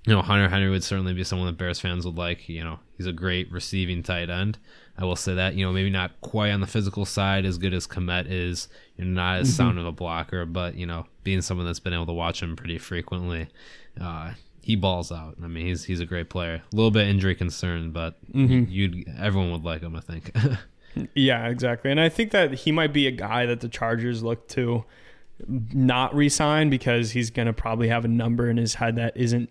you 0.06 0.14
know, 0.14 0.22
Hunter 0.22 0.48
Henry 0.48 0.70
would 0.70 0.82
certainly 0.82 1.12
be 1.12 1.24
someone 1.24 1.46
that 1.46 1.58
Bears 1.58 1.78
fans 1.78 2.04
would 2.04 2.16
like. 2.16 2.48
You 2.48 2.64
know, 2.64 2.80
he's 2.96 3.06
a 3.06 3.12
great 3.12 3.52
receiving 3.52 4.02
tight 4.02 4.30
end. 4.30 4.58
I 4.98 5.04
will 5.04 5.16
say 5.16 5.34
that. 5.34 5.54
You 5.54 5.64
know, 5.64 5.72
maybe 5.72 5.90
not 5.90 6.20
quite 6.20 6.50
on 6.50 6.60
the 6.60 6.66
physical 6.66 7.04
side 7.04 7.44
as 7.44 7.58
good 7.58 7.74
as 7.74 7.86
Kmet 7.86 8.26
is. 8.28 8.68
You 8.96 9.04
know, 9.04 9.12
not 9.12 9.40
as 9.40 9.48
mm-hmm. 9.48 9.56
sound 9.56 9.78
of 9.78 9.86
a 9.86 9.92
blocker, 9.92 10.44
but 10.44 10.74
you 10.74 10.86
know, 10.86 11.06
being 11.22 11.42
someone 11.42 11.66
that's 11.66 11.80
been 11.80 11.92
able 11.92 12.06
to 12.06 12.12
watch 12.12 12.42
him 12.42 12.56
pretty 12.56 12.78
frequently, 12.78 13.48
uh, 14.00 14.32
he 14.62 14.76
balls 14.76 15.10
out. 15.10 15.36
I 15.42 15.46
mean, 15.46 15.66
he's 15.66 15.84
he's 15.84 16.00
a 16.00 16.06
great 16.06 16.30
player. 16.30 16.62
A 16.72 16.76
little 16.76 16.90
bit 16.90 17.08
injury 17.08 17.34
concern, 17.34 17.90
but 17.90 18.18
mm-hmm. 18.32 18.70
you'd 18.70 19.08
everyone 19.18 19.50
would 19.52 19.64
like 19.64 19.82
him. 19.82 19.96
I 19.96 20.00
think. 20.00 20.34
yeah, 21.14 21.48
exactly. 21.48 21.90
And 21.90 22.00
I 22.00 22.08
think 22.08 22.30
that 22.32 22.52
he 22.54 22.72
might 22.72 22.92
be 22.92 23.06
a 23.06 23.12
guy 23.12 23.46
that 23.46 23.60
the 23.60 23.68
Chargers 23.68 24.22
look 24.22 24.48
to 24.48 24.84
not 25.48 26.14
resign 26.14 26.70
because 26.70 27.12
he's 27.12 27.30
going 27.30 27.46
to 27.46 27.52
probably 27.52 27.88
have 27.88 28.04
a 28.04 28.08
number 28.08 28.50
in 28.50 28.56
his 28.56 28.74
head 28.74 28.96
that 28.96 29.16
isn't 29.16 29.50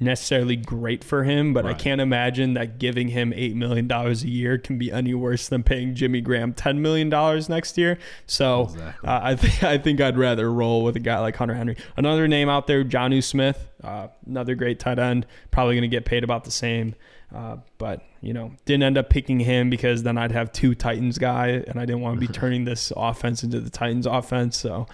necessarily 0.00 0.56
great 0.56 1.04
for 1.04 1.24
him, 1.24 1.52
but 1.52 1.64
right. 1.64 1.76
I 1.76 1.78
can't 1.78 2.00
imagine 2.00 2.54
that 2.54 2.78
giving 2.78 3.08
him 3.08 3.32
$8 3.32 3.54
million 3.54 3.90
a 3.92 4.12
year 4.12 4.56
can 4.56 4.78
be 4.78 4.90
any 4.90 5.12
worse 5.12 5.48
than 5.48 5.62
paying 5.62 5.94
Jimmy 5.94 6.22
Graham 6.22 6.54
$10 6.54 6.78
million 6.78 7.10
next 7.48 7.76
year. 7.76 7.98
So 8.26 8.64
exactly. 8.64 9.08
uh, 9.08 9.20
I, 9.22 9.34
th- 9.36 9.62
I 9.62 9.78
think 9.78 10.00
I'd 10.00 10.16
rather 10.16 10.50
roll 10.50 10.82
with 10.82 10.96
a 10.96 11.00
guy 11.00 11.18
like 11.18 11.36
Hunter 11.36 11.54
Henry. 11.54 11.76
Another 11.96 12.26
name 12.26 12.48
out 12.48 12.66
there, 12.66 12.82
Jonnu 12.82 13.22
Smith, 13.22 13.68
uh, 13.84 14.08
another 14.26 14.54
great 14.54 14.80
tight 14.80 14.98
end, 14.98 15.26
probably 15.50 15.74
going 15.74 15.82
to 15.82 15.88
get 15.88 16.06
paid 16.06 16.24
about 16.24 16.44
the 16.44 16.50
same. 16.50 16.94
Uh, 17.34 17.58
but 17.78 18.02
you 18.20 18.32
know, 18.32 18.52
didn't 18.64 18.82
end 18.82 18.98
up 18.98 19.08
picking 19.08 19.38
him 19.38 19.70
because 19.70 20.02
then 20.02 20.18
I'd 20.18 20.32
have 20.32 20.50
two 20.50 20.74
Titans 20.74 21.16
guy, 21.16 21.48
and 21.48 21.78
I 21.78 21.84
didn't 21.84 22.00
want 22.00 22.20
to 22.20 22.26
be 22.26 22.32
turning 22.32 22.64
this 22.64 22.92
offense 22.96 23.44
into 23.44 23.60
the 23.60 23.70
Titans 23.70 24.06
offense. 24.06 24.56
So, 24.56 24.86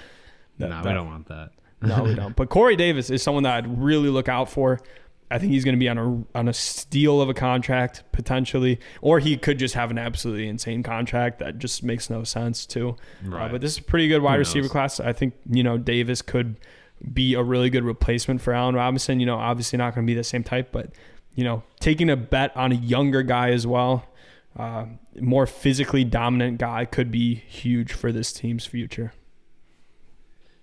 that, 0.59 0.69
no, 0.69 0.83
that, 0.83 0.85
we 0.85 0.93
don't 0.93 1.07
want 1.07 1.29
that. 1.29 1.53
No, 1.83 2.05
we 2.05 2.15
don't. 2.15 2.35
But 2.35 2.49
Corey 2.49 2.77
Davis 2.77 3.11
is 3.11 3.23
someone 3.23 3.43
that 3.45 3.55
I'd 3.55 3.83
really 3.83 4.09
look 4.09 4.29
out 4.29 4.51
for. 4.51 4.81
I 5.31 5.39
think 5.39 5.53
he's 5.53 5.65
going 5.65 5.75
to 5.75 5.79
be 5.79 5.89
on 5.89 5.99
a 5.99 6.39
on 6.39 6.49
a 6.49 6.53
steal 6.53 7.21
of 7.21 7.29
a 7.29 7.35
contract 7.35 8.05
potentially, 8.13 8.79
or 9.01 9.19
he 9.19 9.37
could 9.37 9.59
just 9.59 9.75
have 9.75 9.91
an 9.91 9.99
absolutely 9.99 10.49
insane 10.49 10.83
contract 10.83 11.41
that 11.41 11.59
just 11.59 11.83
makes 11.83 12.09
no 12.09 12.23
sense 12.23 12.65
too. 12.65 12.97
Right. 13.25 13.47
Uh, 13.47 13.49
but 13.53 13.61
this 13.61 13.73
is 13.73 13.79
a 13.79 13.83
pretty 13.83 14.09
good 14.09 14.23
wide 14.23 14.37
receiver 14.37 14.69
class. 14.69 15.01
I 15.01 15.13
think 15.13 15.35
you 15.51 15.63
know 15.63 15.79
Davis 15.79 16.23
could 16.23 16.61
be 17.13 17.35
a 17.35 17.43
really 17.43 17.71
good 17.71 17.85
replacement 17.85 18.41
for 18.41 18.53
Allen 18.53 18.77
Robinson. 18.77 19.19
You 19.19 19.27
know, 19.27 19.37
obviously 19.37 19.77
not 19.77 19.95
going 19.95 20.07
to 20.07 20.11
be 20.11 20.15
the 20.15 20.25
same 20.25 20.45
type, 20.45 20.71
but 20.71 20.93
you 21.35 21.45
know, 21.45 21.63
taking 21.81 22.09
a 22.11 22.17
bet 22.17 22.57
on 22.57 22.73
a 22.73 22.77
younger 22.77 23.23
guy 23.23 23.51
as 23.51 23.67
well, 23.67 24.07
uh, 24.59 24.87
more 25.21 25.47
physically 25.47 26.03
dominant 26.03 26.59
guy 26.59 26.85
could 26.85 27.11
be 27.11 27.35
huge 27.35 27.93
for 27.93 28.11
this 28.11 28.33
team's 28.33 28.65
future. 28.65 29.13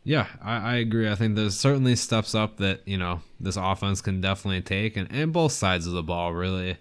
Yeah, 0.04 0.28
I, 0.42 0.58
I, 0.58 0.76
agree. 0.76 1.10
I 1.10 1.16
think 1.16 1.36
there's 1.36 1.58
certainly 1.58 1.96
steps 1.96 2.36
up 2.36 2.58
that, 2.58 2.86
you 2.86 2.98
know, 2.98 3.22
this 3.40 3.56
offense 3.56 4.02
can 4.02 4.20
definitely 4.20 4.62
take 4.62 4.98
and, 4.98 5.10
and 5.12 5.32
both 5.32 5.54
sides 5.54 5.88
of 5.88 5.94
the 5.94 6.04
ball 6.04 6.34
really. 6.34 6.78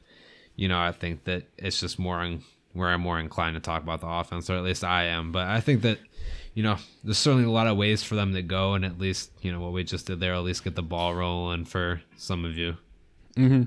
You 0.57 0.69
know, 0.69 0.78
I 0.78 0.93
think 0.93 1.24
that 1.24 1.44
it's 1.57 1.81
just 1.81 1.99
more 1.99 2.16
on 2.16 2.43
where 2.73 2.89
I'm 2.89 3.01
more 3.01 3.19
inclined 3.19 3.55
to 3.55 3.61
talk 3.61 3.82
about 3.82 4.01
the 4.01 4.09
offense, 4.09 4.51
or 4.51 4.57
at 4.57 4.65
least 4.65 4.85
I 4.85 5.05
am. 5.05 5.32
But 5.32 5.47
I 5.47 5.61
think 5.61 5.82
that, 5.82 5.99
you 6.55 6.62
know, 6.62 6.77
there's 7.05 7.19
certainly 7.19 7.44
a 7.44 7.51
lot 7.51 7.66
of 7.66 7.77
ways 7.77 8.03
for 8.03 8.16
them 8.16 8.35
to 8.35 8.43
go 8.43 8.74
and 8.74 8.85
at 8.85 8.99
least, 8.99 9.31
you 9.40 9.53
know, 9.53 9.61
what 9.61 9.73
we 9.73 9.85
just 9.85 10.07
did 10.07 10.20
there, 10.20 10.35
at 10.35 10.43
least 10.43 10.65
get 10.65 10.74
the 10.74 10.82
ball 10.82 11.15
rolling 11.15 11.65
for 11.65 12.03
some 12.16 12.44
of 12.44 12.57
you. 12.57 12.77
Mm-hmm. 13.36 13.62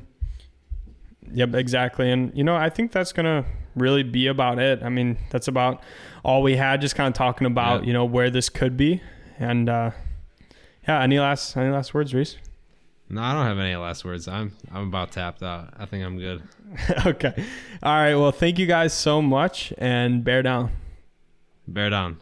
Yep, 1.33 1.55
exactly. 1.55 2.11
And, 2.11 2.35
you 2.35 2.43
know, 2.43 2.55
I 2.55 2.69
think 2.69 2.91
that's 2.91 3.11
going 3.11 3.25
to 3.25 3.49
really 3.75 4.03
be 4.03 4.27
about 4.27 4.59
it. 4.59 4.83
I 4.83 4.89
mean, 4.89 5.17
that's 5.31 5.47
about 5.47 5.81
all 6.23 6.43
we 6.43 6.55
had, 6.55 6.81
just 6.81 6.95
kind 6.95 7.07
of 7.07 7.13
talking 7.13 7.47
about, 7.47 7.81
yep. 7.81 7.87
you 7.87 7.93
know, 7.93 8.05
where 8.05 8.29
this 8.29 8.49
could 8.49 8.77
be. 8.77 9.01
And 9.39 9.69
uh, 9.69 9.91
yeah, 10.87 11.01
any 11.01 11.19
last 11.19 11.55
any 11.57 11.71
last 11.71 11.93
words, 11.93 12.13
Reese? 12.13 12.37
No, 13.09 13.21
I 13.21 13.33
don't 13.33 13.45
have 13.45 13.59
any 13.59 13.75
last 13.75 14.03
words. 14.03 14.27
I'm 14.27 14.53
I'm 14.71 14.87
about 14.87 15.11
tapped 15.11 15.43
out. 15.43 15.73
I 15.77 15.85
think 15.85 16.05
I'm 16.05 16.17
good. 16.17 16.43
okay. 17.05 17.33
All 17.83 17.93
right. 17.93 18.15
Well, 18.15 18.31
thank 18.31 18.57
you 18.57 18.65
guys 18.65 18.93
so 18.93 19.21
much, 19.21 19.73
and 19.77 20.23
bear 20.23 20.41
down. 20.41 20.71
Bear 21.67 21.89
down. 21.89 22.19